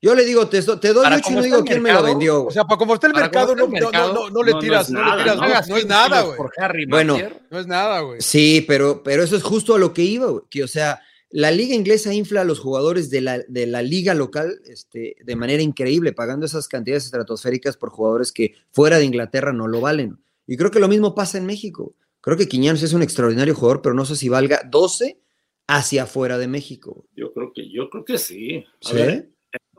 Yo 0.01 0.13
le 0.13 0.25
digo, 0.25 0.47
te, 0.47 0.61
te 0.61 0.93
doy 0.93 1.05
8 1.07 1.21
y 1.29 1.33
no 1.33 1.41
digo 1.41 1.63
quién 1.63 1.81
me 1.81 1.91
lo 1.91 2.03
vendió. 2.03 2.45
O 2.45 2.51
sea, 2.51 2.65
para 2.65 2.77
como 2.77 2.93
está 2.93 3.07
el 3.07 3.13
Para 3.13 3.25
mercado, 3.25 3.55
no, 3.55 3.65
está 3.65 3.65
el 3.65 3.71
no- 3.71 3.79
no- 3.79 3.91
mercado, 3.91 4.13
no- 4.13 4.29
no 4.29 4.43
le 4.43 4.53
tiras, 4.59 4.89
no, 4.91 4.99
nada, 5.01 5.15
le 5.15 5.23
tiras, 5.23 5.35
¿no? 5.37 5.41
no, 5.41 5.47
Pagas 5.47 5.67
no 5.69 5.75
es 5.75 5.81
15 5.83 5.87
nada, 5.87 6.21
güey. 6.21 6.37
Por 6.37 6.51
Harry 6.57 6.85
Bueno. 6.85 7.17
No 7.49 7.59
es 7.59 7.67
nada, 7.67 7.99
güey. 8.01 8.21
Sí, 8.21 8.63
pero, 8.67 9.01
pero 9.03 9.23
eso 9.23 9.35
es 9.35 9.43
justo 9.43 9.73
a 9.75 9.79
lo 9.79 9.93
que 9.93 10.03
iba, 10.03 10.27
güey, 10.27 10.43
que 10.49 10.63
o 10.63 10.67
sea, 10.67 11.01
la 11.29 11.51
liga 11.51 11.73
inglesa 11.75 12.13
infla 12.13 12.41
a 12.41 12.45
los 12.45 12.59
jugadores 12.59 13.09
de 13.09 13.21
la, 13.21 13.39
de 13.47 13.65
la 13.67 13.81
liga 13.81 14.13
local 14.13 14.61
este, 14.65 15.15
de 15.21 15.35
manera 15.35 15.61
increíble, 15.63 16.13
pagando 16.13 16.45
esas 16.45 16.67
cantidades 16.67 17.05
estratosféricas 17.05 17.75
por 17.75 17.89
jugadores 17.89 18.31
que 18.31 18.53
fuera 18.71 18.97
de 18.99 19.05
Inglaterra 19.05 19.51
no 19.51 19.67
lo 19.67 19.81
valen. 19.81 20.19
Y 20.45 20.55
creo 20.57 20.71
que 20.71 20.79
lo 20.79 20.87
mismo 20.87 21.15
pasa 21.15 21.37
en 21.37 21.45
México. 21.45 21.95
Creo 22.21 22.37
que 22.37 22.47
Quiñones 22.47 22.83
es 22.83 22.93
un 22.93 23.01
extraordinario 23.01 23.55
jugador, 23.55 23.81
pero 23.81 23.95
no 23.95 24.05
sé 24.05 24.15
si 24.15 24.29
valga 24.29 24.61
12 24.69 25.19
hacia 25.67 26.03
afuera 26.03 26.37
de 26.37 26.47
México. 26.47 27.05
Yo 27.15 27.33
creo 27.33 27.51
que, 27.53 27.69
yo 27.69 27.89
creo 27.89 28.05
que 28.05 28.17
sí. 28.17 28.63
A 28.85 28.87
¿Sí? 28.89 28.93
ver, 28.95 29.29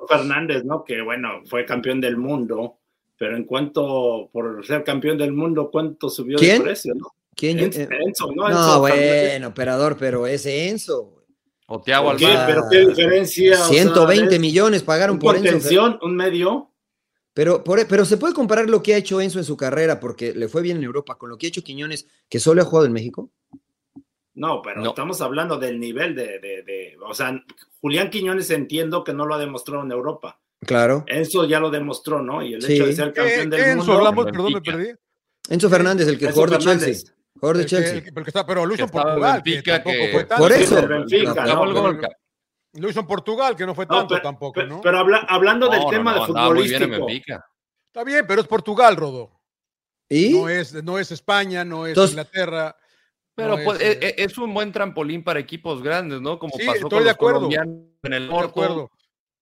Fernández, 0.09 0.65
¿no? 0.65 0.83
Que 0.85 1.01
bueno, 1.03 1.43
fue 1.47 1.65
campeón 1.65 2.01
del 2.01 2.17
mundo, 2.17 2.79
pero 3.17 3.37
en 3.37 3.45
cuanto 3.45 4.29
por 4.33 4.65
ser 4.67 4.83
campeón 4.85 5.19
del 5.19 5.33
mundo, 5.33 5.71
¿cuánto 5.71 6.09
subió 6.09 6.39
¿Quién? 6.39 6.57
el 6.57 6.63
precio, 6.63 6.95
no? 6.95 7.09
¿Quién? 7.35 7.59
Enzo, 7.61 7.81
Eh, 7.83 7.89
Enzo, 8.07 8.33
¿no? 8.35 8.49
no, 8.49 8.51
Enzo 8.51 8.81
bueno, 8.81 9.49
operador, 9.49 9.97
pero 9.99 10.27
es 10.27 10.45
Enzo. 10.47 11.15
O 11.71 11.83
¿Por 11.83 12.17
qué? 12.17 12.27
Almada. 12.27 12.47
¿Pero 12.47 12.63
qué 12.71 12.87
diferencia? 12.87 13.53
O 13.53 13.57
sea, 13.57 13.67
120 13.67 14.35
es 14.35 14.41
millones 14.41 14.83
pagaron 14.83 15.15
un 15.17 15.21
por 15.21 15.37
Enzo. 15.37 15.99
Un 16.03 16.17
medio. 16.17 16.71
Pero, 17.35 17.63
por- 17.63 17.87
pero 17.87 18.05
se 18.05 18.17
puede 18.17 18.35
comparar 18.35 18.69
lo 18.69 18.83
que 18.83 18.95
ha 18.95 18.97
hecho 18.97 19.21
Enzo 19.21 19.39
en 19.39 19.45
su 19.45 19.57
carrera, 19.57 20.01
porque 20.01 20.33
le 20.35 20.49
fue 20.49 20.63
bien 20.63 20.79
en 20.79 20.83
Europa, 20.85 21.17
con 21.17 21.29
lo 21.31 21.37
que 21.39 21.47
ha 21.47 21.49
hecho 21.51 21.63
Quiñones, 21.63 22.09
que 22.29 22.41
solo 22.41 22.63
ha 22.63 22.65
jugado 22.65 22.87
en 22.87 22.93
México. 22.93 23.31
No, 24.39 24.63
pero 24.63 24.81
No. 24.81 24.91
estamos 24.91 25.21
hablando 25.21 25.59
del 25.59 25.81
nivel 25.81 26.15
de, 26.15 26.39
de, 26.39 26.63
de- 26.63 26.97
o 27.05 27.13
sea, 27.13 27.43
Julián 27.81 28.09
Quiñones 28.09 28.49
entiendo 28.51 29.03
que 29.03 29.13
no 29.13 29.27
lo 29.27 29.35
ha 29.35 29.39
demostrado 29.39 29.83
en 29.83 29.91
Europa. 29.91 30.39
Claro. 30.61 31.05
Enzo 31.09 31.45
ya 31.45 31.59
lo 31.61 31.71
demostró, 31.71 32.23
¿no? 32.23 32.41
Y 32.43 32.55
el 32.55 32.63
Sí. 32.63 32.75
hecho 32.75 32.87
de 32.87 32.93
ser 32.93 33.13
¿Qué, 33.13 33.21
campeón 33.21 33.51
qué 33.51 33.57
del 33.57 33.65
Enzo 33.67 33.77
mundo. 33.79 33.93
hablamos? 33.95 34.25
Perdón, 34.27 34.53
me 34.53 34.61
perdí. 34.61 34.91
Enzo 35.51 35.69
Fernández, 35.69 36.07
el 36.09 36.19
que 36.19 36.27
Enzo 36.27 36.35
jugador 36.35 36.59
de 36.59 36.65
Fernández. 36.65 36.99
Chelsea. 36.99 37.15
Jugador 37.35 37.57
de 37.57 37.67
Chelsea. 37.67 37.95
el 37.95 38.05
que- 38.05 38.13
pero 38.13 38.25
que 38.25 38.31
está, 38.31 38.47
pero 38.47 38.67
lo 38.67 38.75
hizo 38.75 38.85
en 38.85 38.91
Portugal, 38.91 39.43
Benfica, 39.45 39.83
que- 39.83 40.09
fue 40.13 40.25
tanto. 40.25 40.43
Por 40.45 40.53
eso. 40.53 40.87
Benfica, 40.89 41.25
No, 41.25 41.35
¿no? 41.35 41.45
Thiago 41.45 41.65
el 41.65 41.71
pero- 41.71 41.83
gol, 41.83 42.01
Lo 42.75 42.91
hizo 42.91 43.01
en 43.01 43.07
Portugal, 43.07 43.57
que 43.57 43.67
no 43.67 43.75
fue 43.75 43.87
No, 43.87 43.97
tanto 43.97 44.15
pero, 44.15 44.23
tampoco, 44.23 44.63
¿no? 44.63 44.81
pero 44.83 44.99
habla- 44.99 45.27
hablando 45.29 45.69
del 45.69 45.85
tema 45.89 46.13
no, 46.13 46.19
de 46.19 46.25
andaba 46.27 46.55
muy 46.55 46.69
bien 46.69 46.83
en 46.83 46.93
futbolístico. 46.95 47.41
Está 47.87 48.05
bien, 48.05 48.25
pero 48.29 48.41
es 48.43 48.47
Portugal, 48.47 48.95
Rodo. 48.95 49.33
¿Y? 50.09 50.31
No 50.39 50.49
es, 50.49 50.75
no 50.85 50.99
es 50.99 51.11
España, 51.11 51.65
no 51.65 51.87
es 51.87 51.91
Entonces- 51.91 52.13
Inglaterra. 52.13 52.77
Pero 53.39 53.57
no 53.57 53.65
pues, 53.65 53.81
es, 53.81 53.97
eh, 53.97 53.99
eh, 54.03 54.15
es 54.19 54.37
un 54.39 54.53
buen 54.53 54.73
trampolín 54.73 55.23
para 55.25 55.41
equipos 55.41 55.83
grandes, 55.83 56.21
¿no? 56.21 56.39
Como 56.39 56.53
Sí, 56.57 56.67
pasó 56.67 56.77
estoy 56.77 56.91
con 56.91 56.99
de 56.99 57.05
los 57.07 57.15
acuerdo. 57.15 57.35
colombianos 57.39 57.75
en 58.03 58.13
el 58.13 58.23
Estoy 58.25 58.27
de 58.27 58.29
norte. 58.29 58.49
acuerdo. 58.51 58.91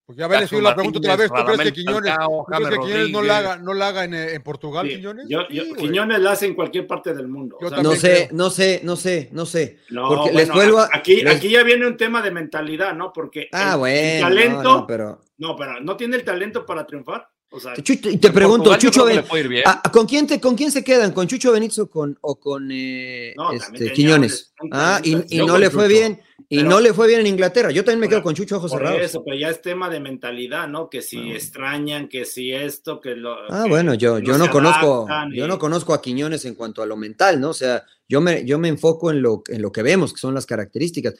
Porque 0.04 0.20
ya 0.20 0.44
yo 0.46 0.60
la 0.60 0.74
pregunta 0.76 0.98
otra 1.00 1.16
vez, 1.16 1.28
¿tú 1.28 1.44
crees 1.44 1.60
que 1.62 1.72
Quiñones, 1.72 2.10
Falcao, 2.14 2.28
¿tú 2.46 2.52
crees 2.54 2.68
que 2.68 2.78
Quiñones 2.86 3.10
no 3.10 3.22
la 3.22 3.38
haga, 3.38 3.56
no 3.56 3.74
la 3.74 3.88
haga 3.88 4.04
en, 4.04 4.14
en 4.14 4.40
Portugal, 4.44 4.86
Sí, 4.88 4.94
Quiñones? 4.96 5.26
yo- 5.28 5.48
yo- 5.48 5.64
Sí, 5.64 5.68
güey. 5.70 5.82
Quiñones 5.82 6.20
la 6.20 6.30
hace 6.30 6.46
en 6.46 6.54
cualquier 6.54 6.86
parte 6.86 7.12
del 7.12 7.26
mundo. 7.26 7.58
O 7.60 7.68
sea, 7.68 7.82
No 7.82 7.90
sé, 7.96 8.26
creo. 8.28 8.28
no 8.38 8.50
sé, 8.50 8.80
no 8.84 8.94
sé, 8.94 9.30
no 9.32 9.46
sé. 9.46 9.78
no, 9.90 10.06
porque 10.06 10.30
bueno, 10.30 10.38
les 10.38 10.48
vuelvo 10.52 10.78
a- 10.78 10.88
aquí, 10.92 11.22
les- 11.22 11.34
aquí 11.34 11.48
ya 11.48 11.64
viene 11.64 11.88
un 11.88 11.96
tema 11.96 12.22
de 12.22 12.30
mentalidad, 12.30 12.94
¿no? 12.94 13.12
Porque 13.12 13.48
Ah, 13.50 13.72
el- 13.72 13.78
bueno. 13.80 13.98
el 13.98 14.20
no, 14.20 14.28
talento, 14.28 14.62
no, 14.62 14.76
no, 14.78 14.86
pero. 14.86 15.20
pero 15.58 15.80
no 15.80 15.96
tiene 15.96 16.16
el 16.16 16.22
talento 16.24 16.64
para 16.64 16.86
triunfar. 16.86 17.28
O 17.56 17.60
sea, 17.60 17.74
Chucho, 17.74 18.10
y 18.10 18.18
te 18.18 18.30
pregunto, 18.30 18.68
Portugal 18.68 18.78
Chucho 18.92 19.04
Ben- 19.06 19.64
¿con, 19.90 20.06
quién 20.06 20.26
te, 20.26 20.38
¿con 20.38 20.54
quién 20.56 20.70
se 20.70 20.84
quedan? 20.84 21.12
¿Con 21.12 21.26
Chucho 21.26 21.52
Benítez 21.52 21.78
o 21.78 21.88
con, 21.88 22.18
o 22.20 22.38
con 22.38 22.68
eh, 22.70 23.32
No, 23.34 23.50
este, 23.52 23.92
Quiñones? 23.92 24.52
Ah, 24.70 25.00
y, 25.02 25.14
no 25.38 25.56
le 25.56 25.70
fue 25.70 25.88
bien. 25.88 26.20
Y 26.50 26.58
Pero- 26.58 26.68
no 26.68 26.80
le 26.80 26.92
fue 26.92 27.08
bien 27.08 27.20
en 27.20 27.26
Inglaterra. 27.28 27.70
Yo 27.70 27.82
también 27.82 28.00
me 28.00 28.08
quedo 28.10 28.22
con 28.22 28.34
Chucho 28.34 28.58
ojos 28.58 28.70
cerrados. 28.70 29.00
eso, 29.00 29.24
pero 29.24 29.38
ya 29.38 29.48
es 29.48 29.62
tema 29.62 29.88
de 29.88 30.00
mentalidad, 30.00 30.68
¿no? 30.68 30.90
Que 30.90 31.00
si 31.00 31.32
extrañan, 31.32 32.08
que 32.08 32.26
si 32.26 32.52
esto, 32.52 33.00
que 33.00 33.16
lo. 33.16 33.34
Ah, 33.50 33.62
que 33.64 33.70
bueno, 33.70 33.94
yo, 33.94 34.18
yo 34.18 34.36
no 34.36 34.50
conozco, 34.50 35.08
yo 35.32 35.48
no 35.48 35.58
conozco 35.58 35.94
a 35.94 36.02
Quiñones 36.02 36.44
en 36.44 36.54
cuanto 36.54 36.82
a 36.82 36.86
lo 36.86 36.96
mental, 36.96 37.40
¿no? 37.40 37.50
O 37.50 37.54
sea, 37.54 37.84
yo 38.08 38.20
me, 38.20 38.44
yo 38.44 38.58
me 38.58 38.68
enfoco 38.68 39.10
en 39.10 39.22
lo, 39.22 39.42
en 39.48 39.62
lo 39.62 39.72
que 39.72 39.82
vemos, 39.82 40.12
que 40.12 40.18
son 40.20 40.34
las 40.34 40.46
características. 40.46 41.14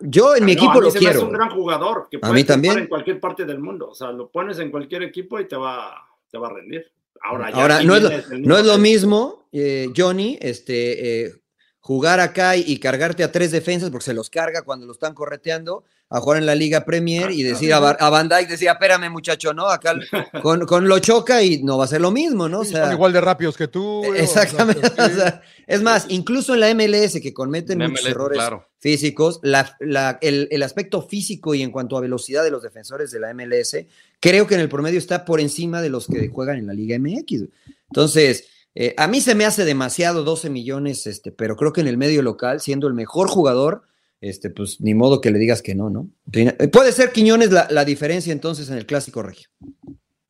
Yo 0.00 0.34
en 0.34 0.44
mi 0.44 0.54
No, 0.54 0.58
equipo 0.60 0.72
a 0.72 0.74
mí 0.76 0.80
lo 0.82 0.90
se 0.90 0.98
quiero. 0.98 1.22
un 1.26 1.32
gran 1.32 1.50
jugador 1.50 2.08
que 2.10 2.16
A 2.16 2.20
puede 2.20 2.32
mí 2.34 2.44
también. 2.44 2.78
en 2.78 2.86
cualquier 2.86 3.20
parte 3.20 3.44
del 3.44 3.58
mundo. 3.58 3.88
O 3.90 3.94
sea, 3.94 4.12
lo 4.12 4.30
pones 4.30 4.58
en 4.58 4.70
cualquier 4.70 5.02
equipo 5.02 5.38
y 5.40 5.46
te 5.46 5.56
va, 5.56 5.94
te 6.30 6.38
va 6.38 6.48
a 6.48 6.52
rendir. 6.54 6.90
Ahora, 7.22 7.50
ya 7.50 7.56
Ahora, 7.56 7.82
no 7.82 7.94
es, 7.96 8.02
lo, 8.02 8.10
no 8.38 8.58
es 8.58 8.66
lo 8.66 8.78
mismo, 8.78 9.46
eh, 9.52 9.90
Johnny, 9.96 10.38
este, 10.40 11.24
eh, 11.26 11.34
jugar 11.80 12.18
acá 12.18 12.56
y, 12.56 12.64
y 12.66 12.78
cargarte 12.80 13.22
a 13.22 13.30
tres 13.30 13.50
defensas, 13.52 13.90
porque 13.90 14.04
se 14.06 14.14
los 14.14 14.28
carga 14.30 14.62
cuando 14.62 14.86
lo 14.86 14.92
están 14.92 15.14
correteando, 15.14 15.84
a 16.14 16.20
jugar 16.20 16.38
en 16.38 16.46
la 16.46 16.54
Liga 16.54 16.84
Premier 16.84 17.30
y 17.30 17.42
decir 17.42 17.72
a, 17.72 17.78
a 17.78 18.10
Van 18.10 18.28
Dijk, 18.28 18.48
decía, 18.48 18.72
espérame 18.72 19.10
muchacho, 19.10 19.54
¿no? 19.54 19.66
Acá 19.68 19.94
con, 20.42 20.66
con 20.66 20.86
lo 20.86 20.98
choca 20.98 21.42
y 21.42 21.62
no 21.62 21.78
va 21.78 21.84
a 21.84 21.88
ser 21.88 22.00
lo 22.02 22.10
mismo, 22.10 22.48
¿no? 22.48 22.60
O 22.60 22.64
sea, 22.64 22.84
son 22.84 22.92
igual 22.92 23.12
de 23.12 23.20
rápidos 23.22 23.56
que 23.56 23.66
tú. 23.68 24.02
sea, 24.14 24.22
exactamente. 24.22 24.86
sí. 24.88 24.94
o 24.98 25.08
sea, 25.08 25.42
es 25.66 25.82
más, 25.82 26.06
incluso 26.08 26.52
en 26.54 26.60
la 26.60 26.74
MLS 26.74 27.18
que 27.22 27.32
cometen 27.32 27.80
En 27.80 27.90
muchos 27.90 28.04
MLS, 28.04 28.10
errores 28.10 28.36
claro. 28.38 28.68
físicos, 28.78 29.40
la- 29.42 29.74
la- 29.80 30.18
el, 30.20 30.48
el 30.50 30.62
aspecto 30.62 31.00
físico 31.02 31.54
y 31.54 31.62
en 31.62 31.70
cuanto 31.70 31.96
a 31.96 32.00
velocidad 32.00 32.44
de 32.44 32.50
los 32.50 32.62
defensores 32.62 33.10
de 33.10 33.18
la 33.20 33.32
MLS, 33.32 33.76
creo 34.20 34.46
que 34.46 34.54
en 34.54 34.60
el 34.60 34.68
promedio 34.68 34.98
está 34.98 35.24
por 35.24 35.40
encima 35.40 35.80
de 35.80 35.88
los 35.88 36.06
que 36.06 36.28
juegan 36.28 36.58
en 36.58 36.66
la 36.66 36.74
Liga 36.74 36.98
MX. 36.98 37.44
Entonces, 37.90 38.48
eh, 38.74 38.94
a 38.96 39.06
mí 39.06 39.20
se 39.20 39.34
me 39.34 39.44
hace 39.44 39.64
demasiado 39.64 40.24
12 40.24 40.50
millones, 40.50 41.06
este, 41.06 41.32
pero 41.32 41.56
creo 41.56 41.72
que 41.72 41.80
en 41.80 41.88
el 41.88 41.96
medio 41.98 42.22
local, 42.22 42.60
siendo 42.60 42.86
el 42.86 42.94
mejor 42.94 43.28
jugador, 43.28 43.82
este, 44.22 44.48
pues 44.48 44.80
ni 44.80 44.94
modo 44.94 45.20
que 45.20 45.30
le 45.30 45.38
digas 45.38 45.60
que 45.60 45.74
no, 45.74 45.90
¿no? 45.90 46.08
Eh, 46.32 46.68
Puede 46.68 46.92
ser 46.92 47.12
Quiñones 47.12 47.50
la, 47.52 47.66
la 47.70 47.84
diferencia 47.84 48.32
entonces 48.32 48.70
en 48.70 48.78
el 48.78 48.86
clásico 48.86 49.22
regio. 49.22 49.48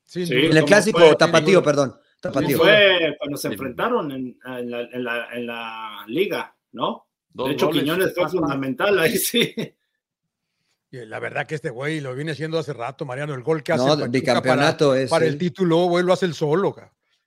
Sí, 0.07 0.25
duda. 0.25 0.35
En 0.51 0.57
el 0.57 0.65
clásico 0.65 0.99
fue- 0.99 1.15
tapatío, 1.15 1.61
sí, 1.61 1.65
perdón. 1.65 1.91
¿Cómo 1.91 2.35
Tapatío. 2.35 2.59
fue 2.59 3.17
cuando 3.19 3.37
se 3.37 3.49
enfrentaron 3.49 4.11
en, 4.13 4.39
en 4.45 4.71
la, 4.71 4.81
en 4.83 5.05
la- 5.05 5.29
en 5.33 5.47
la 5.47 6.05
liga, 6.09 6.55
¿no? 6.73 7.07
Dos 7.35 7.49
de 7.49 7.55
hecho, 7.55 7.67
goles. 7.67 7.83
Quiñones 7.83 8.15
fue 8.15 8.29
fundamental 8.29 8.99
ahí, 8.99 9.17
sí. 9.17 9.55
Y 10.91 11.07
La 11.07 11.19
verdad 11.19 11.47
que 11.47 11.55
este 11.55 11.71
güey 11.71 12.01
lo 12.01 12.15
viene 12.15 12.33
haciendo 12.33 12.59
hace 12.59 12.73
rato, 12.75 13.05
Mariano. 13.07 13.35
El 13.35 13.43
gol 13.43 13.63
que 13.63 13.73
hace 13.73 13.85
No, 13.87 13.95
el 13.95 14.11
bicampeonato 14.11 14.91
para, 14.91 15.01
es. 15.01 15.11
para 15.11 15.25
el 15.27 15.39
título, 15.39 15.87
güey, 15.87 16.05
lo 16.05 16.13
hace 16.13 16.27
el 16.27 16.35
solo. 16.35 16.75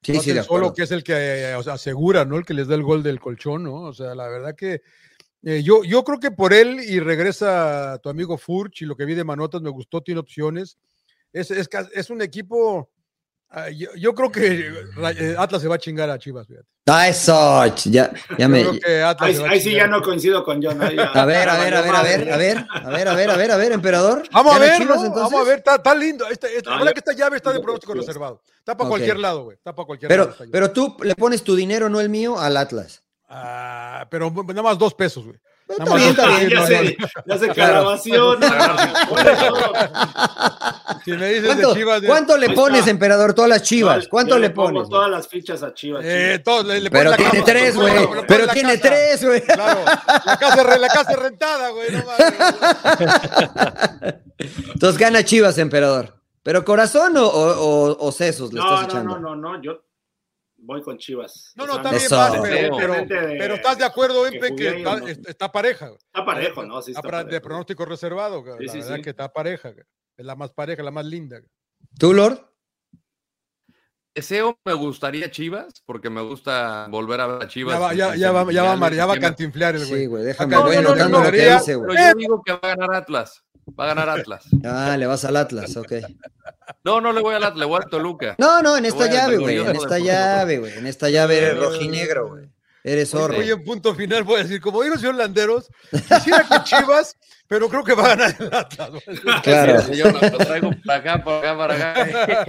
Sí, 0.04 0.14
sí, 0.20 0.30
el 0.30 0.44
solo, 0.44 0.68
acuerdo. 0.68 0.74
que 0.76 0.84
es 0.84 0.92
el 0.92 1.04
que 1.04 1.56
o 1.58 1.64
sea, 1.64 1.74
asegura, 1.74 2.26
¿no? 2.26 2.38
El 2.38 2.46
que 2.46 2.54
les 2.54 2.68
da 2.68 2.76
el 2.76 2.84
gol 2.84 3.02
del 3.02 3.20
colchón, 3.20 3.64
¿no? 3.64 3.82
O 3.82 3.94
sea, 3.94 4.14
la 4.14 4.28
verdad 4.28 4.56
que 4.56 4.82
eh, 5.46 5.64
yo, 5.64 5.84
yo 5.84 6.04
creo 6.04 6.20
que 6.20 6.32
por 6.32 6.52
él 6.54 6.80
y 6.80 7.00
regresa 7.00 7.98
tu 8.04 8.10
amigo 8.10 8.38
Furch 8.38 8.82
y 8.82 8.86
lo 8.86 8.96
que 8.98 9.06
vi 9.06 9.14
de 9.16 9.24
Manotas 9.24 9.62
me 9.62 9.70
gustó, 9.70 10.02
tiene 10.02 10.20
opciones. 10.20 10.78
Es, 11.32 11.52
es, 11.52 11.70
es 11.94 12.10
un 12.10 12.22
equipo. 12.22 12.90
ah, 13.50 13.70
yo, 13.70 13.90
yo 13.96 14.14
creo 14.14 14.32
que 14.32 14.70
eh, 15.18 15.36
Atlas 15.38 15.62
se 15.62 15.68
va 15.68 15.76
a 15.76 15.80
chingar 15.80 16.10
a 16.10 16.18
Chivas, 16.20 16.48
fíjate. 16.48 16.68
Ah, 16.88 17.08
eso, 17.10 17.66
ya, 17.90 18.12
me. 18.48 18.64
Ahí, 19.20 19.60
sí 19.60 19.72
ya 19.74 19.88
no 19.88 20.02
coincido 20.04 20.44
con 20.44 20.62
John. 20.64 20.80
ahí 20.84 20.96
A 21.00 21.26
ver, 21.26 21.50
a 21.50 21.58
ver, 21.58 21.74
a 21.74 21.82
ver, 21.82 21.96
a 21.96 22.04
ver, 22.04 22.32
a 22.32 22.38
ver, 22.38 22.58
a 22.72 22.90
ver, 22.92 23.08
a 23.08 23.16
ver, 23.16 23.30
a 23.32 23.36
ver, 23.38 23.52
a 23.52 23.58
ver, 23.58 23.72
emperador. 23.72 24.24
Vamos 24.32 24.56
a 24.56 24.60
¿Gana 24.60 24.72
ver, 24.72 24.82
Chivas. 24.82 25.10
Vamos 25.14 25.34
a 25.34 25.44
ver, 25.44 25.58
está, 25.58 25.76
está 25.76 25.96
lindo. 25.96 26.28
Esta, 26.28 26.48
esta- 26.48 26.70
No, 26.70 26.76
ahora 26.78 26.92
yo- 26.92 26.94
que 26.94 27.00
esta 27.00 27.14
llave 27.14 27.38
está 27.38 27.52
de 27.54 27.60
pronóstico 27.60 27.94
reservado. 27.96 28.42
Está 28.60 28.78
para 28.78 28.90
cualquier 28.90 29.18
lado, 29.20 29.46
güey. 29.46 29.58
Está 29.58 29.74
para 29.76 29.86
cualquier 29.88 30.10
Pero, 30.10 30.26
lado. 30.26 30.46
pero 30.52 30.72
tú 30.72 30.96
le 31.02 31.16
pones 31.16 31.44
tu 31.44 31.56
dinero, 31.56 31.90
no 31.90 32.00
el 32.00 32.10
mío, 32.10 32.40
al 32.40 32.56
Atlas. 32.58 33.04
Ah, 33.28 34.08
pero 34.10 34.32
nada 34.32 34.64
más 34.64 34.78
dos 34.78 34.94
pesos, 34.94 35.26
güey. 35.26 35.38
Está 35.68 35.84
Nada 35.84 35.96
más 35.96 36.04
bien, 36.04 36.16
dos 36.16 36.26
está 36.26 36.38
bien. 36.38 36.50
ya 36.52 36.60
no, 37.26 37.38
se, 37.40 37.48
no. 37.48 37.54
calabación. 37.56 38.38
Si 41.04 41.12
me 41.12 41.28
dices 41.30 41.46
¿Cuánto, 41.48 41.70
de 41.70 41.74
Chivas, 41.76 42.02
cuánto 42.06 42.38
le 42.38 42.50
pones, 42.52 42.80
está. 42.82 42.92
emperador, 42.92 43.34
todas 43.34 43.50
las 43.50 43.64
chivas? 43.64 44.04
Yo 44.04 44.10
¿Cuánto 44.10 44.38
le 44.40 44.50
pongo 44.52 44.74
pones? 44.74 44.90
todas 44.90 45.10
las 45.10 45.28
fichas 45.28 45.64
a 45.64 45.74
Chivas. 45.74 46.04
eh, 46.06 46.34
Chivas. 46.34 46.44
todos 46.44 46.66
le- 46.66 46.82
le 46.82 46.92
Pero 46.92 47.10
la 47.12 47.18
tiene 47.18 47.32
casa, 47.32 47.46
tres, 47.46 47.76
le 47.76 47.82
güey. 47.82 47.94
le 48.16 48.24
Pero 48.28 48.46
la 48.46 48.54
tiene 48.54 48.80
casa. 48.80 48.88
tres, 48.90 49.26
güey. 49.26 49.42
Claro, 49.42 49.80
la 50.26 50.38
casa, 50.38 50.78
la 50.78 50.88
casa 50.88 51.16
rentada, 51.16 51.70
güey. 51.70 51.92
No 51.92 52.04
mames. 52.06 52.34
Entonces 54.74 54.98
gana 55.00 55.24
Chivas, 55.24 55.58
emperador. 55.58 56.14
¿Pero 56.44 56.64
corazón 56.64 57.18
o, 57.18 57.26
o, 57.26 57.98
o- 58.06 58.12
sesos 58.12 58.54
le 58.54 58.60
No, 58.60 58.66
estás 58.66 58.82
no, 58.82 58.88
echando? 59.00 59.20
no, 59.20 59.36
no, 59.36 59.54
no, 59.58 59.62
yo 59.64 59.80
voy 60.66 60.82
con 60.82 60.98
Chivas. 60.98 61.54
No, 61.56 61.66
no, 61.68 61.78
está 61.78 61.92
bien, 61.92 62.04
vale, 62.10 62.40
pero, 62.78 62.96
pero, 63.08 63.54
estás 63.56 63.78
de 63.78 63.86
acuerdo, 63.86 64.24
que 64.30 64.36
Empe, 64.38 64.56
que 64.56 64.68
está, 65.30 65.46
no. 65.48 65.52
pareja. 65.52 65.88
güey. 65.88 66.00
Está 66.06 66.26
parejo, 66.26 66.66
¿no? 66.66 66.82
Sí, 66.82 66.92
Está 66.92 67.00
está 67.00 67.02
para- 67.10 67.18
de 67.20 67.26
parejo. 67.26 67.44
pronóstico 67.44 67.86
reservado, 67.86 68.44
güey. 68.44 68.58
Sí, 68.60 68.66
la 68.66 68.72
sí, 68.72 68.80
verdad 68.80 68.96
sí. 68.98 69.02
que 69.02 69.10
está 69.12 69.32
pareja. 69.32 69.72
güey. 69.72 69.86
Es 70.18 70.26
la 70.26 70.36
más 70.36 70.52
pareja, 70.52 70.84
la 70.84 70.92
más 70.92 71.06
linda. 71.06 71.40
güey. 71.40 71.50
¿Tú, 72.00 72.14
Lord? 72.14 72.40
Deseo 74.16 74.58
me 74.64 74.74
gustaría 74.74 75.30
Chivas, 75.30 75.84
porque 75.86 76.10
me 76.10 76.22
gusta 76.22 76.88
volver 76.90 77.20
a 77.20 77.28
ver 77.28 77.44
a 77.44 77.48
Chivas. 77.50 77.76
Ya 77.76 77.80
va, 77.80 77.92
en- 77.92 77.98
ya, 77.98 78.14
en 78.14 78.20
ya 78.20 78.32
va, 78.32 78.52
ya 78.52 78.64
va, 78.64 78.70
semifinales, 78.70 78.98
ya 78.98 79.06
va 79.06 79.14
a 79.14 79.20
cantinflear 79.20 79.76
el 79.76 79.86
güey. 79.88 80.00
Sí, 80.02 80.06
güey, 80.08 80.24
déjame, 80.24 80.58
voy 80.58 80.76
no, 80.78 80.96
no, 80.96 81.24
lo 81.24 81.32
que 81.32 81.50
dice, 81.54 81.76
güey. 81.76 81.98
Yo 81.98 82.14
digo 82.16 82.42
que 82.46 82.54
va 82.54 82.60
a 82.64 82.68
ganar 82.76 82.94
Atlas. 82.96 83.44
Va 83.78 83.86
a 83.86 83.88
ganar 83.88 84.10
Atlas. 84.10 84.46
Ah, 84.64 84.96
le 84.98 85.06
vas 85.08 85.26
al 85.26 85.36
Atlas, 85.38 85.76
ok. 85.76 85.94
No, 86.84 87.02
no 87.02 87.12
le 87.12 87.22
voy 87.22 87.34
al 87.36 87.44
Atlas, 87.44 87.60
le 87.60 87.66
voy 87.66 87.82
al 87.84 87.90
Toluca. 87.90 88.36
No, 88.38 88.62
no, 88.62 88.78
en 88.78 88.86
esta 88.86 89.08
llave, 89.08 89.38
güey. 89.38 89.58
En 89.60 89.76
esta 89.76 90.00
llave, 90.00 90.58
güey. 90.60 90.78
En 90.78 90.88
esta 90.88 91.10
llave 91.10 91.38
eres 91.38 91.58
rojinegro, 91.58 92.28
güey. 92.30 92.50
Eres 92.84 93.10
zorro. 93.10 93.38
Oye, 93.40 93.52
en 93.52 93.64
punto 93.64 93.96
final 93.96 94.24
voy 94.24 94.40
a 94.40 94.44
decir, 94.44 94.62
como 94.62 94.84
dijo 94.84 94.94
el 94.94 95.00
señor 95.00 95.16
Landeros, 95.16 95.72
quisiera 95.92 96.44
que 96.48 96.64
Chivas, 96.66 97.18
pero 97.48 97.68
creo 97.68 97.84
que 97.84 97.96
va 97.96 98.06
a 98.06 98.08
ganar 98.16 98.36
el 98.40 98.54
Atlas. 98.54 98.90
güey. 98.92 99.02
Claro. 99.42 99.82
Sí, 99.82 99.96
señor, 99.96 100.14
lo 100.32 100.38
traigo 100.38 100.70
para 100.86 101.00
acá, 101.00 101.24
para 101.24 101.40
acá, 101.40 101.58
para 101.58 102.42
acá. 102.42 102.46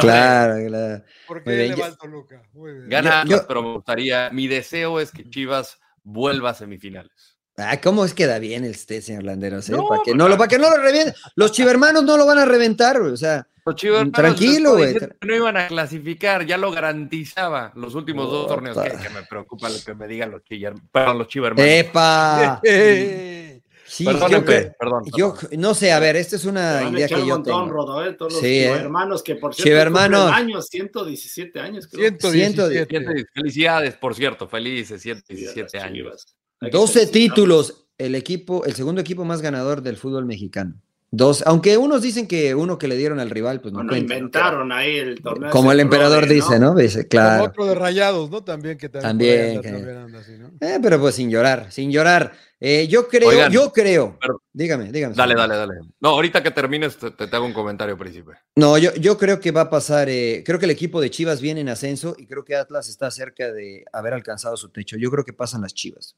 Claro, 0.00 0.66
claro. 0.66 1.04
Porque 1.28 1.48
Muy 1.50 1.56
bien, 1.58 1.70
le 1.70 1.76
yo- 1.76 1.82
va 1.82 1.86
al 1.86 1.96
Toluca. 1.96 2.42
Muy 2.52 2.72
bien. 2.72 2.88
Gana 2.88 3.10
Yo- 3.10 3.16
Atlas, 3.36 3.44
pero 3.46 3.62
me 3.62 3.72
gustaría, 3.74 4.30
mi 4.32 4.48
deseo 4.48 4.98
es 4.98 5.12
que 5.12 5.30
Chivas 5.30 5.78
vuelva 6.02 6.50
a 6.50 6.54
semifinales. 6.54 7.29
Ah, 7.60 7.80
¿cómo 7.80 8.04
es 8.04 8.14
que 8.14 8.26
da 8.26 8.38
bien 8.38 8.64
el 8.64 8.72
usted, 8.72 9.00
señor 9.02 9.24
Landeros? 9.24 9.68
eh? 9.68 9.72
No, 9.72 9.86
para 9.88 10.00
que 10.02 10.10
pues, 10.12 10.16
no 10.16 10.28
lo, 10.28 10.36
para 10.38 10.48
que 10.48 10.58
no 10.58 10.70
lo 10.70 10.76
revienten. 10.82 11.14
Los 11.36 11.52
chivermanos 11.52 12.04
no 12.04 12.16
lo 12.16 12.26
van 12.26 12.38
a 12.38 12.44
reventar, 12.44 13.00
güey, 13.00 13.12
O 13.12 13.16
sea, 13.16 13.46
Los 13.64 14.12
Tranquilo, 14.12 14.72
güey. 14.76 14.96
No 15.20 15.34
iban 15.36 15.56
a 15.56 15.68
clasificar, 15.68 16.46
ya 16.46 16.56
lo 16.56 16.70
garantizaba 16.72 17.72
los 17.74 17.94
últimos 17.94 18.30
dos 18.30 18.46
torneos. 18.48 18.76
Que, 18.78 18.90
que 18.90 19.10
me 19.10 19.22
preocupa 19.22 19.68
lo 19.68 19.76
que 19.84 19.94
me 19.94 20.08
digan 20.08 20.30
los 20.30 20.42
perdón, 20.92 21.18
los 21.18 21.28
chivermanos. 21.28 21.70
¡epa! 21.70 22.60
Eh, 22.62 23.36
Sí, 23.90 24.04
yo, 24.04 24.44
creo- 24.44 24.72
perdón, 24.78 25.02
yo 25.16 25.34
perdón. 25.34 25.60
no 25.60 25.74
sé, 25.74 25.90
a 25.90 25.98
ver, 25.98 26.14
esta 26.14 26.36
es 26.36 26.44
una 26.44 26.88
idea 26.92 27.08
que 27.08 27.14
un 27.16 27.20
yo 27.22 27.26
montón, 27.34 27.64
tengo. 27.64 27.72
Rodo, 27.72 28.04
¿eh? 28.06 28.12
Todos 28.12 28.34
los 28.34 28.40
Sí, 28.40 28.60
¿eh? 28.60 28.66
hermanos 28.70 29.20
que 29.20 29.34
por 29.34 29.52
cierto 29.52 29.68
Chivermanos. 29.68 30.22
cumplen 30.26 30.44
años, 30.44 30.68
117 30.68 31.58
años. 31.58 31.88
creo. 31.88 32.08
117. 32.08 32.86
Siete- 32.88 33.26
Felicidades, 33.34 33.94
por 33.96 34.14
cierto, 34.14 34.46
felices, 34.46 35.02
117 35.02 35.76
Las 35.76 35.84
años. 35.84 36.36
Chivas. 36.60 36.66
Hay 36.66 36.70
que 36.70 36.76
12 36.76 36.92
felicitarlos. 36.92 37.34
títulos, 37.34 37.86
el 37.98 38.14
equipo, 38.14 38.64
el 38.64 38.74
segundo 38.74 39.00
equipo 39.00 39.24
más 39.24 39.40
ganador 39.42 39.82
del 39.82 39.96
fútbol 39.96 40.26
mexicano. 40.26 40.74
Dos, 41.12 41.42
aunque 41.44 41.76
unos 41.76 42.02
dicen 42.02 42.28
que 42.28 42.54
uno 42.54 42.78
que 42.78 42.86
le 42.86 42.96
dieron 42.96 43.18
al 43.18 43.30
rival, 43.30 43.60
pues 43.60 43.72
no 43.72 43.78
Bueno, 43.78 43.90
cuenta, 43.90 44.14
¿no? 44.14 44.18
inventaron 44.18 44.70
ahí 44.70 44.96
el 44.96 45.20
torneo. 45.20 45.50
Como 45.50 45.72
el 45.72 45.80
emperador 45.80 46.28
dice, 46.28 46.60
¿no? 46.60 46.72
Dice, 46.76 47.00
Como 47.00 47.08
claro. 47.08 47.44
otro 47.46 47.66
de 47.66 47.74
rayados, 47.74 48.30
¿no? 48.30 48.44
También 48.44 48.78
que 48.78 48.88
también, 48.88 49.08
También, 49.08 49.36
por 49.36 49.42
ahí 49.42 49.56
anda, 49.56 49.62
que- 49.62 49.72
también 49.72 49.96
anda 49.98 50.18
así, 50.20 50.32
¿no? 50.38 50.48
Eh, 50.60 50.78
pero 50.80 51.00
pues 51.00 51.16
sin 51.16 51.28
llorar, 51.28 51.72
sin 51.72 51.90
llorar. 51.90 52.30
Eh, 52.60 52.86
yo 52.86 53.08
creo, 53.08 53.28
Oigan, 53.28 53.50
yo 53.50 53.72
creo. 53.72 54.18
pero- 54.20 54.40
dígame, 54.52 54.92
dígame. 54.92 55.16
Dale, 55.16 55.34
dale, 55.34 55.56
dale. 55.56 55.74
No, 55.98 56.10
ahorita 56.10 56.44
que 56.44 56.52
termines 56.52 56.96
te, 56.96 57.10
te 57.10 57.24
hago 57.36 57.44
un 57.46 57.54
comentario, 57.54 57.98
príncipe. 57.98 58.34
No, 58.54 58.78
yo, 58.78 58.94
yo 58.94 59.18
creo 59.18 59.40
que 59.40 59.50
va 59.50 59.62
a 59.62 59.70
pasar, 59.70 60.08
eh, 60.08 60.44
creo 60.46 60.60
que 60.60 60.66
el 60.66 60.70
equipo 60.70 61.00
de 61.00 61.10
Chivas 61.10 61.40
viene 61.40 61.60
en 61.62 61.70
ascenso 61.70 62.14
y 62.18 62.26
creo 62.26 62.44
que 62.44 62.54
Atlas 62.54 62.88
está 62.88 63.10
cerca 63.10 63.50
de 63.50 63.84
haber 63.92 64.14
alcanzado 64.14 64.56
su 64.56 64.68
techo. 64.68 64.96
Yo 64.96 65.10
creo 65.10 65.24
que 65.24 65.32
pasan 65.32 65.62
las 65.62 65.74
Chivas. 65.74 66.14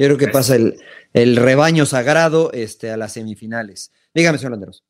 Yo 0.00 0.06
creo 0.06 0.16
que 0.16 0.28
pasa 0.28 0.56
el, 0.56 0.82
el 1.12 1.36
rebaño 1.36 1.84
sagrado 1.84 2.50
este, 2.54 2.90
a 2.90 2.96
las 2.96 3.12
semifinales. 3.12 3.92
Dígame, 4.14 4.38
señor 4.38 4.52
Landeros. 4.52 4.82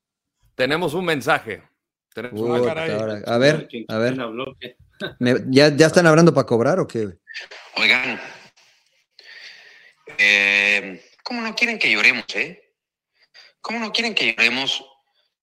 Tenemos 0.54 0.94
un 0.94 1.04
mensaje. 1.04 1.64
Tenemos 2.14 2.40
un 2.40 2.52
Ah, 2.54 2.58
Puta, 2.58 2.74
caray. 2.74 2.90
ahora- 2.92 3.22
a 3.26 3.38
ver, 3.38 3.66
¿Quién- 3.66 3.86
a 3.88 3.98
ver. 3.98 4.16
¿ya, 5.50 5.74
¿Ya 5.74 5.86
están 5.86 6.06
hablando 6.06 6.32
para 6.32 6.46
cobrar 6.46 6.78
o 6.78 6.86
qué? 6.86 7.08
Oigan, 7.76 8.20
eh, 10.18 11.02
¿cómo 11.24 11.40
no 11.42 11.56
quieren 11.56 11.78
que 11.80 11.90
lloremos, 11.90 12.24
eh? 12.34 12.74
¿Cómo 13.60 13.80
no 13.80 13.92
quieren 13.92 14.14
que 14.14 14.32
lloremos 14.32 14.84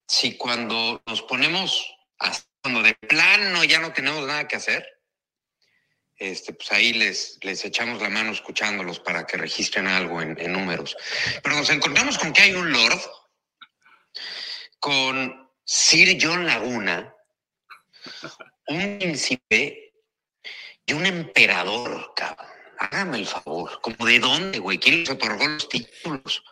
si 0.07 0.37
cuando 0.37 1.01
nos 1.05 1.21
ponemos, 1.23 1.93
hasta 2.19 2.47
cuando 2.61 2.81
de 2.83 2.93
plano 2.95 3.65
ya 3.65 3.81
no 3.81 3.91
tenemos 3.91 4.25
nada 4.25 4.47
que 4.47 4.55
hacer, 4.55 4.85
este, 6.17 6.53
pues 6.53 6.71
ahí 6.71 6.93
les, 6.93 7.37
les 7.41 7.63
echamos 7.65 8.01
la 8.01 8.09
mano 8.09 8.31
escuchándolos 8.31 8.99
para 8.99 9.25
que 9.25 9.37
registren 9.37 9.87
algo 9.87 10.21
en, 10.21 10.39
en 10.39 10.53
números. 10.53 10.95
Pero 11.43 11.55
nos 11.55 11.69
encontramos 11.69 12.17
con 12.17 12.33
que 12.33 12.41
hay 12.41 12.53
un 12.53 12.71
Lord, 12.71 12.99
con 14.79 15.49
Sir 15.63 16.17
John 16.21 16.45
Laguna, 16.45 17.13
un 18.67 18.97
príncipe 18.99 19.93
y 20.85 20.93
un 20.93 21.05
emperador, 21.05 22.13
cabrón. 22.15 22.47
Hágame 22.79 23.17
el 23.17 23.25
favor. 23.25 23.81
¿Como 23.81 24.05
de 24.05 24.19
dónde, 24.19 24.59
güey? 24.59 24.77
¿Quién 24.77 24.99
les 24.99 25.09
otorgó 25.09 25.47
los 25.47 25.67
títulos? 25.67 26.43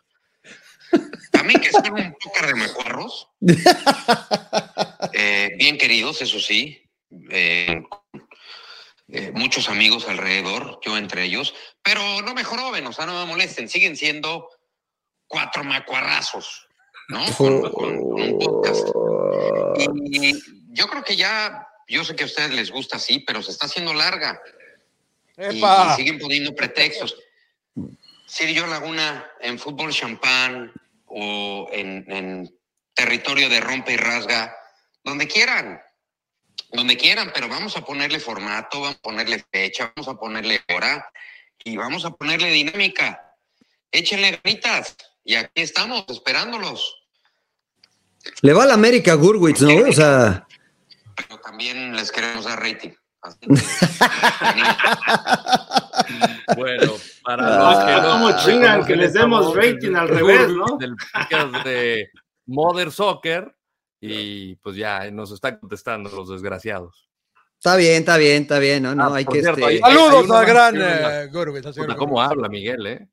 Mí 1.45 1.53
que 1.53 1.71
son 1.71 1.93
un 1.93 2.13
pócar 2.13 2.47
de 2.47 2.55
macuarros. 2.55 3.29
Eh, 5.17 5.55
bien 5.57 5.77
queridos, 5.77 6.21
eso 6.21 6.41
sí. 6.41 6.89
Eh, 7.29 7.81
eh, 9.09 9.31
muchos 9.33 9.69
amigos 9.69 10.07
alrededor, 10.07 10.79
yo 10.83 10.97
entre 10.97 11.23
ellos. 11.23 11.53
Pero 11.83 12.01
no 12.21 12.33
me 12.33 12.43
joroben, 12.43 12.85
o 12.87 12.93
sea, 12.93 13.05
no 13.05 13.19
me 13.19 13.25
molesten. 13.25 13.69
Siguen 13.69 13.95
siendo 13.95 14.49
cuatro 15.27 15.63
macuarrazos, 15.63 16.67
¿no? 17.09 17.23
Con, 17.37 17.61
con- 17.61 17.71
con 17.71 18.21
un 18.21 18.39
podcast. 18.39 18.87
Y 20.05 20.33
yo 20.73 20.87
creo 20.87 21.03
que 21.03 21.15
ya, 21.15 21.67
yo 21.87 22.03
sé 22.03 22.15
que 22.15 22.23
a 22.23 22.27
ustedes 22.27 22.51
les 22.51 22.71
gusta 22.71 22.97
así, 22.97 23.19
pero 23.19 23.41
se 23.41 23.51
está 23.51 23.65
haciendo 23.67 23.93
larga. 23.93 24.39
Y 25.37 25.59
siguen 25.97 26.17
poniendo 26.19 26.55
pretextos. 26.55 27.15
Sirio 28.25 28.65
Laguna 28.67 29.29
en 29.41 29.59
fútbol 29.59 29.91
champán 29.91 30.71
o 31.07 31.67
en, 31.71 32.05
en 32.11 32.57
territorio 32.93 33.49
de 33.49 33.59
rompe 33.59 33.93
y 33.93 33.97
rasga, 33.97 34.55
donde 35.03 35.27
quieran, 35.27 35.79
donde 36.71 36.97
quieran, 36.97 37.31
pero 37.33 37.47
vamos 37.47 37.77
a 37.77 37.81
ponerle 37.85 38.19
formato, 38.19 38.81
vamos 38.81 38.97
a 38.97 39.01
ponerle 39.01 39.45
fecha, 39.51 39.91
vamos 39.95 40.07
a 40.07 40.19
ponerle 40.19 40.61
hora 40.73 41.09
y 41.63 41.77
vamos 41.77 42.05
a 42.05 42.11
ponerle 42.11 42.49
dinámica. 42.51 43.35
Échenle 43.91 44.39
ganitas 44.43 44.97
y 45.23 45.35
aquí 45.35 45.61
estamos 45.61 46.05
esperándolos. 46.09 47.01
Le 48.41 48.53
va 48.53 48.63
a 48.63 48.67
la 48.67 48.73
América 48.73 49.13
Gurwitz, 49.13 49.61
¿no? 49.61 49.89
O 49.89 49.93
sea, 49.93 50.45
pero 51.15 51.39
también 51.39 51.95
les 51.95 52.11
queremos 52.11 52.45
dar 52.45 52.59
rating. 52.59 52.91
Así 53.21 53.37
que, 53.39 53.47
venimos. 53.47 54.77
Bueno, 56.55 56.93
para 57.23 57.43
Ah, 57.47 57.73
los 57.73 57.85
que 57.85 58.01
no 58.01 58.11
¿cómo 58.11 58.45
chingan 58.45 58.85
que 58.85 58.95
les 58.95 59.13
demos 59.13 59.55
rating 59.55 59.95
al 59.95 60.07
revés, 60.07 60.49
¿no? 60.49 60.77
Del 60.77 60.95
podcast 60.95 61.65
de 61.65 62.11
Mother 62.45 62.91
Soccer 62.91 63.55
y 63.99 64.55
pues 64.57 64.75
ya 64.75 65.09
nos 65.11 65.31
están 65.31 65.57
contestando 65.59 66.09
los 66.09 66.29
desgraciados. 66.29 67.09
está 67.57 67.75
bien, 67.75 67.99
está 68.01 68.17
bien, 68.17 68.41
está 68.43 68.59
bien, 68.59 68.83
¿no? 68.83 68.93
No, 68.95 69.05
Ah, 69.13 69.15
hay 69.17 69.25
que. 69.25 69.41
cierto, 69.41 69.67
este, 69.67 69.79
Saludos 69.81 70.31
al 70.31 70.45
gran 70.45 70.75
eh, 70.77 71.29
¿Cómo 71.97 72.21
habla 72.21 72.49
Miguel, 72.49 72.85
eh? 72.87 73.07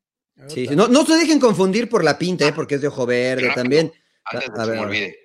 sí, 0.47 0.67
sí. 0.67 0.75
No, 0.75 0.87
no 0.87 1.05
se 1.05 1.15
dejen 1.15 1.39
confundir 1.39 1.89
por 1.89 2.03
la 2.03 2.17
pinta, 2.17 2.47
¿eh? 2.47 2.53
Porque 2.53 2.75
es 2.75 2.81
de 2.81 2.87
ojo 2.87 3.05
verde 3.05 3.47
Rápido, 3.47 3.55
también. 3.55 3.93
Antes 4.25 4.49
de 4.49 4.61
A 4.61 4.63
que 4.65 4.69
ver, 4.69 4.77
se 4.77 4.81
me 4.81 4.87
olvide. 4.87 5.17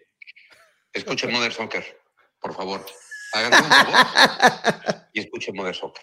Escuchen 0.92 1.30
Mother 1.32 1.52
Soccer, 1.52 2.00
por 2.40 2.54
favor. 2.54 2.84
Háganme 3.34 3.58
un 3.58 3.72
favor 3.72 3.94
y 5.12 5.20
escuchen 5.20 5.54
Mother 5.54 5.74
Soccer. 5.74 6.02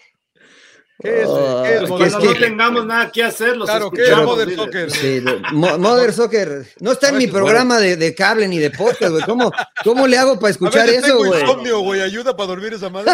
¿Qué 0.98 1.22
es? 1.22 1.28
¿Qué 1.28 1.74
es? 1.76 1.82
es 1.82 1.88
Cuando 1.88 2.08
no 2.18 2.24
es 2.30 2.34
que- 2.38 2.40
tengamos 2.46 2.86
nada 2.86 3.10
que 3.12 3.22
hacer, 3.22 3.54
los 3.56 3.68
Claro, 3.68 3.90
¿qué 3.90 4.00
es 4.02 4.08
escuchamos, 4.08 4.32
Modern 4.34 4.50
dile. 4.50 4.62
Soccer? 4.64 4.90
Sí, 4.90 5.20
de- 5.20 5.42
Mo- 5.52 5.78
Mother 5.78 6.12
Soccer. 6.14 6.66
No 6.80 6.92
está 6.92 7.10
en 7.10 7.18
mi 7.18 7.26
programa 7.26 7.78
de, 7.78 7.96
de 7.96 8.14
cable 8.14 8.48
ni 8.48 8.58
de 8.58 8.70
podcast, 8.70 9.10
güey. 9.12 9.22
¿Cómo, 9.24 9.52
¿Cómo 9.84 10.06
le 10.06 10.16
hago 10.16 10.38
para 10.38 10.52
escuchar 10.52 10.86
veces 10.86 11.04
eso, 11.04 11.18
güey? 11.18 11.40
insomnio, 11.42 11.80
güey. 11.80 12.00
Ayuda 12.00 12.34
para 12.34 12.46
dormir 12.48 12.72
esa 12.72 12.88
madre. 12.88 13.12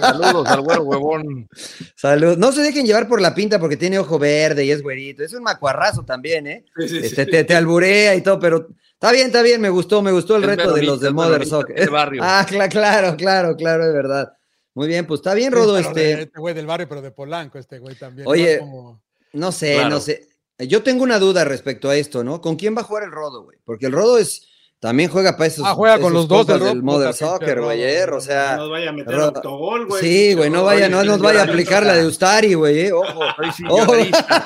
Saludos 0.00 0.48
al 0.48 0.60
güero 0.62 0.82
huevón. 0.84 1.48
Salud. 1.96 2.36
No 2.38 2.52
se 2.52 2.62
dejen 2.62 2.86
llevar 2.86 3.08
por 3.08 3.20
la 3.20 3.34
pinta 3.34 3.58
porque 3.58 3.76
tiene 3.76 3.98
ojo 3.98 4.18
verde 4.18 4.64
y 4.64 4.70
es 4.70 4.82
güerito. 4.82 5.22
Es 5.22 5.32
un 5.34 5.42
macuarrazo 5.42 6.02
también, 6.04 6.46
¿eh? 6.46 6.64
Sí, 6.78 6.88
sí, 6.88 7.00
sí. 7.00 7.06
Este, 7.06 7.26
te, 7.26 7.44
te 7.44 7.54
alburea 7.54 8.14
y 8.14 8.22
todo, 8.22 8.38
pero 8.38 8.68
está 8.94 9.12
bien, 9.12 9.26
está 9.26 9.42
bien. 9.42 9.60
Me 9.60 9.68
gustó, 9.68 10.02
me 10.02 10.12
gustó 10.12 10.36
el 10.36 10.44
Es 10.44 10.48
reto 10.50 10.72
de 10.72 10.82
los 10.82 11.00
de 11.00 11.10
Mother 11.10 11.46
Soccer. 11.46 11.90
barrio. 11.90 12.22
Ah, 12.24 12.46
cla- 12.48 12.68
claro, 12.70 13.16
claro, 13.16 13.54
claro, 13.56 13.86
es 13.86 13.92
verdad. 13.92 14.32
Muy 14.76 14.88
bien, 14.88 15.06
pues 15.06 15.20
está 15.20 15.32
bien, 15.32 15.50
Sí, 15.52 15.54
Rodo. 15.58 15.72
de- 15.74 15.80
Este, 15.80 16.22
Este 16.24 16.38
güey 16.38 16.54
del 16.54 16.66
barrio, 16.66 16.86
pero 16.86 17.00
de 17.00 17.10
Polanco, 17.10 17.58
este 17.58 17.78
güey 17.78 17.96
también. 17.96 18.28
Oye, 18.28 18.58
¿no? 18.58 18.60
Como- 18.60 19.02
no 19.32 19.50
sé, 19.50 19.74
Claro. 19.74 19.88
no 19.88 20.00
sé. 20.00 20.28
Yo 20.58 20.82
tengo 20.82 21.02
una 21.02 21.18
duda 21.18 21.44
respecto 21.44 21.88
a 21.88 21.96
esto, 21.96 22.22
¿no? 22.22 22.42
¿Con 22.42 22.56
quién 22.56 22.76
va 22.76 22.82
a 22.82 22.84
jugar 22.84 23.04
el 23.04 23.10
Rodo, 23.10 23.44
güey? 23.44 23.56
Porque 23.64 23.86
el 23.86 23.92
Rodo 23.92 24.18
es 24.18 24.46
también 24.78 25.08
juega 25.08 25.32
para 25.36 25.46
esos. 25.46 25.64
Ah, 25.66 25.74
juega 25.74 25.98
con 25.98 26.12
los 26.12 26.28
dos 26.28 26.46
del 26.46 26.60
del 26.60 26.82
Mother 26.82 27.14
Soccer, 27.14 27.62
güey. 27.62 27.82
Eh. 27.82 28.04
O 28.04 28.20
sea, 28.20 28.56
No 28.56 28.62
nos 28.62 28.70
vaya 28.70 28.90
a 28.90 28.92
meter 28.92 29.14
autogol, 29.14 29.86
güey. 29.86 30.02
sí, 30.02 30.34
güey, 30.34 30.50
no 30.50 30.64
vaya, 30.64 30.88
no 30.90 31.02
nos 31.02 31.18
vaya 31.18 31.40
a 31.40 31.44
aplicar 31.44 31.84
la 31.84 31.94
de 31.94 32.06
Ustari, 32.06 32.52
güey, 32.52 32.80
eh, 32.80 32.92
ojo. 32.92 33.24
Lloradista. 33.58 34.36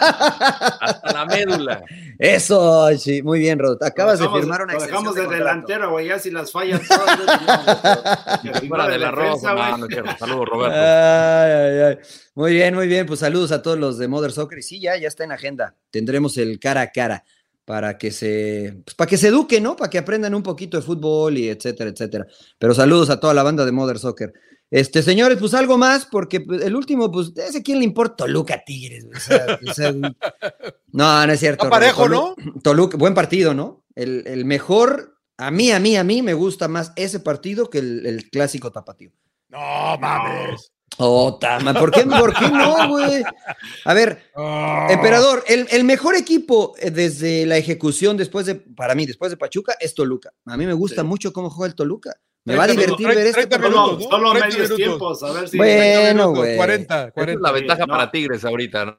Hasta 0.81 1.12
la 1.12 1.26
médula. 1.26 1.83
Eso, 2.16 2.89
sí, 2.97 3.22
muy 3.22 3.41
bien, 3.41 3.59
Rodo. 3.59 3.76
Acabas 3.81 4.20
de 4.20 4.28
firmar 4.28 4.62
una 4.62 4.74
lo 4.74 4.78
extensión 4.78 5.14
dejamos 5.14 5.31
de, 5.31 5.37
delantero, 5.37 5.91
güey. 5.91 6.07
Ya 6.07 6.18
si 6.20 6.31
las 6.31 6.53
fallan 6.53 6.81
todas. 6.87 7.18
Fuera 8.68 8.87
de 8.87 8.93
del 8.93 9.05
arroz. 9.05 9.41
Saludos, 9.41 9.89
Roberto. 10.49 10.76
Ay, 10.76 11.51
ay, 11.51 11.78
ay. 11.81 11.99
Muy 12.35 12.53
bien, 12.53 12.74
muy 12.74 12.87
bien. 12.87 13.07
Pues 13.07 13.20
saludos 13.20 13.51
a 13.51 13.62
todos 13.62 13.78
los 13.78 13.99
de 13.99 14.07
Mother 14.07 14.31
Soccer. 14.31 14.59
Y 14.59 14.62
sí, 14.62 14.81
ya, 14.81 14.97
ya 14.97 15.09
está 15.09 15.24
en 15.24 15.33
agenda. 15.33 15.74
Tendremos 15.91 16.37
el 16.37 16.61
cara 16.61 16.83
a 16.83 16.93
cara 16.93 17.24
para 17.71 17.97
que 17.99 18.11
se, 18.11 18.81
pues, 18.85 18.97
para 18.97 19.09
que 19.09 19.16
se 19.16 19.29
eduquen, 19.29 19.62
¿no? 19.62 19.77
Para 19.77 19.89
que 19.89 19.99
aprendan 19.99 20.35
un 20.35 20.43
poquito 20.43 20.77
de 20.77 20.83
fútbol 20.83 21.39
y 21.39 21.49
etcétera, 21.51 21.91
etcétera. 21.91 22.27
Pero 22.59 22.75
saludos 22.75 23.11
a 23.11 23.21
toda 23.21 23.33
la 23.33 23.45
banda 23.45 23.64
de 23.64 23.71
Mother 23.71 24.01
Soccer. 24.01 24.33
Este, 24.73 25.05
señores, 25.05 25.39
pues 25.39 25.55
algo 25.55 25.79
más, 25.79 26.05
porque 26.05 26.41
pues, 26.41 26.62
el 26.62 26.75
último, 26.75 27.12
pues, 27.12 27.31
ese 27.37 27.62
quién 27.62 27.79
le 27.79 27.85
importa 27.85 28.25
Toluca 28.25 28.61
Tigres. 28.66 29.07
O 29.14 29.21
sea, 29.21 29.61
o 29.71 29.73
sea, 29.73 29.93
no, 30.93 31.27
no 31.29 31.33
es 31.33 31.39
cierto. 31.39 31.66
Está 31.66 31.71
parejo, 31.71 32.07
Tolu- 32.09 32.61
Toluca, 32.61 32.97
buen 32.97 33.14
partido, 33.14 33.55
¿no? 33.55 33.85
El, 33.95 34.25
el 34.27 34.45
mejor, 34.45 35.16
a 35.37 35.53
mí, 35.53 35.71
a 35.71 35.79
mí, 35.79 35.97
a 35.97 36.03
mí 36.03 36.23
me 36.23 36.35
gusta 36.35 36.66
más 36.66 36.93
ese 36.97 37.21
partido 37.21 37.71
que 37.71 37.79
el, 37.79 38.05
el 38.05 38.31
clásico 38.31 38.73
tapatío. 38.73 39.12
No, 39.49 39.97
mames. 40.01 40.73
Oh, 40.99 41.38
tama, 41.41 41.72
¿por 41.72 41.91
qué, 41.91 42.03
¿por 42.05 42.34
qué 42.34 42.49
no, 42.51 42.88
güey? 42.88 43.22
A 43.84 43.95
ver, 43.95 44.22
Oh. 44.34 44.86
emperador, 44.91 45.43
el, 45.47 45.66
el 45.70 45.84
mejor 45.84 46.14
equipo 46.16 46.74
eh, 46.78 46.91
desde 46.91 47.47
la 47.47 47.57
ejecución 47.57 48.16
después 48.16 48.45
de, 48.47 48.57
para 48.57 48.95
mí, 48.95 49.07
después 49.07 49.30
de 49.30 49.36
Pachuca, 49.36 49.75
es 49.80 49.95
Toluca. 49.95 50.33
A 50.46 50.57
mí 50.57 50.67
me 50.67 50.72
gusta 50.75 51.03
Sí. 51.03 51.07
mucho 51.07 51.33
cómo 51.33 51.49
juega 51.49 51.71
el 51.71 51.75
Toluca. 51.75 52.12
Me 52.45 52.57
va 52.57 52.64
a 52.64 52.67
30 52.67 52.80
divertir 52.83 53.07
minutos, 53.07 53.17
ver 53.17 53.26
este 53.29 53.46
30 53.46 53.58
partido. 53.58 53.87
minutos, 53.87 54.04
Solo, 54.04 54.18
¿no? 54.18 54.29
solo 54.29 54.41
30 54.41 54.49
medios 54.58 54.71
minutos. 54.79 54.99
tiempos, 54.99 55.22
a 55.22 55.33
ver 55.41 55.49
si. 55.49 55.57
Bueno, 55.58 56.30
güey. 56.34 56.57
40, 56.57 56.95
Esa 56.99 57.07
es 57.08 57.12
40. 57.14 57.42
la 57.49 57.53
ventaja 57.53 57.80
no. 57.87 57.92
para 57.92 58.11
Tigres 58.11 58.45
ahorita, 58.45 58.84
¿no? 58.87 58.99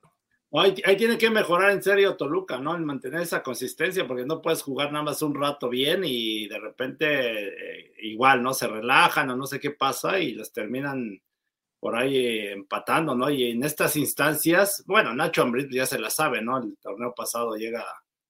Ahí, 0.53 0.73
tiene 0.97 1.17
que 1.17 1.29
mejorar 1.29 1.71
en 1.71 1.81
serio 1.81 2.15
Toluca, 2.17 2.57
¿no? 2.59 2.75
En 2.75 2.83
mantener 2.83 3.21
esa 3.21 3.41
consistencia, 3.41 4.05
porque 4.07 4.25
no 4.25 4.41
puedes 4.41 4.61
jugar 4.61 4.91
nada 4.91 5.05
más 5.05 5.21
un 5.21 5.33
rato 5.33 5.69
bien 5.69 6.01
y 6.03 6.47
de 6.47 6.59
repente 6.59 7.05
eh, 7.47 7.93
igual, 8.03 8.43
¿no? 8.43 8.53
Se 8.53 8.67
relajan 8.67 9.29
o 9.29 9.35
no 9.35 9.45
sé 9.47 9.59
qué 9.59 9.71
pasa 9.71 10.19
y 10.19 10.33
les 10.33 10.51
terminan 10.51 11.21
por 11.81 11.95
ahí 11.97 12.15
eh, 12.15 12.51
empatando, 12.51 13.15
¿no? 13.15 13.29
Y 13.31 13.49
en 13.49 13.63
estas 13.63 13.95
instancias, 13.95 14.83
bueno, 14.85 15.15
Nacho 15.15 15.41
Ambriz 15.41 15.67
ya 15.71 15.87
se 15.87 15.97
la 15.97 16.11
sabe, 16.11 16.39
¿no? 16.39 16.59
El 16.59 16.77
torneo 16.77 17.11
pasado 17.13 17.55
llega 17.55 17.83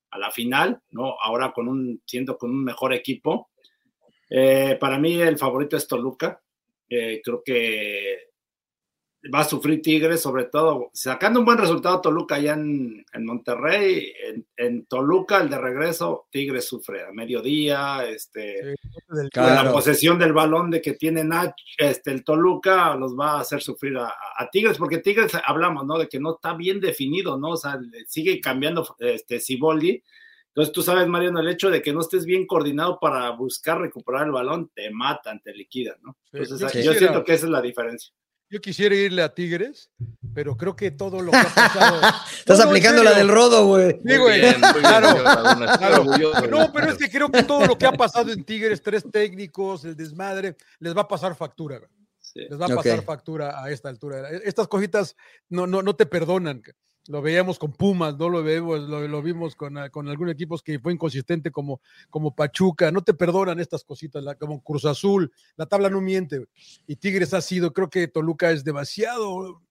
a 0.09 0.17
la 0.17 0.31
final, 0.31 0.81
¿no? 0.91 1.17
Ahora 1.21 1.51
con 1.51 1.67
un, 1.67 2.01
siendo 2.05 2.37
con 2.37 2.49
un 2.49 2.63
mejor 2.63 2.93
equipo. 2.93 3.49
Eh, 4.29 4.77
para 4.79 4.97
mí 4.97 5.21
el 5.21 5.37
favorito 5.37 5.75
es 5.75 5.85
Toluca. 5.85 6.41
creo 6.87 7.43
que 7.43 8.30
va 9.33 9.41
a 9.41 9.43
sufrir 9.43 9.81
Tigres, 9.81 10.21
sobre 10.21 10.45
todo 10.45 10.89
sacando 10.93 11.39
un 11.39 11.45
buen 11.45 11.57
resultado 11.57 12.01
Toluca 12.01 12.35
allá 12.35 12.53
en, 12.53 13.05
Monterrey, 13.19 14.11
en, 14.57 14.85
Toluca 14.85 15.41
el 15.41 15.49
de 15.49 15.59
regreso 15.59 16.27
Tigres 16.31 16.65
sufre 16.65 17.05
a 17.05 17.11
mediodía, 17.11 18.03
este, 18.07 18.75
la 19.33 19.71
posesión 19.71 20.17
del 20.17 20.33
balón 20.33 20.71
de 20.71 20.81
que 20.81 20.93
tiene 20.93 21.23
Nach, 21.23 21.53
este, 21.77 22.11
el 22.11 22.23
Toluca 22.23 22.95
los 22.95 23.17
va 23.17 23.33
a 23.33 23.41
hacer 23.41 23.61
sufrir 23.61 23.97
a, 23.97 24.11
Tigres, 24.51 24.77
porque 24.77 24.97
Tigres 24.97 25.33
hablamos, 25.45 25.85
¿no? 25.85 25.97
De 25.99 26.09
que 26.09 26.19
no 26.19 26.35
está 26.35 26.53
bien 26.53 26.79
definido, 26.79 27.37
¿no? 27.37 27.51
O 27.51 27.57
sea, 27.57 27.79
sigue 28.07 28.41
cambiando 28.41 28.95
este 28.99 29.39
Siboldi. 29.39 30.01
Entonces 30.47 30.73
tú 30.73 30.81
sabes, 30.81 31.07
Mariano, 31.07 31.39
el 31.39 31.47
hecho 31.47 31.69
de 31.69 31.81
que 31.81 31.93
no 31.93 32.01
estés 32.01 32.25
bien 32.25 32.45
coordinado 32.45 32.99
para 32.99 33.29
buscar 33.29 33.79
recuperar 33.79 34.25
el 34.25 34.33
balón, 34.33 34.69
te 34.73 34.89
matan, 34.89 35.41
te 35.41 35.53
liquidan, 35.53 35.95
¿no? 36.01 36.17
Entonces 36.33 36.83
yo 36.83 36.93
siento 36.93 37.23
que 37.23 37.33
esa 37.33 37.45
es 37.45 37.51
la 37.51 37.61
diferencia. 37.61 38.13
Yo 38.51 38.59
quisiera 38.59 38.93
irle 38.93 39.23
a 39.23 39.33
Tigres, 39.33 39.89
pero 40.33 40.57
creo 40.57 40.75
que 40.75 40.91
todo 40.91 41.21
lo 41.21 41.31
que 41.31 41.37
ha 41.37 41.43
pasado. 41.43 42.01
Estás 42.37 42.59
aplicando 42.59 43.01
la 43.01 43.13
del 43.13 43.29
rodo, 43.29 43.65
güey. 43.65 43.93
Sí, 44.05 44.17
güey. 44.17 44.41
Claro, 44.81 45.23
claro. 45.77 46.03
No, 46.49 46.69
pero 46.73 46.91
es 46.91 46.97
que 46.97 47.09
creo 47.09 47.31
que 47.31 47.43
todo 47.43 47.65
lo 47.65 47.77
que 47.77 47.85
ha 47.85 47.93
pasado 47.93 48.29
en 48.29 48.43
Tigres, 48.43 48.81
tres 48.81 49.05
técnicos, 49.09 49.85
el 49.85 49.95
desmadre, 49.95 50.57
les 50.79 50.93
va 50.93 51.03
a 51.03 51.07
pasar 51.07 51.33
factura. 51.33 51.79
Les 52.35 52.59
va 52.59 52.65
a 52.65 52.75
pasar 52.75 53.01
factura 53.03 53.63
a 53.63 53.71
esta 53.71 53.87
altura. 53.87 54.29
Estas 54.43 54.67
cositas 54.67 55.15
no, 55.47 55.65
no, 55.65 55.81
no 55.81 55.95
te 55.95 56.05
perdonan 56.05 56.61
lo 57.07 57.21
veíamos 57.21 57.57
con 57.57 57.71
Pumas, 57.71 58.17
no 58.17 58.29
lo 58.29 58.43
vemos, 58.43 58.79
lo, 58.79 59.21
vimos 59.21 59.55
con, 59.55 59.77
ah, 59.77 59.89
con, 59.89 60.07
algunos 60.07 60.33
equipos 60.33 60.61
que 60.61 60.79
fue 60.79 60.93
inconsistente 60.93 61.51
como, 61.51 61.81
como 62.09 62.35
Pachuca, 62.35 62.91
no 62.91 63.01
te 63.03 63.13
perdonan 63.13 63.59
estas 63.59 63.83
cositas, 63.83 64.23
como 64.39 64.61
Cruz 64.63 64.85
Azul, 64.85 65.31
la 65.55 65.65
tabla 65.65 65.89
no 65.89 66.01
miente, 66.01 66.45
y 66.85 66.95
Tigres 66.95 67.33
ha 67.33 67.41
sido, 67.41 67.73
creo 67.73 67.89
que 67.89 68.07
Toluca 68.07 68.51
es 68.51 68.63
demasiado, 68.63 69.61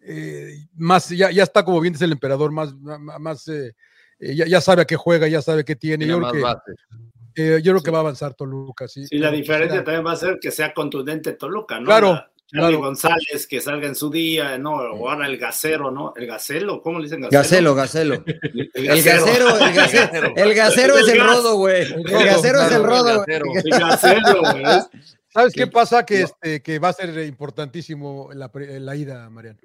eh, 0.00 0.66
más, 0.74 1.10
ya, 1.10 1.30
ya 1.30 1.42
está 1.42 1.64
como 1.64 1.80
bien 1.80 1.92
dice 1.92 2.06
el 2.06 2.12
emperador, 2.12 2.52
más, 2.52 2.74
más 2.74 3.46
eh, 3.48 3.74
eh, 4.20 4.34
ya, 4.34 4.60
sabe 4.60 4.82
a 4.82 4.86
qué 4.86 4.96
juega, 4.96 5.28
ya 5.28 5.42
sabe 5.42 5.64
qué 5.64 5.76
tiene, 5.76 6.06
yo 6.06 6.18
creo 6.20 6.32
que, 7.34 7.62
yo 7.62 7.72
creo 7.72 7.82
que 7.82 7.90
va 7.90 7.98
a 7.98 8.00
avanzar 8.00 8.34
Toluca, 8.34 8.88
sí. 8.88 9.06
Sí, 9.06 9.18
la 9.18 9.30
diferencia 9.30 9.84
también 9.84 10.06
va 10.06 10.12
a 10.12 10.16
ser 10.16 10.38
que 10.40 10.50
sea 10.50 10.72
contundente 10.72 11.34
Toluca, 11.34 11.78
¿no? 11.78 11.86
Claro, 11.86 12.24
Charlie 12.50 12.76
González, 12.76 13.46
que 13.46 13.60
salga 13.60 13.86
en 13.86 13.94
su 13.94 14.10
día, 14.10 14.56
¿no? 14.56 14.72
O 14.72 15.10
ahora 15.10 15.26
el 15.26 15.36
gasero, 15.36 15.90
¿no? 15.90 16.14
El 16.16 16.26
gacelo, 16.26 16.80
¿cómo 16.80 16.98
le 16.98 17.04
dicen 17.04 17.20
gacelo? 17.20 17.74
Gacelo, 17.74 17.74
gacelo. 17.74 18.24
El 18.74 19.02
gasero, 19.02 19.58
el 19.58 19.74
gasero, 19.74 20.32
el 20.34 20.54
gasero 20.54 20.98
es 20.98 21.08
el 21.08 21.20
rodo, 21.20 21.56
güey. 21.56 21.82
El 21.92 22.24
gasero 22.24 22.62
es 22.62 22.72
el 22.72 22.82
rodo. 22.82 23.24
El 23.26 23.78
gasero, 23.78 24.40
güey. 24.40 24.64
¿Sabes 25.28 25.52
qué 25.52 25.66
pasa? 25.66 26.06
Que, 26.06 26.22
este, 26.22 26.62
que 26.62 26.78
va 26.78 26.88
a 26.88 26.92
ser 26.94 27.18
importantísimo 27.26 28.30
la, 28.32 28.50
la 28.54 28.96
ida, 28.96 29.28
Mariano, 29.28 29.58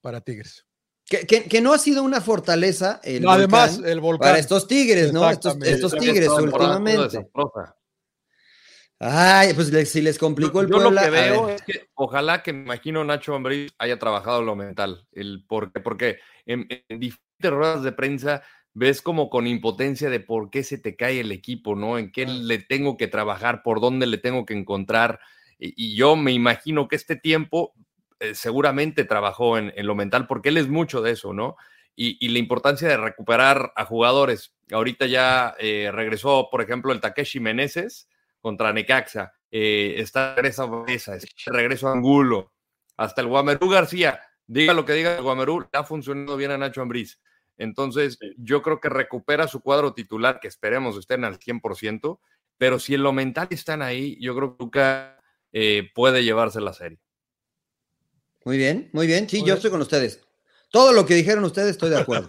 para 0.00 0.20
Tigres. 0.20 0.64
Que, 1.04 1.26
que, 1.26 1.44
que, 1.44 1.60
no 1.60 1.72
ha 1.72 1.78
sido 1.78 2.02
una 2.02 2.20
fortaleza 2.20 3.00
el 3.02 3.22
no, 3.22 3.30
además 3.30 3.80
el 3.84 3.98
volcán 3.98 4.28
para 4.28 4.38
estos 4.38 4.68
tigres, 4.68 5.12
¿no? 5.12 5.28
Estos, 5.28 5.56
estos 5.62 5.96
tigres 5.96 6.28
últimamente. 6.28 7.26
Ay, 9.00 9.54
pues 9.54 9.68
si 9.88 10.00
les 10.00 10.18
complicó 10.18 10.60
el 10.60 10.68
yo 10.68 10.90
Lo 10.90 11.00
que 11.00 11.10
veo 11.10 11.48
es 11.50 11.62
que 11.62 11.88
ojalá 11.94 12.42
que 12.42 12.52
me 12.52 12.62
imagino 12.62 13.04
Nacho 13.04 13.34
Ambriz 13.34 13.72
haya 13.78 13.98
trabajado 13.98 14.42
lo 14.42 14.56
mental. 14.56 15.06
El 15.12 15.44
por 15.46 15.72
qué, 15.72 15.80
porque 15.80 16.18
en, 16.46 16.66
diferentes 16.88 17.50
ruedas 17.50 17.84
de 17.84 17.92
prensa 17.92 18.42
ves 18.74 19.00
como 19.00 19.30
con 19.30 19.46
impotencia 19.46 20.10
de 20.10 20.18
por 20.18 20.50
qué 20.50 20.64
se 20.64 20.78
te 20.78 20.96
cae 20.96 21.20
el 21.20 21.30
equipo, 21.30 21.76
¿no? 21.76 21.96
En 21.96 22.10
qué 22.10 22.26
le 22.26 22.58
tengo 22.58 22.96
que 22.96 23.06
trabajar, 23.06 23.62
por 23.62 23.80
dónde 23.80 24.06
le 24.06 24.18
tengo 24.18 24.44
que 24.44 24.54
encontrar. 24.54 25.20
Y, 25.58 25.94
yo 25.96 26.16
me 26.16 26.32
imagino 26.32 26.88
que 26.88 26.96
este 26.96 27.16
tiempo 27.16 27.74
eh, 28.18 28.34
seguramente 28.34 29.04
trabajó 29.04 29.58
en, 29.58 29.72
lo 29.86 29.94
mental, 29.94 30.26
porque 30.26 30.48
él 30.48 30.56
es 30.56 30.68
mucho 30.68 31.02
de 31.02 31.12
eso, 31.12 31.32
¿no? 31.32 31.56
Y, 31.94 32.28
la 32.28 32.38
importancia 32.38 32.88
de 32.88 32.96
recuperar 32.96 33.72
a 33.76 33.84
jugadores. 33.84 34.54
Ahorita 34.72 35.06
ya 35.06 35.54
eh, 35.58 35.90
regresó, 35.92 36.48
por 36.50 36.62
ejemplo, 36.62 36.92
el 36.92 37.00
Takeshi 37.00 37.40
Meneses 37.40 38.08
contra 38.40 38.72
Necaxa, 38.72 39.32
eh, 39.50 39.94
está 39.98 40.34
regreso 40.34 40.84
a 40.86 40.92
está 40.92 41.18
regreso 41.46 41.88
a 41.88 41.92
Angulo, 41.92 42.52
hasta 42.96 43.20
el 43.20 43.28
Guamerú 43.28 43.68
García, 43.68 44.20
diga 44.46 44.74
lo 44.74 44.84
que 44.84 44.92
diga 44.92 45.16
el 45.16 45.22
Guamerú, 45.22 45.68
ha 45.72 45.84
funcionado 45.84 46.36
bien 46.36 46.50
a 46.50 46.58
Nacho 46.58 46.82
Ambriz. 46.82 47.20
Entonces, 47.56 48.18
yo 48.36 48.62
creo 48.62 48.80
que 48.80 48.88
recupera 48.88 49.48
su 49.48 49.60
cuadro 49.60 49.92
titular, 49.92 50.38
que 50.40 50.48
esperemos 50.48 50.96
estén 50.96 51.24
al 51.24 51.38
100%, 51.38 52.20
pero 52.56 52.78
si 52.78 52.94
en 52.94 53.02
lo 53.02 53.12
mental 53.12 53.48
están 53.50 53.82
ahí, 53.82 54.16
yo 54.20 54.34
creo 54.36 54.56
que 54.56 54.64
Luca 54.64 55.20
eh, 55.52 55.90
puede 55.94 56.22
llevarse 56.22 56.60
la 56.60 56.72
serie. 56.72 56.98
Muy 58.44 58.56
bien, 58.58 58.90
muy 58.92 59.06
bien. 59.06 59.28
Sí, 59.28 59.42
yo 59.44 59.54
estoy 59.54 59.70
con 59.70 59.80
ustedes. 59.80 60.20
Todo 60.70 60.92
lo 60.92 61.06
que 61.06 61.14
dijeron 61.14 61.44
ustedes 61.44 61.70
estoy 61.70 61.90
de 61.90 61.98
acuerdo. 61.98 62.26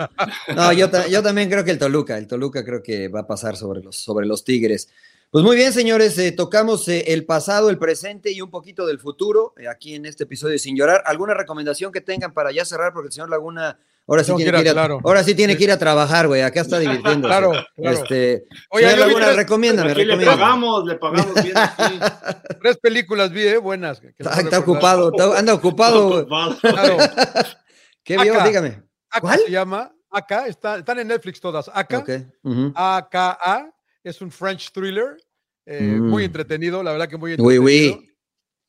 No, 0.56 0.72
yo, 0.74 0.90
yo, 1.10 1.22
también 1.22 1.50
creo 1.50 1.64
que 1.64 1.72
el 1.72 1.80
Toluca, 1.80 2.18
el 2.18 2.28
Toluca 2.28 2.64
creo 2.64 2.82
que 2.82 3.08
va 3.08 3.22
a 3.22 3.28
pasar 3.28 3.56
sobre 3.56 3.82
los, 3.82 3.98
sobre 3.98 4.26
los 4.26 4.44
Tigres. 4.44 4.90
Pues 5.32 5.46
muy 5.46 5.56
bien, 5.56 5.72
señores, 5.72 6.18
eh, 6.18 6.32
tocamos 6.32 6.88
eh, 6.88 7.14
el 7.14 7.24
pasado, 7.24 7.70
el 7.70 7.78
presente 7.78 8.32
y 8.32 8.42
un 8.42 8.50
poquito 8.50 8.88
del 8.88 8.98
futuro 8.98 9.54
eh, 9.58 9.68
aquí 9.68 9.94
en 9.94 10.08
este 10.08 10.24
episodio 10.24 10.54
de 10.54 10.58
Sin 10.58 10.76
Llorar. 10.76 11.04
¿Alguna 11.06 11.36
recomendación 11.36 11.92
que 11.92 12.02
tengan 12.02 12.34
para 12.34 12.52
ya 12.52 12.66
cerrar? 12.66 12.94
Porque 12.94 13.10
el 13.10 13.14
señor 13.14 13.30
Laguna 13.30 13.78
ahora 14.08 14.24
sí, 14.24 14.34
tiene, 14.36 14.52
que 14.52 14.70
ir, 14.72 14.80
a, 14.80 14.86
ahora 15.04 15.24
sí 15.24 15.36
tiene 15.36 15.56
que 15.56 15.66
ir 15.66 15.72
a 15.72 15.78
trabajar, 15.78 16.26
güey. 16.26 16.42
Acá 16.42 16.62
está 16.62 16.80
divirtiendo. 16.80 17.28
claro, 17.28 17.52
claro. 17.76 17.98
Este, 18.00 18.48
Oye, 18.72 18.90
señor 18.90 19.08
Laguna, 19.08 19.34
recomiéndame, 19.34 19.94
Le 19.94 20.26
pagamos, 20.26 20.86
le 20.86 20.96
pagamos 20.96 21.44
bien 21.44 21.56
aquí. 21.56 22.00
Tres 22.64 22.78
películas 22.78 23.30
vi, 23.30 23.56
buenas. 23.58 24.02
está, 24.18 24.58
ocupado, 24.58 25.12
anda 25.38 25.54
ocupado. 25.54 26.28
claro. 26.60 26.98
¿Qué 28.04 28.18
vio? 28.18 28.34
Dígame. 28.44 28.82
¿Cuál? 29.22 29.42
se 29.46 29.52
llama 29.52 29.94
Acá, 30.10 30.48
está, 30.48 30.80
están 30.80 30.98
en 30.98 31.08
Netflix 31.08 31.40
todas. 31.40 31.70
Acá, 31.72 32.00
okay. 32.00 32.26
AKA 32.74 33.76
es 34.04 34.22
un 34.22 34.32
French 34.32 34.72
thriller, 34.72 35.18
eh, 35.66 35.82
muy 35.82 36.24
mm. 36.24 36.26
entretenido, 36.26 36.84
la 36.84 36.92
verdad 36.92 37.10
que 37.10 37.18
muy 37.18 37.32
entretenido. 37.32 38.00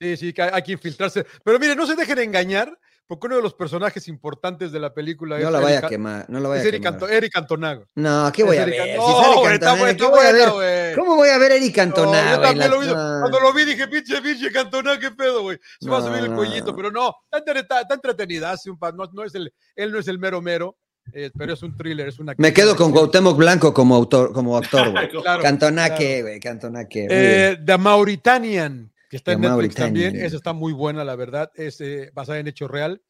Sí, 0.01 0.17
sí, 0.17 0.35
hay 0.41 0.63
que 0.63 0.73
infiltrarse. 0.73 1.27
Pero 1.45 1.59
mire, 1.59 1.77
no 1.77 1.87
se 1.87 1.95
dejen 1.95 2.19
engañar, 2.21 2.75
porque 3.07 3.27
uno 3.27 3.37
de 3.37 3.43
los 3.43 3.53
personajes 3.53 4.09
importantes 4.09 4.73
de 4.73 4.81
la 4.81 4.95
película 4.95 5.39
no 5.39 5.47
es. 5.47 5.53
La 5.53 5.61
vaya 5.61 5.79
a 5.81 5.89
quemar, 5.89 6.25
no 6.31 6.41
la 6.41 6.49
vaya 6.49 6.63
a 6.63 6.65
Eric, 6.65 6.83
quemar. 6.83 7.13
Eric 7.13 7.37
Antonago. 7.37 7.85
No, 7.97 8.31
¿qué 8.33 8.43
voy 8.43 8.57
a 8.57 8.65
ver? 8.65 8.97
No, 8.97 9.07
si 9.07 9.97
¿qué 9.97 10.07
voy 10.07 10.25
a 10.25 10.33
ver? 10.33 10.95
¿Cómo 10.97 11.17
voy 11.17 11.29
a 11.29 11.37
ver 11.37 11.53
Eric 11.53 11.75
Cantona, 11.75 12.37
no, 12.37 12.41
Cuando 12.41 13.41
lo 13.41 13.53
vi 13.53 13.65
dije, 13.65 13.89
pinche, 13.89 14.23
pinche 14.23 14.51
Cantona, 14.51 14.99
qué 14.99 15.11
pedo, 15.11 15.43
güey. 15.43 15.59
Se 15.81 15.91
va 15.91 15.99
a 15.99 16.03
subir 16.03 16.25
el 16.25 16.35
cuellito, 16.35 16.75
pero 16.75 16.91
no, 16.91 17.15
está, 17.31 17.87
entretenida, 17.93 18.53
hace 18.53 18.71
un 18.71 18.79
no, 18.81 19.11
no 19.13 19.25
es 19.25 19.35
el, 19.35 19.53
él 19.75 19.93
no 19.93 19.99
es 19.99 20.09
el 20.09 20.19
mero 20.19 20.41
mero. 20.41 20.79
Eh, 21.13 21.31
pero 21.37 21.55
es 21.55 21.63
un 21.63 21.77
thriller, 21.77 22.09
es 22.09 22.19
una... 22.19 22.35
Me 22.39 22.53
quedo 22.53 22.77
con 22.77 22.93
Cuauhtémoc 22.93 23.37
Blanco 23.37 23.73
como 23.75 23.95
autor, 23.95 24.33
como 24.33 24.57
actor, 24.57 24.91
güey. 24.91 25.09
Cantonaque, 25.43 26.23
güey, 26.23 26.41
Cantonaque. 26.41 27.07
Eh, 27.11 27.59
The 27.65 27.79
Mauritanian, 27.79 28.93
que 29.09 29.17
está 29.17 29.33
en 29.33 29.41
Netflix 29.41 29.75
también, 29.75 30.17
esa 30.17 30.37
está 30.37 30.53
muy 30.53 30.73
buena, 30.73 31.05
la 31.05 31.17
verdad, 31.17 31.51
es 31.55 31.81
eh, 31.81 32.11
basada 32.15 32.39
en 32.39 32.49
hecho 32.49 32.69
real. 32.69 33.03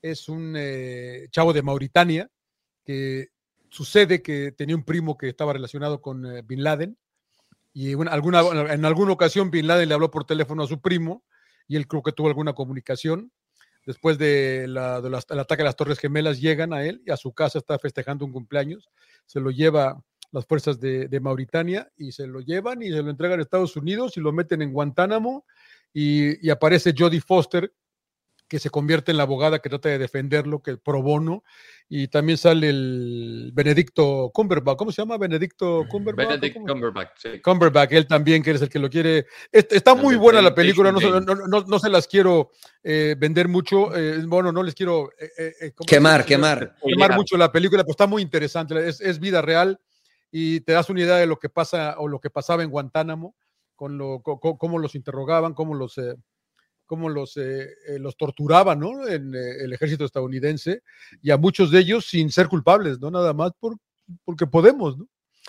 Es 0.00 0.28
un 0.28 0.54
eh, 0.56 1.26
chavo 1.30 1.52
de 1.52 1.62
Mauritania 1.62 2.30
que 2.84 3.28
sucede 3.70 4.22
que 4.22 4.52
tenía 4.52 4.76
un 4.76 4.84
primo 4.84 5.18
que 5.18 5.28
estaba 5.28 5.52
relacionado 5.52 6.00
con 6.00 6.24
Bin 6.46 6.62
Laden. 6.62 6.96
Y 7.72 7.92
alguna, 8.08 8.40
en 8.72 8.84
alguna 8.84 9.12
ocasión 9.12 9.50
Bin 9.50 9.66
Laden 9.66 9.88
le 9.88 9.94
habló 9.94 10.10
por 10.10 10.24
teléfono 10.24 10.62
a 10.62 10.66
su 10.66 10.80
primo 10.80 11.24
y 11.66 11.76
él 11.76 11.86
creo 11.86 12.02
que 12.02 12.12
tuvo 12.12 12.28
alguna 12.28 12.54
comunicación 12.54 13.30
después 13.88 14.18
del 14.18 14.74
de 14.74 15.40
ataque 15.40 15.62
a 15.62 15.64
las 15.64 15.74
Torres 15.74 15.98
Gemelas, 15.98 16.42
llegan 16.42 16.74
a 16.74 16.84
él 16.84 17.00
y 17.06 17.10
a 17.10 17.16
su 17.16 17.32
casa 17.32 17.56
está 17.56 17.78
festejando 17.78 18.26
un 18.26 18.32
cumpleaños. 18.32 18.90
Se 19.24 19.40
lo 19.40 19.50
lleva 19.50 19.98
las 20.30 20.44
fuerzas 20.44 20.78
de, 20.78 21.08
Mauritania 21.22 21.90
y 21.96 22.12
se 22.12 22.26
lo 22.26 22.40
llevan 22.40 22.82
y 22.82 22.90
se 22.90 23.02
lo 23.02 23.08
entregan 23.08 23.38
a 23.38 23.42
Estados 23.42 23.78
Unidos 23.78 24.18
y 24.18 24.20
lo 24.20 24.30
meten 24.30 24.60
en 24.60 24.74
Guantánamo 24.74 25.46
y, 25.94 26.50
aparece 26.50 26.92
Jodie 26.94 27.22
Foster 27.22 27.72
que 28.48 28.58
se 28.58 28.70
convierte 28.70 29.10
en 29.10 29.18
la 29.18 29.24
abogada 29.24 29.58
que 29.58 29.68
trata 29.68 29.90
de 29.90 29.98
defenderlo, 29.98 30.62
que 30.62 30.76
pro 30.78 31.02
bono, 31.02 31.44
y 31.88 32.08
también 32.08 32.38
sale 32.38 32.70
el 32.70 33.50
Benedicto 33.54 34.30
Cumberbatch, 34.32 34.76
¿cómo 34.78 34.90
se 34.90 35.02
llama? 35.02 35.18
Benedicto 35.18 35.84
Cumberbatch. 35.90 36.28
Benedict 36.28 36.56
Cumberbatch, 36.66 37.10
sí. 37.18 37.40
Cumberbatch, 37.42 37.92
él 37.92 38.06
también, 38.06 38.42
que 38.42 38.50
es 38.52 38.62
el 38.62 38.68
que 38.68 38.78
lo 38.78 38.88
quiere. 38.90 39.26
Est- 39.52 39.72
Está 39.72 39.94
muy 39.94 40.16
buena 40.16 40.40
la 40.42 40.54
película, 40.54 40.90
no, 40.90 40.98
se- 41.00 41.10
Game. 41.10 41.26
no, 41.26 41.34
no- 41.46 41.60
no 41.66 41.78
se 41.78 41.90
las 41.90 42.08
quiero 42.08 42.50
eh, 42.82 43.14
vender 43.18 43.48
mucho, 43.48 43.94
eh, 43.94 44.22
bueno, 44.26 44.50
no 44.50 44.62
les 44.62 44.74
quiero 44.74 45.10
eh, 45.18 45.30
eh, 45.38 45.52
eh, 45.60 45.72
¿cómo 45.74 45.86
se 45.88 45.94
Quemar, 45.96 46.24
quemar. 46.24 46.74
quemar 46.82 47.14
mucho 47.14 47.36
la 47.36 47.52
película, 47.52 47.82
pero 47.82 47.90
está 47.92 48.06
muy 48.06 48.22
interesante, 48.22 48.88
es, 48.88 49.00
es 49.00 49.18
vida 49.20 49.42
real 49.42 49.78
y 50.30 50.60
te 50.60 50.72
das 50.72 50.88
una 50.88 51.00
idea 51.00 51.16
de 51.16 51.26
lo 51.26 51.38
que 51.38 51.48
pasa 51.50 51.96
o 51.98 52.08
lo 52.08 52.18
que 52.20 52.30
pasaba 52.30 52.62
en 52.62 52.70
Guantánamo, 52.70 53.34
con 53.76 53.96
lo, 53.98 54.20
co- 54.22 54.40
cómo 54.58 54.78
los 54.78 54.94
interrogaban, 54.94 55.54
cómo 55.54 55.74
los, 55.74 55.96
eh, 55.98 56.14
cómo 56.88 57.08
los, 57.08 57.36
eh, 57.36 57.68
eh, 57.86 57.98
los 58.00 58.16
torturaban, 58.16 58.80
¿no? 58.80 59.06
En 59.06 59.32
eh, 59.34 59.62
el 59.64 59.72
ejército 59.72 60.04
estadounidense 60.04 60.82
y 61.22 61.30
a 61.30 61.36
muchos 61.36 61.70
de 61.70 61.78
ellos 61.80 62.06
sin 62.06 62.32
ser 62.32 62.48
culpables, 62.48 62.98
¿no? 62.98 63.10
Nada 63.12 63.32
más 63.34 63.52
por, 63.60 63.76
porque 64.24 64.46
podemos, 64.46 64.98
¿no? 64.98 65.06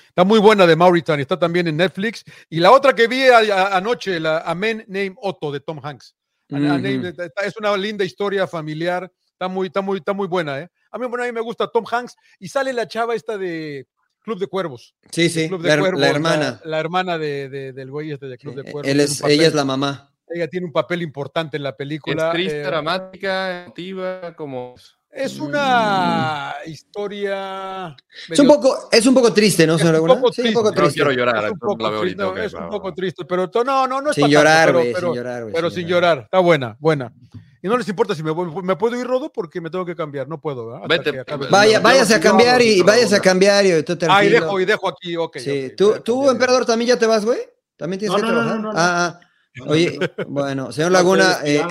Está 0.07 0.23
muy 0.23 0.39
buena 0.39 0.67
de 0.67 0.75
Mauritania, 0.75 1.21
está 1.23 1.39
también 1.39 1.67
en 1.67 1.77
Netflix. 1.77 2.23
Y 2.49 2.59
la 2.59 2.71
otra 2.71 2.93
que 2.93 3.07
vi 3.07 3.23
a- 3.23 3.37
a- 3.39 3.77
anoche, 3.77 4.19
la 4.19 4.39
A 4.39 4.53
Man 4.53 4.83
Named 4.87 5.15
Otto 5.21 5.51
de 5.51 5.59
Tom 5.61 5.79
Hanks. 5.83 6.15
Está- 6.49 7.45
es 7.45 7.55
una 7.57 7.75
linda 7.77 8.03
historia 8.03 8.45
familiar, 8.47 9.11
está 9.31 9.47
muy, 9.47 9.67
está 9.67 9.81
muy, 9.81 9.97
está 9.99 10.13
muy 10.13 10.27
buena, 10.27 10.59
¿eh? 10.59 10.69
A 10.91 10.97
mí, 10.97 11.05
bueno, 11.07 11.23
a 11.23 11.27
mí 11.27 11.31
me 11.33 11.41
gusta 11.41 11.67
Tom 11.71 11.85
Hanks 11.89 12.15
y 12.39 12.47
sale 12.49 12.73
la 12.73 12.87
chava 12.87 13.15
esta 13.15 13.37
de 13.37 13.87
Club 14.21 14.39
de 14.39 14.47
Cuervos. 14.47 14.95
Sí, 15.11 15.29
sí, 15.29 15.47
Club 15.47 15.61
de 15.61 15.69
la, 15.69 15.79
Cuervos, 15.79 16.01
la 16.01 16.09
hermana. 16.09 16.61
La, 16.65 16.79
hermana 16.79 17.17
de, 17.17 17.47
de- 17.49 17.71
del 17.73 17.89
güey 17.91 18.11
este 18.11 18.25
de 18.27 18.37
Club 18.37 18.55
de 18.55 18.63
Cuervos. 18.71 18.91
Él 18.91 18.99
es, 18.99 19.21
ella 19.23 19.47
es 19.47 19.53
la 19.53 19.63
mamá. 19.65 20.08
Ella 20.29 20.47
tiene 20.47 20.65
un 20.65 20.71
papel 20.73 21.01
importante 21.01 21.57
en 21.57 21.63
la 21.63 21.69
Es 21.69 21.75
película. 21.75 22.31
triste, 22.31 22.61
eh, 22.61 22.63
dramática, 22.63 23.63
emotiva, 23.65 24.35
como... 24.35 24.75
es 25.11 25.39
una 25.39 26.53
historia. 26.65 27.95
Es 28.29 28.39
un 28.39 28.47
medio- 28.47 28.61
poco, 28.61 28.89
es 28.91 29.05
un 29.05 29.13
poco 29.13 29.33
triste, 29.33 29.65
¿no, 29.65 29.75
Es 29.75 29.81
señor 29.81 29.99
un 30.01 30.07
poco 30.07 30.31
Sí, 30.31 30.41
un 30.41 30.45
triste. 30.45 30.53
poco 30.53 30.69
Yo 30.69 30.75
no 30.75 30.81
triste. 30.81 30.93
quiero 30.95 31.11
llorar, 31.11 31.45
es 31.45 31.51
un 31.51 31.59
poco 31.59 31.89
veo 31.89 32.01
triste, 32.01 32.21
ahorita, 32.23 32.41
ok, 32.41 32.45
es 32.45 32.53
un 32.53 32.69
poco 32.69 32.93
triste, 32.93 33.25
pero 33.25 33.49
to- 33.49 33.63
no, 33.63 33.87
no, 33.87 34.01
no 34.01 34.09
es 34.11 34.15
Sin 34.15 34.23
pa' 34.25 34.29
llorar, 34.29 34.73
güey, 34.73 34.93
pero, 34.93 34.99
sin 34.99 35.01
pero- 35.01 35.15
llorar, 35.15 35.41
güey. 35.43 35.53
pero 35.53 35.69
sin 35.71 35.87
llorar. 35.87 36.17
Está 36.19 36.39
buena, 36.39 36.77
buena. 36.79 37.13
Y 37.61 37.67
no 37.67 37.77
les 37.77 37.89
importa 37.89 38.15
si 38.15 38.23
me 38.23 38.31
voy, 38.31 38.49
me 38.63 38.75
puedo 38.77 38.97
ir 38.97 39.05
rodo 39.05 39.33
porque 39.33 39.59
me 39.59 39.69
tengo 39.69 39.85
que 39.85 39.93
cambiar, 39.95 40.29
no 40.29 40.39
puedo. 40.39 40.67
¿verdad? 40.67 40.87
Vete, 40.87 41.09
el- 41.09 41.49
Vaya, 41.49 41.79
váyase 41.81 42.15
a 42.15 42.19
cambiar 42.19 42.61
y 42.61 42.81
váyase 42.83 43.15
a 43.15 43.19
cambiar 43.19 43.65
y 43.65 43.83
tú 43.83 43.97
Ah, 44.07 44.23
y 44.23 44.29
dejo, 44.29 44.59
y 44.61 44.65
dejo 44.65 44.87
aquí, 44.87 45.17
ok. 45.17 45.37
Sí, 45.39 45.49
ok, 45.49 45.55
voy 45.67 45.75
tú, 45.75 45.99
tú, 46.03 46.29
emperador, 46.29 46.65
también 46.65 46.89
ya 46.89 46.97
te 46.99 47.05
vas, 47.05 47.25
güey. 47.25 47.39
También 47.75 47.99
tienes 47.99 48.17
No, 48.17 48.25
que 48.25 48.31
no, 48.31 48.31
no, 48.31 48.35
trabajar. 48.37 48.61
no, 48.61 48.67
no, 48.67 48.73
no. 48.73 48.79
Ah, 48.79 49.07
ah. 49.07 49.19
Oye, 49.67 49.97
bueno, 50.27 50.71
señor 50.71 50.91
Laguna, 50.91 51.39
eh, 51.43 51.61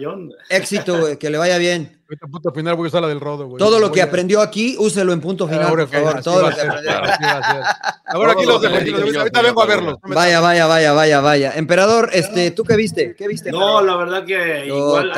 John. 0.00 0.30
éxito, 0.50 0.98
güey, 0.98 1.18
que 1.18 1.30
le 1.30 1.38
vaya 1.38 1.58
bien. 1.58 2.02
Punto 2.30 2.52
final 2.52 2.74
voy 2.74 2.86
a 2.86 2.88
usar 2.88 3.02
la 3.02 3.08
del 3.08 3.20
rodo, 3.20 3.46
güey. 3.46 3.58
Todo 3.58 3.78
lo 3.78 3.92
que 3.92 4.00
aprendió 4.00 4.40
aquí, 4.40 4.76
úselo 4.78 5.12
en 5.12 5.20
punto 5.20 5.46
final, 5.46 5.64
Ahora 5.64 5.86
por 5.86 5.94
favor. 5.94 6.22
Todo 6.22 6.48
lo 6.48 6.54
que 6.54 6.60
aprendió. 6.62 6.90
Ahora 8.06 8.32
aquí 8.32 8.46
los 8.46 8.62
lo 8.62 8.70
dejo, 8.70 9.18
ahorita 9.18 9.42
vengo 9.42 9.62
a 9.62 9.66
verlos. 9.66 9.96
Vaya, 10.02 10.40
vaya, 10.40 10.66
vaya, 10.66 10.92
vaya, 10.94 11.20
vaya. 11.20 11.52
Emperador, 11.54 12.08
este, 12.14 12.50
¿tú 12.50 12.64
qué 12.64 12.76
viste? 12.76 13.14
¿Qué 13.14 13.28
viste? 13.28 13.52
No, 13.52 13.82
la 13.82 13.96
verdad 13.96 14.24
que 14.24 14.66
igual. 14.66 15.12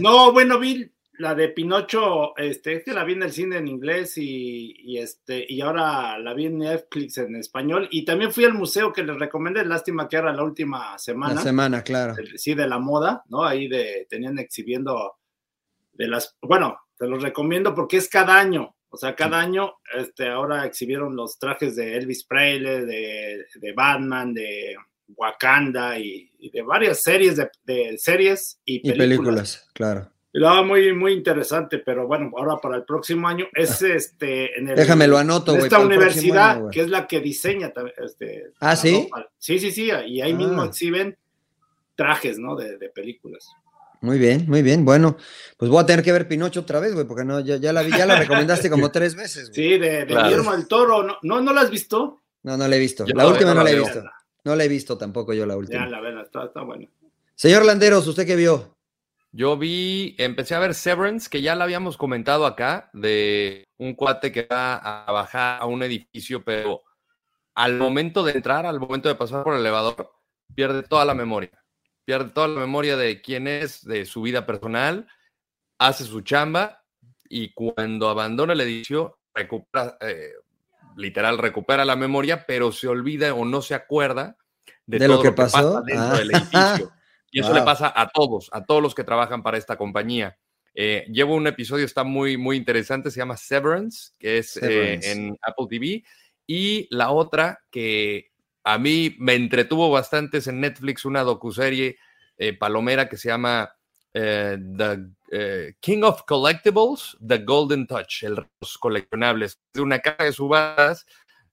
No, 0.00 0.32
bueno, 0.32 0.58
vi 0.58 0.90
la 1.18 1.34
de 1.34 1.48
Pinocho, 1.48 2.36
este, 2.36 2.74
es 2.74 2.84
que 2.84 2.92
la 2.92 3.04
vi 3.04 3.14
en 3.14 3.24
el 3.24 3.32
cine 3.32 3.56
en 3.56 3.68
inglés 3.68 4.16
y, 4.16 4.74
y 4.78 4.98
este, 4.98 5.44
y 5.48 5.60
ahora 5.60 6.18
la 6.18 6.32
vi 6.32 6.46
en 6.46 6.58
Netflix 6.58 7.18
en 7.18 7.34
español. 7.36 7.88
Y 7.90 8.04
también 8.04 8.32
fui 8.32 8.44
al 8.44 8.54
museo 8.54 8.92
que 8.92 9.02
les 9.02 9.18
recomendé, 9.18 9.64
lástima 9.64 10.08
que 10.08 10.16
era 10.16 10.32
la 10.32 10.44
última 10.44 10.96
semana. 10.98 11.34
La 11.34 11.42
semana, 11.42 11.82
claro. 11.82 12.14
sí, 12.36 12.54
de 12.54 12.68
la 12.68 12.78
moda, 12.78 13.24
¿no? 13.28 13.44
Ahí 13.44 13.68
de, 13.68 14.06
tenían 14.08 14.38
exhibiendo 14.38 15.16
de 15.92 16.06
las, 16.06 16.36
bueno, 16.40 16.78
te 16.96 17.08
los 17.08 17.22
recomiendo 17.22 17.74
porque 17.74 17.96
es 17.96 18.08
cada 18.08 18.38
año, 18.38 18.76
o 18.88 18.96
sea, 18.96 19.14
cada 19.16 19.40
año, 19.40 19.74
este, 19.94 20.28
ahora 20.28 20.64
exhibieron 20.64 21.16
los 21.16 21.38
trajes 21.38 21.74
de 21.76 21.96
Elvis 21.96 22.24
Presley, 22.24 22.86
de, 22.86 23.44
de 23.56 23.72
Batman, 23.72 24.32
de 24.32 24.76
Wakanda 25.08 25.98
y, 25.98 26.30
y 26.38 26.50
de 26.50 26.62
varias 26.62 27.02
series 27.02 27.36
de, 27.36 27.50
de 27.64 27.98
series 27.98 28.60
y 28.64 28.76
Y 28.76 28.92
películas. 28.92 28.98
películas, 28.98 29.70
claro. 29.74 30.12
Lo 30.32 30.62
muy, 30.64 30.92
muy 30.92 31.12
interesante, 31.14 31.78
pero 31.78 32.06
bueno, 32.06 32.30
ahora 32.36 32.58
para 32.60 32.76
el 32.76 32.84
próximo 32.84 33.26
año 33.28 33.46
es 33.54 33.80
este, 33.82 34.58
en 34.58 34.68
el, 34.68 34.76
Déjame 34.76 35.08
lo 35.08 35.16
anoto, 35.16 35.52
güey, 35.52 35.64
esta 35.64 35.78
universidad, 35.80 36.50
año, 36.58 36.70
que 36.70 36.82
es 36.82 36.88
la 36.90 37.06
que 37.06 37.20
diseña 37.20 37.70
también, 37.72 37.96
este, 38.04 38.52
¿Ah, 38.60 38.70
la 38.70 38.76
sí? 38.76 39.08
ropa. 39.10 39.28
Sí, 39.38 39.58
sí, 39.58 39.70
sí, 39.70 39.90
y 40.06 40.20
ahí 40.20 40.34
mismo 40.34 40.62
Ah. 40.62 40.66
exhiben 40.66 41.16
trajes, 41.96 42.38
¿no? 42.38 42.56
De, 42.56 42.76
de 42.78 42.88
películas. 42.90 43.48
Muy 44.00 44.18
bien, 44.18 44.44
muy 44.46 44.62
bien. 44.62 44.84
Bueno, 44.84 45.16
pues 45.56 45.70
voy 45.70 45.82
a 45.82 45.86
tener 45.86 46.04
que 46.04 46.12
ver 46.12 46.28
Pinocho 46.28 46.60
otra 46.60 46.78
vez, 46.78 46.94
güey, 46.94 47.06
porque 47.06 47.24
no, 47.24 47.40
ya, 47.40 47.56
ya 47.56 47.72
la 47.72 47.82
vi, 47.82 47.90
ya 47.90 48.06
la 48.06 48.16
recomendaste 48.20 48.70
como 48.70 48.90
tres 48.92 49.16
veces. 49.16 49.50
güey. 49.50 49.54
Sí, 49.54 49.78
de, 49.78 49.90
de 50.00 50.06
Claro. 50.06 50.28
Guillermo 50.28 50.52
del 50.52 50.68
Toro, 50.68 51.02
¿no? 51.02 51.16
¿no? 51.22 51.40
¿No 51.40 51.52
la 51.52 51.62
has 51.62 51.70
visto? 51.70 52.20
No, 52.44 52.56
no 52.56 52.68
la 52.68 52.76
he 52.76 52.78
visto. 52.78 53.04
Yo 53.06 53.14
la 53.16 53.24
no, 53.24 53.30
última 53.30 53.50
no 53.50 53.56
no 53.56 53.64
la 53.64 53.70
he 53.72 53.78
visto. 53.78 54.02
No 54.44 54.54
la 54.54 54.64
he 54.64 54.68
visto 54.68 54.96
tampoco 54.96 55.32
yo 55.34 55.44
la 55.46 55.54
Ya, 55.54 55.58
última. 55.58 55.86
la 55.88 56.00
verdad, 56.00 56.22
está, 56.22 56.44
está 56.44 56.62
buena. 56.62 56.86
Señor 57.34 57.64
Landeros, 57.64 58.06
¿usted 58.06 58.24
qué 58.26 58.36
vio? 58.36 58.77
Yo 59.32 59.56
vi, 59.58 60.14
empecé 60.18 60.54
a 60.54 60.58
ver 60.58 60.74
Severance, 60.74 61.28
que 61.28 61.42
ya 61.42 61.54
la 61.54 61.64
habíamos 61.64 61.96
comentado 61.96 62.46
acá, 62.46 62.88
de 62.94 63.68
un 63.76 63.94
cuate 63.94 64.32
que 64.32 64.46
va 64.50 64.76
a 64.76 65.12
bajar 65.12 65.60
a 65.60 65.66
un 65.66 65.82
edificio, 65.82 66.42
pero 66.42 66.82
al 67.54 67.74
momento 67.76 68.22
de 68.24 68.32
entrar, 68.32 68.64
al 68.64 68.80
momento 68.80 69.08
de 69.08 69.14
pasar 69.16 69.44
por 69.44 69.54
el 69.54 69.60
elevador, 69.60 70.10
pierde 70.54 70.82
toda 70.82 71.04
la 71.04 71.14
memoria. 71.14 71.50
Pierde 72.06 72.30
toda 72.30 72.48
la 72.48 72.60
memoria 72.60 72.96
de 72.96 73.20
quién 73.20 73.46
es, 73.46 73.84
de 73.84 74.06
su 74.06 74.22
vida 74.22 74.46
personal, 74.46 75.06
hace 75.78 76.04
su 76.04 76.22
chamba 76.22 76.82
y 77.28 77.52
cuando 77.52 78.08
abandona 78.08 78.54
el 78.54 78.62
edificio, 78.62 79.18
recupera, 79.34 79.98
eh, 80.00 80.32
literal, 80.96 81.36
recupera 81.36 81.84
la 81.84 81.96
memoria, 81.96 82.46
pero 82.46 82.72
se 82.72 82.88
olvida 82.88 83.34
o 83.34 83.44
no 83.44 83.60
se 83.60 83.74
acuerda 83.74 84.38
de, 84.86 84.98
¿De 85.00 85.06
lo 85.08 85.14
todo 85.16 85.22
que 85.22 85.28
lo 85.28 85.34
que 85.34 85.42
pasa 85.42 85.58
pasó? 85.58 85.82
dentro 85.82 86.04
Ah. 86.06 86.16
del 86.18 86.30
edificio. 86.30 86.92
Y 87.30 87.40
eso 87.40 87.52
le 87.52 87.62
pasa 87.62 87.92
a 87.94 88.08
todos, 88.08 88.48
a 88.52 88.64
todos 88.64 88.82
los 88.82 88.94
que 88.94 89.04
trabajan 89.04 89.42
para 89.42 89.58
esta 89.58 89.76
compañía. 89.76 90.38
Eh, 90.74 91.06
llevo 91.10 91.34
un 91.34 91.46
episodio, 91.46 91.84
está 91.84 92.04
muy, 92.04 92.36
muy 92.36 92.56
interesante, 92.56 93.10
se 93.10 93.18
llama 93.18 93.36
Severance, 93.36 94.12
que 94.18 94.38
es 94.38 94.56
eh, 94.56 95.00
en 95.02 95.36
Apple 95.42 95.66
TV. 95.68 96.04
Y 96.46 96.86
la 96.90 97.10
otra 97.10 97.60
que 97.70 98.30
a 98.64 98.78
mí 98.78 99.14
me 99.18 99.34
entretuvo 99.34 99.90
bastante 99.90 100.38
es 100.38 100.46
en 100.46 100.60
Netflix, 100.60 101.04
una 101.04 101.22
docuserie 101.22 101.98
eh, 102.36 102.52
palomera 102.56 103.08
que 103.08 103.16
se 103.16 103.28
llama 103.28 103.70
eh, 104.14 104.56
The 104.76 105.74
King 105.80 106.02
of 106.02 106.22
Collectibles, 106.22 107.16
The 107.26 107.38
Golden 107.38 107.86
Touch, 107.86 108.22
el, 108.22 108.36
los 108.60 108.78
coleccionables, 108.78 109.60
de 109.74 109.80
una 109.82 109.98
caja 109.98 110.24
de 110.24 110.32
subastas 110.32 111.06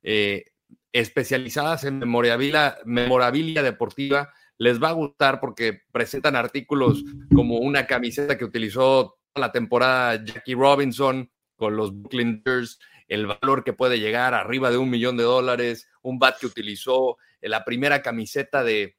eh, 0.08 0.46
especializadas 0.94 1.84
en 1.84 1.98
memorabilia, 1.98 2.78
memorabilia 2.86 3.64
deportiva. 3.64 4.32
Les 4.58 4.82
va 4.82 4.90
a 4.90 4.94
gustar 4.94 5.40
porque 5.40 5.82
presentan 5.92 6.36
artículos 6.36 7.04
como 7.34 7.58
una 7.58 7.86
camiseta 7.86 8.38
que 8.38 8.46
utilizó 8.46 9.18
toda 9.34 9.48
la 9.48 9.52
temporada 9.52 10.24
Jackie 10.24 10.56
Robinson 10.56 11.30
con 11.56 11.76
los 11.76 11.94
Brooklyn 11.94 12.42
Bears, 12.44 12.80
el 13.08 13.28
valor 13.28 13.64
que 13.64 13.74
puede 13.74 14.00
llegar 14.00 14.34
arriba 14.34 14.72
de 14.72 14.78
un 14.78 14.90
millón 14.90 15.18
de 15.18 15.24
dólares, 15.24 15.88
un 16.02 16.20
bat 16.20 16.40
que 16.40 16.48
utilizó 16.48 17.18
eh, 17.42 17.50
la 17.50 17.64
primera 17.64 18.02
camiseta 18.02 18.64
de, 18.64 18.98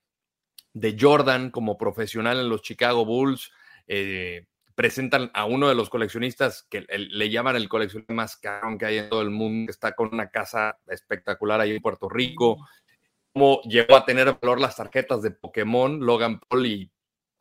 de 0.72 0.96
Jordan 0.98 1.50
como 1.50 1.76
profesional 1.76 2.38
en 2.38 2.48
los 2.48 2.62
Chicago 2.62 3.04
Bulls. 3.04 3.50
eh, 3.86 4.46
presentan 4.76 5.30
a 5.32 5.46
uno 5.46 5.70
de 5.70 5.74
los 5.74 5.88
coleccionistas 5.88 6.66
que 6.68 6.84
le 6.86 7.30
llaman 7.30 7.56
el 7.56 7.66
coleccionista 7.66 8.12
más 8.12 8.36
caro 8.36 8.76
que 8.78 8.84
hay 8.84 8.98
en 8.98 9.08
todo 9.08 9.22
el 9.22 9.30
mundo, 9.30 9.68
que 9.68 9.72
está 9.72 9.92
con 9.92 10.10
una 10.12 10.28
casa 10.28 10.78
espectacular 10.86 11.60
ahí 11.60 11.74
en 11.74 11.80
Puerto 11.80 12.10
Rico. 12.10 12.58
Cómo 13.36 13.60
llegó 13.64 13.94
a 13.96 14.04
tener 14.06 14.34
valor 14.40 14.58
las 14.58 14.76
tarjetas 14.76 15.20
de 15.20 15.30
Pokémon, 15.30 16.00
Logan 16.00 16.40
Paul, 16.48 16.64
y 16.64 16.90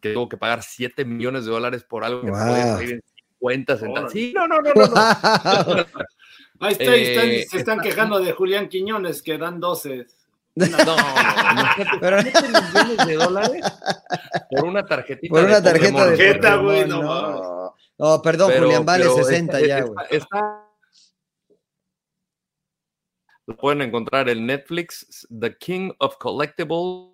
que 0.02 0.12
tuvo 0.12 0.28
que 0.28 0.36
pagar 0.36 0.62
7 0.62 1.06
millones 1.06 1.46
de 1.46 1.52
dólares 1.52 1.86
por 1.86 2.04
algo 2.04 2.20
que 2.20 2.32
Wow. 2.32 2.40
podía 2.50 2.64
salir 2.76 2.92
en 2.96 3.04
50 3.40 3.78
centavos. 3.78 4.00
Órale. 4.00 4.12
Sí, 4.12 4.34
no, 4.36 4.46
no, 4.46 4.58
no, 4.60 4.74
no. 4.74 4.86
no. 4.88 5.86
Ahí 6.60 6.72
está, 6.74 6.92
ahí 6.92 7.04
están- 7.04 7.28
Eh, 7.30 7.46
se 7.50 7.58
están 7.60 7.78
está- 7.80 7.84
quejando 7.90 8.20
de 8.20 8.34
Julián 8.34 8.68
Quiñones, 8.68 9.22
que 9.22 9.38
dan 9.38 9.62
12. 9.62 10.06
No, 10.56 10.68
no, 10.68 10.86
no, 10.86 11.52
imagínate, 11.54 11.98
Pero- 12.02 12.22
7 12.22 12.42
millones 12.42 13.08
de 13.08 13.14
dólares 13.16 13.66
por 14.52 14.66
una 14.66 14.86
tarjetita. 14.86 15.34
Por 15.34 15.44
una 15.46 15.62
de 15.62 15.72
tarjeta 15.72 16.06
de 16.10 16.18
Tarjeta, 16.18 16.56
güey, 16.58 16.86
no 16.90 17.02
no. 17.04 17.76
No, 17.98 18.22
perdón, 18.22 18.52
Pero- 18.54 18.66
Julián, 18.66 18.86
vale 18.86 19.06
pero 19.06 19.16
60 19.16 19.60
está- 19.62 19.66
ya, 19.66 19.78
está- 19.80 19.92
güey. 19.94 20.08
está- 20.12 20.65
Lo 23.48 23.56
pueden 23.58 23.82
encontrar 23.82 24.28
en 24.30 24.46
Netflix, 24.46 25.28
The 25.40 25.56
King 25.58 25.92
of 26.00 26.18
Collectibles. 26.18 27.12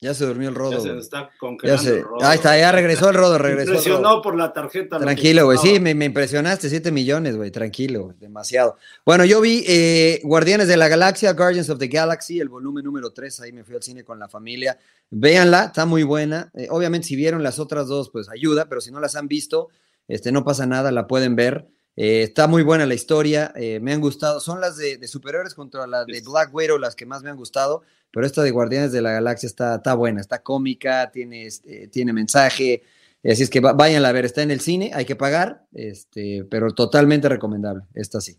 Ya 0.00 0.14
se 0.14 0.26
durmió 0.26 0.48
el 0.48 0.54
rodo. 0.54 0.70
Ya 0.72 0.80
se 0.80 0.88
güey. 0.90 1.00
está 1.00 1.22
Ya 1.22 1.38
congelando 1.40 1.82
se- 1.82 1.96
el 1.98 2.04
rodo. 2.04 2.24
Ahí 2.24 2.36
está, 2.36 2.56
ya 2.56 2.70
regresó 2.70 3.08
el 3.08 3.16
rodo, 3.16 3.36
regresó. 3.36 3.62
el 3.62 3.66
rodo. 3.78 3.78
Impresionó 3.78 4.22
por 4.22 4.36
la 4.36 4.52
tarjeta. 4.52 4.96
Tranquilo, 5.00 5.44
güey. 5.46 5.58
Sí, 5.58 5.80
me, 5.80 5.92
me 5.96 6.04
impresionaste. 6.04 6.68
7 6.68 6.92
millones, 6.92 7.36
güey. 7.36 7.50
Tranquilo, 7.50 8.04
güey, 8.04 8.16
demasiado. 8.16 8.76
Bueno, 9.04 9.24
yo 9.24 9.40
vi 9.40 9.64
eh, 9.66 10.20
Guardianes 10.22 10.68
de 10.68 10.76
la 10.76 10.86
Galaxia, 10.86 11.32
Guardians 11.32 11.68
of 11.70 11.80
the 11.80 11.88
Galaxy, 11.88 12.38
el 12.38 12.48
volumen 12.48 12.84
número 12.84 13.10
3. 13.12 13.40
Ahí 13.40 13.52
me 13.52 13.64
fui 13.64 13.74
al 13.74 13.82
cine 13.82 14.04
con 14.04 14.20
la 14.20 14.28
familia. 14.28 14.78
Véanla, 15.10 15.64
está 15.64 15.84
muy 15.84 16.04
buena. 16.04 16.48
Eh, 16.54 16.68
obviamente, 16.70 17.08
si 17.08 17.16
vieron 17.16 17.42
las 17.42 17.58
otras 17.58 17.88
dos, 17.88 18.08
pues 18.10 18.28
ayuda, 18.28 18.68
pero 18.68 18.80
si 18.80 18.92
no 18.92 19.00
las 19.00 19.16
han 19.16 19.26
visto, 19.26 19.68
este, 20.08 20.32
no 20.32 20.42
pasa 20.44 20.66
nada, 20.66 20.90
la 20.90 21.06
pueden 21.06 21.36
ver. 21.36 21.68
Eh, 21.96 22.22
está 22.22 22.46
muy 22.46 22.62
buena 22.62 22.86
la 22.86 22.94
historia, 22.94 23.52
eh, 23.56 23.80
me 23.80 23.92
han 23.92 24.00
gustado. 24.00 24.40
Son 24.40 24.60
las 24.60 24.76
de, 24.76 24.96
de 24.98 25.08
superhéroes 25.08 25.54
contra 25.54 25.86
las 25.86 26.06
de 26.06 26.20
Black 26.22 26.54
Widow 26.54 26.78
las 26.78 26.94
que 26.96 27.06
más 27.06 27.22
me 27.22 27.30
han 27.30 27.36
gustado, 27.36 27.82
pero 28.12 28.24
esta 28.24 28.42
de 28.42 28.50
Guardianes 28.52 28.92
de 28.92 29.02
la 29.02 29.12
Galaxia 29.12 29.46
está, 29.48 29.76
está 29.76 29.94
buena, 29.94 30.20
está 30.20 30.40
cómica, 30.42 31.10
tiene, 31.12 31.46
este, 31.46 31.88
tiene 31.88 32.12
mensaje. 32.12 32.82
Así 33.24 33.42
es 33.42 33.50
que 33.50 33.58
va- 33.60 33.72
váyanla 33.72 34.10
a 34.10 34.12
ver, 34.12 34.24
está 34.24 34.42
en 34.42 34.52
el 34.52 34.60
cine, 34.60 34.92
hay 34.94 35.04
que 35.04 35.16
pagar, 35.16 35.64
este, 35.74 36.44
pero 36.48 36.70
totalmente 36.72 37.28
recomendable. 37.28 37.82
Esta 37.94 38.20
sí. 38.20 38.38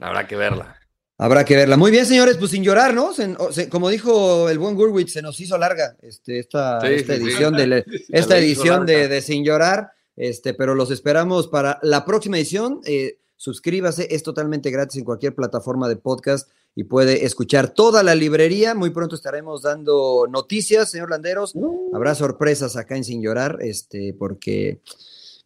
Habrá 0.00 0.26
que 0.26 0.34
verla. 0.34 0.76
Habrá 1.16 1.44
que 1.44 1.54
verla. 1.54 1.76
Muy 1.76 1.92
bien, 1.92 2.04
señores, 2.04 2.36
pues 2.38 2.50
sin 2.50 2.64
llorar, 2.64 2.92
¿no? 2.92 3.12
Se- 3.14 3.68
como 3.68 3.88
dijo 3.88 4.50
el 4.50 4.58
buen 4.58 4.74
Gurwitz, 4.74 5.12
se 5.12 5.22
nos 5.22 5.38
hizo 5.38 5.56
larga 5.56 5.96
este, 6.02 6.40
esta, 6.40 6.80
Sí, 6.80 6.88
esta 6.88 7.14
sí, 7.14 7.20
sí. 7.20 7.24
edición, 7.28 7.56
de, 7.56 7.84
esta 8.08 8.36
edición 8.36 8.84
de, 8.84 9.06
de 9.06 9.22
Sin 9.22 9.44
Llorar, 9.44 9.92
este, 10.16 10.54
pero 10.54 10.74
los 10.74 10.90
esperamos 10.90 11.48
para 11.48 11.78
la 11.82 12.04
próxima 12.04 12.38
edición. 12.38 12.80
Eh, 12.84 13.18
suscríbase, 13.36 14.08
es 14.10 14.22
totalmente 14.22 14.70
gratis 14.70 14.96
en 14.98 15.04
cualquier 15.04 15.34
plataforma 15.34 15.88
de 15.88 15.96
podcast 15.96 16.50
y 16.74 16.84
puede 16.84 17.24
escuchar 17.24 17.70
toda 17.70 18.02
la 18.02 18.14
librería. 18.14 18.74
Muy 18.74 18.90
pronto 18.90 19.14
estaremos 19.14 19.62
dando 19.62 20.26
noticias, 20.28 20.90
señor 20.90 21.10
Landeros. 21.10 21.54
Habrá 21.92 22.14
sorpresas 22.14 22.76
acá 22.76 22.96
en 22.96 23.04
Sin 23.04 23.22
Llorar, 23.22 23.58
este, 23.60 24.14
porque 24.18 24.80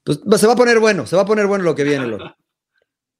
pues, 0.05 0.20
se 0.40 0.47
va 0.47 0.55
a 0.55 0.57
poner 0.57 0.78
bueno, 0.78 1.07
se 1.07 1.16
va 1.16 1.23
a 1.23 1.27
poner 1.27 1.47
bueno 1.47 1.65
lo 1.65 1.74
que 1.74 1.85
viene, 1.85 2.07
Lord. 2.07 2.35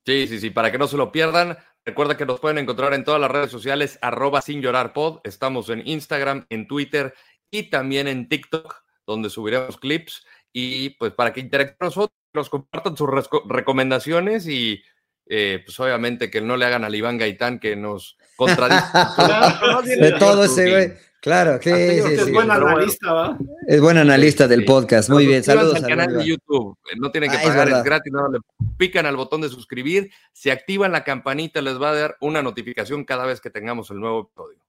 Sí, 0.07 0.27
sí, 0.27 0.41
sí, 0.41 0.49
para 0.49 0.73
que 0.73 0.79
no 0.79 0.89
se 0.89 0.97
lo 0.97 1.13
pierdan. 1.13 1.59
Recuerda 1.85 2.17
que 2.17 2.25
nos 2.25 2.41
pueden 2.41 2.57
encontrar 2.57 2.95
en 2.95 3.05
todas 3.05 3.21
las 3.21 3.31
redes 3.31 3.51
sociales, 3.51 3.99
arroba 4.01 4.41
sin 4.41 4.63
llorar 4.63 4.95
pod. 4.95 5.19
Estamos 5.23 5.69
en 5.69 5.87
Instagram, 5.87 6.47
en 6.49 6.67
Twitter 6.67 7.13
y 7.51 7.65
también 7.65 8.09
en 8.09 8.27
TikTok, 8.27 8.75
donde 9.07 9.29
subiremos 9.29 9.77
clips. 9.77 10.25
Y 10.53 10.91
pues 10.91 11.13
para 11.13 11.33
que 11.33 11.41
interactúen 11.41 11.77
con 11.79 11.87
nosotros, 11.87 12.17
nos 12.35 12.51
compartan 12.51 12.97
sus 12.97 13.09
recomendaciones 13.49 14.47
y 14.47 14.83
eh, 15.27 15.63
pues 15.65 15.79
obviamente 15.81 16.31
que 16.31 16.41
no 16.41 16.57
le 16.57 16.65
hagan 16.65 16.85
al 16.85 16.95
Iván 16.95 17.19
Gaitán 17.19 17.59
que 17.59 17.77
nos 17.77 18.17
contradice. 18.37 18.83
De 20.01 20.13
todo 20.19 20.45
ese, 20.45 20.71
güey. 20.71 20.93
Claro, 21.21 21.59
sí, 21.61 21.69
yo 21.71 21.77
sí, 21.77 22.09
que 22.11 22.15
Es 22.15 22.25
sí. 22.27 22.31
buen 22.33 22.49
analista, 22.51 23.13
¿va? 23.13 23.39
Es 23.67 23.81
buen 23.81 23.99
analista 23.99 24.47
del 24.47 24.61
Sí. 24.61 24.67
podcast. 24.67 25.11
Muy 25.11 25.27
bien, 25.27 25.43
saludos 25.43 25.75
al 25.75 25.87
canal 25.89 26.17
de 26.17 26.25
YouTube. 26.25 26.79
No 26.97 27.11
tienen 27.11 27.29
que 27.31 27.37
Ah, 27.39 27.43
pagar, 27.43 27.69
es, 27.69 27.83
gratis. 27.83 28.13
nada, 28.13 28.29
le 28.33 28.39
pican 28.77 29.05
al 29.05 29.17
botón 29.17 29.41
de 29.41 29.49
suscribir. 29.49 30.13
Si 30.33 30.49
activan 30.51 30.93
la 30.93 31.03
campanita, 31.03 31.61
les 31.61 31.81
va 31.83 31.91
a 31.91 31.95
dar 31.95 32.17
una 32.21 32.41
notificación 32.41 33.05
cada 33.05 33.27
vez 33.27 33.41
que 33.41 33.51
tengamos 33.51 33.91
el 33.91 33.99
nuevo 33.99 34.31
episodio. 34.31 34.61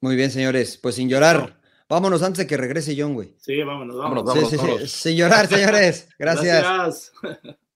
Muy 0.00 0.16
bien, 0.16 0.30
señores. 0.30 0.78
Pues 0.78 0.94
sin 0.94 1.10
llorar. 1.10 1.57
Vámonos 1.88 2.22
antes 2.22 2.38
de 2.38 2.46
que 2.46 2.56
regrese 2.56 2.94
John, 2.98 3.14
güey. 3.14 3.34
Sí, 3.38 3.62
vámonos, 3.62 3.96
vámonos. 3.96 4.24
Vámonos, 4.24 4.50
Sí, 4.50 4.56
sí, 4.56 4.60
sí. 4.60 4.66
vámonos. 4.66 4.90
Sin 4.90 5.16
llorar, 5.16 5.46
señores. 5.46 6.08
Gracias. 6.18 6.62
Gracias. 6.62 7.12